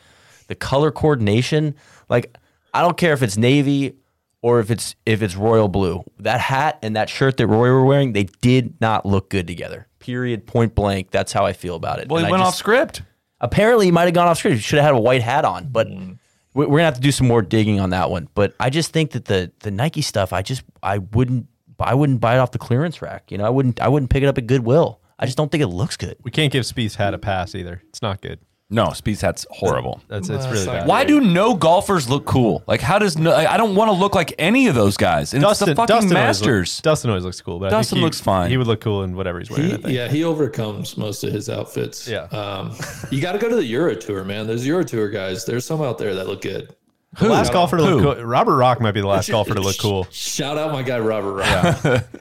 the 0.47 0.55
color 0.55 0.91
coordination. 0.91 1.75
Like 2.09 2.35
I 2.73 2.81
don't 2.81 2.97
care 2.97 3.13
if 3.13 3.21
it's 3.21 3.37
navy 3.37 3.95
or 4.43 4.59
if 4.59 4.69
it's 4.69 4.95
if 5.07 5.23
it's 5.23 5.35
royal 5.35 5.67
blue. 5.67 6.03
That 6.19 6.39
hat 6.39 6.77
and 6.83 6.95
that 6.95 7.09
shirt 7.09 7.37
that 7.37 7.47
Roy 7.47 7.69
were 7.69 7.85
wearing, 7.85 8.13
they 8.13 8.25
did 8.25 8.79
not 8.79 9.05
look 9.07 9.31
good 9.31 9.47
together. 9.47 9.87
Period. 9.97 10.45
Point 10.45 10.75
blank. 10.75 11.09
That's 11.09 11.31
how 11.33 11.45
I 11.45 11.53
feel 11.53 11.75
about 11.75 11.99
it. 11.99 12.09
Well, 12.09 12.19
he 12.19 12.25
And 12.25 12.27
I 12.27 12.31
went 12.31 12.41
just- 12.41 12.49
off 12.49 12.55
script. 12.55 13.01
Apparently, 13.41 13.85
he 13.87 13.91
might 13.91 14.03
have 14.03 14.13
gone 14.13 14.27
off 14.27 14.37
script. 14.37 14.55
He 14.57 14.61
should 14.61 14.77
have 14.77 14.85
had 14.85 14.93
a 14.95 15.01
white 15.01 15.21
hat 15.21 15.43
on, 15.45 15.69
but 15.69 15.87
mm. 15.87 16.17
we- 16.53 16.65
we're 16.65 16.77
gonna 16.77 16.85
have 16.85 16.95
to 16.95 17.01
do 17.01 17.11
some 17.11 17.27
more 17.27 17.41
digging 17.41 17.79
on 17.79 17.89
that 17.89 18.11
one. 18.11 18.27
But 18.35 18.53
I 18.59 18.69
just 18.69 18.91
think 18.91 19.11
that 19.11 19.25
the 19.25 19.51
the 19.61 19.71
Nike 19.71 20.01
stuff, 20.01 20.31
I 20.33 20.41
just 20.43 20.63
I 20.83 20.99
wouldn't 20.99 21.47
I 21.79 21.95
wouldn't 21.95 22.19
buy 22.21 22.35
it 22.35 22.39
off 22.39 22.51
the 22.51 22.59
clearance 22.59 23.01
rack. 23.01 23.31
You 23.31 23.37
know, 23.39 23.45
I 23.45 23.49
wouldn't 23.49 23.81
I 23.81 23.87
wouldn't 23.87 24.11
pick 24.11 24.23
it 24.23 24.27
up 24.27 24.37
at 24.37 24.45
Goodwill. 24.45 24.99
I 25.17 25.25
just 25.25 25.37
don't 25.37 25.49
think 25.51 25.63
it 25.63 25.67
looks 25.67 25.95
good. 25.95 26.17
We 26.23 26.31
can't 26.31 26.51
give 26.51 26.63
Spieth's 26.65 26.95
hat 26.95 27.13
a 27.13 27.17
pass 27.17 27.55
either. 27.55 27.81
It's 27.89 28.01
not 28.01 28.21
good. 28.21 28.39
No, 28.73 28.87
Spieth's 28.87 29.21
hat's 29.21 29.45
horrible. 29.51 30.01
That's 30.07 30.29
it's 30.29 30.47
really 30.47 30.65
bad. 30.65 30.87
Why 30.87 31.05
do 31.05 31.21
no 31.21 31.53
golfers 31.53 32.09
look 32.09 32.25
cool? 32.25 32.63
Like, 32.67 32.81
how 32.81 32.97
does 32.99 33.17
no? 33.17 33.33
I 33.33 33.55
don't 33.57 33.75
want 33.75 33.89
to 33.89 33.93
look 33.93 34.15
like 34.15 34.33
any 34.39 34.67
of 34.67 34.75
those 34.75 34.97
guys. 34.97 35.33
And 35.33 35.43
it's 35.43 35.59
the 35.59 35.75
fucking 35.75 35.95
always, 35.95 36.11
Masters. 36.11 36.77
look, 36.79 36.83
Dustin 36.83 37.09
always 37.11 37.23
looks 37.23 37.39
cool, 37.39 37.59
but 37.59 37.67
I 37.67 37.69
think 37.69 37.79
Dustin 37.79 37.97
he- 37.99 38.03
looks 38.03 38.19
fine. 38.19 38.49
He 38.49 38.57
would 38.57 38.67
look 38.67 38.81
cool 38.81 39.03
in 39.03 39.15
whatever 39.15 39.39
he's 39.39 39.49
wearing. 39.51 39.65
I 39.65 39.69
He, 39.75 39.77
think. 39.83 39.93
yeah, 39.95 40.07
he 40.07 40.23
overcomes 40.23 40.97
most 40.97 41.23
of 41.23 41.31
his 41.31 41.49
outfits. 41.49 42.07
Yeah. 42.07 42.23
Um, 42.25 42.75
you 43.11 43.21
got 43.21 43.33
to 43.33 43.37
go 43.37 43.47
to 43.47 43.55
the 43.55 43.65
Euro 43.65 43.95
Tour, 43.95 44.23
man. 44.23 44.47
There's 44.47 44.65
Euro 44.65 44.83
Tour 44.83 45.09
guys. 45.09 45.45
There's 45.45 45.65
some 45.65 45.81
out 45.81 45.97
there 45.99 46.15
that 46.15 46.27
look 46.27 46.41
good. 46.41 46.75
The 47.19 47.29
last 47.29 47.53
golfer 47.53 47.77
to 47.77 47.83
Who? 47.85 47.99
look 47.99 48.17
cool. 48.17 48.25
Robert 48.25 48.55
Rock 48.55 48.81
might 48.81 48.93
be 48.93 49.01
the 49.01 49.07
last 49.07 49.29
golfer 49.31 49.53
to 49.53 49.61
look 49.61 49.77
cool. 49.77 50.07
Shout 50.09 50.57
out 50.57 50.71
my 50.71 50.81
guy 50.81 50.97
Robert 50.99 51.33
Rock. 51.35 52.03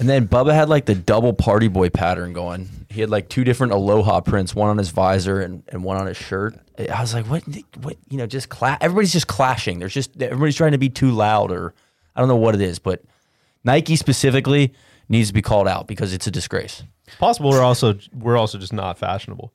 And 0.00 0.08
then 0.08 0.26
Bubba 0.26 0.52
had 0.52 0.68
like 0.68 0.86
the 0.86 0.94
double 0.96 1.32
party 1.32 1.68
boy 1.68 1.88
pattern 1.88 2.32
going. 2.32 2.68
He 2.94 3.00
had 3.00 3.10
like 3.10 3.28
two 3.28 3.42
different 3.42 3.72
aloha 3.72 4.20
prints, 4.20 4.54
one 4.54 4.70
on 4.70 4.78
his 4.78 4.90
visor 4.90 5.40
and, 5.40 5.64
and 5.68 5.82
one 5.82 5.96
on 5.96 6.06
his 6.06 6.16
shirt. 6.16 6.56
I 6.78 7.00
was 7.00 7.12
like, 7.12 7.26
what? 7.26 7.42
What? 7.82 7.96
You 8.08 8.18
know, 8.18 8.26
just 8.26 8.48
cla- 8.48 8.78
everybody's 8.80 9.12
just 9.12 9.26
clashing. 9.26 9.80
There's 9.80 9.92
just 9.92 10.22
everybody's 10.22 10.56
trying 10.56 10.72
to 10.72 10.78
be 10.78 10.88
too 10.88 11.10
loud, 11.10 11.50
or 11.50 11.74
I 12.14 12.20
don't 12.20 12.28
know 12.28 12.36
what 12.36 12.54
it 12.54 12.60
is, 12.60 12.78
but 12.78 13.02
Nike 13.64 13.96
specifically 13.96 14.72
needs 15.08 15.28
to 15.28 15.34
be 15.34 15.42
called 15.42 15.66
out 15.66 15.86
because 15.86 16.12
it's 16.14 16.26
a 16.26 16.30
disgrace. 16.30 16.84
Possible 17.18 17.50
we're 17.50 17.62
also 17.62 17.98
we're 18.12 18.36
also 18.36 18.58
just 18.58 18.72
not 18.72 18.96
fashionable. 18.96 19.52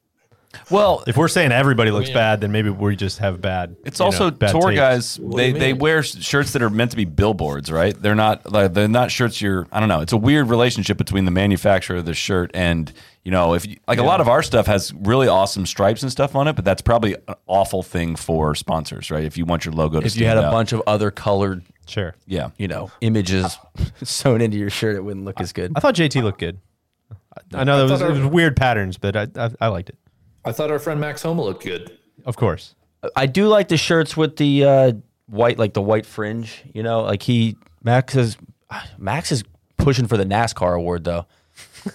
Well, 0.71 1.03
If 1.05 1.15
we're 1.15 1.27
saying 1.27 1.51
everybody 1.51 1.91
looks 1.91 2.09
Yeah. 2.09 2.15
bad, 2.15 2.41
then 2.41 2.51
maybe 2.51 2.69
we 2.71 2.95
just 2.95 3.19
have 3.19 3.39
bad. 3.39 3.75
It's 3.85 3.99
you 3.99 4.03
know, 4.03 4.07
also 4.07 4.31
bad 4.31 4.51
tour 4.51 4.69
taste. 4.71 4.75
guys. 4.75 5.15
do 5.17 5.29
They 5.35 5.51
they 5.51 5.73
wear 5.73 6.01
shirts 6.01 6.53
that 6.53 6.61
are 6.63 6.69
meant 6.71 6.91
to 6.91 6.97
be 6.97 7.05
billboards, 7.05 7.71
right? 7.71 7.99
They're 7.99 8.15
not 8.15 8.51
like 8.51 8.73
they're 8.73 8.87
not 8.87 9.11
shirts. 9.11 9.41
You're 9.41 9.67
I 9.71 9.79
don't 9.79 9.89
know. 9.89 10.01
It's 10.01 10.13
a 10.13 10.17
weird 10.17 10.49
relationship 10.49 10.97
between 10.97 11.25
the 11.25 11.31
manufacturer 11.31 11.97
of 11.97 12.05
the 12.05 12.13
shirt 12.15 12.49
and 12.55 12.91
you 13.23 13.31
know 13.31 13.53
if 13.53 13.65
you, 13.67 13.77
like 13.87 13.99
a 13.99 14.03
lot 14.03 14.21
of 14.21 14.27
our 14.27 14.41
stuff 14.41 14.65
has 14.65 14.91
really 14.93 15.27
awesome 15.27 15.65
stripes 15.67 16.01
and 16.01 16.11
stuff 16.11 16.35
on 16.35 16.47
it, 16.47 16.55
but 16.55 16.65
that's 16.65 16.81
probably 16.81 17.13
an 17.27 17.35
awful 17.45 17.83
thing 17.83 18.15
for 18.15 18.55
sponsors, 18.55 19.11
right? 19.11 19.23
If 19.25 19.37
you 19.37 19.45
want 19.45 19.65
your 19.65 19.73
logo 19.75 19.99
to 19.99 20.05
If 20.07 20.15
you 20.15 20.25
had 20.25 20.37
a 20.37 20.45
out. 20.45 20.51
bunch 20.51 20.73
of 20.73 20.81
other 20.87 21.11
colored, 21.11 21.63
Sure. 21.85 22.15
yeah, 22.25 22.49
you 22.57 22.67
know, 22.67 22.89
images 23.01 23.57
sewn 24.03 24.41
into 24.41 24.57
your 24.57 24.69
shirt, 24.71 24.95
it 24.95 25.03
wouldn't 25.03 25.25
look 25.25 25.39
as 25.41 25.53
good. 25.53 25.73
I 25.75 25.79
thought 25.79 25.93
JT 25.95 26.23
looked 26.23 26.39
good. 26.39 26.57
I, 27.53 27.59
I 27.61 27.63
know 27.65 27.77
there 27.85 27.91
was, 27.91 28.01
it 28.01 28.09
was 28.09 28.25
weird 28.31 28.55
patterns, 28.55 28.97
but 28.97 29.15
I, 29.15 29.27
I 29.35 29.49
I 29.61 29.67
liked 29.67 29.89
it. 29.89 29.97
I 30.45 30.51
thought 30.51 30.71
our 30.71 30.79
friend 30.79 30.99
Max 30.99 31.21
Homa 31.21 31.43
looked 31.43 31.63
good. 31.63 31.97
Of 32.25 32.35
course. 32.35 32.75
I 33.15 33.25
do 33.25 33.47
like 33.47 33.67
the 33.69 33.77
shirts 33.77 34.17
with 34.17 34.37
the 34.37 34.63
uh, 34.63 34.91
white, 35.27 35.57
like 35.57 35.73
the 35.73 35.81
white 35.81 36.05
fringe. 36.05 36.63
You 36.73 36.83
know, 36.83 37.01
like 37.01 37.23
he 37.23 37.55
Max 37.83 38.15
is 38.15 38.37
Max 38.97 39.31
is 39.31 39.43
pushing 39.77 40.07
for 40.07 40.17
the 40.17 40.25
NASCAR 40.25 40.75
award 40.75 41.03
though. 41.03 41.25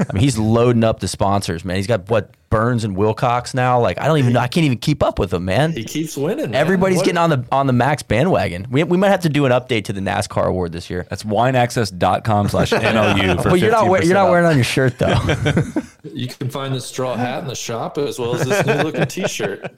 I 0.09 0.12
mean, 0.12 0.22
he's 0.22 0.39
loading 0.39 0.85
up 0.85 1.01
the 1.01 1.09
sponsors, 1.09 1.64
man. 1.64 1.76
He's 1.76 1.87
got 1.87 2.09
what 2.09 2.30
Burns 2.51 2.85
and 2.85 2.97
Wilcox 2.97 3.53
now. 3.55 3.80
Like, 3.80 4.01
I 4.01 4.07
don't 4.07 4.18
even 4.18 4.32
know. 4.32 4.41
I 4.41 4.47
can't 4.49 4.64
even 4.64 4.78
keep 4.78 5.03
up 5.03 5.18
with 5.18 5.32
him, 5.35 5.45
man. 5.45 5.72
He 5.72 5.85
keeps 5.85 6.16
winning. 6.16 6.53
man. 6.53 6.55
Everybody's 6.55 6.99
What- 6.99 7.05
getting 7.07 7.18
on 7.18 7.30
the 7.30 7.45
on 7.51 7.66
the 7.66 7.72
Max 7.72 8.03
bandwagon. 8.03 8.66
We, 8.70 8.85
we 8.85 8.97
might 8.97 9.09
have 9.09 9.20
to 9.22 9.28
do 9.28 9.45
an 9.47 9.53
update 9.53 9.85
to 9.87 9.93
the 9.93 10.01
NASCAR 10.01 10.47
award 10.47 10.72
this 10.72 10.89
year. 10.91 11.07
that's 11.11 11.24
wineaccess.com 11.24 12.49
slash 12.49 12.70
NLU 12.72 13.43
for 13.43 13.49
Well, 13.51 13.57
you're 13.57 13.70
not 13.70 13.89
wear, 13.89 14.01
15% 14.01 14.05
you're 14.05 14.14
not 14.14 14.30
wearing 14.30 14.45
it 14.47 14.49
on 14.49 14.57
your 14.57 14.64
shirt 14.64 14.99
though. 14.99 15.18
You 16.12 16.28
can 16.28 16.51
find 16.51 16.74
the 16.74 16.80
straw 16.82 17.16
hat 17.16 17.41
in 17.43 17.49
the 17.49 17.55
shop 17.57 17.97
as 17.99 18.18
well 18.18 18.35
as 18.37 18.47
this 18.47 18.64
new 18.66 18.74
looking 18.74 19.07
T-shirt. 19.07 19.74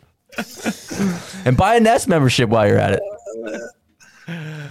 and 1.47 1.57
buy 1.57 1.77
a 1.77 1.81
Nest 1.81 2.09
membership 2.09 2.49
while 2.51 2.67
you're 2.67 2.79
at 2.79 2.95
it. 2.95 3.01
Uh, 4.29 4.67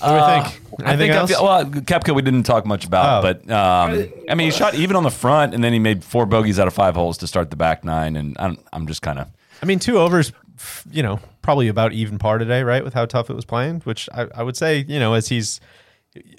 What 0.00 0.08
do 0.08 0.14
we 0.14 0.20
think? 0.20 0.80
I 0.80 0.90
Anything 0.92 0.98
think 0.98 1.12
I 1.12 1.16
else? 1.16 1.30
feel, 1.30 1.44
well, 1.44 1.64
Koepka 1.64 2.14
we 2.14 2.22
didn't 2.22 2.42
talk 2.42 2.66
much 2.66 2.84
about, 2.84 3.18
Oh. 3.24 3.32
but 3.32 3.50
um, 3.50 4.12
I 4.28 4.34
mean, 4.34 4.46
he 4.46 4.50
shot 4.50 4.74
even 4.74 4.96
on 4.96 5.02
the 5.04 5.10
front, 5.10 5.54
and 5.54 5.62
then 5.62 5.72
he 5.72 5.78
made 5.78 6.02
four 6.04 6.26
bogeys 6.26 6.58
out 6.58 6.66
of 6.66 6.74
five 6.74 6.94
holes 6.94 7.18
to 7.18 7.26
start 7.26 7.50
the 7.50 7.56
back 7.56 7.84
nine, 7.84 8.16
and 8.16 8.36
I'm, 8.40 8.58
I'm 8.72 8.86
just 8.86 9.00
kind 9.02 9.18
of 9.18 9.28
I 9.62 9.66
mean, 9.66 9.78
two 9.78 9.98
overs, 9.98 10.32
f- 10.58 10.84
you 10.90 11.02
know, 11.02 11.20
probably 11.42 11.68
about 11.68 11.92
even 11.92 12.18
par 12.18 12.38
today, 12.38 12.62
right? 12.64 12.82
With 12.84 12.92
how 12.94 13.06
tough 13.06 13.30
it 13.30 13.34
was 13.34 13.44
playing, 13.44 13.80
which 13.82 14.08
I, 14.12 14.26
I 14.34 14.42
would 14.42 14.56
say, 14.56 14.84
you 14.88 14.98
know, 14.98 15.14
as 15.14 15.28
he's, 15.28 15.60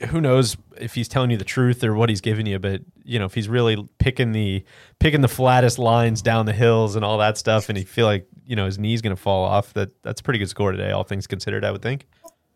who 0.10 0.20
knows 0.22 0.58
if 0.78 0.94
he's 0.94 1.08
telling 1.08 1.32
you 1.32 1.38
the 1.38 1.44
truth 1.46 1.84
or 1.84 1.96
what 1.96 2.10
he's 2.10 2.22
giving 2.22 2.46
you, 2.46 2.60
but 2.60 2.82
you 3.04 3.18
know, 3.20 3.26
if 3.26 3.34
he's 3.34 3.48
really 3.50 3.88
picking 4.00 4.32
the 4.32 4.64
picking 5.00 5.22
the 5.22 5.28
flattest 5.28 5.80
lines 5.80 6.22
down 6.22 6.46
the 6.46 6.54
hills 6.54 6.96
and 6.96 7.04
all 7.06 7.18
that 7.20 7.38
stuff, 7.38 7.70
and 7.70 7.78
he 7.78 7.84
feel 7.86 8.06
like 8.06 8.28
you 8.46 8.56
know 8.56 8.66
his 8.66 8.78
knee's 8.78 9.02
going 9.02 9.16
to 9.16 9.22
fall 9.22 9.44
off, 9.46 9.74
that 9.74 9.90
that's 10.04 10.20
a 10.22 10.24
pretty 10.24 10.40
good 10.40 10.50
score 10.50 10.72
today, 10.72 10.92
all 10.92 11.04
things 11.04 11.26
considered. 11.26 11.64
I 11.66 11.72
would 11.72 11.82
think. 11.82 12.06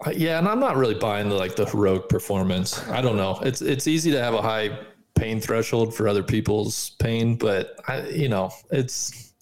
Uh, 0.05 0.11
Yeah, 0.15 0.39
and 0.39 0.47
I'm 0.47 0.59
not 0.59 0.77
really 0.77 0.95
buying 0.95 1.29
the 1.29 1.35
like 1.35 1.55
the 1.55 1.65
heroic 1.65 2.09
performance. 2.09 2.87
I 2.89 3.01
don't 3.01 3.17
know. 3.17 3.39
It's 3.43 3.61
it's 3.61 3.87
easy 3.87 4.11
to 4.11 4.19
have 4.21 4.33
a 4.33 4.41
high 4.41 4.77
pain 5.15 5.41
threshold 5.41 5.93
for 5.93 6.07
other 6.07 6.23
people's 6.23 6.91
pain, 6.99 7.35
but 7.35 7.75
I, 7.87 8.07
you 8.07 8.29
know, 8.29 8.51
it's 8.71 9.33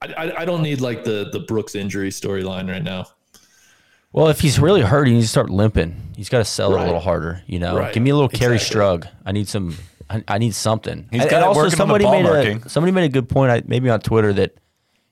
I, 0.00 0.06
I, 0.16 0.40
I 0.40 0.44
don't 0.44 0.62
need 0.62 0.80
like 0.80 1.04
the 1.04 1.28
the 1.32 1.40
Brooks 1.40 1.74
injury 1.74 2.10
storyline 2.10 2.70
right 2.70 2.82
now. 2.82 3.06
Well, 4.12 4.28
if 4.28 4.40
he's 4.40 4.58
really 4.58 4.80
hurt, 4.80 5.06
he 5.06 5.12
needs 5.12 5.26
to 5.26 5.30
start 5.30 5.50
limping. 5.50 5.94
He's 6.16 6.30
got 6.30 6.38
to 6.38 6.44
sell 6.46 6.74
it 6.74 6.80
a 6.80 6.84
little 6.84 6.98
harder. 7.00 7.42
You 7.46 7.58
know, 7.58 7.76
Right. 7.78 7.92
give 7.92 8.02
me 8.02 8.08
a 8.08 8.14
little 8.14 8.30
Kerri 8.30 8.54
Exactly. 8.54 8.80
Strug. 8.80 9.08
I 9.26 9.32
need 9.32 9.48
some. 9.48 9.76
I, 10.08 10.24
I 10.26 10.38
need 10.38 10.54
something. 10.54 11.06
He's 11.10 11.24
got 11.24 11.34
and 11.34 11.42
it 11.42 11.46
also 11.46 11.60
on 11.64 11.70
the 11.70 11.76
somebody 11.76 12.04
ball 12.04 12.12
made 12.12 12.22
marking. 12.22 12.62
a 12.64 12.68
somebody 12.70 12.92
made 12.92 13.04
a 13.04 13.08
good 13.10 13.28
point. 13.28 13.50
I, 13.52 13.62
maybe 13.66 13.90
on 13.90 14.00
Twitter 14.00 14.32
that 14.32 14.54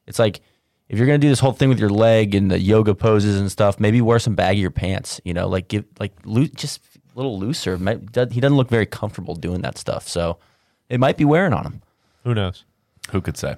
it's 0.07 0.19
like 0.19 0.41
if 0.89 0.99
you're 0.99 1.07
gonna 1.07 1.19
do 1.19 1.29
this 1.29 1.41
whole 1.41 1.53
thing 1.53 1.69
with 1.69 1.79
your 1.81 1.91
leg 1.91 2.35
and 2.35 2.51
the 2.51 2.59
yoga 2.61 2.95
poses 2.95 3.41
and 3.41 3.51
stuff, 3.51 3.81
maybe 3.81 4.01
wear 4.01 4.19
some 4.19 4.37
baggier 4.37 4.75
pants. 4.75 5.21
You 5.25 5.35
know, 5.35 5.49
like 5.49 5.69
give 5.69 5.85
like 5.99 6.13
loo- 6.25 6.49
just 6.49 6.81
a 6.95 7.17
little 7.17 7.39
looser. 7.39 7.77
Might, 7.79 8.13
does- 8.13 8.33
he 8.33 8.41
doesn't 8.41 8.57
look 8.57 8.69
very 8.69 8.87
comfortable 8.87 9.35
doing 9.35 9.63
that 9.63 9.79
stuff, 9.79 10.07
so 10.09 10.39
it 10.89 11.01
might 11.01 11.17
be 11.17 11.25
wearing 11.25 11.53
on 11.53 11.65
him. 11.65 11.83
Who 12.25 12.35
knows? 12.35 12.65
who 13.13 13.21
could 13.21 13.37
say. 13.37 13.55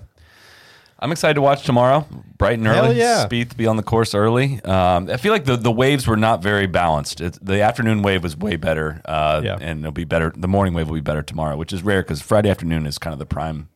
I'm 1.01 1.13
excited 1.13 1.35
to 1.35 1.41
watch 1.43 1.63
tomorrow, 1.63 2.07
bright 2.37 2.59
and 2.59 2.67
Hell 2.67 2.87
early. 2.87 2.99
yeah. 2.99 3.25
Spieth 3.27 3.57
be 3.57 3.67
on 3.69 3.77
the 3.77 3.83
course 3.85 4.15
early. 4.15 4.61
Um, 4.65 5.09
I 5.09 5.17
feel 5.17 5.33
like 5.33 5.45
the, 5.45 5.57
the 5.57 5.71
waves 5.71 6.07
were 6.09 6.17
not 6.17 6.43
very 6.43 6.67
balanced. 6.67 7.21
It, 7.21 7.39
the 7.41 7.63
afternoon 7.63 8.03
wave 8.03 8.23
was 8.25 8.37
way 8.37 8.57
better, 8.57 9.01
uh, 9.05 9.41
Yeah. 9.45 9.57
and 9.61 9.79
it'll 9.81 9.93
be 9.93 10.05
better. 10.05 10.33
The 10.37 10.49
morning 10.49 10.75
wave 10.75 10.89
will 10.89 10.97
be 10.97 11.01
better 11.01 11.23
tomorrow, 11.23 11.57
which 11.57 11.73
is 11.73 11.83
rare 11.83 12.03
because 12.03 12.21
Friday 12.21 12.51
afternoon 12.51 12.85
is 12.85 12.99
kind 12.99 13.13
of 13.13 13.19
the 13.21 13.27
prime 13.27 13.69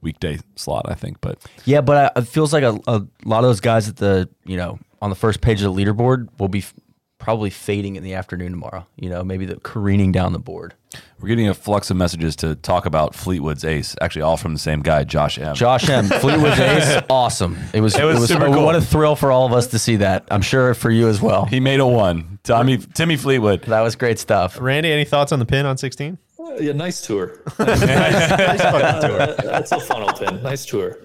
weekday 0.00 0.38
slot, 0.56 0.86
I 0.88 0.94
think. 0.94 1.20
But 1.20 1.38
Yeah, 1.64 1.80
but 1.80 2.12
I, 2.16 2.20
it 2.20 2.28
feels 2.28 2.52
like 2.52 2.62
a, 2.62 2.78
a 2.86 3.02
lot 3.24 3.38
of 3.38 3.48
those 3.50 3.60
guys 3.60 3.88
at 3.88 3.96
the 3.96 4.28
you 4.44 4.56
know 4.56 4.78
on 5.02 5.10
the 5.10 5.16
first 5.16 5.40
page 5.40 5.62
of 5.62 5.74
the 5.74 5.84
leaderboard 5.84 6.28
will 6.38 6.48
be 6.48 6.60
f- 6.60 6.74
probably 7.18 7.50
fading 7.50 7.96
in 7.96 8.02
the 8.02 8.14
afternoon 8.14 8.50
tomorrow. 8.52 8.86
You 8.96 9.10
know, 9.10 9.24
maybe 9.24 9.46
the 9.46 9.56
careening 9.60 10.12
down 10.12 10.32
the 10.32 10.38
board. 10.38 10.74
we're 11.20 11.28
getting 11.28 11.48
a 11.48 11.54
flux 11.54 11.90
of 11.90 11.96
messages 11.96 12.36
to 12.36 12.54
talk 12.54 12.86
about 12.86 13.14
Fleetwood's 13.14 13.64
ace, 13.64 13.96
actually 14.00 14.22
all 14.22 14.36
from 14.36 14.52
the 14.52 14.58
same 14.58 14.80
guy, 14.80 15.02
Josh 15.04 15.38
M. 15.38 15.54
Josh 15.54 15.88
M. 15.88 16.04
Fleetwood's 16.20 16.58
ace, 16.60 17.02
awesome. 17.10 17.58
It 17.74 17.80
was. 17.80 17.96
It 17.98 18.04
was 18.04 18.28
super 18.28 18.46
cool. 18.46 18.64
What 18.64 18.76
a 18.76 18.80
thrill 18.80 19.16
for 19.16 19.32
all 19.32 19.44
of 19.46 19.52
us 19.52 19.66
to 19.68 19.78
see 19.78 19.96
that. 19.96 20.24
I'm 20.30 20.42
sure 20.42 20.72
for 20.74 20.90
you 20.90 21.08
as 21.08 21.20
well. 21.20 21.46
he 21.46 21.58
made 21.60 21.80
a 21.80 21.86
one. 21.86 22.38
Tommy 22.44 22.78
Timmy 22.78 23.16
Fleetwood. 23.16 23.62
That 23.62 23.80
was 23.80 23.96
great 23.96 24.18
stuff. 24.18 24.60
Randy, 24.60 24.92
any 24.92 25.04
thoughts 25.04 25.32
on 25.32 25.38
the 25.40 25.46
pin 25.46 25.66
on 25.66 25.76
16? 25.76 26.18
Uh, 26.46 26.54
yeah, 26.60 26.72
nice 26.72 27.00
tour. 27.00 27.40
Nice 27.58 28.62
fucking 28.62 29.08
tour. 29.08 29.34
That's 29.44 29.72
a 29.72 29.80
funnel 29.80 30.12
pin. 30.12 30.42
Nice 30.42 30.64
tour. 30.64 30.98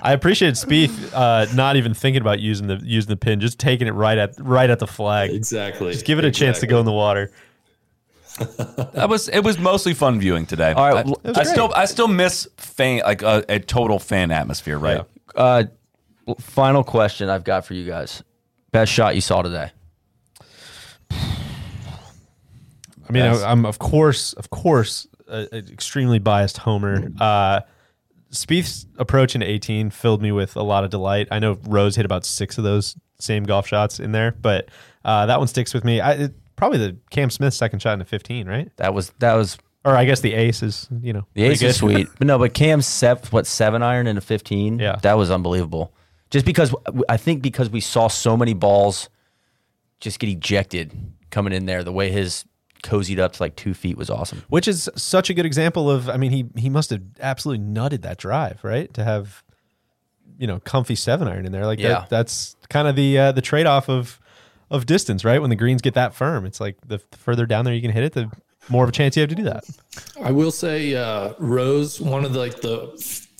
I 0.00 0.12
appreciate 0.12 0.54
Spieth 0.54 1.12
uh, 1.14 1.46
not 1.54 1.76
even 1.76 1.94
thinking 1.94 2.20
about 2.20 2.38
using 2.38 2.66
the 2.66 2.78
using 2.82 3.08
the 3.08 3.16
pin, 3.16 3.40
just 3.40 3.58
taking 3.58 3.86
it 3.88 3.92
right 3.92 4.18
at 4.18 4.34
right 4.38 4.68
at 4.68 4.78
the 4.78 4.86
flag. 4.86 5.30
Exactly. 5.30 5.92
Just 5.92 6.04
give 6.04 6.18
it 6.18 6.24
a 6.24 6.30
chance 6.30 6.60
to 6.60 6.66
go 6.66 6.78
in 6.78 6.86
the 6.86 6.92
water. 6.92 7.30
That 8.94 9.08
was 9.08 9.28
it. 9.28 9.44
Was 9.44 9.58
mostly 9.58 9.94
fun 9.94 10.18
viewing 10.18 10.44
today. 10.46 10.72
All 10.72 10.92
right, 10.92 11.06
I, 11.24 11.40
I 11.40 11.42
still 11.44 11.72
I 11.72 11.84
still 11.84 12.08
miss 12.08 12.48
fan 12.56 13.00
like 13.04 13.22
a, 13.22 13.44
a 13.48 13.60
total 13.60 14.00
fan 14.00 14.32
atmosphere, 14.32 14.76
right? 14.76 15.04
Uh, 15.36 15.64
final 16.40 16.82
question 16.82 17.28
I've 17.28 17.44
got 17.44 17.64
for 17.64 17.74
you 17.74 17.86
guys. 17.86 18.24
Best 18.72 18.90
shot 18.92 19.14
you 19.14 19.20
saw 19.20 19.42
today? 19.42 19.70
I 23.08 23.12
mean, 23.12 23.24
Yes. 23.24 23.42
I, 23.42 23.52
am 23.52 23.66
of 23.66 23.78
course, 23.78 24.32
of 24.34 24.50
course, 24.50 25.06
a, 25.28 25.48
a 25.52 25.58
extremely 25.58 26.18
biased 26.18 26.58
homer. 26.58 27.10
Uh, 27.20 27.60
Spieth's 28.30 28.86
approach 28.98 29.34
into 29.34 29.48
18 29.48 29.90
filled 29.90 30.20
me 30.20 30.32
with 30.32 30.56
a 30.56 30.62
lot 30.62 30.84
of 30.84 30.90
delight. 30.90 31.28
I 31.30 31.38
know 31.38 31.58
Rose 31.68 31.96
hit 31.96 32.04
about 32.04 32.24
six 32.24 32.58
of 32.58 32.64
those 32.64 32.96
same 33.20 33.44
golf 33.44 33.66
shots 33.66 34.00
in 34.00 34.12
there, 34.12 34.32
but 34.32 34.68
uh, 35.04 35.26
that 35.26 35.38
one 35.38 35.46
sticks 35.48 35.72
with 35.72 35.84
me. 35.84 36.00
I, 36.00 36.12
it, 36.12 36.34
probably 36.56 36.78
the 36.78 36.96
Cam 37.10 37.30
Smith 37.30 37.54
second 37.54 37.80
shot 37.80 37.92
into 37.92 38.04
15, 38.04 38.48
right? 38.48 38.70
That 38.76 38.92
was 38.92 39.10
that 39.20 39.34
was 39.34 39.56
Or 39.84 39.96
I 39.96 40.04
guess 40.04 40.20
the 40.20 40.34
ace 40.34 40.62
is, 40.62 40.88
you 41.00 41.12
know, 41.12 41.26
the 41.34 41.44
ace 41.44 41.58
pretty 41.58 41.66
is 41.70 41.76
sweet, 41.76 42.08
but 42.18 42.26
no, 42.26 42.38
but 42.38 42.54
Cam's 42.54 42.86
sev- 42.86 43.32
what 43.32 43.46
seven 43.46 43.82
iron 43.82 44.06
in 44.06 44.16
into 44.16 44.20
fifteen. 44.20 44.78
Yeah. 44.78 44.96
that 45.02 45.14
was 45.16 45.30
unbelievable. 45.30 45.92
Just 46.30 46.44
because 46.46 46.74
I 47.08 47.16
think 47.16 47.42
because 47.42 47.70
we 47.70 47.80
saw 47.80 48.08
so 48.08 48.36
many 48.36 48.54
balls 48.54 49.08
just 50.00 50.18
get 50.18 50.28
ejected 50.28 50.92
coming 51.30 51.52
in 51.52 51.66
there. 51.66 51.84
The 51.84 51.92
way 51.92 52.10
his 52.10 52.44
cozied 52.84 53.18
up 53.18 53.32
to 53.32 53.42
like 53.42 53.56
two 53.56 53.74
feet 53.74 53.96
was 53.96 54.08
awesome. 54.10 54.42
which 54.48 54.68
is 54.68 54.88
such 54.94 55.30
a 55.30 55.34
good 55.34 55.46
example 55.46 55.90
of. 55.90 56.08
I 56.08 56.16
mean, 56.16 56.30
he 56.30 56.46
he 56.56 56.68
must 56.70 56.90
have 56.90 57.02
absolutely 57.20 57.64
nutted 57.66 58.02
that 58.02 58.18
drive, 58.18 58.62
right? 58.62 58.92
To 58.94 59.02
have, 59.02 59.42
you 60.38 60.46
know, 60.46 60.60
comfy 60.60 60.94
seven 60.94 61.26
iron 61.26 61.46
in 61.46 61.52
there, 61.52 61.66
like 61.66 61.78
Yeah. 61.80 61.88
that, 62.00 62.10
that's 62.10 62.54
kind 62.68 62.86
of 62.86 62.94
the 62.94 63.18
uh, 63.18 63.32
the 63.32 63.42
trade 63.42 63.66
off 63.66 63.88
of 63.88 64.20
of 64.70 64.86
distance, 64.86 65.24
right? 65.24 65.40
When 65.40 65.50
the 65.50 65.56
greens 65.56 65.82
get 65.82 65.94
that 65.94 66.14
firm, 66.14 66.46
it's 66.46 66.60
like 66.60 66.76
the, 66.86 67.00
the 67.10 67.18
further 67.18 67.46
down 67.46 67.64
there 67.64 67.74
you 67.74 67.82
can 67.82 67.90
hit 67.90 68.04
it, 68.04 68.12
the 68.12 68.30
more 68.68 68.82
of 68.84 68.88
a 68.88 68.92
chance 68.92 69.16
you 69.16 69.20
have 69.20 69.28
to 69.30 69.34
do 69.36 69.44
that. 69.44 69.64
I 70.22 70.30
will 70.32 70.50
say, 70.50 70.94
uh, 70.94 71.34
Rose, 71.38 72.00
one 72.00 72.24
of 72.24 72.32
the, 72.32 72.38
like 72.38 72.60
the, 72.62 72.90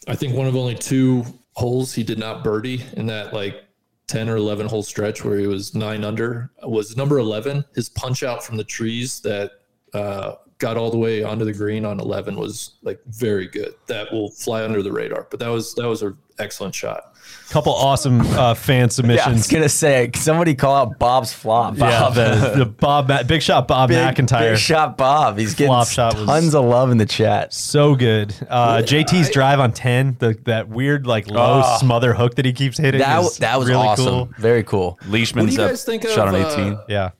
I 0.07 0.17
think 0.17 0.35
one 0.35 0.47
of 0.47 0.55
only 0.55 0.75
two 0.75 1.25
holes 1.55 1.95
he 1.95 2.03
did 2.03 2.19
not 2.19 2.45
birdie 2.45 2.85
in 2.93 3.07
that 3.07 3.33
like 3.33 3.64
10 4.07 4.29
or 4.29 4.37
11 4.37 4.67
hole 4.67 4.83
stretch 4.83 5.25
where 5.25 5.39
he 5.39 5.47
was 5.47 5.75
nine 5.75 6.05
under 6.05 6.51
was 6.63 6.97
number 6.97 7.19
11. 7.19 7.65
His 7.75 7.89
punch 7.89 8.23
out 8.23 8.45
from 8.45 8.57
the 8.57 8.65
trees 8.65 9.21
that 9.21 9.53
uh, 9.93 10.35
got 10.65 10.77
all 10.79 10.91
the 10.91 10.97
way 10.99 11.23
onto 11.23 11.45
the 11.45 11.53
green 11.53 11.85
on 11.85 12.01
11 12.01 12.37
was 12.37 12.73
like 12.83 12.99
very 13.07 13.47
good. 13.47 13.75
That 13.87 14.11
will 14.12 14.31
fly 14.31 14.65
under 14.65 14.83
the 14.83 14.91
radar, 14.93 15.27
but 15.31 15.39
that 15.41 15.49
was, 15.49 15.75
that 15.75 15.87
was 15.87 16.01
an 16.03 16.17
excellent 16.39 16.75
shot. 16.75 17.03
Couple 17.51 17.73
awesome 17.75 18.21
uh, 18.23 18.55
fan 18.55 18.77
Yeah, 18.77 18.83
I 18.83 18.85
was 18.87 18.95
submissions. 18.95 19.49
gonna 19.49 19.69
say 19.69 20.11
somebody 20.15 20.55
call 20.55 20.75
out 20.75 20.99
Bob's 20.99 21.33
flop. 21.33 21.77
Yeah, 21.79 22.09
the, 22.11 22.53
the 22.57 22.67
Bob 22.87 23.09
Ma- 23.09 23.23
big 23.23 23.43
shot 23.43 23.69
Bob 23.69 23.89
Big, 23.91 23.99
MacIntyre. 23.99 24.53
big 24.53 24.59
shot 24.59 24.97
Bob. 24.97 25.39
He's 25.39 25.55
getting 25.55 25.69
Flop 25.69 25.89
shot 25.89 26.12
tons 26.12 26.55
of 26.55 26.65
love 26.65 26.91
in 26.91 26.97
the 26.99 27.07
chat. 27.07 27.53
So 27.53 27.95
good. 27.95 28.35
Uh, 28.49 28.79
JT's 28.79 29.31
drive 29.31 29.61
on 29.61 29.73
10, 29.73 30.17
the, 30.19 30.39
that 30.45 30.69
weird, 30.71 31.07
like, 31.07 31.27
low 31.29 31.61
Ah. 31.65 31.77
smother 31.79 32.15
hook 32.15 32.35
that 32.37 32.45
he 32.47 32.53
keeps 32.53 32.77
hitting. 32.79 33.01
That 33.01 33.23
is 33.23 33.37
that 33.39 33.59
was 33.59 33.69
really 33.69 33.87
awesome. 33.87 34.05
cool. 34.07 34.29
Very 34.39 34.62
cool. 34.65 34.99
Leishman's 35.07 35.47
What 35.53 35.57
do 35.57 35.62
you 35.62 35.62
up, 35.67 35.71
guys 35.71 35.85
think 35.85 36.03
shot 36.09 36.29
of, 36.29 36.35
on 36.35 36.43
uh, 36.43 36.49
18. 36.53 36.79
Yeah. 36.89 37.11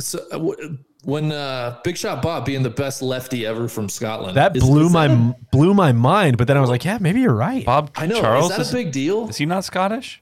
So 0.00 0.18
uh, 0.30 0.38
w- 0.38 0.78
when 1.06 1.30
uh, 1.32 1.78
Big 1.84 1.96
Shot 1.96 2.20
Bob 2.20 2.44
being 2.44 2.62
the 2.62 2.70
best 2.70 3.00
lefty 3.00 3.46
ever 3.46 3.68
from 3.68 3.88
Scotland, 3.88 4.36
That 4.36 4.56
is- 4.56 4.62
blew 4.62 4.86
is 4.86 4.92
my 4.92 5.06
that 5.08 5.14
a- 5.16 5.36
blew 5.52 5.72
my 5.72 5.92
mind, 5.92 6.36
but 6.36 6.48
then 6.48 6.56
I 6.56 6.60
was 6.60 6.68
like, 6.68 6.84
yeah, 6.84 6.98
maybe 7.00 7.20
you're 7.20 7.32
right. 7.34 7.64
Bob 7.64 7.90
I 7.96 8.06
know. 8.06 8.20
Charles 8.20 8.50
is 8.50 8.56
that 8.70 8.70
a 8.70 8.72
big 8.84 8.92
deal? 8.92 9.28
is 9.28 9.36
he 9.36 9.46
not 9.46 9.64
Scottish? 9.64 10.20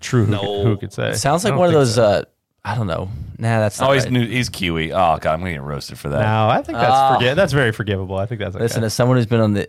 True. 0.00 0.24
Who, 0.24 0.30
No. 0.32 0.40
could, 0.40 0.64
who 0.66 0.76
could 0.78 0.92
say? 0.92 1.12
Sounds 1.14 1.44
like 1.44 1.54
one 1.54 1.66
of 1.66 1.72
those. 1.74 1.94
so. 1.96 2.02
Uh, 2.02 2.22
I 2.64 2.74
don't 2.74 2.86
know. 2.86 3.08
Nah, 3.38 3.60
that's 3.60 3.80
not 3.80 3.90
Oh, 3.90 3.92
he's 3.94 4.04
right. 4.04 4.12
new, 4.12 4.26
he's 4.26 4.48
Kiwi. 4.48 4.92
Oh 4.92 5.16
god, 5.20 5.26
I'm 5.26 5.38
gonna 5.40 5.52
get 5.52 5.62
roasted 5.62 5.98
for 5.98 6.08
that. 6.10 6.20
No, 6.20 6.48
I 6.48 6.60
think 6.62 6.76
that's 6.78 7.14
forget. 7.16 7.36
That's 7.36 7.52
very 7.52 7.72
forgivable. 7.72 8.16
I 8.18 8.26
think 8.26 8.40
that's 8.40 8.54
okay. 8.56 8.64
Listen, 8.64 8.84
as 8.84 8.92
someone 8.94 9.16
who's 9.16 9.26
been 9.26 9.40
on 9.40 9.52
the 9.54 9.68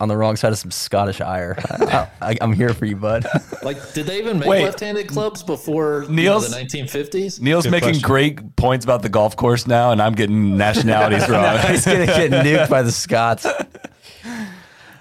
on 0.00 0.08
the 0.08 0.16
wrong 0.16 0.34
side 0.36 0.52
of 0.52 0.58
some 0.58 0.70
Scottish 0.72 1.20
ire, 1.20 1.56
I, 1.70 2.08
I, 2.20 2.36
I'm 2.40 2.52
here 2.52 2.74
for 2.74 2.84
you, 2.84 2.96
bud. 2.96 3.24
Like, 3.62 3.92
did 3.92 4.06
they 4.06 4.18
even 4.18 4.38
make 4.38 4.48
Wait. 4.48 4.64
left-handed 4.64 5.08
clubs 5.08 5.42
before 5.42 6.04
you 6.08 6.24
know, 6.24 6.40
the 6.40 6.48
1950s? 6.56 7.40
Neil's 7.40 7.64
Good 7.64 7.70
making 7.72 7.88
question. 7.90 8.06
great 8.06 8.56
points 8.56 8.84
about 8.84 9.02
the 9.02 9.08
golf 9.08 9.36
course 9.36 9.66
now, 9.66 9.90
and 9.92 10.00
I'm 10.00 10.14
getting 10.14 10.56
nationalities 10.56 11.28
wrong. 11.28 11.58
He's 11.66 11.84
gonna 11.84 12.06
get 12.06 12.30
nuked 12.30 12.70
by 12.70 12.82
the 12.82 12.92
Scots. 12.92 13.44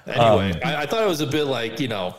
Anyway, 0.06 0.52
Um, 0.52 0.60
I, 0.66 0.76
I 0.84 0.86
thought 0.86 1.04
it 1.04 1.08
was 1.08 1.22
a 1.22 1.28
bit 1.28 1.46
like 1.46 1.80
you 1.80 1.88
know, 1.88 2.16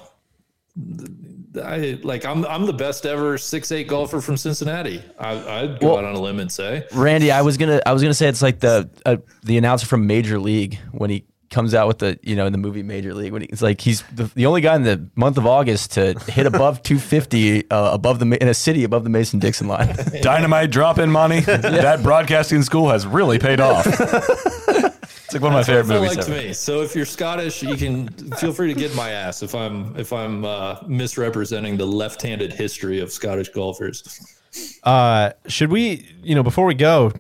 I 1.63 1.99
like 2.03 2.25
I'm 2.25 2.45
I'm 2.47 2.67
the 2.67 2.73
best 2.73 3.05
ever 3.07 3.37
six 3.39 3.73
eight 3.73 3.89
golfer 3.89 4.21
from 4.21 4.37
Cincinnati. 4.37 5.03
I, 5.19 5.63
I'd 5.63 5.81
go 5.81 5.89
Well- 5.89 5.99
out 5.99 6.05
on 6.05 6.15
a 6.15 6.21
limb 6.21 6.39
and 6.41 6.51
say 6.51 6.85
Randy, 6.95 7.31
I 7.33 7.43
was 7.43 7.57
gonna 7.57 7.81
I 7.85 7.93
was 7.93 8.01
gonna 8.03 8.15
say 8.15 8.29
it's 8.29 8.43
like 8.43 8.61
the 8.61 8.89
uh, 9.05 9.17
the 9.43 9.59
announcer 9.59 9.87
from 9.87 10.07
Major 10.07 10.39
League 10.39 10.79
when 10.93 11.11
he 11.11 11.25
comes 11.51 11.75
out 11.75 11.89
with 11.89 11.99
the 11.99 12.19
you 12.23 12.37
know 12.37 12.47
in 12.47 12.53
the 12.53 12.59
movie 12.59 12.83
Major 12.83 13.15
League 13.15 13.33
when 13.33 13.43
he, 13.43 13.49
it's 13.49 13.63
like 13.63 13.81
he's 13.81 14.03
the, 14.15 14.25
the 14.35 14.47
only 14.47 14.61
guy 14.61 14.77
in 14.77 14.83
the 14.83 15.09
month 15.15 15.39
of 15.39 15.47
August 15.47 15.93
to 15.93 16.15
hit 16.29 16.47
above 16.47 16.83
250 16.83 17.71
uh, 17.71 17.91
above 17.93 18.19
the 18.19 18.43
in 18.43 18.49
a 18.49 18.55
city 18.55 18.85
above 18.85 19.05
the 19.05 19.11
Mason 19.11 19.39
Dixon 19.39 19.69
line. 19.69 19.95
Dynamite 20.23 20.71
drop 20.71 20.99
in 20.99 21.11
money. 21.11 21.41
That 21.79 22.03
broadcasting 22.03 22.63
school 22.63 22.89
has 22.91 23.07
really 23.07 23.39
paid 23.39 23.61
off. 23.61 23.87
it's 23.87 25.33
like 25.33 25.43
one 25.43 25.53
of 25.53 25.57
my 25.57 25.63
favorite 25.63 25.87
movies. 25.87 26.17
like 26.17 26.27
to 26.27 26.33
ever. 26.33 26.49
me. 26.49 26.53
So 26.53 26.83
if 26.83 26.95
you're 26.97 27.07
Scottish, 27.07 27.63
you 27.63 27.77
can 27.77 28.09
feel 28.37 28.53
free 28.53 28.73
to 28.73 28.79
get 28.79 28.95
my 28.95 29.11
ass 29.11 29.43
if 29.43 29.55
I'm 29.55 29.97
if 29.97 30.13
I'm 30.13 30.45
uh, 30.45 30.77
misrepresenting 30.87 31.77
the 31.77 31.87
left-handed 31.87 32.53
history 32.53 33.01
of 33.01 33.13
Scottish 33.13 33.51
golfers. 33.51 34.37
Uh, 34.83 35.31
should 35.47 35.71
we, 35.71 36.07
you 36.23 36.35
know, 36.35 36.43
before 36.43 36.65
we 36.65 36.75
go, 36.75 37.13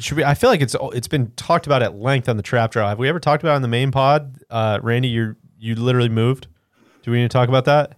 should 0.00 0.16
we? 0.16 0.24
I 0.24 0.34
feel 0.34 0.50
like 0.50 0.60
it's 0.60 0.74
it's 0.92 1.08
been 1.08 1.30
talked 1.36 1.66
about 1.66 1.82
at 1.82 1.96
length 1.96 2.28
on 2.28 2.36
the 2.36 2.42
trap 2.42 2.72
draw. 2.72 2.88
Have 2.88 2.98
we 2.98 3.08
ever 3.08 3.20
talked 3.20 3.42
about 3.42 3.52
it 3.52 3.56
on 3.56 3.62
the 3.62 3.68
main 3.68 3.90
pod? 3.90 4.38
Uh, 4.50 4.78
Randy, 4.82 5.08
you 5.08 5.36
you 5.58 5.74
literally 5.74 6.08
moved. 6.08 6.48
Do 7.02 7.10
we 7.10 7.18
need 7.18 7.24
to 7.24 7.28
talk 7.28 7.48
about 7.48 7.64
that? 7.66 7.96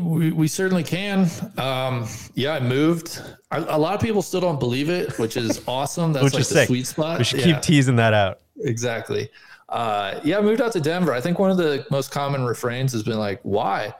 We, 0.00 0.30
we 0.30 0.46
certainly 0.46 0.84
can. 0.84 1.28
Um, 1.58 2.06
yeah, 2.34 2.52
I 2.54 2.60
moved. 2.60 3.20
I, 3.50 3.56
a 3.58 3.78
lot 3.78 3.94
of 3.94 4.00
people 4.00 4.22
still 4.22 4.40
don't 4.40 4.60
believe 4.60 4.88
it, 4.88 5.18
which 5.18 5.36
is 5.36 5.60
awesome. 5.66 6.12
That's 6.12 6.22
Which 6.24 6.34
like 6.34 6.40
is 6.42 6.48
the 6.50 6.54
sick. 6.54 6.66
sweet 6.68 6.86
spot. 6.86 7.18
We 7.18 7.24
should 7.24 7.40
Yeah. 7.40 7.46
keep 7.54 7.62
teasing 7.62 7.96
that 7.96 8.14
out. 8.14 8.38
exactly. 8.60 9.28
Uh, 9.68 10.20
yeah, 10.22 10.38
I 10.38 10.42
moved 10.42 10.60
out 10.60 10.72
to 10.72 10.80
Denver. 10.80 11.12
I 11.14 11.20
think 11.20 11.38
one 11.38 11.50
of 11.50 11.56
the 11.56 11.84
most 11.90 12.10
common 12.12 12.44
refrains 12.44 12.92
has 12.92 13.02
been 13.02 13.18
like, 13.18 13.40
"Why?" 13.42 13.92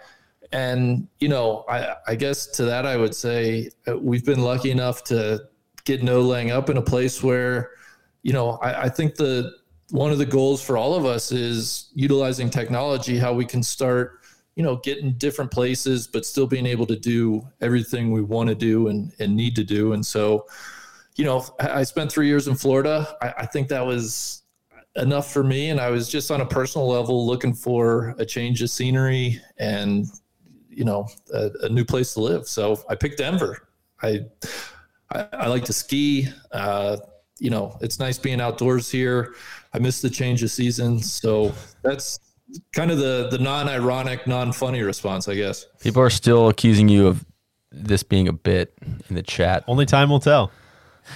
And 0.53 1.09
you 1.18 1.28
know, 1.28 1.64
I, 1.68 1.95
I 2.07 2.14
guess 2.14 2.47
to 2.49 2.64
that 2.66 2.84
I 2.86 2.97
would 2.99 3.14
say 3.14 3.70
uh, 3.88 3.97
we've 3.97 4.24
been 4.24 4.43
lucky 4.43 4.70
enough 4.70 5.03
to 5.05 5.43
get 5.85 6.03
no 6.03 6.20
laying 6.20 6.51
up 6.51 6.70
in 6.70 6.76
a 6.76 6.83
place 6.83 7.22
where, 7.22 7.70
you 8.22 8.33
know, 8.33 8.53
I, 8.62 8.85
I 8.85 8.89
think 8.89 9.16
the 9.16 9.53
one 9.91 10.11
of 10.11 10.18
the 10.18 10.26
goals 10.26 10.62
for 10.62 10.76
all 10.76 10.95
of 10.95 11.05
us 11.05 11.33
is 11.33 11.91
utilizing 11.95 12.49
technology, 12.49 13.18
how 13.18 13.35
we 13.35 13.45
can 13.45 13.62
start, 13.62 14.20
you 14.57 14.62
know, 14.62 14.76
getting 14.76 15.12
different 15.12 15.51
places, 15.51 16.07
but 16.07 16.24
still 16.24 16.47
being 16.47 16.66
able 16.66 16.87
to 16.87 16.97
do 16.97 17.47
everything 17.61 18.11
we 18.11 18.22
want 18.22 18.49
to 18.49 18.55
do 18.55 18.89
and, 18.89 19.12
and 19.18 19.37
need 19.37 19.55
to 19.57 19.64
do. 19.64 19.93
And 19.93 20.05
so, 20.05 20.47
you 21.16 21.26
know, 21.26 21.45
I 21.61 21.83
spent 21.83 22.11
three 22.11 22.26
years 22.26 22.49
in 22.49 22.55
Florida. 22.55 23.16
I, 23.20 23.35
I 23.39 23.47
think 23.47 23.68
that 23.68 23.85
was 23.85 24.45
enough 24.97 25.30
for 25.30 25.45
me. 25.45 25.68
And 25.68 25.78
I 25.80 25.91
was 25.91 26.09
just 26.09 26.30
on 26.30 26.41
a 26.41 26.47
personal 26.47 26.89
level 26.89 27.26
looking 27.26 27.53
for 27.53 28.14
a 28.18 28.24
change 28.24 28.62
of 28.62 28.70
scenery 28.70 29.41
and, 29.59 30.07
you 30.70 30.85
know, 30.85 31.07
a, 31.35 31.51
a 31.62 31.68
new 31.68 31.85
place 31.85 32.14
to 32.14 32.20
live. 32.20 32.49
So 32.49 32.83
I 32.89 32.95
picked 32.95 33.18
Denver. 33.18 33.68
I, 34.03 34.20
I, 35.13 35.27
I 35.33 35.47
like 35.49 35.65
to 35.67 35.73
ski. 35.73 36.29
Uh, 36.51 36.97
you 37.39 37.51
know, 37.51 37.77
it's 37.81 37.99
nice 37.99 38.19
being 38.19 38.41
outdoors 38.41 38.91
here. 38.91 39.35
I 39.75 39.79
miss 39.79 40.01
the 40.01 40.11
change 40.11 40.43
of 40.43 40.51
seasons. 40.51 41.13
So 41.13 41.53
that's 41.83 42.21
kind 42.73 42.91
of 42.91 42.99
the, 42.99 43.29
the 43.31 43.39
non-ironic, 43.39 44.27
non-funny 44.27 44.83
response, 44.83 45.29
I 45.29 45.35
guess. 45.35 45.67
People 45.81 46.03
are 46.03 46.11
still 46.11 46.49
accusing 46.49 46.89
you 46.89 47.07
of 47.07 47.25
this 47.71 48.03
being 48.03 48.29
a 48.29 48.33
bit 48.33 48.75
in 49.09 49.15
the 49.15 49.23
chat. 49.23 49.65
Only 49.67 49.87
time 49.87 50.11
will 50.11 50.21
tell. 50.21 50.53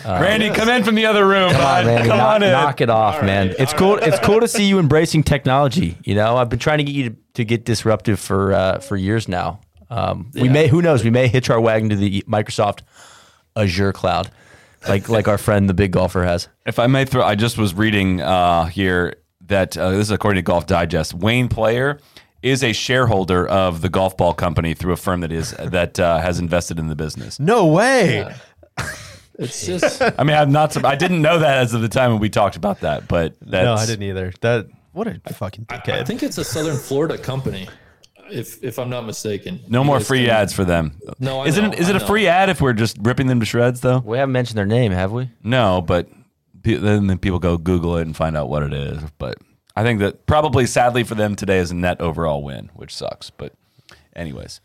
Randy, 0.05 0.51
come 0.51 0.69
in 0.69 0.83
from 0.83 0.97
the 0.97 1.07
other 1.07 1.27
room. 1.29 1.53
Come 1.53 1.61
on. 1.61 1.87
Randy, 1.87 2.09
Come 2.09 2.19
knock, 2.19 2.35
on 2.35 2.43
in. 2.43 2.51
knock 2.51 2.81
it 2.81 2.91
off, 2.91 3.23
man. 3.23 3.55
It's 3.59 3.73
cool. 3.73 3.97
It's 3.97 4.19
cool 4.21 4.41
to 4.41 4.49
see 4.49 4.65
you 4.65 4.81
embracing 4.81 5.23
technology. 5.23 5.97
You 6.03 6.17
know, 6.17 6.37
I've 6.37 6.49
been 6.49 6.59
trying 6.59 6.79
to 6.79 6.85
get 6.85 6.95
you 6.95 7.11
to, 7.11 7.17
to 7.35 7.45
get 7.45 7.65
disruptive 7.65 8.19
for 8.19 8.53
uh, 8.53 8.79
for 8.81 8.97
years 8.97 9.29
now. 9.29 9.61
Um, 9.89 10.33
We 10.35 10.49
may, 10.49 10.67
who 10.67 10.83
knows, 10.83 11.05
we 11.05 11.11
may 11.11 11.29
hitch 11.29 11.51
our 11.51 11.61
wagon 11.61 11.91
to 11.91 11.97
the 11.97 12.25
Microsoft 12.27 12.81
Azure 13.57 13.93
cloud, 13.93 14.31
like 14.89 15.09
like 15.09 15.27
our 15.29 15.39
friend 15.39 15.69
the 15.69 15.75
big 15.75 15.93
golfer 15.93 16.25
has. 16.25 16.49
If 16.67 16.79
I 16.79 16.87
may 16.87 17.05
throw, 17.05 17.23
I 17.23 17.35
just 17.35 17.59
was 17.59 17.75
reading 17.75 18.21
uh, 18.21 18.67
here 18.67 19.15
that 19.47 19.77
uh, 19.77 19.91
this 19.91 20.01
is 20.03 20.11
according 20.11 20.39
to 20.39 20.43
Golf 20.43 20.67
Digest. 20.67 21.15
Wayne 21.15 21.49
Player 21.49 21.99
is 22.43 22.63
a 22.63 22.73
shareholder 22.73 23.47
of 23.49 23.81
the 23.81 23.89
golf 23.89 24.17
ball 24.17 24.35
company 24.35 24.75
through 24.75 24.93
a 24.93 24.97
firm 24.97 25.21
that 25.21 25.33
is 25.33 25.51
that 25.59 25.99
uh, 25.99 26.19
has 26.21 26.39
invested 26.39 26.79
in 26.79 26.89
the 26.89 26.97
business. 26.97 27.41
No 27.41 27.67
way. 27.67 28.33
It's 29.39 29.67
just, 29.67 30.01
I 30.01 30.25
mean, 30.25 30.35
I'm 30.35 30.51
not. 30.51 30.83
I 30.83 30.95
didn't 30.95 31.21
know 31.21 31.39
that 31.41 31.59
as 31.59 31.75
of 31.75 31.83
the 31.83 31.91
time 31.91 32.11
when 32.13 32.21
we 32.21 32.31
talked 32.31 32.57
about 32.57 32.81
that, 32.81 33.07
but 33.07 33.35
that's, 33.43 33.65
No, 33.67 33.75
I 33.75 33.85
didn't 33.85 34.05
either. 34.05 34.33
That 34.41 34.67
what 34.93 35.07
a 35.09 35.21
fucking 35.35 35.67
I 35.69 35.77
dickhead. 35.77 36.07
think 36.07 36.23
it's 36.23 36.39
a 36.39 36.45
Southern 36.45 36.79
Florida 36.79 37.19
company, 37.19 37.69
if 38.31 38.63
if 38.63 38.79
I'm 38.79 38.91
not 38.91 39.05
mistaken. 39.07 39.61
No 39.69 39.83
more 39.85 40.01
free 40.01 40.23
can- 40.27 40.31
ads 40.31 40.53
for 40.53 40.65
them. 40.65 40.93
No, 41.19 41.41
I 41.41 41.47
is 41.47 41.57
know, 41.59 41.71
it 41.73 41.79
is 41.79 41.87
I 41.89 41.91
it 41.91 41.97
a 41.97 41.99
know. 42.01 42.07
free 42.07 42.27
ad 42.27 42.49
if 42.51 42.61
we're 42.61 42.73
just 42.73 42.97
ripping 43.01 43.27
them 43.27 43.41
to 43.41 43.47
shreds 43.47 43.81
though? 43.81 43.99
We 43.99 44.19
haven't 44.19 44.33
mentioned 44.33 44.59
their 44.59 44.67
name, 44.67 44.93
have 44.93 45.13
we? 45.13 45.31
No, 45.43 45.81
but 45.83 46.09
pe- 46.63 46.75
then 46.77 47.07
then 47.07 47.19
people 47.19 47.39
go 47.39 47.57
Google 47.59 47.97
it 47.97 48.03
and 48.03 48.17
find 48.17 48.37
out 48.37 48.49
what 48.49 48.63
it 48.63 48.73
is. 48.73 49.01
But 49.19 49.39
I 49.75 49.83
think 49.83 50.01
that 50.01 50.27
probably 50.27 50.67
sadly 50.67 51.05
for 51.05 51.15
them 51.15 51.37
today 51.37 51.59
is 51.59 51.71
a 51.71 51.75
net 51.75 52.01
overall 52.01 52.43
win, 52.43 52.71
which 52.75 52.95
sucks. 52.95 53.31
But 53.31 53.53
anyways, 54.15 54.61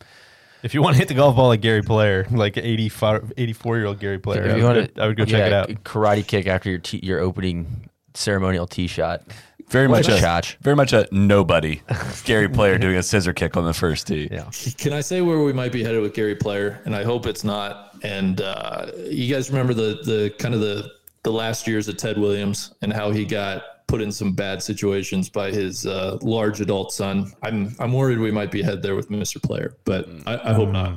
if 0.64 0.74
you 0.74 0.82
want 0.82 0.96
to 0.96 1.00
hit 1.00 1.08
the 1.08 1.14
golf 1.16 1.36
ball 1.36 1.48
like 1.50 1.62
Gary 1.62 1.82
Player, 1.82 2.26
like 2.32 2.58
85, 2.58 3.34
84 3.38 3.78
year 3.78 3.86
old 3.88 4.00
Gary 4.00 4.20
Player, 4.20 4.44
I 4.50 4.54
would, 4.56 4.64
wanna- 4.64 4.88
go, 4.88 5.04
I 5.04 5.08
would 5.08 5.18
go 5.18 5.26
check 5.26 5.48
it 5.48 5.54
out. 5.54 5.70
Karate 5.84 6.26
kick 6.26 6.48
after 6.48 6.70
your 6.70 6.80
tee, 6.80 7.00
your 7.04 7.20
opening 7.20 7.90
ceremonial 8.14 8.68
tee 8.68 8.88
shot. 8.88 9.24
very 9.70 9.88
much 9.88 10.08
a 10.08 10.16
a 10.16 10.42
very 10.62 10.76
much 10.76 10.94
a 10.94 11.08
nobody. 11.12 11.82
Scary 12.12 12.50
player 12.50 12.78
doing 12.78 12.96
a 12.98 13.04
scissor 13.04 13.34
kick 13.34 13.56
on 13.58 13.66
the 13.66 13.74
first 13.74 14.08
tee. 14.08 14.28
Yeah. 14.32 14.50
Can 14.78 14.94
I 14.94 15.02
say 15.02 15.22
where 15.22 15.40
we 15.40 15.54
might 15.54 15.72
be 15.72 15.84
headed 15.84 16.02
with 16.02 16.14
Gary 16.14 16.36
Player? 16.36 16.82
And 16.86 16.96
I 16.96 17.04
hope 17.04 17.26
it's 17.26 17.44
not. 17.44 17.96
And 18.04 18.42
uh, 18.42 18.88
you 18.98 19.34
guys 19.34 19.50
remember 19.50 19.74
the 19.74 20.00
the 20.04 20.34
kind 20.40 20.54
of 20.54 20.62
the 20.62 20.92
the 21.24 21.32
last 21.32 21.68
years 21.68 21.88
of 21.88 21.98
Ted 21.98 22.18
Williams 22.18 22.74
and 22.82 22.92
how 22.92 23.12
he 23.12 23.26
got 23.26 23.64
put 23.88 24.02
in 24.02 24.12
some 24.12 24.34
bad 24.34 24.64
situations 24.64 25.30
by 25.30 25.52
his 25.52 25.86
uh, 25.86 26.18
large 26.22 26.62
adult 26.62 26.92
son. 26.94 27.32
I'm 27.44 27.76
I'm 27.80 27.94
worried 27.94 28.20
we 28.20 28.32
might 28.32 28.50
be 28.52 28.62
headed 28.64 28.82
there 28.82 28.96
with 28.96 29.10
Mr. 29.10 29.42
Player, 29.42 29.76
but 29.86 30.08
I, 30.26 30.52
I 30.52 30.54
hope 30.54 30.70
not. 30.70 30.94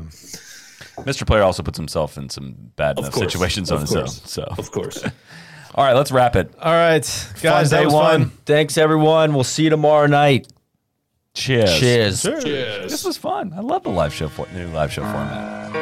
Mr. 0.99 1.27
Player 1.27 1.43
also 1.43 1.63
puts 1.63 1.77
himself 1.77 2.17
in 2.17 2.29
some 2.29 2.55
bad 2.77 2.99
enough 2.99 3.13
course, 3.13 3.33
situations 3.33 3.71
of 3.71 3.77
on 3.77 3.81
his 3.83 3.91
course, 3.91 4.21
own. 4.21 4.27
So, 4.27 4.43
of 4.59 4.71
course. 4.71 5.05
all 5.75 5.85
right, 5.85 5.95
let's 5.95 6.13
wrap 6.13 6.37
it. 6.37 6.55
All 6.61 6.73
right, 6.73 7.03
guys, 7.43 7.71
that 7.71 7.81
day 7.81 7.85
was 7.85 7.95
one. 7.95 8.21
fun. 8.29 8.39
Thanks 8.47 8.79
everyone. 8.79 9.35
We'll 9.35 9.43
see 9.43 9.65
you 9.65 9.71
tomorrow 9.71 10.07
night. 10.07 10.47
Cheers. 11.35 11.81
Cheers. 11.81 12.23
Cheers. 12.23 12.91
This 12.93 13.05
was 13.05 13.17
fun. 13.17 13.53
I 13.57 13.61
love 13.61 13.83
the 13.83 13.91
live 13.91 14.15
show 14.15 14.29
for 14.29 14.47
new 14.55 14.69
live 14.69 14.93
show 14.93 15.03
format. 15.03 15.73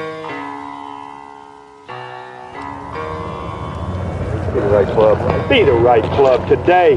Be 4.54 4.60
the 4.60 4.66
right 4.66 4.88
club. 4.88 5.48
Be 5.50 5.62
the 5.62 5.72
right 5.72 6.04
club 6.16 6.48
today. 6.48 6.96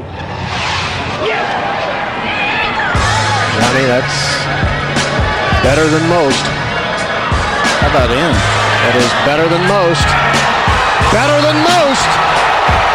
Johnny, 3.59 3.85
that's 3.91 4.15
better 5.63 5.87
than 5.89 6.07
most. 6.07 6.43
How 7.83 7.89
about 7.91 8.09
in? 8.11 8.31
That 8.87 8.95
is 8.95 9.11
better 9.27 9.47
than 9.51 9.67
most. 9.67 10.07
Better 11.11 11.41
than 11.43 11.57
most. 11.59 12.24
Bye. 12.67 12.94